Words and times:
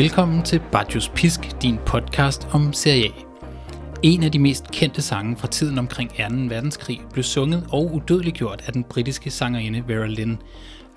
Velkommen 0.00 0.42
til 0.42 0.60
Bajos 0.72 1.08
Pisk, 1.08 1.62
din 1.62 1.78
podcast 1.86 2.48
om 2.52 2.72
Serie 2.72 3.06
A. 3.06 3.10
En 4.02 4.22
af 4.22 4.32
de 4.32 4.38
mest 4.38 4.70
kendte 4.70 5.02
sange 5.02 5.36
fra 5.36 5.48
tiden 5.48 5.78
omkring 5.78 6.10
2. 6.10 6.16
verdenskrig 6.48 7.00
blev 7.12 7.22
sunget 7.22 7.66
og 7.72 7.94
udødeliggjort 7.94 8.62
af 8.66 8.72
den 8.72 8.84
britiske 8.84 9.30
sangerinde 9.30 9.84
Vera 9.88 10.06
Lynn. 10.06 10.38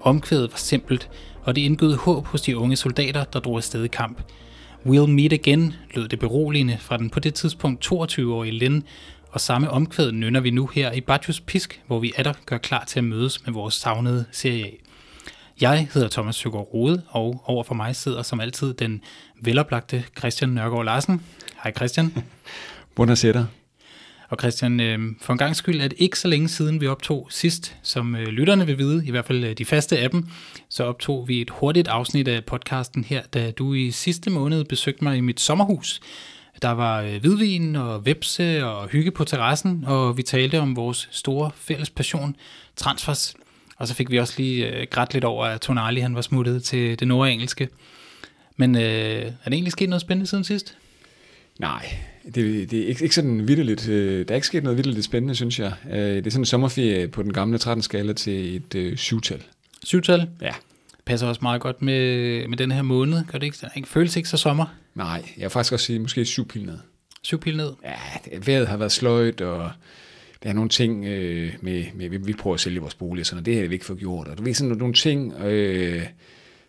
Omkvædet 0.01 0.51
var 0.51 0.57
simpelt, 0.57 1.09
og 1.41 1.55
det 1.55 1.61
indgød 1.61 1.95
håb 1.95 2.25
hos 2.25 2.41
de 2.41 2.57
unge 2.57 2.75
soldater, 2.75 3.23
der 3.23 3.39
drog 3.39 3.57
afsted 3.57 3.83
i 3.83 3.87
kamp. 3.87 4.21
We'll 4.85 5.07
meet 5.07 5.33
again, 5.33 5.73
lød 5.95 6.07
det 6.07 6.19
beroligende 6.19 6.77
fra 6.79 6.97
den 6.97 7.09
på 7.09 7.19
det 7.19 7.33
tidspunkt 7.33 7.85
22-årige 7.85 8.53
Lynn, 8.53 8.83
og 9.31 9.41
samme 9.41 9.69
omkvæd 9.69 10.11
nynner 10.11 10.39
vi 10.39 10.49
nu 10.49 10.67
her 10.67 10.91
i 10.91 11.01
Bajos 11.01 11.41
Pisk, 11.41 11.81
hvor 11.87 11.99
vi 11.99 12.13
atter 12.15 12.33
gør 12.45 12.57
klar 12.57 12.83
til 12.85 12.99
at 12.99 13.05
mødes 13.05 13.45
med 13.45 13.53
vores 13.53 13.73
savnede 13.73 14.25
Serie 14.31 14.65
A. 14.65 14.82
Jeg 15.61 15.87
hedder 15.93 16.09
Thomas 16.09 16.35
Søgaard 16.35 16.73
Rode, 16.73 17.01
og 17.07 17.43
over 17.45 17.63
for 17.63 17.75
mig 17.75 17.95
sidder 17.95 18.21
som 18.21 18.39
altid 18.39 18.73
den 18.73 19.01
veloplagte 19.41 20.03
Christian 20.17 20.49
Nørgaard 20.49 20.85
Larsen. 20.85 21.21
Hej 21.63 21.73
Christian. 21.73 22.13
Buonasera. 22.95 23.45
Og 24.29 24.37
Christian, 24.39 24.79
øh, 24.79 24.99
for 25.21 25.33
en 25.33 25.39
gang 25.39 25.55
skyld 25.55 25.81
er 25.81 25.87
det 25.87 25.97
ikke 25.99 26.19
så 26.19 26.27
længe 26.27 26.47
siden, 26.47 26.81
vi 26.81 26.87
optog 26.87 27.27
sidst, 27.29 27.75
som 27.81 28.15
øh, 28.15 28.27
lytterne 28.27 28.65
vil 28.65 28.77
vide, 28.77 29.05
i 29.05 29.11
hvert 29.11 29.25
fald 29.25 29.43
øh, 29.43 29.57
de 29.57 29.65
faste 29.65 29.99
af 29.99 30.09
dem, 30.09 30.27
så 30.69 30.83
optog 30.83 31.27
vi 31.27 31.41
et 31.41 31.49
hurtigt 31.49 31.87
afsnit 31.87 32.27
af 32.27 32.45
podcasten 32.45 33.03
her, 33.03 33.21
da 33.33 33.51
du 33.51 33.73
i 33.73 33.91
sidste 33.91 34.29
måned 34.29 34.63
besøgte 34.63 35.03
mig 35.03 35.17
i 35.17 35.21
mit 35.21 35.39
sommerhus. 35.39 36.01
Der 36.61 36.71
var 36.71 37.01
øh, 37.01 37.21
hvidvin 37.21 37.75
og 37.75 38.05
vepse 38.05 38.65
og 38.65 38.87
hygge 38.87 39.11
på 39.11 39.23
terrassen, 39.23 39.83
og 39.87 40.17
vi 40.17 40.23
talte 40.23 40.59
om 40.59 40.75
vores 40.75 41.07
store 41.11 41.51
fælles 41.55 41.89
passion, 41.89 42.35
transfers. 42.75 43.35
Og 43.83 43.87
så 43.87 43.93
fik 43.95 44.11
vi 44.11 44.19
også 44.19 44.33
lige 44.37 44.67
øh, 44.67 44.87
grædt 44.89 45.13
lidt 45.13 45.23
over, 45.23 45.45
at 45.45 45.61
Tonali 45.61 45.99
han 45.99 46.15
var 46.15 46.21
smuttet 46.21 46.63
til 46.63 46.99
det 46.99 47.07
nordengelske. 47.07 47.69
Men 48.57 48.75
øh, 48.75 48.81
er 48.81 49.25
det 49.45 49.53
egentlig 49.53 49.71
sket 49.71 49.89
noget 49.89 50.01
spændende 50.01 50.29
siden 50.29 50.43
sidst? 50.43 50.77
Nej, 51.59 51.95
det, 52.25 52.71
det 52.71 52.73
er 52.83 52.87
ikke, 52.87 53.03
ikke 53.03 53.15
sådan 53.15 53.47
vidderligt. 53.47 53.89
øh, 53.89 54.27
Der 54.27 54.31
er 54.31 54.35
ikke 54.35 54.47
sket 54.47 54.63
noget 54.63 54.77
vidderligt 54.77 55.05
spændende, 55.05 55.35
synes 55.35 55.59
jeg. 55.59 55.73
Øh, 55.91 55.97
Det 55.99 56.27
er 56.27 56.31
sådan 56.31 56.41
en 56.41 56.45
sommerferie 56.45 57.07
på 57.07 57.23
den 57.23 57.33
gamle 57.33 57.57
13-skala 57.63 58.13
til 58.13 58.55
et 58.55 58.75
øh, 58.75 58.97
syvtal. 58.97 59.43
Syvtal 59.83 60.27
Ja. 60.41 60.51
passer 61.05 61.27
også 61.27 61.39
meget 61.41 61.61
godt 61.61 61.81
med, 61.81 62.47
med 62.47 62.57
den 62.57 62.71
her 62.71 62.81
måned. 62.81 63.23
Gør 63.31 63.37
det 63.39 63.45
ikke? 63.45 63.57
Det 63.75 63.87
føles 63.87 64.15
ikke 64.15 64.29
så 64.29 64.37
sommer. 64.37 64.65
Nej, 64.95 65.23
jeg 65.37 65.43
vil 65.43 65.49
faktisk 65.49 65.73
også 65.73 65.85
sige 65.85 65.99
måske 65.99 66.25
syv 66.25 66.47
pil 66.47 66.65
ned. 66.65 66.77
Syv 67.21 67.39
pil 67.39 67.57
ned. 67.57 67.71
Ja, 67.85 67.95
det, 68.25 68.47
vejret 68.47 68.67
har 68.67 68.77
været 68.77 68.91
sløjt, 68.91 69.41
og 69.41 69.71
der 70.43 70.49
er 70.49 70.53
nogle 70.53 70.69
ting 70.69 71.05
øh, 71.05 71.53
med, 71.61 71.85
med 71.93 72.09
vi, 72.09 72.33
prøver 72.33 72.53
at 72.53 72.59
sælge 72.59 72.79
vores 72.79 72.95
bolig, 72.95 73.21
og 73.21 73.25
sådan, 73.25 73.39
og 73.39 73.45
det 73.45 73.55
har 73.55 73.67
vi 73.67 73.73
ikke 73.73 73.85
fået 73.85 73.99
gjort. 73.99 74.27
Og 74.27 74.37
du 74.37 74.43
ved 74.43 74.53
sådan 74.53 74.77
nogle 74.77 74.93
ting, 74.93 75.33
øh, 75.33 76.03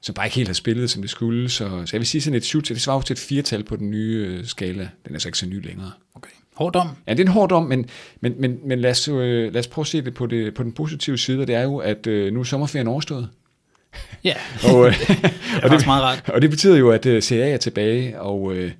som 0.00 0.14
bare 0.14 0.26
ikke 0.26 0.36
helt 0.36 0.48
har 0.48 0.54
spillet, 0.54 0.90
som 0.90 1.02
det 1.02 1.10
skulle. 1.10 1.48
Så, 1.48 1.68
så 1.68 1.90
jeg 1.92 2.00
vil 2.00 2.06
sige 2.06 2.22
sådan 2.22 2.36
et 2.36 2.44
syvtal, 2.44 2.74
det 2.74 2.82
svarer 2.82 3.00
til 3.00 3.14
et 3.14 3.18
firtal 3.18 3.64
på 3.64 3.76
den 3.76 3.90
nye 3.90 4.26
øh, 4.28 4.46
skala. 4.46 4.88
Den 5.06 5.14
er 5.14 5.18
så 5.18 5.28
ikke 5.28 5.38
så 5.38 5.46
ny 5.46 5.66
længere. 5.66 5.90
Okay. 6.14 6.30
Hård 6.54 6.72
dom. 6.72 6.88
Ja, 7.06 7.12
det 7.12 7.20
er 7.20 7.24
en 7.24 7.32
hård 7.32 7.48
dom, 7.48 7.62
men, 7.62 7.86
men, 8.20 8.34
men, 8.38 8.58
men 8.64 8.78
lad, 8.78 8.90
os, 8.90 9.08
øh, 9.08 9.52
lad 9.52 9.56
os 9.56 9.66
prøve 9.66 9.82
at 9.82 9.86
se 9.86 10.02
det 10.02 10.14
på, 10.14 10.26
det 10.26 10.54
på 10.54 10.62
den 10.62 10.72
positive 10.72 11.18
side, 11.18 11.40
og 11.40 11.46
det 11.46 11.54
er 11.54 11.62
jo, 11.62 11.76
at 11.76 12.06
øh, 12.06 12.32
nu 12.32 12.40
er 12.40 12.44
sommerferien 12.44 12.88
overstået. 12.88 13.28
Ja, 14.24 14.34
Og, 14.72 14.86
øh, 14.86 14.94
det 15.08 15.24
er 15.62 15.68
faktisk 15.68 15.86
meget 15.86 16.02
rart. 16.02 16.22
og 16.28 16.42
det 16.42 16.50
betyder 16.50 16.76
jo, 16.76 16.90
at 16.90 17.06
øh, 17.06 17.22
CA 17.22 17.50
er 17.50 17.56
tilbage, 17.56 18.20
og, 18.20 18.54
øh, 18.54 18.72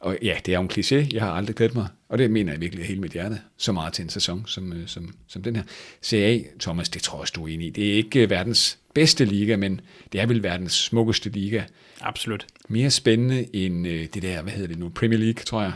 og 0.00 0.16
ja, 0.22 0.34
det 0.46 0.54
er 0.54 0.58
jo 0.58 0.62
en 0.62 0.70
kliché, 0.72 1.14
jeg 1.14 1.22
har 1.22 1.30
aldrig 1.30 1.56
glædet 1.56 1.74
mig, 1.74 1.86
og 2.10 2.18
det 2.18 2.30
mener 2.30 2.52
jeg 2.52 2.60
virkelig 2.60 2.82
af 2.82 2.88
hele 2.88 3.00
mit 3.00 3.12
hjerte, 3.12 3.40
så 3.56 3.72
meget 3.72 3.92
til 3.92 4.02
en 4.02 4.08
sæson 4.08 4.44
som, 4.46 4.72
øh, 4.72 4.86
som, 4.88 5.14
som 5.26 5.42
den 5.42 5.56
her. 5.56 5.62
CA, 6.02 6.38
Thomas, 6.60 6.88
det 6.88 7.02
tror 7.02 7.16
jeg 7.18 7.20
også, 7.20 7.32
du 7.36 7.44
er 7.44 7.48
enig 7.48 7.66
i, 7.66 7.70
det 7.70 7.88
er 7.88 7.92
ikke 7.94 8.22
øh, 8.22 8.30
verdens 8.30 8.78
bedste 8.94 9.24
liga, 9.24 9.56
men 9.56 9.80
det 10.12 10.20
er 10.20 10.26
vel 10.26 10.42
verdens 10.42 10.72
smukkeste 10.72 11.30
liga. 11.30 11.62
Absolut. 12.00 12.46
Mere 12.68 12.90
spændende 12.90 13.56
end 13.56 13.86
øh, 13.86 14.06
det 14.14 14.22
der, 14.22 14.42
hvad 14.42 14.52
hedder 14.52 14.68
det 14.68 14.78
nu, 14.78 14.88
Premier 14.88 15.18
League, 15.18 15.42
tror 15.44 15.62
jeg. 15.62 15.72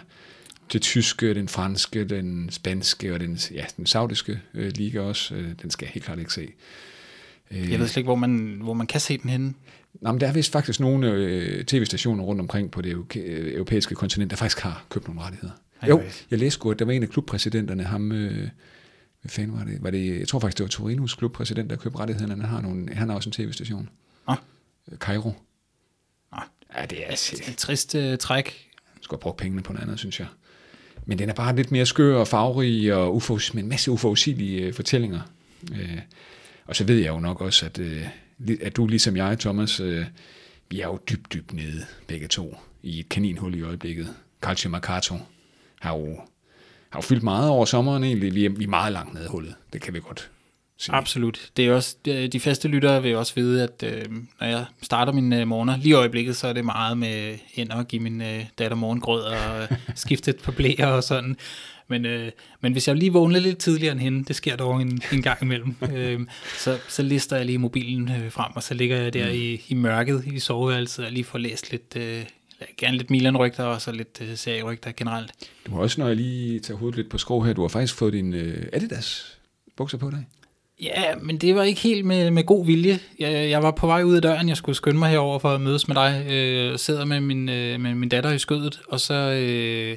Det 0.72 0.82
tyske, 0.82 1.34
den 1.34 1.48
franske, 1.48 2.04
den 2.04 2.50
spanske 2.50 3.14
og 3.14 3.20
den, 3.20 3.38
ja, 3.54 3.64
den 3.76 3.86
saudiske 3.86 4.40
øh, 4.54 4.72
liga 4.74 5.00
også. 5.00 5.34
Øh, 5.34 5.48
den 5.62 5.70
skal 5.70 5.86
jeg 5.86 5.92
helt 5.92 6.04
klart 6.06 6.18
ikke 6.18 6.32
se. 6.32 6.48
Øh, 7.50 7.70
Jeg 7.70 7.80
ved 7.80 7.86
slet 7.86 7.96
ikke, 7.96 8.06
hvor 8.06 8.14
man, 8.14 8.58
hvor 8.62 8.74
man 8.74 8.86
kan 8.86 9.00
se 9.00 9.18
den 9.18 9.30
henne. 9.30 9.54
Nå, 10.00 10.12
men 10.12 10.20
der 10.20 10.28
er 10.28 10.32
vist 10.32 10.52
faktisk 10.52 10.80
nogle 10.80 11.10
øh, 11.10 11.64
tv-stationer 11.64 12.24
rundt 12.24 12.40
omkring 12.40 12.70
på 12.70 12.82
det 12.82 12.92
europæ- 12.94 13.54
europæiske 13.54 13.94
kontinent, 13.94 14.30
der 14.30 14.36
faktisk 14.36 14.58
har 14.60 14.84
købt 14.90 15.08
nogle 15.08 15.20
rettigheder. 15.22 15.52
Ej, 15.82 15.88
jo, 15.88 16.02
jeg 16.30 16.38
læste 16.38 16.60
at 16.70 16.78
der 16.78 16.84
var 16.84 16.92
en 16.92 17.02
af 17.02 17.08
klubpræsidenterne, 17.08 17.84
ham, 17.84 18.12
øh, 18.12 18.48
hvad 19.22 19.30
fanden 19.30 19.58
var 19.58 19.64
det? 19.64 19.82
var 19.82 19.90
det? 19.90 20.18
Jeg 20.18 20.28
tror 20.28 20.38
faktisk, 20.38 20.58
det 20.58 20.64
var 20.64 20.68
Torinos 20.68 21.14
klubpræsident, 21.14 21.70
der 21.70 21.76
købte 21.76 21.98
rettighederne. 21.98 22.42
Han 22.42 22.50
har, 22.50 22.60
nogle, 22.60 22.94
han 22.94 23.08
har 23.08 23.16
også 23.16 23.28
en 23.28 23.32
tv-station. 23.32 23.88
Nå. 24.28 24.34
Øh, 24.92 24.98
Cairo. 24.98 25.32
Nå. 26.32 26.38
Ja, 26.76 26.86
det 26.86 27.06
er 27.06 27.12
Et, 27.12 27.48
et 27.48 27.56
trist 27.56 27.94
uh, 27.94 28.16
træk. 28.16 28.68
skulle 29.00 29.18
have 29.18 29.22
brugt 29.22 29.36
pengene 29.36 29.62
på 29.62 29.72
noget 29.72 29.82
andet, 29.84 29.98
synes 29.98 30.20
jeg. 30.20 30.26
Men 31.06 31.18
den 31.18 31.28
er 31.28 31.34
bare 31.34 31.56
lidt 31.56 31.72
mere 31.72 31.86
skør 31.86 32.16
og 32.16 32.28
farverig 32.28 32.94
og 32.94 33.14
uforudsigelige, 33.16 33.54
med 33.56 33.62
en 33.62 33.68
masse 33.68 33.90
uforudsigelige 33.90 34.60
øh, 34.62 34.74
fortællinger. 34.74 35.20
Øh, 35.72 35.98
og 36.64 36.76
så 36.76 36.84
ved 36.84 36.98
jeg 36.98 37.08
jo 37.08 37.20
nok 37.20 37.40
også, 37.40 37.66
at, 37.66 37.78
li- 38.40 38.64
at 38.66 38.76
du 38.76 38.86
ligesom 38.86 39.16
jeg, 39.16 39.38
Thomas, 39.38 39.80
øh, 39.80 40.06
vi 40.70 40.80
er 40.80 40.86
jo 40.86 40.98
dybt, 41.10 41.32
dybt 41.32 41.52
nede 41.52 41.86
begge 42.06 42.28
to 42.28 42.56
i 42.82 43.00
et 43.00 43.08
kaninhul 43.08 43.54
i 43.54 43.62
øjeblikket. 43.62 44.14
Calcio 44.42 44.70
Mercato 44.70 45.14
har 45.84 45.98
jo, 45.98 46.20
har 46.90 46.98
jo 46.98 47.00
fyldt 47.00 47.22
meget 47.22 47.50
over 47.50 47.64
sommeren 47.64 48.04
egentlig. 48.04 48.34
Vi 48.34 48.44
er, 48.44 48.50
vi 48.50 48.64
er 48.64 48.68
meget 48.68 48.92
langt 48.92 49.14
nede 49.14 49.24
i 49.24 49.28
hullet, 49.28 49.54
det 49.72 49.80
kan 49.80 49.94
vi 49.94 50.00
godt 50.00 50.30
sige. 50.78 50.94
Absolut. 50.94 51.50
Det 51.56 51.66
er 51.66 51.74
også, 51.74 51.96
de 52.32 52.40
faste 52.40 52.68
lyttere 52.68 53.02
vil 53.02 53.16
også 53.16 53.34
vide, 53.34 53.62
at 53.62 53.82
øh, 53.82 54.04
når 54.40 54.46
jeg 54.46 54.64
starter 54.82 55.12
mine 55.12 55.40
øh, 55.40 55.48
morgener, 55.48 55.76
lige 55.76 55.88
i 55.88 55.92
øjeblikket, 55.92 56.36
så 56.36 56.46
er 56.48 56.52
det 56.52 56.64
meget 56.64 56.98
med 56.98 57.38
ind 57.54 57.70
og 57.70 57.88
give 57.88 58.02
min 58.02 58.22
øh, 58.22 58.44
datter 58.58 58.76
morgengrød 58.76 59.22
og 59.22 59.62
øh, 59.62 59.68
skifte 59.94 60.30
et 60.30 60.38
par 60.42 60.52
blæer 60.52 60.86
og 60.86 61.04
sådan. 61.04 61.36
Men, 61.88 62.06
øh, 62.06 62.30
men 62.60 62.72
hvis 62.72 62.88
jeg 62.88 62.96
lige 62.96 63.12
vågner 63.12 63.40
lidt 63.40 63.58
tidligere 63.58 63.92
end 63.92 64.00
hende, 64.00 64.24
det 64.24 64.36
sker 64.36 64.56
dog 64.56 64.82
en, 64.82 65.02
en 65.12 65.22
gang 65.22 65.42
imellem, 65.42 65.76
øh, 65.92 66.20
så, 66.58 66.78
så 66.88 67.02
lister 67.02 67.36
jeg 67.36 67.46
lige 67.46 67.58
mobilen 67.58 68.10
øh, 68.10 68.32
frem, 68.32 68.52
og 68.54 68.62
så 68.62 68.74
ligger 68.74 68.96
jeg 68.96 69.12
der 69.12 69.28
i, 69.28 69.62
i 69.68 69.74
mørket 69.74 70.24
i 70.26 70.38
soveværelset 70.38 71.04
og 71.04 71.12
lige 71.12 71.24
får 71.24 71.38
læst 71.38 71.70
lidt, 71.70 71.96
øh, 71.96 72.24
gerne 72.76 72.96
lidt 72.96 73.10
Milan-rygter 73.10 73.64
og 73.64 73.80
så 73.80 73.92
lidt 73.92 74.18
øh, 74.20 74.36
serierygter 74.36 74.92
generelt. 74.96 75.32
Du 75.66 75.74
har 75.74 75.80
også, 75.80 76.00
når 76.00 76.06
jeg 76.06 76.16
lige 76.16 76.60
tager 76.60 76.78
hovedet 76.78 76.96
lidt 76.96 77.10
på 77.10 77.18
skrå 77.18 77.40
her, 77.40 77.52
du 77.52 77.60
har 77.60 77.68
faktisk 77.68 77.94
fået 77.94 78.12
din 78.12 78.34
øh, 78.34 78.66
Adidas 78.72 79.38
bukser 79.76 79.98
på 79.98 80.10
dig. 80.10 80.26
Ja, 80.80 81.14
men 81.22 81.38
det 81.38 81.54
var 81.54 81.62
ikke 81.62 81.80
helt 81.80 82.04
med, 82.04 82.30
med 82.30 82.44
god 82.44 82.66
vilje. 82.66 82.98
Jeg, 83.18 83.50
jeg 83.50 83.62
var 83.62 83.70
på 83.70 83.86
vej 83.86 84.02
ud 84.02 84.16
af 84.16 84.22
døren, 84.22 84.48
jeg 84.48 84.56
skulle 84.56 84.76
skynde 84.76 84.98
mig 84.98 85.10
herover 85.10 85.38
for 85.38 85.48
at 85.48 85.60
mødes 85.60 85.88
med 85.88 85.96
dig. 85.96 86.26
Øh, 86.30 86.78
sidder 86.78 87.04
med 87.04 87.20
min, 87.20 87.48
øh, 87.48 87.80
med 87.80 87.94
min 87.94 88.08
datter 88.08 88.30
i 88.32 88.38
skødet, 88.38 88.80
og 88.88 89.00
så, 89.00 89.14
øh, 89.14 89.96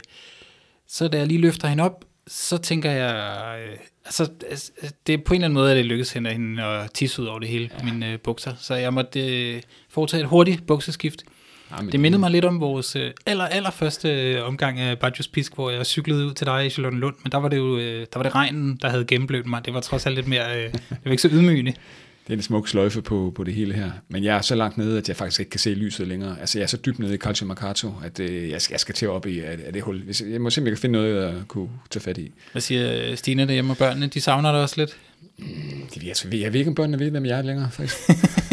så 0.88 1.08
da 1.08 1.18
jeg 1.18 1.28
lige 1.28 1.42
løfter 1.42 1.68
hende 1.68 1.84
op, 1.84 2.06
så 2.28 2.58
tænker 2.58 2.92
jeg, 2.92 3.16
øh, 3.60 3.78
altså, 4.06 4.30
altså, 4.50 4.72
det 5.08 5.14
er 5.14 5.18
på 5.18 5.34
en 5.34 5.36
eller 5.36 5.46
anden 5.46 5.54
måde, 5.54 5.72
at 5.72 5.78
det 5.78 5.86
lykkedes 5.86 6.14
hende, 6.14 6.32
hende 6.32 6.64
at 6.64 6.92
tisse 6.92 7.22
ud 7.22 7.28
over 7.28 7.40
det 7.40 7.50
hele, 7.50 7.70
ja. 7.80 7.84
mine 7.84 8.12
øh, 8.12 8.20
bukser. 8.20 8.54
Så 8.60 8.76
jeg 8.76 8.94
måtte 8.94 9.52
øh, 9.54 9.62
foretage 9.90 10.22
et 10.22 10.30
hurtigt 10.30 10.68
bukseskift. 10.68 11.24
Ja, 11.72 11.82
men 11.82 11.92
Det 11.92 12.00
mindede 12.00 12.20
mig 12.20 12.32
lidt 12.32 12.46
om 12.46 12.60
vores 12.60 12.96
øh, 12.96 13.12
aller, 13.26 13.44
aller 13.44 13.72
første 13.72 14.10
øh, 14.10 14.48
omgang 14.48 14.80
af 14.80 15.00
Bajos 15.00 15.28
Pisk, 15.28 15.56
hvor 15.56 15.70
jeg 15.70 15.86
cyklede 15.86 16.26
ud 16.26 16.34
til 16.34 16.48
dig 16.48 16.66
i 16.66 16.70
Charlottenlund, 16.70 17.16
men 17.24 17.32
der 17.32 17.38
var 17.38 17.50
det 17.50 17.58
jo 17.58 17.78
øh, 17.78 18.00
der 18.14 18.20
var 18.20 18.24
det 18.24 18.36
regnen, 18.36 18.80
der 18.82 18.90
havde 18.90 19.06
gennemblødt 19.06 19.46
mig. 19.46 19.66
Det 19.66 19.74
var 19.74 19.80
trods 19.80 20.06
alt 20.06 20.16
lidt 20.16 20.28
mere, 20.28 20.58
øh, 20.58 20.74
det 20.74 21.00
var 21.06 21.12
ikke 21.12 21.22
så 21.22 21.30
ydmygende. 21.32 21.74
Det 22.28 22.34
er 22.34 22.38
en 22.38 22.44
smuk 22.44 22.68
sløjfe 22.68 23.02
på, 23.02 23.34
på 23.36 23.44
det 23.44 23.54
hele 23.54 23.74
her. 23.74 23.92
Men 24.10 24.24
jeg 24.24 24.38
er 24.38 24.42
så 24.42 24.56
langt 24.56 24.78
nede, 24.78 24.98
at 24.98 25.08
jeg 25.08 25.16
faktisk 25.16 25.40
ikke 25.40 25.50
kan 25.50 25.60
se 25.60 25.70
lyset 25.70 26.08
længere. 26.08 26.40
Altså, 26.40 26.60
jeg 26.60 26.64
er 26.64 26.68
så 26.68 26.78
dybt 26.78 27.00
nede 27.00 27.14
i 27.14 27.18
Calcio 27.18 27.48
Mercato, 27.48 27.94
at 28.04 28.20
øh, 28.20 28.50
jeg, 28.50 28.62
skal, 28.62 28.74
jeg 28.74 28.80
skal 28.80 28.96
til 28.96 29.10
op 29.10 29.26
i 29.26 29.40
af, 29.40 29.58
af 29.66 29.74
det 29.74 29.82
hul. 29.82 30.04
Hvis, 30.04 30.22
jeg 30.22 30.42
må 30.42 30.50
simpelthen 30.50 30.76
kan 30.76 30.82
finde 30.82 30.94
noget, 30.94 31.24
jeg 31.24 31.34
kunne 31.48 31.70
tage 31.90 32.04
fat 32.04 32.18
i. 32.18 32.32
Hvad 32.52 32.62
siger 32.62 33.16
Stine 33.16 33.48
derhjemme 33.48 33.74
og 33.74 33.78
børnene? 33.78 34.08
De 34.08 34.22
savner 34.22 34.52
dig 34.52 34.62
også 34.62 34.76
lidt. 34.78 34.98
Det, 35.94 36.04
jeg, 36.04 36.16
jeg, 36.34 36.42
jeg 36.42 36.54
ved 36.54 36.60
ikke, 36.60 36.70
om 36.70 36.76
børnene 36.76 37.00
ved, 37.00 37.12
hvem 37.12 37.26
jeg 37.26 37.38
er 37.38 37.42
længere, 37.42 37.72
faktisk. 37.72 37.98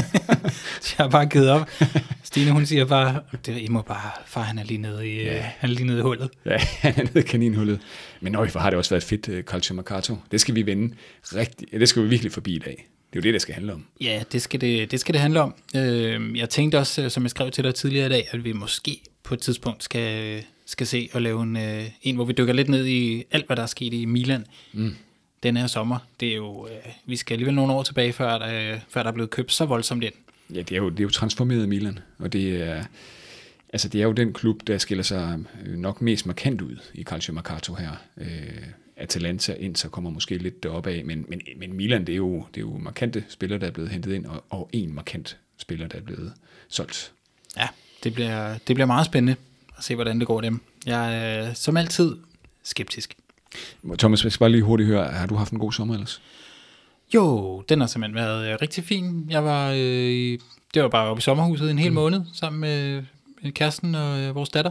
De 0.84 0.94
har 0.96 1.08
bare 1.08 1.26
givet 1.26 1.50
op. 1.50 1.70
Stine, 2.22 2.50
hun 2.50 2.66
siger 2.66 2.84
bare, 2.84 3.20
det, 3.46 3.58
I 3.62 3.68
må 3.68 3.82
bare, 3.82 4.10
far 4.26 4.42
han 4.42 4.58
er 4.58 4.64
lige 4.64 4.78
nede 4.78 5.08
i, 5.08 5.22
ja. 5.22 5.40
han 5.58 5.70
er 5.70 5.74
lige 5.74 5.86
nede 5.86 5.98
i 5.98 6.02
hullet. 6.02 6.30
ja, 6.46 6.56
han 6.80 6.94
er 6.96 7.02
nede 7.02 7.18
i 7.18 7.22
kaninhullet. 7.22 7.80
Men 8.20 8.34
øj, 8.34 8.48
hvor 8.48 8.60
har 8.60 8.70
det 8.70 8.76
også 8.76 8.90
været 8.90 9.02
fedt, 9.02 9.28
uh, 9.28 9.40
Calcio 9.40 9.74
Mercato. 9.74 10.16
Det 10.30 10.40
skal 10.40 10.54
vi 10.54 10.66
vende 10.66 10.94
rigtig, 11.22 11.68
ja, 11.72 11.78
det 11.78 11.88
skal 11.88 12.02
vi 12.02 12.08
virkelig 12.08 12.32
forbi 12.32 12.54
i 12.54 12.58
dag. 12.58 12.88
Det 13.12 13.18
er 13.18 13.20
jo 13.20 13.22
det, 13.22 13.32
det 13.34 13.42
skal 13.42 13.54
handle 13.54 13.72
om. 13.72 13.84
Ja, 14.00 14.22
det 14.32 14.42
skal 14.42 14.60
det, 14.60 14.90
det, 14.90 15.00
skal 15.00 15.12
det 15.12 15.20
handle 15.20 15.40
om. 15.40 15.54
Øh, 15.76 16.38
jeg 16.38 16.50
tænkte 16.50 16.78
også, 16.78 17.02
øh, 17.02 17.10
som 17.10 17.22
jeg 17.22 17.30
skrev 17.30 17.50
til 17.50 17.64
dig 17.64 17.74
tidligere 17.74 18.06
i 18.06 18.10
dag, 18.10 18.28
at 18.30 18.44
vi 18.44 18.52
måske 18.52 19.00
på 19.22 19.34
et 19.34 19.40
tidspunkt 19.40 19.84
skal, 19.84 20.42
skal 20.66 20.86
se 20.86 21.08
og 21.12 21.22
lave 21.22 21.42
en, 21.42 21.56
øh, 21.56 21.84
en, 22.02 22.14
hvor 22.14 22.24
vi 22.24 22.32
dykker 22.32 22.54
lidt 22.54 22.68
ned 22.68 22.86
i 22.86 23.24
alt, 23.30 23.46
hvad 23.46 23.56
der 23.56 23.62
er 23.62 23.66
sket 23.66 23.94
i 23.94 24.04
Milan 24.04 24.46
Mm. 24.72 24.94
den 25.42 25.56
her 25.56 25.66
sommer. 25.66 25.98
Det 26.20 26.28
er 26.28 26.34
jo, 26.36 26.66
øh, 26.66 26.92
vi 27.06 27.16
skal 27.16 27.34
alligevel 27.34 27.54
nogle 27.54 27.72
år 27.72 27.82
tilbage, 27.82 28.12
før 28.12 28.38
der, 28.38 28.78
før 28.88 29.02
der 29.02 29.10
er 29.10 29.14
blevet 29.14 29.30
købt 29.30 29.52
så 29.52 29.64
voldsomt 29.64 30.04
ind. 30.04 30.14
Ja, 30.50 30.58
det 30.62 30.72
er 30.72 30.76
jo, 30.76 30.88
det 30.88 31.00
er 31.00 31.04
jo 31.04 31.10
transformeret 31.10 31.68
Milan, 31.68 31.98
og 32.18 32.32
det 32.32 32.62
er, 32.62 32.84
altså 33.72 33.88
det 33.88 34.00
er 34.00 34.04
jo 34.04 34.12
den 34.12 34.32
klub, 34.32 34.66
der 34.66 34.78
skiller 34.78 35.04
sig 35.04 35.44
øh, 35.66 35.78
nok 35.78 36.02
mest 36.02 36.26
markant 36.26 36.60
ud 36.62 36.76
i 36.94 37.02
Calcio 37.02 37.34
Mercato 37.34 37.74
her. 37.74 37.90
Øh, 38.18 38.62
Atalanta 38.96 39.52
ind, 39.54 39.76
så 39.76 39.88
kommer 39.88 40.10
måske 40.10 40.38
lidt 40.38 40.62
deroppe 40.62 40.90
af, 40.90 41.04
men, 41.04 41.24
men, 41.28 41.40
men 41.56 41.72
Milan, 41.72 42.06
det 42.06 42.12
er, 42.12 42.16
jo, 42.16 42.44
det 42.54 42.56
er 42.56 42.60
jo 42.60 42.78
markante 42.78 43.24
spillere, 43.28 43.58
der 43.60 43.66
er 43.66 43.70
blevet 43.70 43.90
hentet 43.90 44.12
ind, 44.12 44.26
og, 44.26 44.44
og 44.50 44.70
en 44.72 44.94
markant 44.94 45.36
spiller, 45.56 45.88
der 45.88 45.98
er 45.98 46.02
blevet 46.02 46.32
solgt. 46.68 47.12
Ja, 47.56 47.68
Det 48.04 48.14
bliver, 48.14 48.58
det 48.68 48.76
bliver 48.76 48.86
meget 48.86 49.06
spændende 49.06 49.36
at 49.78 49.84
se, 49.84 49.94
hvordan 49.94 50.18
det 50.18 50.26
går 50.26 50.40
dem. 50.40 50.60
Jeg 50.86 51.26
er 51.26 51.54
som 51.54 51.76
altid 51.76 52.16
skeptisk. 52.62 53.16
Thomas, 53.98 54.24
jeg 54.24 54.32
skal 54.32 54.38
bare 54.38 54.50
lige 54.50 54.62
hurtigt 54.62 54.86
høre, 54.86 55.04
har 55.08 55.26
du 55.26 55.34
haft 55.34 55.52
en 55.52 55.58
god 55.58 55.72
sommer 55.72 55.94
ellers? 55.94 56.22
Jo, 57.14 57.60
den 57.68 57.80
har 57.80 57.86
simpelthen 57.86 58.14
været 58.14 58.52
øh, 58.52 58.58
rigtig 58.62 58.84
fin. 58.84 59.26
Jeg 59.30 59.44
var, 59.44 59.70
øh, 59.70 60.38
det 60.74 60.82
var 60.82 60.88
bare 60.88 61.08
oppe 61.08 61.18
i 61.18 61.22
sommerhuset 61.22 61.70
en 61.70 61.78
hel 61.78 61.90
mm. 61.90 61.94
måned 61.94 62.20
sammen 62.32 62.60
med 62.60 63.02
med 63.44 63.52
kæresten 63.52 63.94
og 63.94 64.20
øh, 64.20 64.34
vores 64.34 64.48
datter. 64.48 64.70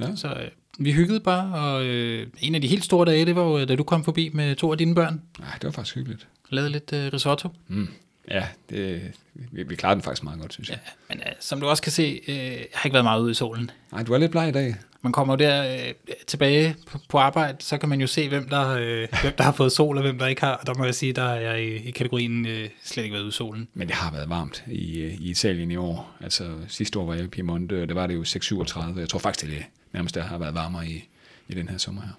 Ja. 0.00 0.16
Så 0.16 0.28
øh, 0.28 0.48
vi 0.78 0.92
hyggede 0.92 1.20
bare, 1.20 1.54
og 1.54 1.84
øh, 1.84 2.26
en 2.40 2.54
af 2.54 2.60
de 2.60 2.68
helt 2.68 2.84
store 2.84 3.06
dage, 3.06 3.26
det 3.26 3.36
var 3.36 3.42
jo, 3.42 3.64
da 3.64 3.76
du 3.76 3.82
kom 3.82 4.04
forbi 4.04 4.30
med 4.32 4.56
to 4.56 4.72
af 4.72 4.78
dine 4.78 4.94
børn. 4.94 5.22
Nej, 5.38 5.52
det 5.54 5.64
var 5.64 5.70
faktisk 5.70 5.96
hyggeligt. 5.96 6.28
Lavede 6.50 6.72
lidt 6.72 6.92
øh, 6.92 7.12
risotto. 7.12 7.48
Mm. 7.68 7.88
Ja, 8.30 8.46
det, 8.70 9.12
vi, 9.34 9.62
vi 9.62 9.76
klarede 9.76 9.94
den 9.94 10.02
faktisk 10.02 10.24
meget 10.24 10.40
godt, 10.40 10.52
synes 10.52 10.68
jeg. 10.70 10.78
Men 11.08 11.18
øh, 11.18 11.32
som 11.40 11.60
du 11.60 11.66
også 11.66 11.82
kan 11.82 11.92
se, 11.92 12.20
øh, 12.28 12.36
jeg 12.36 12.66
har 12.74 12.84
ikke 12.86 12.94
været 12.94 13.04
meget 13.04 13.20
ude 13.20 13.30
i 13.30 13.34
solen. 13.34 13.70
Nej, 13.92 14.02
du 14.02 14.12
er 14.12 14.18
lidt 14.18 14.30
bleg 14.30 14.48
i 14.48 14.52
dag. 14.52 14.74
Man 15.02 15.12
kommer 15.12 15.34
jo 15.34 15.38
der 15.38 15.74
øh, 15.88 16.14
tilbage 16.26 16.76
på, 16.86 16.98
på 17.08 17.18
arbejde, 17.18 17.56
så 17.60 17.78
kan 17.78 17.88
man 17.88 18.00
jo 18.00 18.06
se, 18.06 18.28
hvem 18.28 18.48
der, 18.48 18.68
øh, 18.68 19.08
hvem 19.22 19.32
der 19.38 19.44
har 19.44 19.52
fået 19.52 19.72
sol, 19.72 19.96
og 19.96 20.02
hvem 20.02 20.18
der 20.18 20.26
ikke 20.26 20.40
har. 20.40 20.52
Og 20.54 20.66
der 20.66 20.74
må 20.74 20.84
jeg 20.84 20.94
sige, 20.94 21.12
der 21.12 21.22
er 21.22 21.40
jeg 21.40 21.64
i, 21.64 21.88
i 21.88 21.90
kategorien 21.90 22.46
øh, 22.46 22.68
slet 22.82 23.02
ikke 23.04 23.12
været 23.12 23.22
ude 23.22 23.28
i 23.28 23.32
solen. 23.32 23.68
Men 23.74 23.88
det 23.88 23.96
har 23.96 24.12
været 24.12 24.28
varmt 24.30 24.64
i, 24.66 24.98
øh, 25.00 25.14
i 25.14 25.30
Italien 25.30 25.70
i 25.70 25.76
år. 25.76 26.16
Altså 26.20 26.56
sidste 26.68 26.98
år 26.98 27.06
var 27.06 27.14
jeg 27.14 27.24
i 27.24 27.26
Piemonte, 27.26 27.82
og 27.82 27.88
der 27.88 27.94
var 27.94 28.06
det 28.06 28.14
jo 28.14 28.22
6-37. 28.22 28.98
Jeg 29.00 29.08
tror 29.08 29.18
faktisk, 29.18 29.46
det 29.46 29.58
er 29.58 29.62
nærmest 29.92 30.14
der 30.14 30.22
har 30.22 30.38
været 30.38 30.54
varmere 30.54 30.86
i, 30.86 31.08
i 31.48 31.54
den 31.54 31.68
her 31.68 31.78
sommer 31.78 32.02
her. 32.02 32.12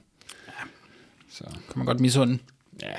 Så 1.32 1.44
Kan 1.44 1.76
man 1.76 1.86
godt 1.86 2.00
misunde. 2.00 2.40
ja, 2.82 2.94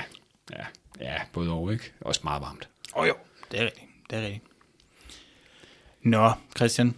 ja, 0.51 0.65
ja, 1.01 1.15
både 1.33 1.51
og, 1.51 1.73
ikke? 1.73 1.93
Også 2.01 2.21
meget 2.25 2.43
varmt. 2.43 2.69
Åh 2.97 3.03
oh, 3.03 3.09
jo, 3.09 3.15
det 3.51 3.61
er 3.61 3.65
rigtigt. 3.65 3.87
Det 4.11 4.19
er 4.19 4.23
rigtigt. 4.23 4.45
Nå, 6.03 6.33
Christian. 6.57 6.95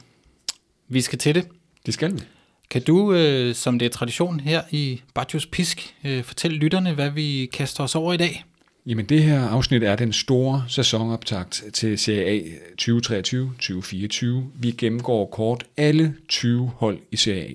Vi 0.88 1.00
skal 1.00 1.19
til 1.19 1.35
det. 1.35 1.49
Det 1.87 1.94
skal 1.94 2.12
vi. 2.12 2.20
Kan 2.70 2.82
du, 2.82 3.12
øh, 3.12 3.55
som 3.55 3.79
det 3.79 3.87
er 3.87 3.91
tradition 3.91 4.41
her 4.41 4.62
i 4.70 5.02
Bajos 5.14 5.46
Pisk, 5.46 5.94
øh, 6.05 6.25
fortælle 6.25 6.56
lytterne, 6.56 6.94
hvad 6.94 7.11
vi 7.11 7.50
kaster 7.52 7.85
os 7.85 7.94
over 7.94 8.12
i 8.12 8.17
dag? 8.17 8.44
Jamen 8.87 9.06
det 9.06 9.23
her 9.23 9.49
afsnit 9.49 9.82
er 9.82 9.96
den 9.96 10.12
store 10.12 10.64
sæsonoptakt 10.69 11.64
til 11.73 11.99
Serie 11.99 12.25
A 12.26 12.40
2023-2024. 12.82 14.26
Vi 14.55 14.70
gennemgår 14.70 15.26
kort 15.26 15.64
alle 15.76 16.17
20 16.29 16.73
hold 16.76 16.99
i 17.11 17.17
Serie 17.17 17.43
A. 17.43 17.55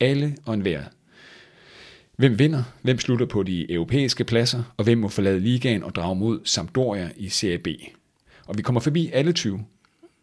Alle 0.00 0.36
og 0.44 0.54
enhver. 0.54 0.82
Hvem 2.16 2.38
vinder, 2.38 2.62
hvem 2.82 2.98
slutter 2.98 3.26
på 3.26 3.42
de 3.42 3.72
europæiske 3.72 4.24
pladser, 4.24 4.62
og 4.76 4.84
hvem 4.84 4.98
må 4.98 5.08
forlade 5.08 5.40
ligaen 5.40 5.82
og 5.82 5.94
drage 5.94 6.16
mod 6.16 6.40
Sampdoria 6.44 7.10
i 7.16 7.28
Serie 7.28 7.58
B. 7.58 7.66
Og 8.46 8.58
vi 8.58 8.62
kommer 8.62 8.80
forbi 8.80 9.10
alle 9.12 9.32
20. 9.32 9.64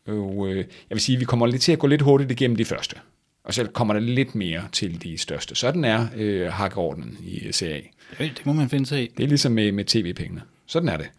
Og 0.07 0.47
øh, 0.47 0.57
jeg 0.57 0.65
vil 0.89 0.99
sige, 0.99 1.15
at 1.15 1.19
vi 1.19 1.25
kommer 1.25 1.47
lidt 1.47 1.61
til 1.61 1.71
at 1.71 1.79
gå 1.79 1.87
lidt 1.87 2.01
hurtigt 2.01 2.31
igennem 2.31 2.57
de 2.57 2.65
første. 2.65 2.95
Og 3.43 3.53
så 3.53 3.65
kommer 3.65 3.93
der 3.93 4.01
lidt 4.01 4.35
mere 4.35 4.63
til 4.71 5.03
de 5.03 5.17
største. 5.17 5.55
Sådan 5.55 5.83
er 5.83 6.07
øh, 6.15 6.47
hakkeordenen 6.47 7.17
i 7.21 7.51
Serie 7.51 7.83
A. 8.19 8.23
Det, 8.23 8.37
det 8.37 8.45
må 8.45 8.53
man 8.53 8.69
finde 8.69 8.85
sig 8.85 9.03
i. 9.03 9.11
Det 9.17 9.23
er 9.23 9.27
ligesom 9.27 9.51
med, 9.51 9.71
med 9.71 9.85
tv-pengene. 9.85 10.41
Sådan 10.65 10.89
er 10.89 10.97
det. 10.97 11.09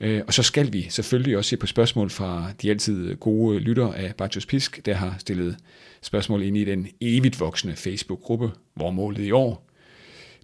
Øh, 0.00 0.22
og 0.26 0.34
så 0.34 0.42
skal 0.42 0.72
vi 0.72 0.86
selvfølgelig 0.90 1.36
også 1.36 1.48
se 1.48 1.56
på 1.56 1.66
spørgsmål 1.66 2.10
fra 2.10 2.52
de 2.62 2.70
altid 2.70 3.16
gode 3.16 3.58
lytter 3.58 3.92
af 3.92 4.14
Bajos 4.14 4.46
Pisk, 4.46 4.86
der 4.86 4.94
har 4.94 5.14
stillet 5.18 5.56
spørgsmål 6.02 6.42
ind 6.42 6.56
i 6.56 6.64
den 6.64 6.88
evigt 7.00 7.40
voksende 7.40 7.76
Facebook-gruppe, 7.76 8.50
hvor 8.74 8.90
målet 8.90 9.24
i 9.24 9.30
år 9.30 9.70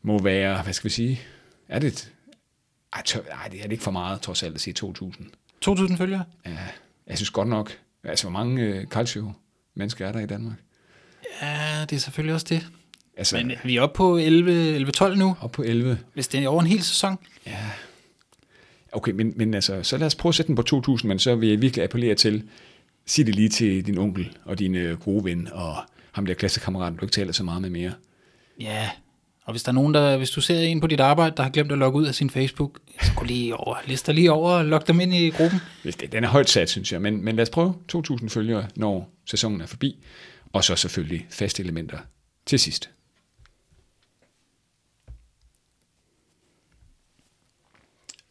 må 0.03 0.23
være, 0.23 0.63
hvad 0.63 0.73
skal 0.73 0.85
vi 0.89 0.95
sige, 0.95 1.21
er 1.69 1.79
det, 1.79 1.87
et- 1.87 2.13
ej, 2.93 3.03
tør, 3.05 3.21
ej, 3.43 3.49
det 3.49 3.59
er 3.59 3.63
det 3.63 3.73
ikke 3.73 3.85
for 3.85 3.91
meget, 3.91 4.21
trods 4.21 4.43
alt 4.43 4.55
at 4.55 4.61
sige 4.61 4.75
2.000. 4.85 5.25
2.000 5.69 5.97
følgere? 5.97 6.25
Ja, 6.47 6.57
jeg 7.07 7.17
synes 7.19 7.31
godt 7.31 7.49
nok, 7.49 7.73
altså 8.05 8.25
hvor 8.25 8.33
mange 8.33 8.63
øh, 8.63 8.87
calcio 8.87 9.33
mennesker 9.75 10.07
er 10.07 10.13
der 10.13 10.21
i 10.21 10.27
Danmark? 10.27 10.57
Ja, 11.43 11.81
det 11.91 11.97
er 11.97 12.01
selvfølgelig 12.01 12.35
også 12.35 12.47
det. 12.49 12.67
Altså, 13.17 13.37
Men 13.37 13.53
vi 13.65 13.77
er 13.77 13.83
oppe 13.83 13.97
på 13.97 14.19
11-12 14.19 15.15
nu, 15.15 15.37
op 15.41 15.53
på 15.53 15.63
11. 15.63 15.99
hvis 16.15 16.29
det 16.29 16.45
er 16.45 16.49
over 16.49 16.61
en 16.61 16.67
hel 16.67 16.83
sæson. 16.83 17.19
Okay, 18.93 19.13
men, 19.13 19.33
men 19.37 19.55
altså, 19.55 19.83
så 19.83 19.97
lad 19.97 20.07
os 20.07 20.15
prøve 20.15 20.31
at 20.31 20.35
sætte 20.35 20.47
den 20.55 20.57
på 20.57 20.83
2.000, 20.99 21.07
men 21.07 21.19
så 21.19 21.35
vil 21.35 21.49
jeg 21.49 21.63
virkelig 21.63 21.85
appellere 21.85 22.15
til, 22.15 22.49
sig 23.07 23.27
det 23.27 23.35
lige 23.35 23.49
til 23.49 23.87
din 23.87 23.99
onkel 23.99 24.37
og 24.45 24.59
din 24.59 24.75
øh, 24.75 25.01
gode 25.01 25.25
ven, 25.25 25.49
og 25.53 25.77
ham 26.13 26.27
der 26.27 26.35
klassekammeraten, 26.35 26.99
du 26.99 27.05
ikke 27.05 27.13
taler 27.13 27.33
så 27.33 27.43
meget 27.45 27.63
med 27.63 27.71
mere. 27.71 27.93
Ja, 28.61 28.91
og 29.51 29.53
hvis 29.53 29.63
der 29.63 29.69
er 29.69 29.75
nogen, 29.75 29.95
der, 29.95 30.17
hvis 30.17 30.31
du 30.31 30.41
ser 30.41 30.61
en 30.61 30.81
på 30.81 30.87
dit 30.87 31.01
arbejde, 31.01 31.37
der 31.37 31.43
har 31.43 31.51
glemt 31.51 31.73
at 31.73 31.79
logge 31.79 31.99
ud 31.99 32.07
af 32.07 32.15
sin 32.15 32.31
Facebook, 32.31 32.81
så 33.03 33.13
gå 33.17 33.25
lige 33.25 33.57
over, 33.57 33.77
list 33.87 34.07
dig 34.07 34.15
lige 34.15 34.33
over 34.33 34.51
og 34.51 34.65
log 34.65 34.89
dem 34.89 35.01
ind 35.01 35.15
i 35.15 35.31
gruppen. 35.31 35.61
Den 36.13 36.25
er 36.25 36.29
højt 36.29 36.51
sat, 36.51 36.71
synes 36.71 36.93
jeg, 36.93 37.03
men, 37.03 37.25
men 37.25 37.37
lad 37.37 37.43
os 37.43 37.51
prøve 37.51 37.75
2.000 37.93 38.29
følgere, 38.29 38.69
når 38.77 39.11
sæsonen 39.27 39.61
er 39.61 39.67
forbi, 39.67 40.05
og 40.53 40.65
så 40.65 40.77
selvfølgelig 40.77 41.27
faste 41.31 41.63
elementer 41.63 41.99
til 42.47 42.59
sidst. 42.59 42.91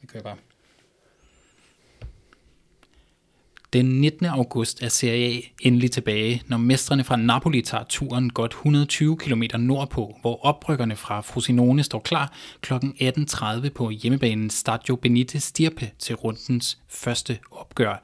Vi 0.02 0.08
kører 0.08 0.24
bare. 0.24 0.36
Den 3.74 4.02
19. 4.02 4.26
august 4.26 4.84
er 4.84 4.90
Serie 4.90 5.38
A 5.38 5.42
endelig 5.62 5.92
tilbage, 5.92 6.42
når 6.48 6.58
mestrene 6.58 7.04
fra 7.04 7.16
Napoli 7.16 7.62
tager 7.62 7.84
turen 7.90 8.30
godt 8.30 8.52
120 8.52 9.18
km 9.18 9.44
nordpå, 9.60 10.18
hvor 10.22 10.46
oprykkerne 10.46 10.96
fra 10.96 11.22
Frosinone 11.22 11.84
står 11.84 12.00
klar 12.00 12.34
kl. 12.62 12.74
18.30 12.74 13.70
på 13.70 13.90
hjemmebanen 13.90 14.50
Stadio 14.50 14.96
Benite 14.96 15.40
Stirpe 15.40 15.92
til 16.00 16.16
rundens 16.16 16.78
første 16.88 17.40
opgør. 17.52 18.04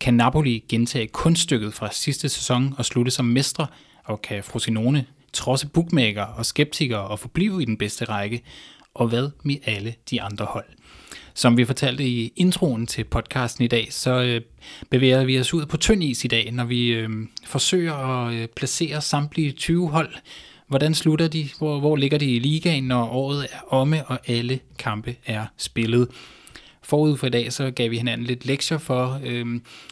Kan 0.00 0.14
Napoli 0.14 0.64
gentage 0.68 1.06
kunststykket 1.06 1.74
fra 1.74 1.88
sidste 1.92 2.28
sæson 2.28 2.74
og 2.78 2.84
slutte 2.84 3.10
som 3.10 3.24
mestre, 3.24 3.66
og 4.04 4.22
kan 4.22 4.44
Frosinone 4.44 5.06
trodse 5.32 5.68
bookmaker 5.68 6.24
og 6.24 6.46
skeptikere 6.46 7.08
og 7.08 7.18
forblive 7.18 7.62
i 7.62 7.64
den 7.64 7.76
bedste 7.76 8.04
række, 8.04 8.42
og 8.94 9.08
hvad 9.08 9.30
med 9.42 9.56
alle 9.64 9.94
de 10.10 10.22
andre 10.22 10.44
hold? 10.44 10.66
Som 11.34 11.56
vi 11.56 11.64
fortalte 11.64 12.04
i 12.04 12.32
introen 12.36 12.86
til 12.86 13.04
podcasten 13.04 13.64
i 13.64 13.68
dag, 13.68 13.86
så 13.90 14.22
øh, 14.22 14.40
bevæger 14.90 15.24
vi 15.24 15.40
os 15.40 15.54
ud 15.54 15.66
på 15.66 15.76
tynd 15.76 16.04
is 16.04 16.24
i 16.24 16.28
dag, 16.28 16.52
når 16.52 16.64
vi 16.64 16.88
øh, 16.88 17.10
forsøger 17.46 17.94
at 17.94 18.34
øh, 18.34 18.48
placere 18.48 19.00
samtlige 19.00 19.52
20 19.52 19.88
hold. 19.88 20.10
Hvordan 20.68 20.94
slutter 20.94 21.28
de? 21.28 21.48
Hvor, 21.58 21.80
hvor 21.80 21.96
ligger 21.96 22.18
de 22.18 22.26
i 22.26 22.38
ligaen, 22.38 22.84
når 22.84 23.08
året 23.08 23.46
er 23.52 23.74
omme, 23.74 24.06
og 24.06 24.18
alle 24.26 24.60
kampe 24.78 25.16
er 25.26 25.46
spillet? 25.56 26.08
Forud 26.82 27.16
for 27.16 27.26
i 27.26 27.30
dag, 27.30 27.52
så 27.52 27.70
gav 27.70 27.90
vi 27.90 27.96
hinanden 27.96 28.26
lidt 28.26 28.46
lektier 28.46 28.78
for, 28.78 29.20
øh, 29.24 29.46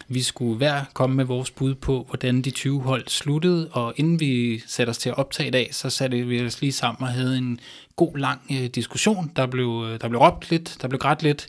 vi 0.08 0.22
skulle 0.22 0.56
hver 0.56 0.84
komme 0.94 1.16
med 1.16 1.24
vores 1.24 1.50
bud 1.50 1.74
på, 1.74 2.06
hvordan 2.08 2.42
de 2.42 2.50
20 2.50 2.82
hold 2.82 3.08
sluttede, 3.08 3.68
og 3.72 3.94
inden 3.96 4.20
vi 4.20 4.62
satte 4.66 4.90
os 4.90 4.98
til 4.98 5.08
at 5.08 5.18
optage 5.18 5.48
i 5.48 5.50
dag, 5.50 5.68
så 5.72 5.90
satte 5.90 6.26
vi 6.26 6.46
os 6.46 6.60
lige 6.60 6.72
sammen 6.72 7.08
og 7.08 7.14
havde 7.14 7.38
en 7.38 7.60
god 7.98 8.18
lang 8.18 8.40
øh, 8.50 8.66
diskussion. 8.66 9.32
Der 9.36 9.46
blev, 9.46 9.84
øh, 9.86 10.00
der 10.00 10.08
blev 10.08 10.20
råbt 10.20 10.50
lidt, 10.50 10.76
der 10.82 10.88
blev 10.88 10.98
grædt 10.98 11.22
lidt. 11.22 11.46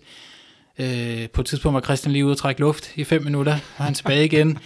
Øh, 0.80 1.30
på 1.30 1.42
et 1.42 1.48
tidspunkt 1.48 1.74
var 1.74 1.82
Christian 1.82 2.12
lige 2.12 2.26
ude 2.26 2.32
at 2.32 2.38
trække 2.38 2.62
luft 2.62 2.92
i 2.96 3.04
fem 3.04 3.24
minutter, 3.24 3.54
og 3.78 3.84
han 3.86 3.94
tilbage 3.94 4.26
igen. 4.26 4.58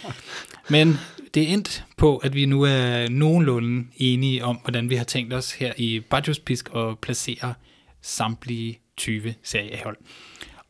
Men 0.70 0.98
det 1.34 1.44
er 1.44 1.48
endt 1.48 1.86
på, 1.98 2.18
at 2.18 2.34
vi 2.36 2.46
nu 2.46 2.62
er 2.62 3.10
nogenlunde 3.10 3.88
enige 3.98 4.46
om, 4.46 4.56
hvordan 4.56 4.90
vi 4.90 4.96
har 4.96 5.04
tænkt 5.04 5.34
os 5.34 5.52
her 5.52 5.74
i 5.78 6.00
Bajos 6.00 6.40
Pisk 6.40 6.70
at 6.76 7.00
placere 7.00 7.54
samtlige 8.02 8.80
20 8.98 9.34
seriehold. 9.44 9.98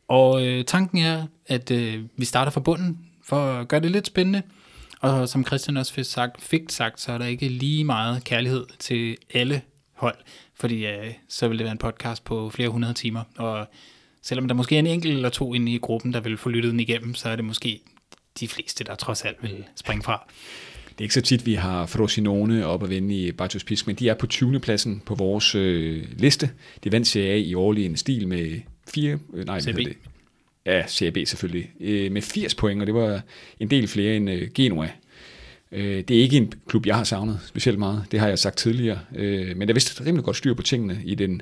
Og 0.08 0.46
øh, 0.46 0.64
tanken 0.64 0.98
er, 0.98 1.26
at 1.46 1.70
øh, 1.70 2.02
vi 2.16 2.24
starter 2.24 2.52
fra 2.52 2.60
bunden 2.60 2.98
for 3.24 3.52
at 3.52 3.68
gøre 3.68 3.80
det 3.80 3.90
lidt 3.90 4.06
spændende. 4.06 4.42
Og 5.00 5.28
som 5.28 5.46
Christian 5.46 5.76
også 5.76 5.92
fik 5.92 6.04
sagt, 6.04 6.42
fik 6.42 6.62
sagt, 6.68 7.00
så 7.00 7.12
er 7.12 7.18
der 7.18 7.26
ikke 7.26 7.48
lige 7.48 7.84
meget 7.84 8.24
kærlighed 8.24 8.66
til 8.78 9.16
alle 9.34 9.62
hold, 9.94 10.16
fordi 10.56 10.86
øh, 10.86 11.12
så 11.28 11.48
vil 11.48 11.58
det 11.58 11.64
være 11.64 11.72
en 11.72 11.78
podcast 11.78 12.24
på 12.24 12.50
flere 12.50 12.68
hundrede 12.68 12.94
timer. 12.94 13.22
Og 13.36 13.66
selvom 14.22 14.48
der 14.48 14.54
måske 14.54 14.74
er 14.74 14.78
en 14.78 14.86
enkelt 14.86 15.14
eller 15.14 15.28
to 15.28 15.54
inde 15.54 15.72
i 15.72 15.78
gruppen, 15.78 16.12
der 16.12 16.20
vil 16.20 16.36
få 16.36 16.48
lyttet 16.48 16.70
den 16.70 16.80
igennem, 16.80 17.14
så 17.14 17.28
er 17.28 17.36
det 17.36 17.44
måske 17.44 17.80
de 18.40 18.48
fleste, 18.48 18.84
der 18.84 18.94
trods 18.94 19.24
alt 19.24 19.42
vil 19.42 19.64
springe 19.76 20.02
fra. 20.02 20.26
Det 20.88 21.00
er 21.00 21.04
ikke 21.04 21.14
så 21.14 21.20
tit, 21.20 21.46
vi 21.46 21.54
har 21.54 21.86
Frosinone 21.86 22.66
op 22.66 22.82
at 22.82 22.90
vinde 22.90 23.14
i 23.14 23.32
Bajos 23.32 23.64
Pisk, 23.64 23.86
men 23.86 23.96
de 23.96 24.08
er 24.08 24.14
på 24.14 24.26
20. 24.26 24.60
pladsen 24.60 25.02
på 25.06 25.14
vores 25.14 25.54
øh, 25.54 26.04
liste. 26.18 26.50
De 26.84 26.92
vandt 26.92 27.06
Serie 27.06 27.32
A 27.32 27.36
i 27.36 27.54
årlig 27.54 27.86
en 27.86 27.96
stil 27.96 28.28
med 28.28 28.60
fire, 28.94 29.18
øh, 29.34 29.46
nej, 29.46 29.60
CB. 29.60 29.76
det? 29.76 29.96
Ja, 30.66 30.86
Serie 30.86 31.12
B 31.12 31.18
selvfølgelig. 31.26 31.70
Øh, 31.80 32.12
med 32.12 32.22
80 32.22 32.54
point, 32.54 32.80
og 32.80 32.86
det 32.86 32.94
var 32.94 33.20
en 33.60 33.70
del 33.70 33.88
flere 33.88 34.16
end 34.16 34.30
øh, 34.30 34.48
Genua. 34.54 34.88
Øh, 35.74 36.04
det 36.08 36.16
er 36.16 36.22
ikke 36.22 36.36
en 36.36 36.52
klub, 36.68 36.86
jeg 36.86 36.96
har 36.96 37.04
savnet 37.04 37.40
specielt 37.46 37.78
meget. 37.78 38.04
Det 38.10 38.20
har 38.20 38.28
jeg 38.28 38.38
sagt 38.38 38.56
tidligere. 38.56 39.00
Øh, 39.14 39.56
men 39.56 39.68
der 39.68 39.72
er 39.72 39.74
vist 39.74 40.00
rimelig 40.06 40.24
godt 40.24 40.36
styr 40.36 40.54
på 40.54 40.62
tingene 40.62 41.00
i 41.04 41.14
den 41.14 41.40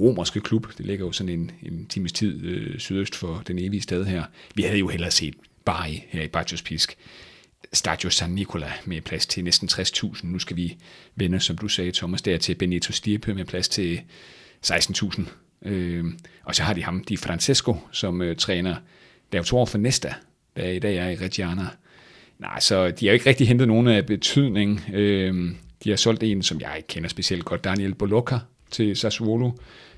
romerske 0.00 0.40
klub. 0.40 0.66
Det 0.78 0.86
ligger 0.86 1.06
jo 1.06 1.12
sådan 1.12 1.32
en, 1.32 1.50
en 1.62 1.86
times 1.86 2.12
tid 2.12 2.44
øh, 2.44 2.78
sydøst 2.78 3.16
for 3.16 3.42
den 3.46 3.58
evige 3.58 3.82
stad 3.82 4.04
her. 4.04 4.24
Vi 4.54 4.62
havde 4.62 4.78
jo 4.78 4.88
hellere 4.88 5.10
set 5.10 5.34
Bari 5.64 6.04
her 6.08 6.22
i 6.22 6.28
Bajos 6.28 6.62
Pisk. 6.62 6.96
Stadio 7.72 8.10
San 8.10 8.30
Nicola 8.30 8.72
med 8.84 9.00
plads 9.00 9.26
til 9.26 9.44
næsten 9.44 9.68
60.000. 9.72 10.26
Nu 10.26 10.38
skal 10.38 10.56
vi 10.56 10.76
vende, 11.16 11.40
som 11.40 11.58
du 11.58 11.68
sagde, 11.68 11.92
Thomas, 11.92 12.22
der 12.22 12.38
til 12.38 12.54
Benito 12.54 12.92
Stirpe 12.92 13.34
med 13.34 13.44
plads 13.44 13.68
til 13.68 14.00
16.000. 14.66 15.22
Øh, 15.62 16.04
og 16.44 16.54
så 16.54 16.62
har 16.62 16.74
de 16.74 16.84
ham, 16.84 17.04
Di 17.04 17.16
Francesco, 17.16 17.76
som 17.92 18.22
øh, 18.22 18.36
træner 18.36 18.76
år 19.52 19.64
for 19.64 19.78
Nesta, 19.78 20.14
der 20.56 20.68
i 20.68 20.78
dag 20.78 20.96
er 20.96 21.08
i 21.08 21.16
Reggiana. 21.16 21.66
Nej, 22.40 22.60
så 22.60 22.90
de 22.90 23.06
har 23.06 23.12
ikke 23.12 23.28
rigtig 23.28 23.48
hentet 23.48 23.68
nogen 23.68 23.86
af 23.86 24.06
betydning. 24.06 24.80
Øh, 24.92 25.54
de 25.84 25.90
har 25.90 25.96
solgt 25.96 26.22
en, 26.22 26.42
som 26.42 26.60
jeg 26.60 26.74
ikke 26.76 26.86
kender 26.86 27.08
specielt 27.08 27.44
godt, 27.44 27.64
Daniel 27.64 27.94
Bolocca 27.94 28.38
til 28.70 28.96
Sassuolo. 28.96 29.50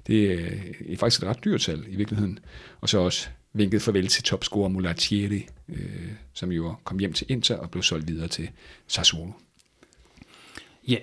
Det 0.07 0.33
er 0.93 0.97
faktisk 0.97 1.23
et 1.23 1.29
ret 1.29 1.45
dyrt 1.45 1.63
salg 1.63 1.85
i 1.89 1.97
virkeligheden. 1.97 2.39
Og 2.81 2.89
så 2.89 2.99
også 2.99 3.29
vinket 3.53 3.83
farvel 3.83 4.07
til 4.07 4.23
topscorer 4.23 4.69
Mulatieri, 4.69 5.47
øh, 5.69 6.09
som 6.33 6.53
jo 6.53 6.75
kom 6.85 6.99
hjem 6.99 7.13
til 7.13 7.27
Inter 7.31 7.57
og 7.57 7.71
blev 7.71 7.83
solgt 7.83 8.09
videre 8.09 8.29
til 8.29 8.49
Sassuolo. 8.87 9.33
Ja, 10.89 10.93
yeah. 10.93 11.03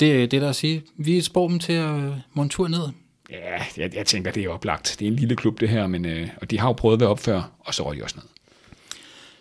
det, 0.00 0.30
det 0.30 0.36
er 0.36 0.40
der 0.40 0.48
at 0.48 0.56
sige. 0.56 0.82
Vi 0.96 1.20
spår 1.20 1.48
dem 1.48 1.58
til 1.58 1.72
at 1.72 2.12
monture 2.32 2.70
ned. 2.70 2.88
Ja, 3.30 3.64
jeg, 3.76 3.94
jeg 3.94 4.06
tænker, 4.06 4.30
det 4.30 4.44
er 4.44 4.48
oplagt. 4.48 4.96
Det 4.98 5.06
er 5.06 5.10
en 5.10 5.16
lille 5.16 5.36
klub, 5.36 5.60
det 5.60 5.68
her, 5.68 5.86
men, 5.86 6.04
øh, 6.04 6.28
og 6.40 6.50
de 6.50 6.58
har 6.58 6.68
jo 6.68 6.72
prøvet 6.72 6.96
at 6.96 7.00
være 7.00 7.08
op 7.08 7.20
før, 7.20 7.52
og 7.58 7.74
så 7.74 7.86
røg 7.86 7.96
de 7.96 8.02
også 8.02 8.16
ned. 8.16 8.37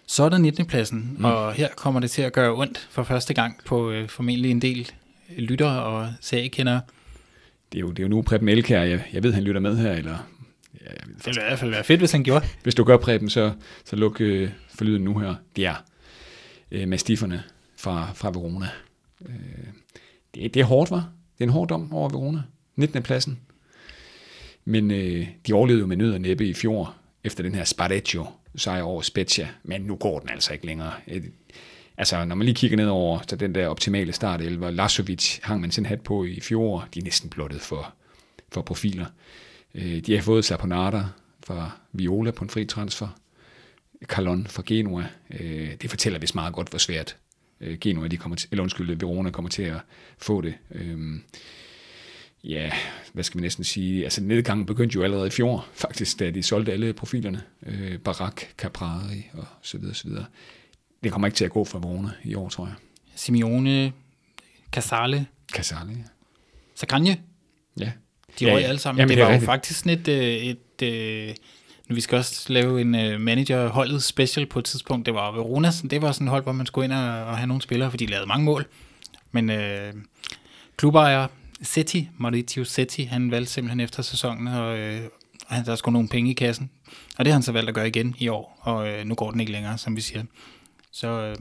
Så 0.10 0.24
er 0.24 0.30
der 0.30 0.38
19. 0.38 0.66
pladsen, 0.66 1.16
mm. 1.18 1.26
og 1.26 1.54
her 1.54 1.70
kommer 1.76 2.00
det 2.00 2.12
til 2.12 2.22
at 2.22 2.34
gøre 2.34 2.56
ondt 2.56 2.88
for 2.92 3.04
første 3.04 3.34
gang 3.34 3.60
på 3.66 3.92
øh, 3.92 4.10
formentlig 4.10 4.52
en 4.52 4.62
del 4.62 4.92
lyttere 5.38 5.84
og 5.84 6.14
seriekendere. 6.22 6.82
Det 7.72 7.78
er 7.78 7.82
jo, 7.82 7.90
det 7.90 8.00
er 8.00 8.04
jo 8.04 8.10
nu 8.10 8.22
Preben 8.22 8.50
Elkær, 8.50 8.84
jeg, 8.84 9.04
jeg 9.14 9.24
ved, 9.24 9.34
han 9.34 9.44
lytter 9.44 9.62
med 9.62 9.78
her, 9.78 9.92
eller... 9.92 10.18
Ja, 10.82 10.90
det 10.90 11.26
ville 11.26 11.42
i 11.42 11.46
hvert 11.48 11.60
fald 11.60 11.72
være 11.72 11.84
fedt, 11.84 12.00
hvis 12.00 12.12
han 12.12 12.24
gjorde. 12.24 12.46
Hvis 12.64 12.76
du 12.76 12.84
gør 12.84 12.98
Preben, 12.98 13.30
så, 13.30 13.52
så 13.86 13.96
luk 13.96 14.22
øh, 14.22 14.50
for 14.76 14.86
lyden 14.86 15.04
nu 15.04 15.20
her. 15.20 15.36
Det 15.56 15.66
er 15.66 15.76
øh, 16.72 16.88
mastifferne 16.88 17.44
fra, 17.78 18.12
fra 18.16 18.30
Verona. 18.30 18.70
Øh, 19.26 19.36
det, 20.36 20.54
det 20.54 20.60
er 20.60 20.66
hårdt, 20.66 20.92
var. 20.92 21.10
Det 21.38 21.44
er 21.44 21.48
en 21.48 21.54
hård 21.54 21.68
dom 21.68 21.94
over 21.94 22.10
Verona. 22.10 22.42
19. 22.76 23.04
pladsen. 23.04 23.40
Men 24.66 24.92
øh, 24.92 25.28
de 25.48 25.54
overlevede 25.54 25.82
jo 25.82 25.88
med 25.88 25.98
nød 25.98 26.14
og 26.14 26.22
næppe 26.22 26.48
i 26.48 26.54
fjor, 26.54 26.96
efter 27.24 27.44
den 27.44 27.56
her 27.56 27.64
Sparecchio 27.64 28.28
sejr 28.58 28.82
over 28.82 29.02
Spezia, 29.02 29.50
men 29.64 29.82
nu 29.82 29.96
går 29.96 30.20
den 30.20 30.30
altså 30.30 30.54
ikke 30.54 30.66
længere. 30.66 30.94
Øh, 31.08 31.24
altså, 31.98 32.26
når 32.26 32.36
man 32.36 32.46
lige 32.46 32.56
kigger 32.56 32.78
ned 32.78 32.88
over 32.88 33.20
så 33.30 33.36
den 33.36 33.56
der 33.56 33.68
optimale 33.68 34.14
startelver, 34.14 34.72
Lasovic 34.72 35.40
hang 35.44 35.62
man 35.62 35.72
sin 35.72 35.86
hat 35.86 36.02
på 36.02 36.26
i 36.26 36.40
fjor, 36.40 36.88
de 36.94 37.00
er 37.00 37.04
næsten 37.04 37.30
blottet 37.30 37.62
for, 37.62 37.94
for 38.52 38.62
profiler. 38.62 39.06
Øh, 39.76 40.00
de 40.00 40.16
har 40.16 40.22
fået 40.22 40.46
Saponata 40.46 41.04
fra 41.44 41.72
Viola 41.92 42.32
på 42.32 42.44
en 42.44 42.50
fri 42.50 42.66
transfer, 42.66 43.08
Calon 44.06 44.48
fra 44.48 44.64
Genua. 44.66 45.06
Øh, 45.40 45.72
det 45.82 45.90
fortæller 45.90 46.20
vist 46.20 46.36
meget 46.36 46.54
godt, 46.54 46.70
hvor 46.70 46.80
svært 46.80 47.18
Genua, 47.82 48.08
de 48.08 48.18
kommer 48.18 48.36
til, 48.36 48.50
eller 48.52 48.64
undskyld, 48.64 49.00
Verona 49.00 49.30
kommer 49.30 49.50
til 49.50 49.64
at 49.64 49.78
få 50.18 50.42
det 50.42 50.54
øhm, 50.72 51.24
ja, 52.44 52.72
hvad 53.14 53.24
skal 53.24 53.38
vi 53.38 53.42
næsten 53.42 53.64
sige, 53.64 54.04
altså 54.04 54.24
nedgangen 54.24 54.66
begyndte 54.66 54.96
jo 54.96 55.04
allerede 55.04 55.28
i 55.28 55.30
fjor, 55.30 55.68
faktisk, 55.74 56.20
da 56.20 56.32
de 56.32 56.44
solgte 56.44 56.72
alle 56.72 56.94
profilerne, 56.94 57.42
øh, 57.66 58.00
Barak, 58.00 58.42
Caprari 58.58 59.30
og 59.34 59.46
så 59.62 59.78
videre, 59.78 59.96
så 59.96 60.08
videre. 60.08 60.26
Det 61.04 61.12
kommer 61.12 61.28
ikke 61.28 61.36
til 61.36 61.46
at 61.46 61.52
gå 61.52 61.66
for 61.66 61.80
Verona 61.80 62.10
i 62.24 62.36
år, 62.36 62.50
tror 62.50 62.66
jeg. 62.66 62.76
Simeone, 63.16 63.94
Casale. 64.72 65.26
Casale, 65.54 65.92
ja. 65.92 66.04
Sagranje. 66.76 67.22
Ja. 67.80 67.92
De 68.40 68.46
ja, 68.46 68.58
ja. 68.58 68.60
alle 68.60 68.80
sammen. 68.80 69.00
Jamen, 69.00 69.10
det, 69.10 69.18
det 69.18 69.26
var 69.26 69.34
jo 69.34 69.40
faktisk 69.40 69.80
sådan 69.80 70.00
et, 70.00 70.08
øh, 70.08 70.18
et, 70.18 70.58
et 70.82 71.28
øh, 71.30 71.36
vi 71.90 72.02
skal 72.02 72.18
også 72.18 72.54
lave 72.54 72.82
en 72.82 72.96
uh, 72.96 73.22
manager-holdet 73.22 74.04
special 74.04 74.46
på 74.46 74.60
et 74.60 74.66
tidspunkt. 74.66 75.06
Det 75.06 75.14
var 75.14 75.32
Verona, 75.32 75.72
det 75.90 76.02
var 76.02 76.12
sådan 76.12 76.28
et 76.28 76.32
hold, 76.32 76.44
hvor 76.44 76.52
man 76.52 76.66
skulle 76.66 76.86
ind 76.86 76.94
og, 76.94 77.26
og 77.26 77.38
have 77.38 77.48
nogle 77.48 77.62
spillere, 77.62 77.90
for 77.90 77.98
de 77.98 78.06
lavede 78.06 78.28
mange 78.28 78.46
mål. 78.46 78.66
Men 79.32 79.50
øh, 79.50 79.94
klubejer 80.78 81.28
Setti, 81.62 82.10
Maurizio 82.18 82.64
Setti, 82.64 83.04
han 83.04 83.32
valgte 83.32 83.54
simpelthen 83.54 83.80
efter 83.80 84.04
sæsonen, 84.04 84.48
og, 84.48 84.78
øh, 84.78 85.02
og 85.48 85.66
der 85.66 85.76
skulle 85.76 85.94
nogle 85.94 86.08
penge 86.08 86.32
i 86.32 86.34
kassen. 86.34 86.70
Og 87.18 87.26
det 87.26 87.32
har 87.32 87.36
han 87.36 87.44
så 87.44 87.52
valgt 87.52 87.70
at 87.70 87.76
gøre 87.76 87.88
igen 87.88 88.16
i 88.20 88.28
år, 88.28 88.60
og 88.62 88.88
øh, 88.88 89.06
nu 89.06 89.16
går 89.16 89.32
den 89.32 89.40
ikke 89.40 89.52
længere, 89.52 89.78
som 89.78 89.96
vi 89.96 90.02
siger. 90.02 90.24
Så 90.92 91.08
øh, 91.08 91.36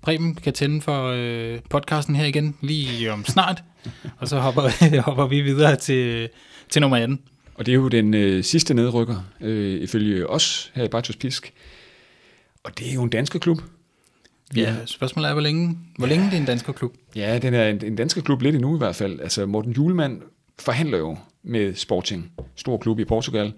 Preben 0.00 0.34
kan 0.34 0.52
tænde 0.52 0.80
for 0.80 1.12
øh, 1.16 1.60
podcasten 1.70 2.16
her 2.16 2.24
igen 2.24 2.56
lige 2.60 3.12
om 3.12 3.24
snart, 3.24 3.64
og 4.18 4.28
så 4.28 4.40
hopper, 4.40 5.00
hopper 5.06 5.26
vi 5.26 5.40
videre 5.40 5.76
til, 5.76 6.28
til 6.68 6.80
nummer 6.80 6.96
18. 6.96 7.20
Og 7.54 7.66
det 7.66 7.72
er 7.72 7.76
jo 7.76 7.88
den 7.88 8.14
øh, 8.14 8.44
sidste 8.44 8.74
nedrykker, 8.74 9.24
øh, 9.40 9.82
ifølge 9.82 10.30
os 10.30 10.72
her 10.74 10.84
i 10.84 10.88
Bartos 10.88 11.16
Pisk. 11.16 11.52
Og 12.64 12.78
det 12.78 12.90
er 12.90 12.94
jo 12.94 13.02
en 13.02 13.10
dansk 13.10 13.40
klub, 13.40 13.58
Ja, 14.56 14.76
spørgsmålet 14.86 15.28
er, 15.28 15.32
hvor 15.32 15.42
længe, 15.42 15.78
hvor 15.98 16.06
længe 16.06 16.26
det 16.26 16.34
er 16.34 16.38
en 16.38 16.46
dansk 16.46 16.64
klub? 16.64 16.94
Ja, 17.16 17.38
den 17.38 17.54
er 17.54 17.68
en, 17.68 17.84
en 17.84 17.96
dansk 17.96 18.24
klub 18.24 18.42
lidt 18.42 18.54
endnu 18.54 18.74
i 18.74 18.78
hvert 18.78 18.96
fald. 18.96 19.20
Altså 19.20 19.46
Morten 19.46 19.72
Julemand 19.72 20.20
forhandler 20.58 20.98
jo 20.98 21.16
med 21.42 21.74
Sporting, 21.74 22.32
stor 22.56 22.78
klub 22.78 22.98
i 22.98 23.04
Portugal. 23.04 23.52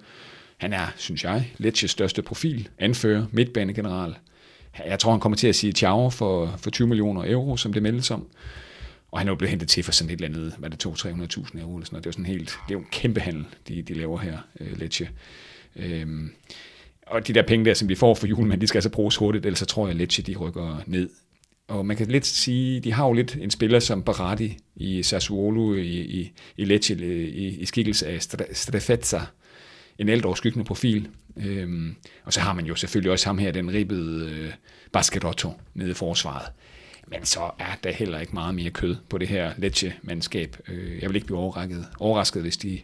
Han 0.57 0.73
er, 0.73 0.87
synes 0.97 1.25
jeg, 1.25 1.53
Lecces 1.59 1.91
største 1.91 2.23
profil, 2.23 2.69
anfører, 2.79 3.27
midtbanegeneral. 3.33 4.15
Jeg 4.87 4.99
tror, 4.99 5.11
han 5.11 5.21
kommer 5.21 5.37
til 5.37 5.49
at 5.49 5.55
sige 5.55 5.73
ciao 5.73 6.11
for, 6.11 6.55
for 6.59 6.71
20 6.71 6.89
millioner 6.89 7.31
euro, 7.31 7.57
som 7.57 7.73
det 7.73 7.83
meldes 7.83 8.11
om. 8.11 8.27
Og 9.13 9.19
han 9.19 9.29
er 9.29 9.33
jo 9.33 9.37
blevet 9.37 9.51
hentet 9.51 9.69
til 9.69 9.83
for 9.83 9.93
sådan 9.93 10.11
et 10.11 10.21
eller 10.21 10.39
andet, 10.39 10.55
hvad 10.59 10.71
det 10.71 10.87
200-300.000 10.87 10.89
euro 11.61 11.77
eller 11.77 11.87
sådan 11.87 11.87
noget. 11.91 11.93
Det 11.93 11.95
er 11.95 11.99
jo 12.07 12.13
sådan 12.13 12.27
helt, 12.27 12.59
det 12.69 12.75
er 12.75 12.79
jo 12.79 12.79
en 12.79 12.87
kæmpe 12.93 13.21
handel, 13.21 13.45
de, 13.69 13.83
de 13.83 13.95
laver 13.95 14.19
her, 14.19 14.39
uh, 14.61 14.79
Lecce. 14.79 15.09
Øhm, 15.77 16.31
og 17.07 17.27
de 17.27 17.33
der 17.33 17.43
penge 17.43 17.65
der, 17.65 17.75
som 17.75 17.89
de 17.89 17.97
får 17.97 18.15
for 18.15 18.27
julemanden, 18.27 18.61
de 18.61 18.67
skal 18.67 18.79
altså 18.79 18.91
bruges 18.91 19.17
hurtigt, 19.17 19.47
ellers 19.47 19.59
så 19.59 19.67
tror 19.67 19.87
jeg, 19.87 19.91
at 19.91 19.97
Lecce 19.97 20.23
de 20.23 20.37
rykker 20.37 20.83
ned. 20.87 21.11
Og 21.69 21.87
man 21.87 21.97
kan 21.97 22.07
lidt 22.07 22.27
sige, 22.27 22.81
de 22.81 22.93
har 22.93 23.07
jo 23.07 23.13
lidt 23.13 23.37
en 23.41 23.51
spiller 23.51 23.79
som 23.79 24.03
Baratti 24.03 24.59
i 24.77 25.03
Sassuolo, 25.03 25.75
i, 25.75 26.01
i, 26.01 26.33
i 26.57 26.65
Lecce, 26.65 26.95
i, 27.29 27.47
i 27.47 27.65
skikkelse 27.65 28.07
af 28.07 28.23
Strefezza, 28.53 29.21
en 29.99 30.09
ældre 30.09 30.37
skyggende 30.37 30.65
profil. 30.65 31.09
Øhm, 31.37 31.97
og 32.25 32.33
så 32.33 32.41
har 32.41 32.55
man 32.55 32.67
jo 32.67 32.75
selvfølgelig 32.75 33.13
også 33.13 33.27
ham 33.27 33.39
her, 33.39 33.53
den 33.53 33.73
ribbede 33.73 34.31
øh, 34.31 34.53
Basquerotto 34.93 35.53
nede 35.75 35.91
i 35.91 35.95
forsvaret. 35.95 36.53
Men 37.07 37.25
så 37.25 37.51
er 37.59 37.77
der 37.85 37.93
heller 37.93 38.21
ikke 38.21 38.33
meget 38.33 38.55
mere 38.55 38.71
kød 38.71 38.97
på 39.09 39.19
det 39.19 39.29
her 39.29 39.53
Lecce-mandskab. 39.59 40.57
Øh, 40.69 41.03
jeg 41.03 41.09
vil 41.09 41.17
ikke 41.17 41.27
blive 41.27 41.39
overrasket, 41.39 41.87
overrasket 41.99 42.43
hvis 42.43 42.57
de 42.57 42.81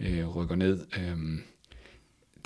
øh, 0.00 0.28
rykker 0.28 0.56
ned. 0.56 0.80
Øh, 0.98 1.38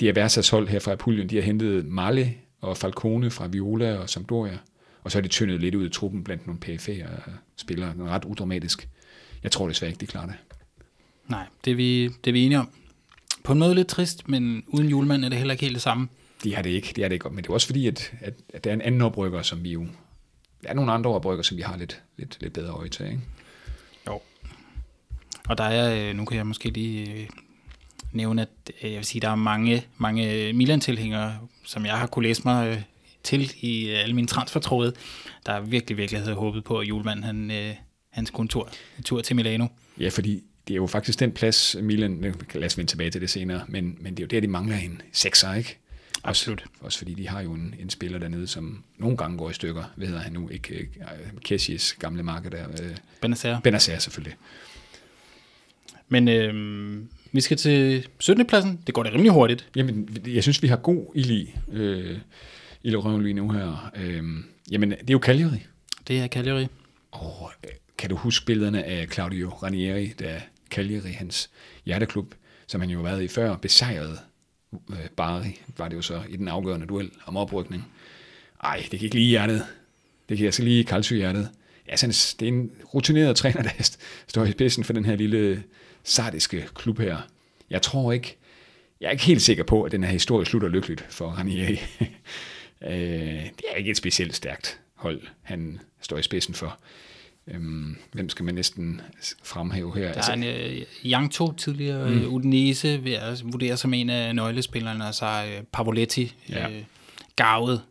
de 0.01 0.09
Aversas 0.09 0.49
hold 0.49 0.69
her 0.69 0.79
fra 0.79 0.93
Apulien, 0.93 1.31
de 1.31 1.35
har 1.35 1.43
hentet 1.43 1.87
Male 1.87 2.35
og 2.61 2.77
Falcone 2.77 3.31
fra 3.31 3.47
Viola 3.47 3.97
og 3.97 4.11
Sampdoria, 4.11 4.59
og 5.03 5.11
så 5.11 5.19
har 5.19 5.23
de 5.23 5.29
tyndet 5.29 5.61
lidt 5.61 5.75
ud 5.75 5.87
i 5.87 5.91
truppen 5.91 6.25
blandt 6.25 6.47
nogle 6.47 6.61
PFA 6.61 6.93
og 7.05 7.33
spillere. 7.57 7.91
Er 7.91 8.09
ret 8.09 8.25
udramatisk. 8.25 8.89
Jeg 9.43 9.53
tror 9.53 9.69
desværre 9.69 9.91
ikke, 9.91 10.01
de 10.01 10.07
klarer 10.07 10.27
det. 10.27 10.37
Nej, 11.29 11.47
det 11.65 11.71
er, 11.71 11.75
vi, 11.75 12.09
det 12.09 12.27
er 12.27 12.33
vi 12.33 12.43
enige 12.43 12.59
om. 12.59 12.71
På 13.45 13.53
en 13.53 13.59
måde 13.59 13.75
lidt 13.75 13.89
trist, 13.89 14.29
men 14.29 14.65
uden 14.67 14.89
julemand 14.89 15.25
er 15.25 15.29
det 15.29 15.39
heller 15.39 15.53
ikke 15.53 15.65
helt 15.65 15.75
det 15.75 15.83
samme. 15.83 16.09
De 16.45 16.55
har 16.55 16.63
det 16.63 16.71
ikke, 16.71 16.93
det 16.97 17.05
er 17.05 17.09
det 17.09 17.15
ikke. 17.15 17.29
Men 17.29 17.39
det 17.39 17.51
er 17.51 17.55
også 17.55 17.67
fordi, 17.67 17.87
at, 17.87 18.13
at, 18.21 18.35
at 18.55 18.65
der 18.65 18.71
er 18.71 18.75
en 18.75 18.81
anden 18.81 19.03
oprykker, 19.03 19.43
som 19.43 19.65
vi 19.65 19.73
jo... 19.73 19.87
Der 20.63 20.69
er 20.71 20.75
nogle 20.75 20.93
andre 20.93 21.11
oprykker, 21.11 21.43
som 21.43 21.57
vi 21.57 21.63
har 21.63 21.77
lidt, 21.77 22.03
lidt, 22.17 22.39
lidt 22.41 22.53
bedre 22.53 22.73
øje 22.73 22.89
til, 22.89 23.07
ikke? 23.07 23.21
Jo. 24.07 24.21
Og 25.49 25.59
der 25.59 25.65
er, 25.65 26.09
øh, 26.11 26.17
nu 26.17 26.25
kan 26.25 26.37
jeg 26.37 26.47
måske 26.47 26.69
lige 26.69 27.29
nævne, 28.15 28.43
at 28.43 28.49
øh, 28.83 28.91
jeg 28.91 28.97
vil 28.97 29.05
sige, 29.05 29.21
der 29.21 29.29
er 29.29 29.35
mange, 29.35 29.87
mange 29.99 30.53
Milan-tilhængere, 30.53 31.39
som 31.65 31.87
jeg 31.87 31.95
har 31.95 32.07
kunne 32.07 32.23
læse 32.23 32.43
mig 32.45 32.69
øh, 32.69 32.83
til 33.23 33.53
i 33.61 33.91
øh, 33.91 34.03
alle 34.03 34.15
mine 34.15 34.27
transfertråde, 34.27 34.93
der 35.47 35.61
virkelig, 35.61 35.97
virkelig 35.97 36.21
havde 36.21 36.35
håbet 36.35 36.65
på, 36.65 36.79
at 36.79 36.89
Julemand 36.89 37.25
han, 37.25 37.53
han 38.11 38.27
skulle 38.27 38.45
en 38.45 38.49
tur, 38.49 38.69
en 38.99 39.05
tur 39.05 39.21
til 39.21 39.37
Milano. 39.37 39.67
Ja, 40.01 40.09
fordi 40.09 40.43
det 40.69 40.75
er 40.75 40.77
jo 40.77 40.87
faktisk 40.87 41.21
den 41.21 41.33
plads, 41.33 41.77
Milan, 41.83 42.35
lad 42.55 42.65
os 42.65 42.79
vende 42.79 42.91
tilbage 42.91 43.11
til 43.11 43.21
det 43.21 43.31
senere, 43.31 43.65
men, 43.69 43.97
men 44.01 44.17
det 44.17 44.23
er 44.23 44.25
jo 44.25 44.29
der, 44.29 44.41
de 44.41 44.49
mangler 44.49 44.77
en 44.77 45.03
sekser, 45.13 45.55
ikke? 45.55 45.79
Absolut. 46.25 46.63
Også, 46.63 46.85
også 46.85 46.99
fordi 46.99 47.15
de 47.15 47.29
har 47.29 47.43
jo 47.43 47.53
en, 47.53 47.75
en 47.79 47.91
spiller 47.91 48.19
dernede, 48.19 48.47
som 48.47 48.85
nogle 48.99 49.17
gange 49.17 49.39
går 49.39 49.51
i 49.51 49.53
stykker. 49.53 49.85
Hvad 49.97 50.07
hedder 50.07 50.23
han 50.23 50.33
nu? 50.33 50.49
Ikke 50.49 50.89
Kessies 51.45 51.93
gamle 51.93 52.23
marked 52.23 52.51
der. 52.51 52.67
Benacer. 53.21 53.61
Benacer 53.61 53.99
selvfølgelig. 53.99 54.37
Men 56.09 56.29
øh, 56.29 57.03
vi 57.35 57.41
skal 57.41 57.57
til 57.57 58.09
17. 58.19 58.47
pladsen. 58.47 58.81
Det 58.87 58.95
går 58.95 59.03
da 59.03 59.11
rimelig 59.11 59.33
hurtigt. 59.33 59.69
Jamen, 59.77 60.19
jeg 60.27 60.43
synes, 60.43 60.63
vi 60.63 60.69
har 60.69 60.77
god 60.77 61.07
ild 61.15 61.31
i, 61.31 61.55
øh, 61.73 62.19
i 62.83 62.97
røven 62.97 63.23
lige 63.23 63.35
nu 63.35 63.51
her. 63.51 63.93
Øh, 63.97 64.25
jamen, 64.71 64.91
det 64.91 65.11
er 65.11 65.13
jo 65.13 65.21
Cagliari. 65.23 65.67
Det 66.09 66.21
er 66.21 66.29
Cagliari. 66.29 66.67
Og 67.11 67.53
øh, 67.65 67.71
kan 67.99 68.11
du 68.11 68.17
huske 68.17 68.47
billederne 68.47 68.85
af 68.85 69.09
Claudio 69.13 69.49
Ranieri, 69.49 70.07
da 70.19 70.43
Cagliari, 70.71 71.11
hans 71.11 71.51
hjerteklub, 71.85 72.35
som 72.67 72.81
han 72.81 72.91
jo 72.91 72.97
har 72.97 73.05
været 73.05 73.23
i 73.23 73.29
før, 73.29 73.57
besejrede 73.57 74.19
øh, 74.91 75.09
Bari, 75.17 75.61
var 75.77 75.89
det 75.89 75.97
jo 75.97 76.03
så 76.03 76.23
i 76.29 76.37
den 76.37 76.49
afgørende 76.49 76.87
duel 76.87 77.11
om 77.27 77.37
oprykning. 77.37 77.93
Ej, 78.65 78.87
det 78.91 79.01
gik 79.01 79.15
lige 79.15 79.27
i 79.27 79.29
hjertet. 79.29 79.63
Det 80.29 80.37
gik 80.37 80.45
altså 80.45 80.63
lige 80.63 80.81
i 80.81 81.15
hjertet. 81.15 81.49
Altså, 81.89 82.37
det 82.41 82.49
er 82.49 82.53
en 82.53 82.71
rutineret 82.95 83.37
træner, 83.43 83.63
der 83.63 83.97
står 84.27 84.45
i 84.45 84.53
spidsen 84.53 84.85
for 84.85 84.93
den 84.93 85.05
her 85.05 85.17
lille 85.17 85.63
sardiske 86.05 86.69
klub 86.75 86.99
her. 86.99 87.19
Jeg 87.71 87.83
tror 87.83 88.13
ikke, 88.13 88.37
jeg 89.01 89.07
er 89.07 89.11
ikke 89.11 89.25
helt 89.25 89.43
sikker 89.43 89.65
på, 89.65 89.83
at 89.83 89.93
den 89.93 90.05
her 90.05 90.11
historie 90.11 90.47
slutter 90.47 90.69
lykkeligt 90.69 91.07
for 91.11 91.29
Ranieri. 91.29 91.81
Øh, 92.87 92.91
det 92.91 93.63
er 93.73 93.77
ikke 93.77 93.91
et 93.91 93.97
specielt 93.97 94.35
stærkt 94.35 94.81
hold, 94.95 95.23
han 95.43 95.81
står 96.01 96.19
i 96.19 96.23
spidsen 96.23 96.55
for. 96.55 96.79
Øhm, 97.49 97.97
hvem 98.13 98.29
skal 98.29 98.45
man 98.45 98.55
næsten 98.55 99.01
fremhæve 99.43 99.95
her? 99.97 100.03
Der 100.03 100.09
er 100.09 100.15
altså, 100.15 100.33
en 100.33 100.43
uh, 100.43 101.11
Yang 101.11 101.33
To, 101.33 101.53
tidligere 101.53 102.11
mm. 102.11 102.27
Udinese, 102.27 103.03
vil 103.03 103.13
jeg 103.13 103.37
vurdere 103.45 103.77
som 103.77 103.95
en 103.95 104.11
af 104.11 104.35
nøglespillerne, 104.35 105.07
og 105.07 105.15
så 105.15 105.45
uh, 105.45 105.65
Pavoletti, 105.73 106.35
ja. 106.49 106.69
uh, 106.69 106.75
gavet. 107.37 107.83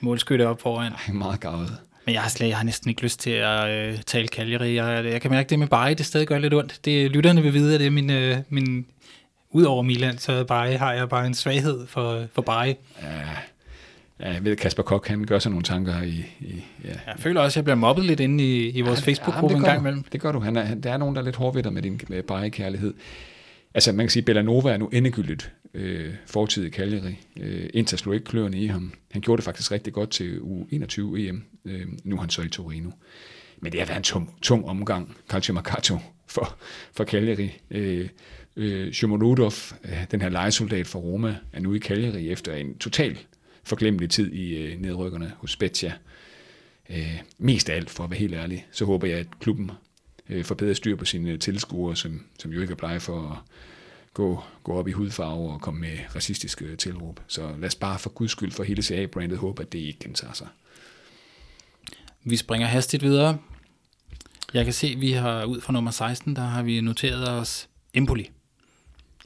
målskytte 0.00 0.46
op 0.46 0.60
foran. 0.60 0.92
Ej, 0.92 1.12
meget 1.12 1.40
gavet. 1.40 1.78
Men 2.08 2.14
jeg 2.14 2.22
har, 2.22 2.28
slet, 2.28 2.48
jeg 2.48 2.56
har 2.56 2.64
næsten 2.64 2.90
ikke 2.90 3.02
lyst 3.02 3.20
til 3.20 3.30
at 3.30 3.68
øh, 3.70 3.98
tale 4.06 4.28
Cagliari. 4.28 4.74
Jeg, 4.74 5.04
jeg 5.04 5.20
kan 5.20 5.30
mærke, 5.30 5.50
det 5.50 5.58
med 5.58 5.66
Bari, 5.66 5.94
det 5.94 6.06
stadig 6.06 6.26
gør 6.26 6.38
lidt 6.38 6.54
ondt. 6.54 6.80
Det, 6.84 7.10
lytterne 7.10 7.42
vil 7.42 7.54
vide, 7.54 7.74
at 7.74 7.80
det 7.80 7.86
er 7.86 7.90
min, 7.90 8.10
øh, 8.10 8.36
min 8.48 8.86
Udover 9.50 9.82
Milan, 9.82 10.18
så 10.18 10.44
Bari, 10.44 10.74
har 10.74 10.92
jeg 10.92 11.08
bare 11.08 11.26
en 11.26 11.34
svaghed 11.34 11.86
for, 11.86 12.24
for 12.32 12.42
Bari. 12.42 12.74
Ja, 13.02 13.08
ja, 14.20 14.32
jeg 14.32 14.44
ved, 14.44 14.56
Kasper 14.56 14.82
Kok, 14.82 15.08
han 15.08 15.24
gør 15.24 15.38
sig 15.38 15.50
nogle 15.50 15.64
tanker 15.64 16.02
i... 16.02 16.24
i 16.40 16.64
ja. 16.84 16.88
Jeg 17.06 17.14
føler 17.18 17.40
også, 17.40 17.54
at 17.54 17.56
jeg 17.56 17.64
bliver 17.64 17.76
mobbet 17.76 18.04
lidt 18.04 18.20
inde 18.20 18.44
i, 18.44 18.70
i 18.70 18.80
vores 18.80 19.00
ja, 19.00 19.10
Facebook-gruppe 19.10 19.54
ja, 19.54 19.58
en 19.58 19.64
gang 19.64 19.80
imellem. 19.80 20.02
Det 20.12 20.20
gør 20.20 20.32
du. 20.32 20.40
Han 20.40 20.56
er, 20.56 20.62
han, 20.62 20.80
der 20.80 20.92
er 20.92 20.96
nogen, 20.96 21.14
der 21.14 21.20
er 21.20 21.24
lidt 21.24 21.36
hårdvitter 21.36 21.70
med 21.70 21.82
din 21.82 22.00
med 22.08 22.22
Bari-kærlighed. 22.22 22.94
Altså, 23.74 23.92
man 23.92 24.06
kan 24.06 24.10
sige, 24.10 24.20
at 24.20 24.24
Bellanova 24.24 24.72
er 24.72 24.76
nu 24.76 24.88
endegyldigt 24.88 25.52
øh, 25.74 26.14
fortid 26.26 26.64
i 26.64 26.70
Cagliari. 26.70 27.20
Øh, 27.40 27.70
Inter 27.74 27.96
slog 27.96 28.14
ikke 28.14 28.24
kløerne 28.24 28.58
i 28.58 28.66
ham. 28.66 28.92
Han 29.10 29.22
gjorde 29.22 29.36
det 29.36 29.44
faktisk 29.44 29.72
rigtig 29.72 29.92
godt 29.92 30.10
til 30.10 30.38
U21 30.38 31.00
EM. 31.00 31.44
Øh, 31.68 31.86
nu 32.04 32.16
er 32.16 32.20
han 32.20 32.30
så 32.30 32.42
i 32.42 32.48
Torino. 32.48 32.90
Men 33.60 33.72
det 33.72 33.80
har 33.80 33.86
været 33.86 33.96
en 33.96 34.02
tung, 34.02 34.38
tung 34.42 34.68
omgang, 34.68 35.16
Calcio 35.28 35.54
Mercato, 35.54 35.98
for, 36.26 36.56
for 36.92 37.04
Cagliari. 37.04 37.60
Øh, 37.70 38.08
øh, 38.56 38.92
Shomonudov, 38.92 39.52
øh, 39.84 40.04
den 40.10 40.20
her 40.20 40.28
legesoldat 40.28 40.86
fra 40.86 40.98
Roma, 40.98 41.36
er 41.52 41.60
nu 41.60 41.74
i 41.74 41.78
Cagliari 41.78 42.30
efter 42.30 42.54
en 42.54 42.78
total 42.78 43.18
forglemmelig 43.64 44.10
tid 44.10 44.32
i 44.32 44.56
øh, 44.56 44.80
nedrykkerne 44.80 45.32
hos 45.36 45.50
Spezia. 45.50 45.92
Øh, 46.90 47.20
mest 47.38 47.70
af 47.70 47.76
alt, 47.76 47.90
for 47.90 48.04
at 48.04 48.10
være 48.10 48.18
helt 48.18 48.34
ærlig, 48.34 48.66
så 48.70 48.84
håber 48.84 49.06
jeg, 49.06 49.18
at 49.18 49.26
klubben 49.40 49.70
øh, 50.28 50.44
får 50.44 50.54
bedre 50.54 50.74
styr 50.74 50.96
på 50.96 51.04
sine 51.04 51.36
tilskuere, 51.36 51.96
som, 51.96 52.24
som 52.38 52.52
jo 52.52 52.60
ikke 52.60 52.72
er 52.72 52.76
blege 52.76 53.00
for 53.00 53.30
at 53.30 53.36
gå, 54.14 54.42
gå 54.64 54.72
op 54.72 54.88
i 54.88 54.92
hudfarve 54.92 55.52
og 55.52 55.60
komme 55.60 55.80
med 55.80 55.98
racistiske 56.16 56.76
tilråb. 56.76 57.20
Så 57.26 57.54
lad 57.58 57.68
os 57.68 57.74
bare 57.74 57.98
for 57.98 58.10
guds 58.10 58.30
skyld 58.30 58.50
for 58.50 58.62
hele 58.64 58.82
CA-brandet 58.82 59.38
håbe, 59.38 59.62
at 59.62 59.72
det 59.72 59.78
ikke 59.78 59.98
gentager 59.98 60.32
sig. 60.32 60.48
Vi 62.28 62.36
springer 62.36 62.66
hastigt 62.66 63.02
videre. 63.02 63.38
Jeg 64.54 64.64
kan 64.64 64.74
se, 64.74 64.86
at 64.86 65.00
vi 65.00 65.12
har 65.12 65.44
ud 65.44 65.60
fra 65.60 65.72
nummer 65.72 65.90
16, 65.90 66.36
der 66.36 66.42
har 66.42 66.62
vi 66.62 66.80
noteret 66.80 67.28
os 67.28 67.68
Empoli. 67.94 68.30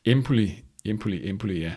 Empoli, 0.04 0.62
Empoli, 0.84 1.28
Empoli, 1.28 1.60
ja. 1.60 1.72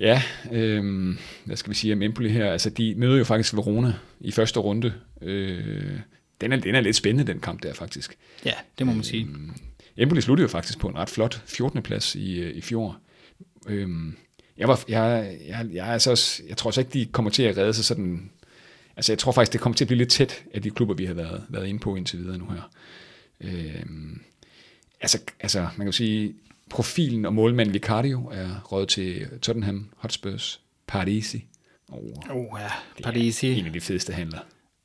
Ja, 0.00 0.22
øhm, 0.52 1.18
hvad 1.44 1.56
skal 1.56 1.70
vi 1.70 1.74
sige 1.74 1.92
om 1.92 2.02
Empoli 2.02 2.28
her? 2.28 2.52
Altså, 2.52 2.70
de 2.70 2.94
møder 2.94 3.16
jo 3.16 3.24
faktisk 3.24 3.54
Verona 3.54 3.94
i 4.20 4.32
første 4.32 4.60
runde. 4.60 4.94
Øh, 5.22 5.98
den, 6.40 6.52
er, 6.52 6.56
den 6.56 6.74
er 6.74 6.80
lidt 6.80 6.96
spændende, 6.96 7.32
den 7.32 7.40
kamp 7.40 7.62
der 7.62 7.74
faktisk. 7.74 8.16
Ja, 8.44 8.54
det 8.78 8.86
må 8.86 8.92
man 8.92 9.04
sige. 9.04 9.24
Øhm, 9.24 9.54
Empoli 9.96 10.20
sluttede 10.20 10.44
jo 10.44 10.48
faktisk 10.48 10.78
på 10.78 10.88
en 10.88 10.96
ret 10.96 11.10
flot 11.10 11.42
14. 11.46 11.82
plads 11.82 12.14
i, 12.14 12.40
øh, 12.40 12.56
i 12.56 12.60
fjor. 12.60 12.98
Øhm, 13.68 14.16
jeg, 14.58 14.68
var, 14.68 14.84
jeg, 14.88 15.36
jeg, 15.48 15.66
jeg, 15.72 15.86
altså, 15.86 16.42
jeg 16.48 16.56
tror 16.56 16.68
også 16.68 16.80
ikke, 16.80 16.92
de 16.92 17.06
kommer 17.06 17.30
til 17.30 17.42
at 17.42 17.56
redde 17.56 17.74
sig 17.74 17.84
sådan... 17.84 18.30
Altså, 18.96 19.12
jeg 19.12 19.18
tror 19.18 19.32
faktisk, 19.32 19.52
det 19.52 19.60
kommer 19.60 19.76
til 19.76 19.84
at 19.84 19.88
blive 19.88 19.98
lidt 19.98 20.10
tæt 20.10 20.44
af 20.54 20.62
de 20.62 20.70
klubber, 20.70 20.94
vi 20.94 21.04
har 21.04 21.14
været, 21.14 21.44
været 21.48 21.66
inde 21.66 21.80
på 21.80 21.96
indtil 21.96 22.18
videre 22.18 22.38
nu 22.38 22.46
her. 22.46 22.70
Øhm, 23.40 24.22
altså, 25.00 25.18
altså, 25.40 25.68
man 25.76 25.86
kan 25.86 25.92
sige, 25.92 26.34
profilen 26.70 27.26
og 27.26 27.34
målmanden 27.34 27.74
Vicario 27.74 28.30
er 28.32 28.60
råd 28.72 28.86
til 28.86 29.28
Tottenham 29.42 29.88
Hotspurs 29.96 30.60
Parisi. 30.86 31.44
Oh, 31.88 32.36
oh 32.36 32.60
ja, 32.60 32.68
Parisi. 33.02 33.52
en 33.52 33.66
af 33.66 33.72
de 33.72 33.80
fedeste 33.80 34.12
handler. 34.12 34.38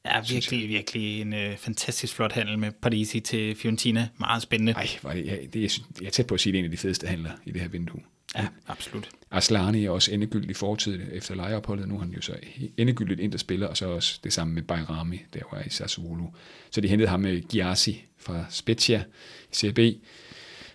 Ja, 0.06 0.22
virkelig, 0.30 0.70
virkelig 0.70 1.22
en 1.22 1.34
øh, 1.34 1.58
fantastisk 1.58 2.15
flot 2.15 2.32
handel 2.32 2.60
med 2.60 2.72
Parisi 2.82 3.20
til 3.20 3.56
Fiorentina. 3.56 4.08
Meget 4.20 4.41
spændende. 4.41 4.74
Nej, 4.74 4.88
det, 5.13 5.54
det, 5.54 5.62
jeg, 5.62 5.72
jeg 6.02 6.08
er 6.08 6.12
tæt 6.12 6.28
på 6.28 6.34
at 6.34 6.39
sige, 6.39 6.54
det 6.54 6.58
er 6.58 6.60
en 6.60 6.65
af 6.65 6.72
de 6.72 6.78
fedeste 6.78 7.08
handler 7.08 7.32
i 7.46 7.52
det 7.52 7.62
her 7.62 7.67
vindue. 7.67 8.02
Ja, 8.36 8.48
absolut. 8.68 9.10
Aslani 9.32 9.86
er 9.86 9.90
også 9.90 10.12
endegyldig 10.12 10.56
fortid 10.56 11.00
efter 11.12 11.36
lejeopholdet. 11.36 11.88
Nu 11.88 11.96
er 11.96 12.00
han 12.00 12.10
jo 12.10 12.22
så 12.22 12.36
endegyldigt 12.78 13.20
ind, 13.20 13.32
der 13.32 13.38
spiller, 13.38 13.68
og 13.68 13.78
så 13.78 13.86
også 13.86 14.20
det 14.24 14.34
samme 14.34 14.54
med 14.54 14.63
Bayrami, 14.63 15.22
der 15.34 15.40
var 15.52 15.63
i 15.66 15.70
Sassuolo. 15.70 16.26
Så 16.72 16.82
de 16.82 16.88
hentede 16.88 17.10
ham 17.10 17.20
med 17.20 17.42
Giassi 17.42 18.06
fra 18.18 18.46
Spezia 18.50 19.04
i 19.52 19.56
CB. 19.56 19.80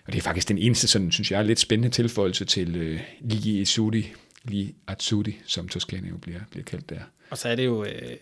Og 0.05 0.13
det 0.13 0.19
er 0.19 0.23
faktisk 0.23 0.47
den 0.47 0.57
eneste, 0.57 0.87
sådan, 0.87 1.11
synes 1.11 1.31
jeg, 1.31 1.45
lidt 1.45 1.59
spændende 1.59 1.95
tilføjelse 1.95 2.45
til 2.45 2.75
øh, 2.75 3.01
Ligi 3.21 3.61
Isudi, 3.61 4.13
Ligi 4.43 4.75
Atsudi, 4.87 5.37
som 5.45 5.67
Toscana 5.67 6.07
jo 6.07 6.17
bliver, 6.17 6.39
bliver 6.51 6.63
kaldt 6.63 6.89
der. 6.89 6.99
Og 7.29 7.37
så 7.37 7.49
er 7.49 7.55
det 7.55 7.65
jo, 7.65 7.83
øh, 7.83 8.17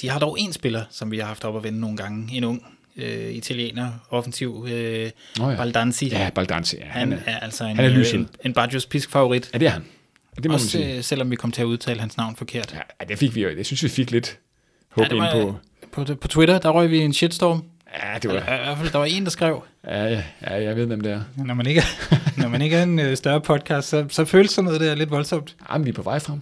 de 0.00 0.08
har 0.08 0.18
dog 0.18 0.40
en 0.40 0.52
spiller, 0.52 0.84
som 0.90 1.10
vi 1.10 1.18
har 1.18 1.26
haft 1.26 1.44
op 1.44 1.56
at 1.56 1.62
vende 1.62 1.80
nogle 1.80 1.96
gange, 1.96 2.36
en 2.36 2.44
ung 2.44 2.66
øh, 2.96 3.30
italiener, 3.30 3.90
offensiv, 4.10 4.66
øh, 4.70 5.10
oh 5.40 5.52
ja. 5.52 5.56
Baldanzi. 5.56 6.08
Ja, 6.08 6.30
Baldanzi. 6.34 6.76
Ja, 6.76 6.84
han, 6.84 7.12
han 7.12 7.12
er, 7.26 7.32
er 7.32 7.40
altså 7.40 7.64
en, 7.64 7.76
han 7.76 7.84
er 7.84 7.98
øh, 7.98 8.14
en, 8.14 8.28
en 8.44 8.52
Bajos 8.52 8.86
Pisk 8.86 9.10
favorit. 9.10 9.50
Ja, 9.52 9.58
det 9.58 9.66
er 9.66 9.70
han. 9.70 9.84
Det 10.36 10.44
må 10.46 10.54
Også 10.54 10.78
man 10.78 10.84
sige. 10.84 10.96
Øh, 10.96 11.04
selvom 11.04 11.30
vi 11.30 11.36
kom 11.36 11.52
til 11.52 11.62
at 11.62 11.66
udtale 11.66 12.00
hans 12.00 12.16
navn 12.16 12.36
forkert. 12.36 12.74
Ja, 13.00 13.04
det 13.04 13.18
fik 13.18 13.34
vi 13.34 13.42
jo. 13.42 13.56
Jeg 13.56 13.66
synes, 13.66 13.82
vi 13.82 13.88
fik 13.88 14.10
lidt 14.10 14.38
håb 14.88 15.06
ja, 15.10 15.14
ind 15.14 15.24
på. 15.32 15.56
på. 16.04 16.14
På 16.14 16.28
Twitter, 16.28 16.58
der 16.58 16.70
røg 16.70 16.90
vi 16.90 16.98
en 16.98 17.12
shitstorm. 17.12 17.64
Ja, 18.02 18.18
det 18.18 18.30
var... 18.30 18.36
I 18.36 18.42
hvert 18.42 18.78
fald, 18.78 18.90
der 18.90 18.98
var 18.98 19.04
en, 19.04 19.24
der 19.24 19.30
skrev. 19.30 19.64
Ja, 19.86 20.04
ja, 20.04 20.22
ja 20.42 20.62
jeg 20.62 20.76
ved, 20.76 20.86
hvem 20.86 21.00
det 21.00 21.12
er. 21.12 21.20
Når 21.36 21.54
man 21.54 21.66
ikke, 21.66 21.82
når 22.36 22.48
man 22.48 22.62
ikke 22.62 22.76
er 22.76 22.82
en 22.82 22.98
øh, 22.98 23.16
større 23.16 23.40
podcast, 23.40 23.88
så, 23.88 24.06
så 24.08 24.24
føles 24.24 24.50
sådan 24.50 24.64
noget 24.64 24.80
der 24.80 24.94
lidt 24.94 25.10
voldsomt. 25.10 25.56
Ja, 25.70 25.78
men 25.78 25.84
vi 25.84 25.90
er 25.90 25.94
på 25.94 26.02
vej 26.02 26.18
frem. 26.18 26.40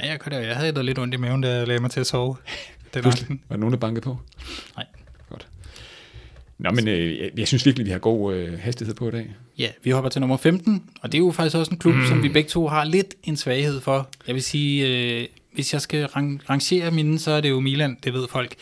Ja, 0.00 0.08
jeg, 0.08 0.20
kunne, 0.20 0.36
jeg 0.36 0.56
havde 0.56 0.72
da 0.72 0.82
lidt 0.82 0.98
ondt 0.98 1.14
i 1.14 1.16
maven, 1.16 1.40
da 1.40 1.56
jeg 1.56 1.66
lagde 1.66 1.82
mig 1.82 1.90
til 1.90 2.00
at 2.00 2.06
sove. 2.06 2.36
Den 2.94 3.04
aften. 3.04 3.40
Var 3.48 3.56
der 3.56 3.60
nogen, 3.60 3.72
der 3.72 3.78
bankede 3.78 4.04
på? 4.04 4.18
Nej. 4.76 4.86
Nå, 6.62 6.70
men 6.70 6.88
øh, 6.88 7.30
jeg, 7.36 7.48
synes 7.48 7.66
virkelig, 7.66 7.86
vi 7.86 7.90
har 7.90 7.98
god 7.98 8.34
øh, 8.34 8.58
hastighed 8.58 8.94
på 8.94 9.08
i 9.08 9.10
dag. 9.10 9.34
Ja, 9.58 9.68
vi 9.82 9.90
hopper 9.90 10.10
til 10.10 10.20
nummer 10.20 10.36
15, 10.36 10.82
og 11.02 11.12
det 11.12 11.18
er 11.18 11.22
jo 11.22 11.32
faktisk 11.32 11.56
også 11.56 11.72
en 11.72 11.78
klub, 11.78 11.94
mm. 11.94 12.06
som 12.06 12.22
vi 12.22 12.28
begge 12.28 12.48
to 12.48 12.68
har 12.68 12.84
lidt 12.84 13.14
en 13.24 13.36
svaghed 13.36 13.80
for. 13.80 14.08
Jeg 14.26 14.34
vil 14.34 14.42
sige, 14.42 14.86
øh, 14.88 15.26
hvis 15.54 15.72
jeg 15.72 15.80
skal 15.80 16.04
rang- 16.04 16.50
rangere 16.50 16.90
mine, 16.90 17.18
så 17.18 17.30
er 17.30 17.40
det 17.40 17.50
jo 17.50 17.60
Milan, 17.60 17.96
det 18.04 18.12
ved 18.12 18.28
folk, 18.30 18.54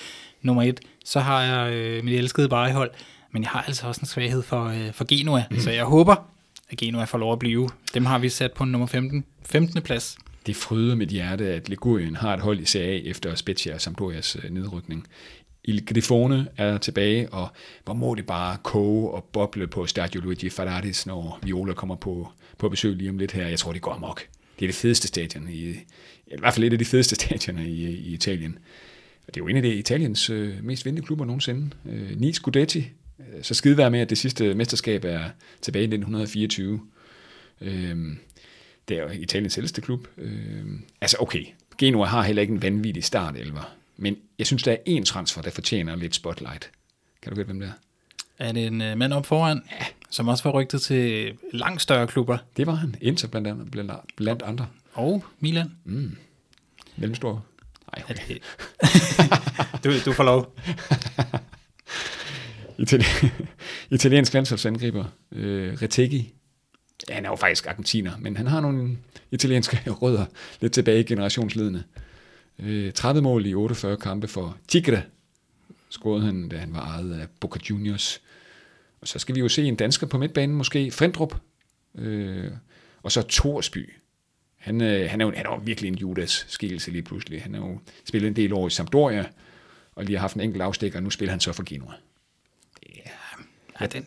nummer 0.43 0.63
et. 0.63 0.81
Så 1.05 1.21
har 1.21 1.43
jeg 1.43 1.73
øh, 1.75 2.05
mit 2.05 2.15
elskede 2.15 2.49
barehold, 2.49 2.91
men 3.33 3.43
jeg 3.43 3.51
har 3.51 3.63
altså 3.63 3.87
også 3.87 4.01
en 4.01 4.07
svaghed 4.07 4.43
for, 4.43 4.65
øh, 4.65 4.93
for 4.93 5.05
Genua, 5.05 5.45
mm. 5.51 5.59
så 5.59 5.71
jeg 5.71 5.85
håber, 5.85 6.15
at 6.71 6.79
Genua 6.79 7.05
får 7.05 7.19
lov 7.19 7.33
at 7.33 7.39
blive. 7.39 7.69
Dem 7.95 8.07
har 8.07 8.19
vi 8.19 8.29
sat 8.29 8.53
på 8.53 8.65
nummer 8.65 8.87
15. 8.87 9.25
15. 9.47 9.83
plads. 9.83 10.19
Det 10.47 10.57
fryder 10.57 10.95
mit 10.95 11.09
hjerte, 11.09 11.45
at 11.45 11.69
Ligurien 11.69 12.17
har 12.17 12.35
et 12.35 12.41
hold 12.41 12.61
i 12.61 12.65
CA 12.65 12.97
efter 13.05 13.35
Spezia 13.35 13.75
og 13.75 13.81
Sampdorias 13.81 14.37
øh, 14.45 14.51
nedrykning. 14.51 15.07
Il 15.65 15.87
Grifone 15.87 16.49
er 16.57 16.79
tilbage, 16.79 17.29
og 17.29 17.49
hvor 17.85 17.95
må 17.95 18.15
det 18.15 18.27
bare 18.27 18.57
koge 18.63 19.11
og 19.11 19.25
boble 19.25 19.67
på 19.67 19.87
Stadio 19.87 20.21
Luigi 20.21 20.51
Ferraris, 20.51 21.07
når 21.07 21.39
Viola 21.43 21.73
kommer 21.73 21.97
på, 21.97 22.29
på 22.59 22.69
besøg 22.69 22.97
lige 22.97 23.11
om 23.11 23.19
lidt 23.19 23.33
her. 23.33 23.49
Jeg 23.49 23.59
tror, 23.59 23.73
det 23.73 23.83
går 23.83 23.93
amok. 23.93 24.27
Det 24.59 24.65
er 24.65 24.69
det 24.69 24.75
fedeste 24.75 25.09
stadion, 25.09 25.49
i, 25.49 25.71
i 26.27 26.39
hvert 26.39 26.55
fald 26.55 26.65
et 26.65 26.73
af 26.73 26.79
de 26.79 26.85
fedeste 26.85 27.15
stadioner 27.21 27.63
i, 27.63 27.83
i 27.83 28.13
Italien. 28.13 28.59
Og 29.27 29.35
det 29.35 29.41
er 29.41 29.45
jo 29.45 29.49
en 29.49 29.57
af 29.57 29.63
de 29.63 29.75
Italiens 29.75 30.31
øh, 30.31 30.65
mest 30.65 30.85
vindende 30.85 31.07
klubber 31.07 31.25
nogensinde. 31.25 31.71
Øh, 31.87 32.21
ni 32.21 32.33
Scudetti. 32.33 32.91
Øh, 33.19 33.43
så 33.43 33.55
skide 33.55 33.77
være 33.77 33.91
med, 33.91 34.01
at 34.01 34.11
det 34.11 34.19
sidste 34.19 34.55
mesterskab 34.55 35.05
er 35.05 35.25
tilbage 35.61 35.83
i 35.83 35.85
1924. 35.85 36.81
Øh, 37.61 37.97
det 38.89 38.99
er 38.99 39.03
jo 39.03 39.09
Italiens 39.09 39.59
ældste 39.59 39.81
klub. 39.81 40.09
Øh, 40.19 40.65
altså 41.01 41.17
okay, 41.21 41.45
Genoa 41.79 42.07
har 42.07 42.23
heller 42.23 42.43
ikke 42.43 42.55
en 42.55 42.63
vanvittig 42.63 43.05
start, 43.05 43.37
Elver. 43.37 43.80
Men 44.01 44.17
jeg 44.39 44.47
synes, 44.47 44.63
der 44.63 44.73
er 44.73 44.77
en 44.87 45.05
transfer, 45.05 45.43
der 45.43 45.51
fortjener 45.51 45.97
lidt 45.97 46.15
spotlight. 46.15 46.71
Kan 47.23 47.31
du 47.33 47.37
gætte, 47.37 47.47
hvem 47.47 47.61
det 47.61 47.69
er? 47.69 47.73
Er 48.47 48.53
det 48.53 48.67
en 48.67 48.81
uh, 48.81 48.99
mand 48.99 49.13
op 49.13 49.27
foran, 49.27 49.63
ja. 49.81 49.87
som 50.11 50.29
også 50.29 50.45
var 50.45 50.51
rygtet 50.51 50.83
til 50.83 51.33
langt 51.53 51.83
større 51.83 52.07
klubber? 52.07 52.39
Det 52.57 52.67
var 52.67 52.75
han. 52.75 52.97
Inter 53.01 53.29
blandt, 53.29 53.49
andet, 53.49 53.71
blandt, 53.71 53.93
blandt 54.17 54.43
andre. 54.43 54.67
Og 54.93 55.25
Milan. 55.41 55.73
Mm. 55.85 56.17
Mellemstor. 56.97 57.45
Nej, 57.97 58.05
okay. 58.11 58.37
du, 59.85 59.93
du 60.05 60.13
får 60.13 60.25
lov. 60.25 60.57
Itali- 62.83 63.27
Italiensk 63.97 64.35
landsholdsangriber, 64.35 65.05
øh, 65.33 65.83
Retegui. 65.83 66.33
Ja, 67.09 67.15
han 67.15 67.25
er 67.25 67.29
jo 67.29 67.37
faktisk 67.37 67.67
argentiner, 67.67 68.13
men 68.19 68.37
han 68.37 68.47
har 68.47 68.61
nogle 68.61 68.97
italienske 69.31 69.91
rødder 69.91 70.25
lidt 70.61 70.73
tilbage 70.73 71.01
i 71.01 71.05
generationsledende. 71.05 71.83
Øh, 72.63 72.93
30 72.93 73.23
mål 73.23 73.47
i 73.47 73.55
48 73.55 73.97
kampe 73.97 74.29
for 74.29 74.57
Tigre, 74.69 75.03
scorede 75.89 76.25
han, 76.25 76.49
da 76.49 76.57
han 76.57 76.75
var 76.75 76.81
ejet 76.81 77.21
af 77.21 77.27
Boca 77.41 77.59
Juniors. 77.71 78.23
Og 79.01 79.09
så 79.09 79.19
skal 79.19 79.35
vi 79.35 79.41
jo 79.41 79.49
se 79.49 79.65
en 79.65 79.77
dansker 79.77 80.07
på 80.07 80.19
midtbanen, 80.19 80.57
måske 80.57 80.91
Frendrup. 80.91 81.35
Øh, 81.95 82.51
og 83.03 83.13
så 83.13 83.23
Torsby. 83.23 83.93
Han, 84.57 84.81
øh, 84.81 85.11
han, 85.11 85.21
er 85.21 85.25
jo, 85.25 85.33
han 85.37 85.47
er 85.47 85.51
jo 85.51 85.61
virkelig 85.65 85.89
en 85.89 85.99
Judas 85.99 86.47
skikkelse 86.49 86.91
lige 86.91 87.03
pludselig. 87.03 87.43
Han 87.43 87.55
har 87.55 87.61
jo 87.61 87.79
spillet 88.05 88.29
en 88.29 88.37
del 88.37 88.53
år 88.53 88.67
i 88.67 88.71
Sampdoria, 88.71 89.27
og 89.95 90.05
lige 90.05 90.17
har 90.17 90.21
haft 90.21 90.35
en 90.35 90.41
enkelt 90.41 90.63
afstikker, 90.63 90.99
og 90.99 91.03
nu 91.03 91.11
spiller 91.11 91.31
han 91.31 91.41
så 91.41 91.53
for 91.53 91.63
Genua. 91.67 91.95
Ja, 92.97 93.11
ja 93.81 93.87
den, 93.87 94.07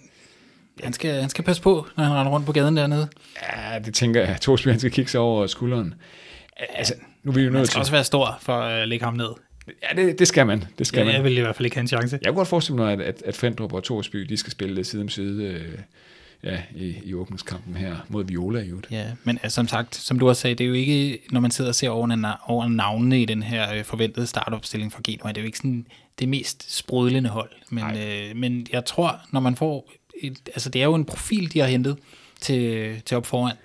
han 0.83 0.93
skal, 0.93 1.21
han 1.21 1.29
skal 1.29 1.43
passe 1.43 1.61
på, 1.61 1.87
når 1.97 2.03
han 2.03 2.13
render 2.13 2.31
rundt 2.31 2.45
på 2.45 2.51
gaden 2.51 2.77
dernede. 2.77 3.07
Ja, 3.41 3.79
det 3.79 3.93
tænker 3.93 4.21
jeg. 4.21 4.41
Torsby, 4.41 4.67
han 4.67 4.79
skal 4.79 4.91
kigge 4.91 5.11
sig 5.11 5.19
over 5.19 5.47
skulderen. 5.47 5.93
Altså, 6.57 6.93
nu 7.23 7.31
er 7.31 7.35
vi 7.35 7.41
jo 7.41 7.49
nødt 7.49 7.63
til... 7.63 7.71
skal 7.71 7.79
også 7.79 7.91
være 7.91 8.03
stor 8.03 8.37
for 8.41 8.53
at 8.53 8.87
lægge 8.87 9.05
ham 9.05 9.13
ned. 9.13 9.29
Ja, 9.67 10.01
det, 10.01 10.19
det 10.19 10.27
skal 10.27 10.47
man. 10.47 10.63
Det 10.77 10.87
skal 10.87 10.99
ja, 10.99 11.05
man. 11.05 11.15
Jeg 11.15 11.23
vil 11.23 11.37
i 11.37 11.41
hvert 11.41 11.55
fald 11.55 11.65
ikke 11.65 11.75
have 11.75 11.81
en 11.81 11.87
chance. 11.87 12.19
Jeg 12.21 12.29
kunne 12.29 12.37
godt 12.37 12.47
forestille 12.47 12.77
mig, 12.77 12.93
at, 12.93 13.01
at, 13.01 13.23
at 13.25 13.35
Fendrup 13.35 13.73
og 13.73 13.83
Torsby, 13.83 14.19
de 14.19 14.37
skal 14.37 14.51
spille 14.51 14.83
side 14.83 15.01
om 15.01 15.09
side. 15.09 15.43
Øh, 15.43 15.77
ja, 16.43 16.61
i, 16.75 16.95
i 17.03 17.13
åbningskampen 17.13 17.75
her 17.75 17.95
mod 18.09 18.25
Viola 18.25 18.59
i 18.59 18.67
øvrigt. 18.67 18.87
Ja, 18.91 19.05
men 19.23 19.39
altså, 19.43 19.55
som 19.55 19.67
sagt, 19.67 19.95
som 19.95 20.19
du 20.19 20.27
har 20.27 20.33
sagt, 20.33 20.57
det 20.57 20.63
er 20.63 20.67
jo 20.67 20.73
ikke, 20.73 21.19
når 21.31 21.39
man 21.39 21.51
sidder 21.51 21.71
og 21.71 21.75
ser 21.75 21.89
over, 21.89 22.37
over 22.45 22.67
navnene 22.67 23.21
i 23.21 23.25
den 23.25 23.43
her 23.43 23.73
øh, 23.73 23.83
forventede 23.83 24.27
startopstilling 24.27 24.93
fra 24.93 25.01
Genoa, 25.03 25.29
det 25.29 25.37
er 25.37 25.41
jo 25.41 25.45
ikke 25.45 25.57
sådan 25.57 25.85
det 26.19 26.29
mest 26.29 26.77
sprudlende 26.77 27.29
hold. 27.29 27.49
Men, 27.69 27.83
øh, 27.83 28.35
men 28.35 28.67
jeg 28.71 28.85
tror, 28.85 29.19
når 29.31 29.39
man 29.39 29.55
får, 29.55 29.91
et, 30.21 30.37
altså 30.47 30.69
det 30.69 30.81
er 30.81 30.85
jo 30.85 30.95
en 30.95 31.05
profil, 31.05 31.53
de 31.53 31.59
har 31.59 31.67
hentet 31.67 31.97
til, 32.39 33.01
til 33.05 33.17
op 33.17 33.25
foran. 33.25 33.55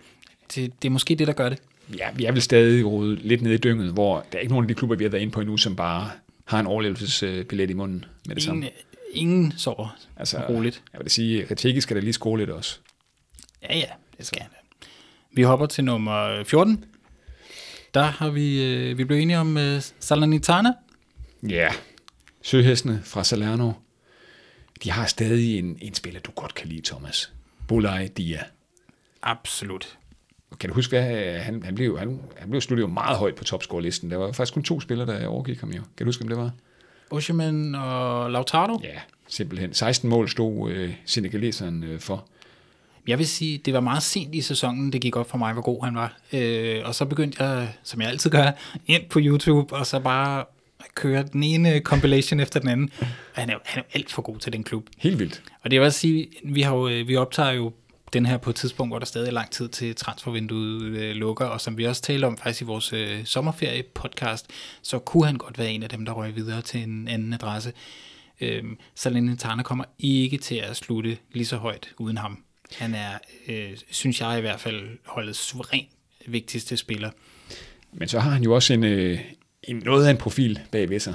Det, 0.55 0.83
det 0.83 0.89
er 0.89 0.93
måske 0.93 1.15
det, 1.15 1.27
der 1.27 1.33
gør 1.33 1.49
det. 1.49 1.59
Ja, 1.97 2.11
vi 2.15 2.25
er 2.25 2.33
vel 2.33 2.43
stadig 2.43 2.87
rode 2.87 3.15
lidt 3.17 3.43
nede 3.43 3.55
i 3.55 3.59
dynget, 3.59 3.93
hvor 3.93 4.27
der 4.33 4.39
er 4.39 4.43
ikke 4.43 4.53
nogen 4.53 4.65
af 4.65 4.69
de 4.69 4.75
klubber, 4.75 4.97
vi 4.97 5.05
har 5.05 5.11
været 5.11 5.23
inde 5.23 5.33
på 5.33 5.41
endnu, 5.41 5.57
som 5.57 5.77
bare 5.77 6.11
har 6.45 6.61
en 6.61 6.67
overlevelsesbillet 6.67 7.71
i 7.71 7.73
munden 7.73 8.05
med 8.27 8.37
det 8.37 8.47
ingen, 8.47 8.63
samme. 8.63 8.71
Ingen 9.13 9.53
sover 9.57 9.97
altså, 10.17 10.39
roligt. 10.49 10.83
Jeg 10.93 11.01
vil 11.01 11.11
sige, 11.11 11.47
Retegi 11.51 11.81
skal 11.81 11.97
da 11.97 12.01
lige 12.01 12.13
score 12.13 12.39
lidt 12.39 12.51
også. 12.51 12.79
Ja, 13.63 13.77
ja, 13.77 13.87
det 14.19 14.27
skal 14.27 14.43
han. 14.43 14.51
Vi 15.33 15.43
hopper 15.43 15.67
til 15.67 15.85
nummer 15.85 16.45
14. 16.45 16.85
Der 17.95 18.03
har 18.03 18.31
vi, 18.31 18.65
øh, 18.65 18.99
vi 18.99 19.05
blevet 19.05 19.23
enige 19.23 19.39
om 19.39 19.57
uh, 19.57 19.63
Salernitana. 20.01 20.73
Ja, 21.43 21.69
søhestene 22.43 23.03
fra 23.05 23.25
Salerno. 23.25 23.73
De 24.85 24.91
har 24.91 25.07
stadig 25.07 25.59
en, 25.59 25.79
en 25.81 25.95
spiller, 25.95 26.21
du 26.21 26.31
godt 26.31 26.55
kan 26.55 26.69
lide, 26.69 26.83
Thomas. 26.85 27.33
Bolai 27.69 28.09
Dia. 28.09 28.43
Absolut. 29.23 29.98
Kan 30.61 30.69
du 30.69 30.75
huske, 30.75 30.91
hvad 30.91 31.39
han, 31.39 31.63
han 31.63 31.75
blev, 31.75 31.99
han, 31.99 32.21
han 32.37 32.51
blev 32.51 32.61
sluttet 32.61 32.83
jo 32.83 32.87
meget 32.89 33.19
højt 33.19 33.35
på 33.35 33.45
topscore-listen. 33.45 34.11
Der 34.11 34.17
var 34.17 34.33
faktisk 34.33 34.55
kun 34.55 34.63
to 34.63 34.81
spillere, 34.81 35.07
der 35.07 35.27
overgik 35.27 35.61
ham 35.61 35.71
jo. 35.71 35.83
Kan 35.97 36.05
du 36.05 36.05
huske, 36.05 36.25
hvem 36.25 36.29
det 36.29 36.39
var? 36.39 36.51
Oshiman 37.11 37.75
og 37.75 38.31
Lautaro? 38.31 38.81
Ja, 38.85 39.01
simpelthen. 39.29 39.75
16 39.75 40.11
mål 40.11 40.29
stod 40.29 40.71
øh, 40.71 40.95
senegaleseren 41.05 41.85
øh, 41.85 42.01
for. 42.01 42.29
Jeg 43.07 43.19
vil 43.19 43.27
sige, 43.27 43.59
det 43.59 43.75
var 43.75 43.81
meget 43.81 44.03
sent 44.03 44.35
i 44.35 44.41
sæsonen, 44.41 44.93
det 44.93 45.01
gik 45.01 45.17
op 45.17 45.31
for 45.31 45.39
mig, 45.39 45.53
hvor 45.53 45.63
god 45.63 45.85
han 45.85 45.95
var. 45.95 46.17
Øh, 46.33 46.81
og 46.85 46.95
så 46.95 47.05
begyndte 47.05 47.45
jeg, 47.45 47.69
som 47.83 48.01
jeg 48.01 48.09
altid 48.09 48.31
gør, 48.31 48.51
ind 48.87 49.03
på 49.11 49.19
YouTube, 49.23 49.77
og 49.77 49.87
så 49.87 50.01
bare 50.01 50.45
køre 50.95 51.25
den 51.33 51.43
ene 51.43 51.81
compilation 51.81 52.41
efter 52.41 52.61
den 52.61 52.69
anden. 52.69 52.91
Han 53.33 53.51
er, 53.51 53.55
han 53.65 53.83
er 53.83 53.87
alt 53.95 54.13
for 54.13 54.23
god 54.23 54.39
til 54.39 54.53
den 54.53 54.65
klub. 54.65 54.87
Helt 54.99 55.19
vildt. 55.19 55.43
Og 55.63 55.71
det 55.71 55.81
vil 55.81 55.87
også 55.87 55.99
sige, 55.99 56.29
vi, 56.45 56.63
har 56.63 56.75
jo, 56.75 56.83
vi 57.07 57.17
optager 57.17 57.51
jo 57.51 57.73
den 58.13 58.27
her 58.27 58.37
på 58.37 58.51
et 58.51 58.57
tidspunkt, 58.57 58.91
hvor 58.91 58.99
der 58.99 59.07
stadig 59.07 59.29
er 59.29 59.33
lang 59.33 59.51
tid 59.51 59.69
til 59.69 59.95
transfervinduet 59.95 60.83
øh, 60.83 61.17
lukker, 61.17 61.45
og 61.45 61.61
som 61.61 61.79
vi 61.79 61.85
også 61.85 62.03
talte 62.03 62.25
om 62.25 62.37
faktisk 62.37 62.63
i 62.63 62.65
vores 62.65 62.93
øh, 62.93 63.25
sommerferie-podcast, 63.25 64.47
så 64.83 64.99
kunne 64.99 65.27
han 65.27 65.37
godt 65.37 65.59
være 65.59 65.71
en 65.71 65.83
af 65.83 65.89
dem, 65.89 66.05
der 66.05 66.13
røg 66.13 66.37
videre 66.37 66.63
til 66.63 66.83
en 66.83 67.09
anden 67.09 67.33
adresse. 67.33 67.73
Øh, 68.41 68.65
Salernitana 68.95 69.63
kommer 69.63 69.85
ikke 69.99 70.39
til 70.39 70.55
at 70.55 70.77
slutte 70.77 71.19
lige 71.33 71.47
så 71.47 71.57
højt 71.57 71.89
uden 71.99 72.19
ham. 72.19 72.45
Han 72.77 72.95
er, 72.95 73.19
øh, 73.49 73.71
synes 73.91 74.21
jeg 74.21 74.39
i 74.39 74.41
hvert 74.41 74.61
fald, 74.61 74.99
holdet 75.07 75.37
suverænt 75.37 75.89
vigtigste 76.27 76.77
spiller. 76.77 77.11
Men 77.93 78.09
så 78.09 78.21
har 78.21 78.31
han 78.31 78.43
jo 78.43 78.55
også 78.55 78.75
en, 78.75 78.85
øh, 78.85 79.21
en 79.63 79.77
noget 79.77 80.07
af 80.07 80.11
en 80.11 80.17
profil 80.17 80.61
bagved 80.71 81.01
sig. 81.01 81.15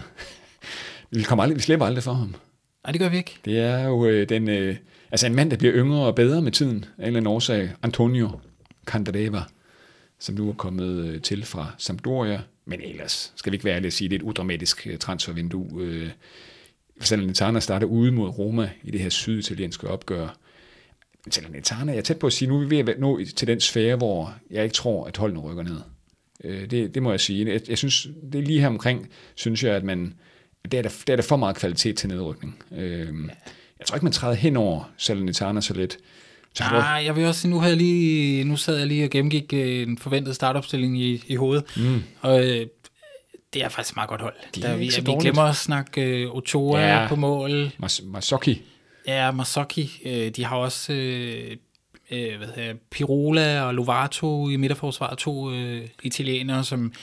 Vi, 1.11 1.23
kommer 1.23 1.43
aldrig, 1.43 1.57
vi 1.57 1.61
slipper 1.61 1.85
aldrig 1.85 2.03
for 2.03 2.13
ham. 2.13 2.35
Nej, 2.83 2.91
det 2.91 2.99
gør 3.01 3.09
vi 3.09 3.17
ikke. 3.17 3.37
Det 3.45 3.59
er 3.59 3.83
jo 3.83 4.05
øh, 4.05 4.29
den... 4.29 4.49
Øh, 4.49 4.75
Altså 5.13 5.27
en 5.27 5.35
mand, 5.35 5.51
der 5.51 5.57
bliver 5.57 5.73
yngre 5.75 6.05
og 6.05 6.15
bedre 6.15 6.41
med 6.41 6.51
tiden, 6.51 6.85
af 6.97 7.01
en 7.01 7.07
eller 7.07 7.19
anden 7.19 7.27
årsag, 7.27 7.69
Antonio 7.81 8.29
Candreva, 8.85 9.41
som 10.19 10.35
nu 10.35 10.49
er 10.49 10.53
kommet 10.53 11.05
øh, 11.05 11.21
til 11.21 11.45
fra 11.45 11.71
Sampdoria, 11.77 12.41
men 12.65 12.81
ellers 12.81 13.33
skal 13.35 13.51
vi 13.51 13.55
ikke 13.55 13.65
være 13.65 13.75
ærlige 13.75 13.87
at 13.87 13.93
sige, 13.93 14.09
det 14.09 14.15
er 14.15 14.19
et 14.19 14.23
udramatisk 14.23 14.87
øh, 14.87 14.97
transfervindue. 14.97 15.83
Øh, 15.83 16.09
Salernitana 17.01 17.59
starter 17.59 17.87
ude 17.87 18.11
mod 18.11 18.29
Roma 18.29 18.69
i 18.83 18.91
det 18.91 19.01
her 19.01 19.09
syditalienske 19.09 19.87
opgør. 19.87 20.37
Salernitana, 21.29 21.91
jeg 21.91 21.99
er 21.99 22.03
tæt 22.03 22.19
på 22.19 22.27
at 22.27 22.33
sige, 22.33 22.49
nu 22.49 22.55
er 22.55 22.65
vi 22.65 22.69
ved 22.69 22.93
at 22.93 22.99
nå 22.99 23.21
til 23.35 23.47
den 23.47 23.59
sfære, 23.59 23.95
hvor 23.95 24.35
jeg 24.51 24.63
ikke 24.63 24.75
tror, 24.75 25.05
at 25.05 25.17
holdene 25.17 25.39
rykker 25.39 25.63
ned. 25.63 25.81
Øh, 26.43 26.69
det, 26.71 26.95
det 26.95 27.03
må 27.03 27.11
jeg 27.11 27.19
sige. 27.19 27.53
Jeg, 27.53 27.61
jeg 27.69 27.77
synes, 27.77 28.07
det 28.33 28.39
er 28.39 28.45
lige 28.45 28.59
her 28.59 28.67
omkring, 28.67 29.09
synes 29.35 29.63
jeg, 29.63 29.75
at 29.75 29.83
man, 29.83 30.13
det 30.63 30.73
er 30.73 30.81
der, 30.81 31.03
der, 31.07 31.13
er 31.13 31.17
der 31.17 31.23
for 31.23 31.37
meget 31.37 31.55
kvalitet 31.55 31.97
til 31.97 32.09
nedrykning. 32.09 32.63
Øh, 32.77 33.13
jeg 33.83 33.87
tror 33.87 33.95
ikke, 33.95 34.05
man 34.05 34.13
træder 34.13 34.33
hen 34.33 34.57
over 34.57 34.91
Salernitana 34.97 35.61
så 35.61 35.73
lidt. 35.73 35.97
Så 36.53 36.63
Nej, 36.63 36.99
ah, 36.99 37.05
jeg 37.05 37.15
vil 37.15 37.25
også 37.25 37.41
sige, 37.41 37.51
nu, 37.51 37.59
har 37.59 37.67
jeg 37.67 37.77
lige, 37.77 38.43
nu 38.43 38.55
sad 38.57 38.77
jeg 38.77 38.87
lige 38.87 39.03
og 39.03 39.09
gennemgik 39.09 39.53
øh, 39.53 39.87
en 39.87 39.97
forventet 39.97 40.35
startopstilling 40.35 41.01
i, 41.01 41.23
i 41.27 41.35
hovedet, 41.35 41.63
mm. 41.77 42.03
og 42.21 42.49
øh, 42.49 42.67
det 43.53 43.63
er 43.63 43.69
faktisk 43.69 43.95
meget 43.95 44.09
godt 44.09 44.21
hold. 44.21 44.33
De 44.55 44.61
Der, 44.61 44.75
vi, 44.75 44.91
vi 45.05 45.11
glemmer 45.21 45.41
at 45.43 45.55
snakke 45.55 46.01
øh, 46.01 46.29
Ochoa 46.29 47.01
ja. 47.01 47.07
på 47.07 47.15
mål. 47.15 47.71
Mas- 47.83 48.05
Masoki. 48.05 48.61
Ja, 49.07 49.31
Masoki. 49.31 50.01
Øh, 50.05 50.29
de 50.29 50.45
har 50.45 50.55
også 50.55 50.93
øh, 50.93 51.57
øh, 52.11 52.37
hvad 52.37 52.47
hedder, 52.55 52.73
Pirola 52.91 53.61
og 53.61 53.73
Lovato 53.73 54.49
i 54.49 54.55
midterforsvaret, 54.55 55.17
to 55.17 55.51
øh, 55.51 55.87
italienere, 56.03 56.63
som 56.63 56.93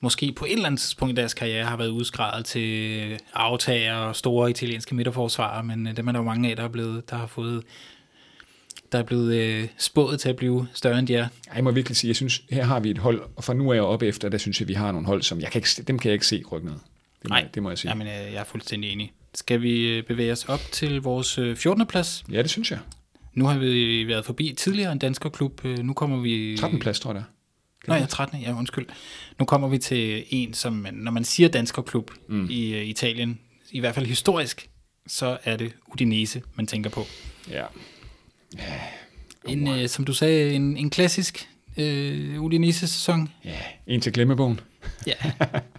måske 0.00 0.32
på 0.32 0.44
et 0.44 0.52
eller 0.52 0.66
andet 0.66 0.80
tidspunkt 0.80 1.12
i 1.12 1.16
deres 1.16 1.34
karriere 1.34 1.64
har 1.64 1.76
været 1.76 1.88
udskrevet 1.88 2.44
til 2.44 3.18
aftager 3.34 3.94
og 3.94 4.16
store 4.16 4.50
italienske 4.50 4.94
midterforsvarer, 4.94 5.62
men 5.62 5.86
øh, 5.86 5.96
dem 5.96 6.08
er 6.08 6.12
der 6.12 6.18
jo 6.18 6.24
mange 6.24 6.50
af, 6.50 6.56
der 6.56 6.62
er 6.64 6.68
blevet, 6.68 7.10
der 7.10 7.16
har 7.16 7.26
fået 7.26 7.62
der 8.92 8.98
er 8.98 9.02
blevet 9.02 9.34
øh, 9.34 9.68
spået 9.78 10.20
til 10.20 10.28
at 10.28 10.36
blive 10.36 10.68
større 10.74 10.98
end 10.98 11.06
de 11.06 11.14
er. 11.14 11.28
Jeg 11.54 11.64
må 11.64 11.70
virkelig 11.70 11.96
sige, 11.96 12.08
jeg 12.08 12.16
synes, 12.16 12.42
her 12.50 12.64
har 12.64 12.80
vi 12.80 12.90
et 12.90 12.98
hold, 12.98 13.22
og 13.36 13.44
fra 13.44 13.54
nu 13.54 13.70
er 13.70 13.74
jeg 13.74 13.82
oppe 13.82 14.06
efter, 14.06 14.28
der 14.28 14.38
synes 14.38 14.60
jeg, 14.60 14.68
vi 14.68 14.74
har 14.74 14.92
nogle 14.92 15.06
hold, 15.06 15.22
som 15.22 15.40
jeg 15.40 15.50
kan 15.50 15.58
ikke, 15.58 15.82
dem 15.82 15.98
kan 15.98 16.08
jeg 16.08 16.14
ikke 16.14 16.26
se 16.26 16.42
rykke 16.52 16.66
ned. 16.66 16.74
Det 17.22 17.28
må, 17.30 17.34
Nej, 17.34 17.48
det 17.54 17.62
må 17.62 17.68
jeg 17.68 17.78
sige. 17.78 17.90
Jamen, 17.90 18.06
øh, 18.06 18.12
jeg 18.12 18.40
er 18.40 18.44
fuldstændig 18.44 18.92
enig. 18.92 19.12
Skal 19.34 19.62
vi 19.62 19.88
øh, 19.88 20.02
bevæge 20.02 20.32
os 20.32 20.44
op 20.44 20.60
til 20.72 21.02
vores 21.02 21.34
14. 21.34 21.86
plads? 21.86 22.24
Ja, 22.32 22.42
det 22.42 22.50
synes 22.50 22.70
jeg. 22.70 22.78
Nu 23.34 23.46
har 23.46 23.58
vi 23.58 24.04
været 24.08 24.24
forbi 24.24 24.54
tidligere 24.58 24.92
en 24.92 24.98
dansker 24.98 25.28
klub. 25.28 25.64
Nu 25.64 25.92
kommer 25.92 26.20
vi... 26.20 26.56
13. 26.58 26.78
plads, 26.78 27.00
tror 27.00 27.12
jeg. 27.12 27.22
Nå 27.88 27.94
ja, 27.94 28.06
13. 28.06 28.40
Ja, 28.40 28.54
undskyld. 28.54 28.86
Nu 29.38 29.44
kommer 29.44 29.68
vi 29.68 29.78
til 29.78 30.24
en, 30.30 30.54
som 30.54 30.86
når 30.92 31.10
man 31.10 31.24
siger 31.24 31.48
danskerklub 31.48 32.10
mm. 32.28 32.46
i 32.50 32.74
uh, 32.74 32.88
Italien, 32.88 33.40
i 33.70 33.80
hvert 33.80 33.94
fald 33.94 34.06
historisk, 34.06 34.70
så 35.06 35.38
er 35.44 35.56
det 35.56 35.72
Udinese, 35.92 36.42
man 36.54 36.66
tænker 36.66 36.90
på. 36.90 37.04
Ja. 37.50 37.64
En, 39.48 39.68
uh, 39.68 39.86
som 39.86 40.04
du 40.04 40.12
sagde, 40.12 40.54
en, 40.54 40.76
en 40.76 40.90
klassisk 40.90 41.48
uh, 41.76 42.42
Udinese-sæson. 42.42 43.28
Ja, 43.44 43.58
en 43.86 44.00
til 44.00 44.12
glemmebogen. 44.12 44.60
Ja. 45.06 45.14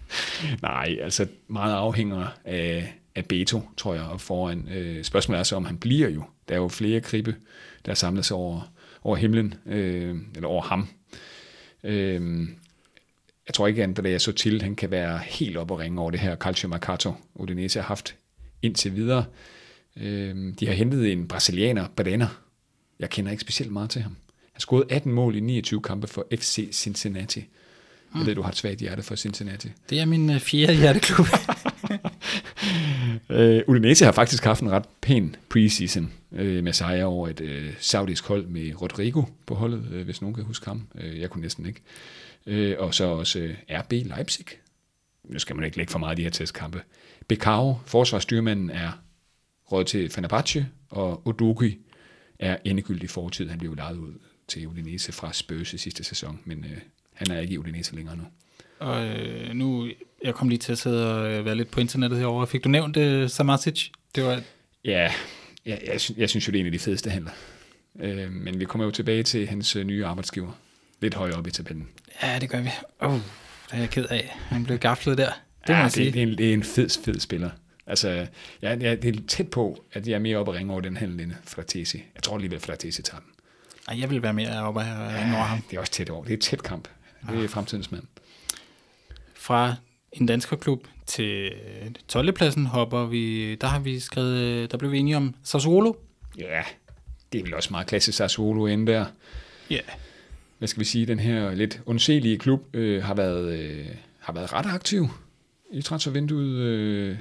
Nej, 0.62 0.98
altså 1.02 1.28
meget 1.48 1.74
afhænger 1.74 2.28
af, 2.46 2.94
af 3.16 3.26
Beto, 3.26 3.62
tror 3.78 3.94
jeg, 3.94 4.04
og 4.04 4.22
foran. 4.22 4.70
Uh, 4.78 5.04
spørgsmålet 5.04 5.40
er 5.40 5.44
så, 5.44 5.56
om 5.56 5.66
han 5.66 5.78
bliver 5.78 6.10
jo. 6.10 6.24
Der 6.50 6.56
er 6.56 6.60
jo 6.60 6.68
flere 6.68 7.02
kribe, 7.02 7.36
der 7.86 7.94
samler 7.94 8.22
sig 8.22 8.38
over, 8.38 8.72
over 9.04 9.16
himlen, 9.16 9.54
uh, 9.66 9.74
eller 10.36 10.48
over 10.48 10.62
ham, 10.62 10.88
Øh, 11.84 12.48
jeg 13.48 13.54
tror 13.54 13.67
ikke, 13.67 13.84
at 13.84 14.12
jeg 14.12 14.22
så 14.22 14.32
til, 14.32 14.62
han 14.62 14.76
kan 14.76 14.91
være 14.91 15.20
helt 15.20 15.58
op 15.58 15.72
og 15.72 15.80
ringe 15.80 16.02
over 16.02 16.12
det 16.12 16.20
her 16.20 16.36
Calcio 16.36 16.70
Mercato, 16.70 17.13
Udinese 17.36 17.80
har 17.80 17.88
haft 17.88 18.15
indtil 18.62 18.96
videre. 18.96 19.26
Øh, 19.98 20.54
de 20.60 20.67
har 20.67 20.74
hentet 20.74 21.12
en 21.12 21.28
brasilianer, 21.28 21.88
Badena. 21.96 22.28
Jeg 23.00 23.10
kender 23.10 23.32
ikke 23.32 23.41
specielt 23.41 23.72
meget 23.72 23.89
til 23.89 24.02
ham. 24.02 24.15
Han 24.54 24.60
scorede 24.60 24.86
18 24.89 25.12
mål 25.12 25.36
i 25.36 25.39
29 25.39 25.82
kampe 25.82 26.08
for 26.08 26.28
FC 26.36 26.70
Cincinnati. 26.72 27.46
Jeg 28.15 28.26
ved, 28.26 28.36
du 28.36 28.41
har 28.41 28.50
et 28.50 28.56
svagt 28.56 28.80
hjerte 28.80 29.04
for 29.04 29.15
Cincinnati. 29.15 29.72
Det 29.89 30.00
er 30.00 30.06
min 30.06 30.30
uh, 30.30 30.39
fjerde 30.39 30.74
hjerteklub. 30.74 31.28
uh, 33.30 33.74
Udinese 33.74 34.06
har 34.06 34.12
faktisk 34.12 34.43
haft 34.43 34.62
en 34.62 34.71
ret 34.71 34.86
pæn 35.02 35.36
preseason 35.50 36.13
uh, 36.32 36.39
med 36.39 36.74
sejre 36.74 37.06
over 37.06 37.28
et 37.28 37.41
uh, 37.41 37.74
saudisk 37.80 38.28
hold 38.28 38.47
med 38.47 38.82
Rodrigo 38.82 39.24
på 39.45 39.56
holdet, 39.56 39.88
uh, 39.91 40.02
hvis 40.02 40.21
nogen 40.21 40.36
kan 40.36 40.43
huske 40.43 40.65
ham. 40.65 40.88
Uh, 40.95 41.19
jeg 41.19 41.30
kunne 41.30 41.41
næsten 41.41 41.65
ikke. 41.65 41.82
Uh, 42.45 42.86
og 42.86 42.93
så 42.93 43.06
også 43.06 43.39
uh, 43.39 43.80
RB 43.80 43.91
Leipzig. 43.91 44.45
Nu 45.24 45.39
skal 45.39 45.56
man 45.56 45.65
ikke 45.65 45.78
lægge 45.78 45.91
for 45.91 46.00
meget 46.00 46.12
af 46.12 46.15
de 46.15 46.24
her 46.24 46.30
testkampe. 46.30 46.82
Bekao, 47.28 47.80
forsvarsstyrmanden, 47.86 48.69
er 48.69 48.91
råd 49.71 49.84
til 49.84 50.10
Fenerbahce, 50.10 50.67
og 50.89 51.28
Odugi 51.28 51.78
er 52.39 52.58
endegyldig 52.65 53.10
fortid. 53.10 53.50
Han 53.50 53.60
blev 53.60 53.76
lejet 53.76 53.97
ud 53.97 54.13
til 54.47 54.67
Udinese 54.67 55.12
fra 55.12 55.34
Spurs 55.34 55.67
sidste 55.67 56.04
sæson, 56.04 56.39
men 56.45 56.60
uh, 56.60 56.78
han 57.13 57.32
er 57.32 57.39
ikke 57.39 57.54
i 57.54 57.58
Udinese 57.58 57.95
længere 57.95 58.17
nu. 58.17 58.24
Og 58.82 59.06
øh, 59.06 59.54
nu, 59.54 59.89
jeg 60.24 60.34
kom 60.34 60.50
lige 60.50 60.60
til 60.60 60.72
at 60.72 60.78
sidde 60.78 61.16
og 61.16 61.32
øh, 61.32 61.46
være 61.46 61.56
lidt 61.56 61.72
på 61.72 61.80
internettet 61.80 62.20
herovre. 62.20 62.48
Fik 62.48 62.64
du 62.64 62.70
nævnt 62.70 62.98
øh, 62.98 63.30
Samasic? 63.30 63.90
Det 64.16 64.24
var... 64.24 64.42
Ja, 64.86 65.12
jeg, 65.66 65.82
jeg, 65.86 66.00
jeg 66.18 66.30
synes 66.30 66.48
jo, 66.48 66.52
det 66.52 66.58
er 66.58 66.60
en 66.60 66.66
af 66.66 66.72
de 66.72 66.80
fedeste 66.80 67.10
handler. 67.10 67.32
Øh, 68.00 68.32
men 68.32 68.60
vi 68.60 68.66
kommer 68.66 68.86
jo 68.86 68.92
tilbage 68.92 69.24
til 69.24 69.48
hans 69.48 69.76
øh, 69.76 69.84
nye 69.84 70.06
arbejdsgiver. 70.06 70.52
Lidt 71.02 71.14
højere 71.14 71.36
op 71.36 71.48
i 71.48 71.52
tabellen. 71.52 71.88
Ja, 72.24 72.40
det 72.40 72.50
gør 72.50 72.62
vi. 72.62 72.70
Oh, 73.00 73.14
det 73.14 73.22
er 73.72 73.78
jeg 73.78 73.90
ked 73.90 74.06
af. 74.06 74.38
Han 74.40 74.64
blev 74.64 74.78
gaflet 74.78 75.18
der. 75.18 75.32
Det 75.68 75.74
ja, 75.74 75.78
må 75.78 75.82
jeg 75.82 75.92
sige. 75.92 76.06
Det, 76.06 76.14
det, 76.14 76.24
er 76.24 76.28
en, 76.28 76.38
det 76.38 76.50
er 76.50 76.54
en 76.54 76.64
fed, 76.64 76.90
fed 77.06 77.20
spiller. 77.20 77.50
Altså, 77.88 78.28
ja, 78.62 78.76
det 78.76 79.06
er 79.06 79.22
tæt 79.28 79.48
på, 79.48 79.84
at 79.94 80.08
jeg 80.08 80.16
er 80.16 80.20
mere 80.20 80.38
oppe 80.38 80.52
at 80.52 80.58
ringe 80.58 80.72
over 80.72 80.82
den 80.82 80.98
handel 80.98 81.20
end 81.20 81.32
Fratesi. 81.44 82.04
Jeg 82.16 82.24
tror 82.24 82.36
alligevel, 82.36 82.60
Fratesi 82.60 83.02
tager 83.02 83.20
den. 83.20 83.30
Ej, 83.88 84.00
jeg 84.00 84.10
vil 84.10 84.24
være 84.24 84.34
mere 84.34 84.64
oppe 84.64 84.82
at 84.82 84.88
ringe 84.88 85.36
over 85.36 85.46
ham. 85.46 85.62
Det 85.70 85.76
er 85.76 85.80
også 85.80 85.92
tæt 85.92 86.10
over. 86.10 86.24
Det 86.24 86.34
er 86.34 86.38
et 86.38 86.42
tæt 86.42 86.64
kamp. 86.64 86.88
Det 87.30 87.44
er 87.44 87.48
fremtidens 87.48 87.92
mand. 87.92 88.04
Fra 89.36 89.76
en 90.13 90.26
danskerklub 90.26 90.88
til 91.06 91.52
12. 92.08 92.32
pladsen 92.34 92.65
hopper 92.65 93.06
vi, 93.06 93.56
der 93.56 93.67
har 93.67 93.80
vi 93.80 94.00
skrevet, 94.00 94.71
der 94.71 94.78
blev 94.78 94.91
vi 94.91 95.00
enige 95.00 95.17
om 95.17 95.36
Sassuolo. 95.43 95.93
Ja, 96.38 96.62
det 97.34 97.39
er 97.39 97.43
vel 97.43 97.54
også 97.54 97.67
meget 97.71 97.88
klassisk 97.88 98.17
Sassuolo 98.17 98.65
ende 98.65 98.91
der. 98.91 99.06
Ja. 99.69 99.80
Hvad 100.58 100.67
skal 100.67 100.80
vi 100.80 100.86
sige, 100.86 101.06
den 101.06 101.19
her 101.19 101.54
lidt 101.56 101.82
undselige 101.86 102.38
klub 102.38 102.76
øh, 102.76 103.04
har, 103.04 103.13
været, 103.13 103.60
øh, 103.60 103.86
har 104.19 104.34
været 104.34 104.54
ret 104.54 104.65
aktiv 104.65 105.08
i 105.71 105.82
transfervinduet. 105.82 106.58
Øh, 106.58 107.17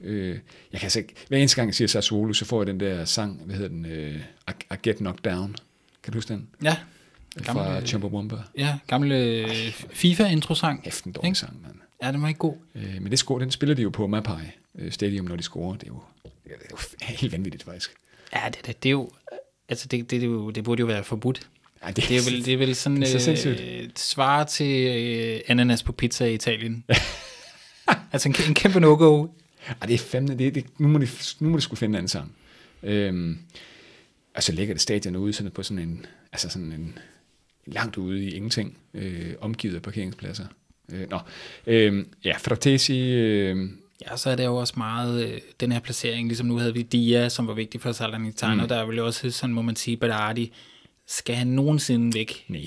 øh, 0.00 0.28
jeg 0.72 0.80
kan 0.80 0.86
altså 0.86 0.98
ikke, 0.98 1.14
hver 1.28 1.38
eneste 1.38 1.56
gang 1.56 1.66
jeg 1.68 1.74
siger 1.74 1.88
Sassuolo, 1.88 2.32
så 2.32 2.44
får 2.44 2.60
jeg 2.60 2.66
den 2.66 2.80
der 2.80 3.04
sang, 3.04 3.42
hvad 3.44 3.54
hedder 3.56 3.68
den, 3.68 3.86
øh, 3.86 4.16
I, 4.48 4.52
I 4.74 4.76
Get 4.82 4.96
Knocked 4.96 5.30
Down. 5.32 5.56
Kan 6.02 6.12
du 6.12 6.16
huske 6.16 6.32
den? 6.34 6.48
Ja. 6.62 6.76
Fra 7.42 7.76
Gamle- 7.78 7.86
Chumbawamba. 7.86 8.36
Ja, 8.58 8.78
gamle 8.86 9.16
øh, 9.24 9.72
FIFA-introsang. 9.90 10.80
Hæft 10.84 11.04
en 11.04 11.12
dårlig 11.12 11.36
sang, 11.36 11.62
mand. 11.62 11.74
Ja, 12.02 12.12
den 12.12 12.22
var 12.22 12.28
ikke 12.28 12.38
god. 12.38 12.54
Øh, 12.74 13.02
men 13.02 13.10
det 13.10 13.18
score, 13.18 13.40
den 13.40 13.50
spiller 13.50 13.74
de 13.74 13.82
jo 13.82 13.90
på 13.90 14.06
Mapai 14.06 14.42
øh, 14.78 14.92
Stadium, 14.92 15.26
når 15.26 15.36
de 15.36 15.42
scorer. 15.42 15.76
Det 15.76 15.82
er 15.82 15.86
jo, 15.92 16.00
det 16.44 16.52
er 16.52 16.66
jo 16.70 16.76
helt 17.02 17.32
vanvittigt, 17.32 17.62
faktisk. 17.64 17.90
Ja, 18.34 18.40
det, 18.48 18.66
det, 18.66 18.82
det 18.82 18.88
er 18.88 18.92
jo... 18.92 19.10
Altså, 19.68 19.88
det, 19.88 20.10
det, 20.10 20.20
det, 20.20 20.26
jo, 20.26 20.50
det 20.50 20.64
burde 20.64 20.80
jo 20.80 20.86
være 20.86 21.04
forbudt. 21.04 21.48
Ja, 21.86 21.90
Det 21.90 22.10
er 22.10 22.30
vel, 22.30 22.44
det 22.44 22.54
er 22.54 22.58
vel 22.58 22.74
sådan 22.74 23.00
Det 23.00 23.14
er 23.14 23.18
så 23.18 23.24
sindssygt. 23.24 23.60
øh, 23.60 23.88
svar 23.96 24.44
til 24.44 24.86
øh, 24.86 25.40
ananas 25.48 25.82
på 25.82 25.92
pizza 25.92 26.24
i 26.24 26.34
Italien. 26.34 26.84
altså 28.12 28.28
en, 28.28 28.34
en 28.48 28.54
kæmpe 28.54 28.80
no-go. 28.80 29.26
Ej, 29.80 29.86
det 29.86 29.94
er 29.94 29.98
fandme, 29.98 30.34
det, 30.38 30.54
det, 30.54 30.64
nu, 30.78 30.88
må 30.88 30.98
de, 30.98 31.08
nu 31.40 31.48
må 31.48 31.56
de 31.56 31.62
skulle 31.62 31.78
finde 31.78 31.90
en 31.90 31.96
anden 31.96 32.08
sang. 32.08 32.36
Øhm, 32.82 33.38
og 34.34 34.42
så 34.42 34.52
ligger 34.52 34.74
det 34.74 34.80
stadion 34.80 35.16
ude 35.16 35.32
sådan 35.32 35.52
på 35.52 35.62
sådan 35.62 35.82
en, 35.82 36.06
altså 36.32 36.48
sådan 36.48 36.72
en, 36.72 36.98
langt 37.66 37.96
ude 37.96 38.24
i 38.24 38.34
ingenting, 38.34 38.78
øh, 38.94 39.34
omgivet 39.40 39.74
af 39.74 39.82
parkeringspladser. 39.82 40.46
Øh, 40.92 41.10
nå, 41.10 41.18
øh, 41.66 42.04
ja, 42.24 42.36
Fratesi, 42.38 42.98
øh, 43.12 43.68
Ja, 44.10 44.16
så 44.16 44.30
er 44.30 44.36
det 44.36 44.44
jo 44.44 44.56
også 44.56 44.74
meget 44.76 45.28
øh, 45.28 45.40
den 45.60 45.72
her 45.72 45.80
placering, 45.80 46.28
ligesom 46.28 46.46
nu 46.46 46.56
havde 46.58 46.74
vi 46.74 46.82
Dia, 46.82 47.28
som 47.28 47.46
var 47.46 47.54
vigtig 47.54 47.80
for 47.80 47.92
Salernitana, 47.92 48.62
mm. 48.62 48.68
der 48.68 48.76
er 48.76 48.84
vel 48.86 48.98
også, 48.98 49.30
sådan 49.30 49.54
må 49.54 49.62
man 49.62 49.76
sige, 49.76 49.96
Berardi, 49.96 50.52
skal 51.06 51.34
han 51.34 51.46
nogensinde 51.46 52.14
væk? 52.14 52.44
nej, 52.48 52.66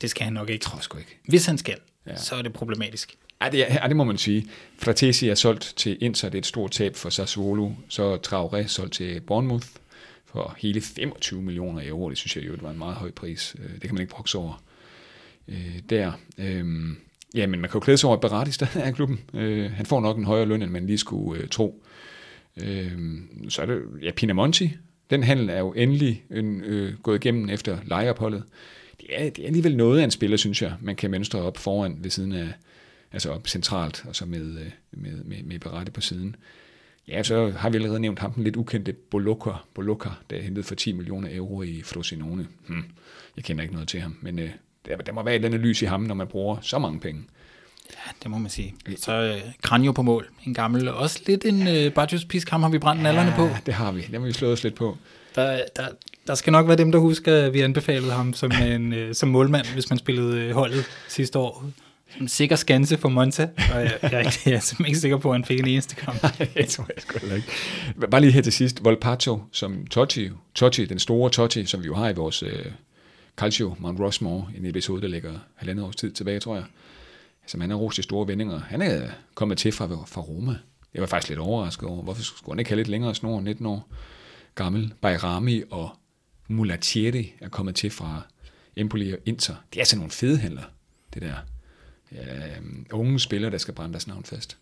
Det 0.00 0.10
skal 0.10 0.24
han 0.24 0.32
nok 0.32 0.50
ikke. 0.50 0.62
tror 0.62 0.76
jeg 0.78 0.82
sgu 0.84 0.98
ikke. 0.98 1.18
Hvis 1.28 1.46
han 1.46 1.58
skal, 1.58 1.76
ja. 2.06 2.10
Ja. 2.10 2.16
så 2.16 2.34
er 2.34 2.42
det 2.42 2.52
problematisk. 2.52 3.16
Ej, 3.40 3.48
det, 3.48 3.72
er, 3.72 3.78
ej, 3.78 3.86
det 3.86 3.96
må 3.96 4.04
man 4.04 4.18
sige. 4.18 4.46
Fratesi 4.78 5.28
er 5.28 5.34
solgt 5.34 5.72
til 5.76 5.98
Inter, 6.00 6.28
det 6.28 6.34
er 6.38 6.42
et 6.42 6.46
stort 6.46 6.70
tab 6.70 6.96
for 6.96 7.10
Sassuolo. 7.10 7.70
Så 7.88 8.18
Traoré 8.26 8.66
solgt 8.66 8.94
til 8.94 9.20
Bournemouth 9.20 9.66
for 10.26 10.54
hele 10.58 10.80
25 10.80 11.42
millioner 11.42 11.88
euro. 11.88 12.10
Det 12.10 12.18
synes 12.18 12.36
jeg 12.36 12.46
jo, 12.46 12.52
det 12.54 12.62
var 12.62 12.70
en 12.70 12.78
meget 12.78 12.94
høj 12.96 13.10
pris. 13.10 13.56
Øh, 13.58 13.72
Det 13.72 13.80
kan 13.82 13.94
man 13.94 14.00
ikke 14.00 14.14
brokse 14.14 14.38
over 14.38 14.62
øh, 15.48 15.78
der. 15.90 16.12
Øhm, 16.38 16.96
ja, 17.34 17.46
men 17.46 17.60
man 17.60 17.70
kan 17.70 17.80
jo 17.80 17.84
klæde 17.84 17.98
sig 17.98 18.08
over, 18.08 18.16
at 18.16 18.20
Berardi 18.20 18.52
stadig 18.52 18.82
er 18.82 18.88
i 18.88 18.92
klubben. 18.92 19.20
Øh, 19.34 19.70
han 19.70 19.86
får 19.86 20.00
nok 20.00 20.18
en 20.18 20.24
højere 20.24 20.46
løn, 20.46 20.62
end 20.62 20.70
man 20.70 20.86
lige 20.86 20.98
skulle 20.98 21.42
øh, 21.42 21.48
tro. 21.48 21.84
Øh, 22.56 22.92
så 23.48 23.62
er 23.62 23.66
det 23.66 23.82
ja, 24.02 24.10
Pinamonti. 24.10 24.70
Den 25.10 25.22
handel 25.22 25.48
er 25.48 25.58
jo 25.58 25.72
endelig 25.72 26.24
en, 26.30 26.60
øh, 26.60 26.94
gået 27.02 27.24
igennem 27.24 27.48
efter 27.48 27.78
lejeopholdet. 27.86 28.42
Det 29.00 29.08
er, 29.10 29.30
det 29.30 29.42
er 29.42 29.46
alligevel 29.46 29.76
noget 29.76 30.00
af 30.00 30.04
en 30.04 30.10
spiller, 30.10 30.36
synes 30.36 30.62
jeg, 30.62 30.74
man 30.80 30.96
kan 30.96 31.10
mønstre 31.10 31.38
op 31.38 31.58
foran 31.58 31.98
ved 32.00 32.10
siden 32.10 32.32
af, 32.32 32.48
altså 33.12 33.30
op 33.30 33.48
centralt, 33.48 34.04
og 34.08 34.16
så 34.16 34.26
med, 34.26 34.40
øh, 34.40 34.70
med, 34.90 35.24
med, 35.24 35.42
med 35.42 35.58
Berardi 35.58 35.90
på 35.90 36.00
siden. 36.00 36.36
Ja, 37.08 37.22
så 37.22 37.50
har 37.50 37.70
vi 37.70 37.76
allerede 37.76 38.00
nævnt 38.00 38.18
ham, 38.18 38.32
den 38.32 38.44
lidt 38.44 38.56
ukendte 38.56 38.92
Boloka, 38.92 39.50
Boloka 39.74 40.08
der 40.30 40.36
er 40.36 40.42
hentet 40.42 40.64
for 40.64 40.74
10 40.74 40.92
millioner 40.92 41.28
euro 41.32 41.62
i 41.62 41.82
Frosinone. 41.82 42.46
Hmm. 42.66 42.84
Jeg 43.36 43.44
kender 43.44 43.62
ikke 43.62 43.74
noget 43.74 43.88
til 43.88 44.00
ham, 44.00 44.16
men 44.20 44.38
øh, 44.38 44.50
der, 44.86 44.96
der 44.96 45.12
må 45.12 45.22
være 45.22 45.34
et 45.34 45.38
eller 45.38 45.48
andet 45.48 45.60
lys 45.60 45.82
i 45.82 45.84
ham, 45.84 46.00
når 46.00 46.14
man 46.14 46.26
bruger 46.26 46.56
så 46.62 46.78
mange 46.78 47.00
penge. 47.00 47.22
Ja, 47.90 48.10
det 48.22 48.30
må 48.30 48.38
man 48.38 48.50
sige. 48.50 48.74
Så 48.96 49.12
øh, 49.12 49.40
Kranjo 49.62 49.92
på 49.92 50.02
mål, 50.02 50.28
en 50.46 50.54
gammel, 50.54 50.88
også 50.88 51.20
lidt 51.26 51.44
en 51.44 51.68
øh, 51.68 51.92
Bartos 51.92 52.24
Pisk, 52.24 52.50
ham 52.50 52.62
har 52.62 52.70
vi 52.70 52.78
brændt 52.78 53.02
nallerne 53.02 53.32
på. 53.36 53.48
det 53.66 53.74
har 53.74 53.92
vi. 53.92 54.00
Det 54.00 54.10
har 54.12 54.18
vi 54.26 54.32
slået 54.32 54.52
os 54.52 54.62
lidt 54.64 54.74
på. 54.74 54.96
Der, 55.34 55.60
der, 55.76 55.86
der 56.26 56.34
skal 56.34 56.50
nok 56.52 56.68
være 56.68 56.76
dem, 56.76 56.92
der 56.92 56.98
husker, 56.98 57.36
at 57.36 57.52
vi 57.54 57.60
anbefalede 57.60 58.12
ham 58.12 58.34
som, 58.34 58.52
en, 58.66 58.92
øh, 58.92 59.14
som 59.14 59.28
målmand, 59.28 59.66
hvis 59.66 59.90
man 59.90 59.98
spillede 59.98 60.40
øh, 60.40 60.54
holdet 60.54 60.84
sidste 61.08 61.38
år. 61.38 61.64
En 62.20 62.28
sikker 62.28 62.56
skanse 62.56 62.96
for 62.98 63.08
Monza, 63.08 63.48
og 63.74 63.80
jeg, 63.80 63.98
jeg, 64.02 64.12
er 64.12 64.18
ikke- 64.18 64.40
jeg 64.46 64.52
er 64.54 64.60
simpelthen 64.60 64.86
ikke 64.86 64.98
sikker 64.98 65.16
på, 65.16 65.30
at 65.30 65.34
han 65.34 65.44
fik 65.44 65.60
en 65.60 65.66
eneste 65.66 65.94
kamp. 65.96 66.22
det 66.56 66.68
tror 66.68 66.86
jeg 66.94 67.02
sgu 67.02 67.34
ikke. 67.34 67.46
Bare 68.10 68.20
lige 68.20 68.32
her 68.32 68.42
til 68.42 68.52
sidst. 68.52 68.84
Volpato 68.84 69.42
som 69.52 69.86
Totti, 69.86 70.28
Totti, 70.54 70.84
den 70.84 70.98
store 70.98 71.30
Totti, 71.30 71.64
som 71.66 71.80
vi 71.82 71.86
jo 71.86 71.94
har 71.94 72.08
i 72.08 72.14
vores 72.14 72.42
øh, 72.42 72.64
Calcio 73.36 73.76
Mount 73.78 74.00
Rushmore, 74.00 74.46
en 74.56 74.66
episode, 74.66 75.02
der 75.02 75.08
ligger 75.08 75.38
halvandet 75.54 75.84
års 75.84 75.96
tid 75.96 76.12
tilbage, 76.12 76.40
tror 76.40 76.54
jeg. 76.54 76.64
Altså, 77.42 77.52
Som 77.52 77.60
han 77.60 77.70
har 77.70 77.76
rost 77.76 77.98
i 77.98 78.02
store 78.02 78.28
vendinger. 78.28 78.58
Han 78.58 78.82
er 78.82 79.08
kommet 79.34 79.58
til 79.58 79.72
fra, 79.72 79.86
fra 80.06 80.20
Roma. 80.20 80.56
Jeg 80.94 81.00
var 81.00 81.06
faktisk 81.06 81.28
lidt 81.28 81.38
overrasket 81.38 81.88
over, 81.88 82.02
hvorfor 82.02 82.22
skulle 82.22 82.52
han 82.52 82.58
ikke 82.58 82.70
have 82.70 82.76
lidt 82.76 82.88
længere 82.88 83.14
snor, 83.14 83.40
19 83.40 83.66
år 83.66 83.88
gammel. 84.54 84.94
Bayrami 85.00 85.62
og 85.70 85.90
Mulatieri 86.48 87.32
er 87.40 87.48
kommet 87.48 87.74
til 87.74 87.90
fra 87.90 88.22
Empoli 88.76 89.12
og 89.12 89.18
Inter. 89.26 89.54
Det 89.72 89.78
er 89.78 89.80
altså 89.80 89.96
nogle 89.96 90.10
fede 90.10 90.38
handler, 90.38 90.62
det 91.14 91.22
der. 91.22 91.34
Ja, 92.12 92.56
øhm, 92.56 92.86
unge 92.92 93.20
spillere, 93.20 93.50
der 93.50 93.58
skal 93.58 93.74
brænde 93.74 93.92
deres 93.92 94.06
navn 94.06 94.24
fast. 94.24 94.56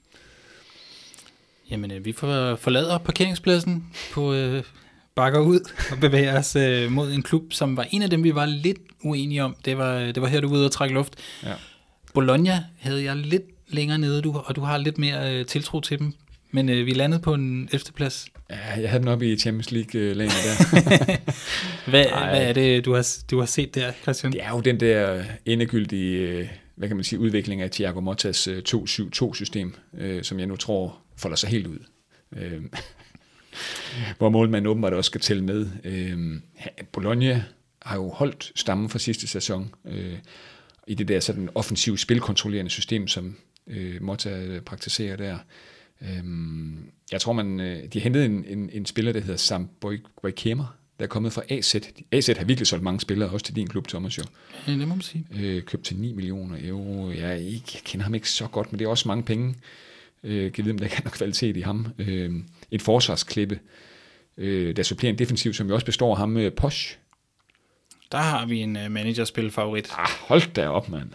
Jamen, 1.71 1.91
øh, 1.91 2.05
vi 2.05 2.11
øh, 2.11 2.59
forlader 2.59 2.99
parkeringspladsen 2.99 3.93
på 4.13 4.35
øh, 4.35 4.65
bakker 5.19 5.41
ud 5.41 5.61
og 5.93 6.01
bevæger 6.01 6.39
os 6.39 6.57
øh, 6.57 6.93
mod 6.93 7.13
en 7.13 7.23
klub, 7.23 7.53
som 7.53 7.77
var 7.77 7.87
en 7.91 8.03
af 8.03 8.11
dem, 8.11 8.25
vi 8.25 8.35
var 8.35 8.47
lidt 8.47 8.79
uenige 9.05 9.45
om. 9.45 9.57
Det 9.65 9.79
var, 9.79 9.99
det 9.99 10.23
var 10.23 10.29
her, 10.29 10.41
du 10.41 10.49
var 10.49 10.57
ude 10.57 10.65
og 10.65 10.73
trække 10.73 10.95
luft. 10.95 11.17
Ja. 11.43 11.53
Bologna 12.15 12.65
havde 12.79 13.05
jeg 13.05 13.17
lidt 13.17 13.43
længere 13.69 13.99
nede, 13.99 14.23
du, 14.23 14.43
og 14.45 14.57
du 14.57 14.61
har 14.61 14.79
lidt 14.79 14.99
mere 14.99 15.35
øh, 15.35 15.47
tiltro 15.47 15.81
til 15.81 15.99
dem. 15.99 16.13
Men 16.51 16.69
øh, 16.69 16.87
vi 16.87 16.91
landede 16.91 17.23
på 17.23 17.35
en 17.35 17.69
11. 17.73 17.85
plads. 17.95 18.27
Ja, 18.51 18.81
jeg 18.81 18.91
havde 18.91 19.01
den 19.01 19.09
oppe 19.09 19.33
i 19.33 19.37
Champions 19.37 19.71
League-lagene 19.71 20.31
der. 20.31 21.17
Hvad, 21.91 22.05
hvad 22.05 22.43
er 22.43 22.53
det, 22.53 22.85
du 22.85 22.95
har, 22.95 23.17
du 23.31 23.39
har 23.39 23.47
set 23.47 23.75
der, 23.75 23.93
Christian? 24.03 24.33
Det 24.33 24.43
er 24.43 24.51
jo 24.51 24.61
den 24.61 24.81
der 24.81 25.25
endegyldige, 25.47 26.19
øh, 26.19 26.49
hvad 26.77 26.89
kan 26.89 26.97
man 26.97 27.05
sige, 27.05 27.19
udvikling 27.19 27.63
af 27.63 27.71
Thiago 27.71 28.01
Mottas 28.01 28.47
øh, 28.47 28.63
2-7-2-system, 28.69 29.75
øh, 29.99 30.23
som 30.23 30.39
jeg 30.39 30.47
nu 30.47 30.57
tror 30.57 30.99
folder 31.17 31.37
sig 31.37 31.49
helt 31.49 31.67
ud. 31.67 31.79
Øh, 32.37 32.63
hvor 34.19 34.29
målmanden 34.29 34.67
åbenbart 34.67 34.93
også 34.93 35.09
skal 35.09 35.21
tælle 35.21 35.45
med. 35.45 35.67
Øh, 35.85 36.41
Bologna 36.93 37.45
har 37.83 37.97
jo 37.97 38.09
holdt 38.09 38.53
stammen 38.55 38.89
fra 38.89 38.99
sidste 38.99 39.27
sæson 39.27 39.75
øh, 39.85 40.19
i 40.87 40.95
det 40.95 41.09
der 41.09 41.21
sådan 41.21 41.49
offensiv 41.55 41.97
spilkontrollerende 41.97 42.71
system, 42.71 43.09
som 43.09 43.37
øh, 43.67 44.03
Motta 44.03 44.61
praktiserer 44.67 45.17
der. 45.17 45.39
Øhm, 46.03 46.91
jeg 47.13 47.21
tror, 47.21 47.33
man, 47.33 47.61
øh, 47.61 47.85
de 47.93 48.01
hentede 48.01 48.25
en, 48.25 48.45
en, 48.49 48.71
en 48.73 48.87
spiller, 48.87 49.13
der 49.13 49.21
hedder 49.21 49.37
Sam 49.37 49.69
Boykema, 50.23 50.65
der 50.99 51.05
er 51.05 51.09
kommet 51.09 51.33
fra 51.33 51.43
AZ. 51.49 51.77
AZ 52.13 52.27
har 52.27 52.45
virkelig 52.45 52.67
solgt 52.67 52.85
mange 52.85 53.01
spillere, 53.01 53.31
også 53.31 53.47
til 53.47 53.57
din 53.57 53.67
klub, 53.67 53.89
Thomas 53.89 54.19
jo. 54.19 54.23
Ja, 54.67 54.73
det 54.73 54.89
må 54.89 54.95
man 54.95 55.01
sige. 55.01 55.27
Øh, 55.41 55.63
købt 55.63 55.85
til 55.85 55.97
9 55.97 56.13
millioner 56.13 56.57
euro. 56.63 57.11
Jeg, 57.11 57.31
er 57.31 57.35
ikke, 57.35 57.71
jeg 57.75 57.83
kender 57.85 58.05
ham 58.05 58.15
ikke 58.15 58.31
så 58.31 58.47
godt, 58.47 58.73
men 58.73 58.79
det 58.79 58.85
er 58.85 58.89
også 58.89 59.09
mange 59.09 59.25
penge. 59.25 59.55
Øh, 60.25 60.53
kan 60.53 60.65
vide, 60.65 60.73
om 60.73 60.79
der 60.79 60.87
er 60.87 60.91
noget 60.91 61.13
kvalitet 61.13 61.57
i 61.57 61.61
ham. 61.61 61.87
Øh, 61.99 62.33
et 62.71 62.83
forsvarsklippe, 62.83 63.59
øh, 64.37 64.77
der 64.77 64.83
supplerer 64.83 65.13
en 65.13 65.19
defensiv, 65.19 65.55
som 65.55 65.69
jo 65.69 65.75
også 65.75 65.87
består 65.87 66.11
af 66.11 66.19
ham 66.19 66.29
med 66.29 66.51
Posch. 66.51 66.99
Der 68.13 68.19
har 68.19 68.47
vi 68.47 68.61
en 68.61 68.77
uh, 68.77 68.91
managerspil-favorit. 68.91 69.89
Ah, 69.99 70.09
hold 70.21 70.53
da 70.53 70.69
op, 70.69 70.89
mand. 70.89 71.11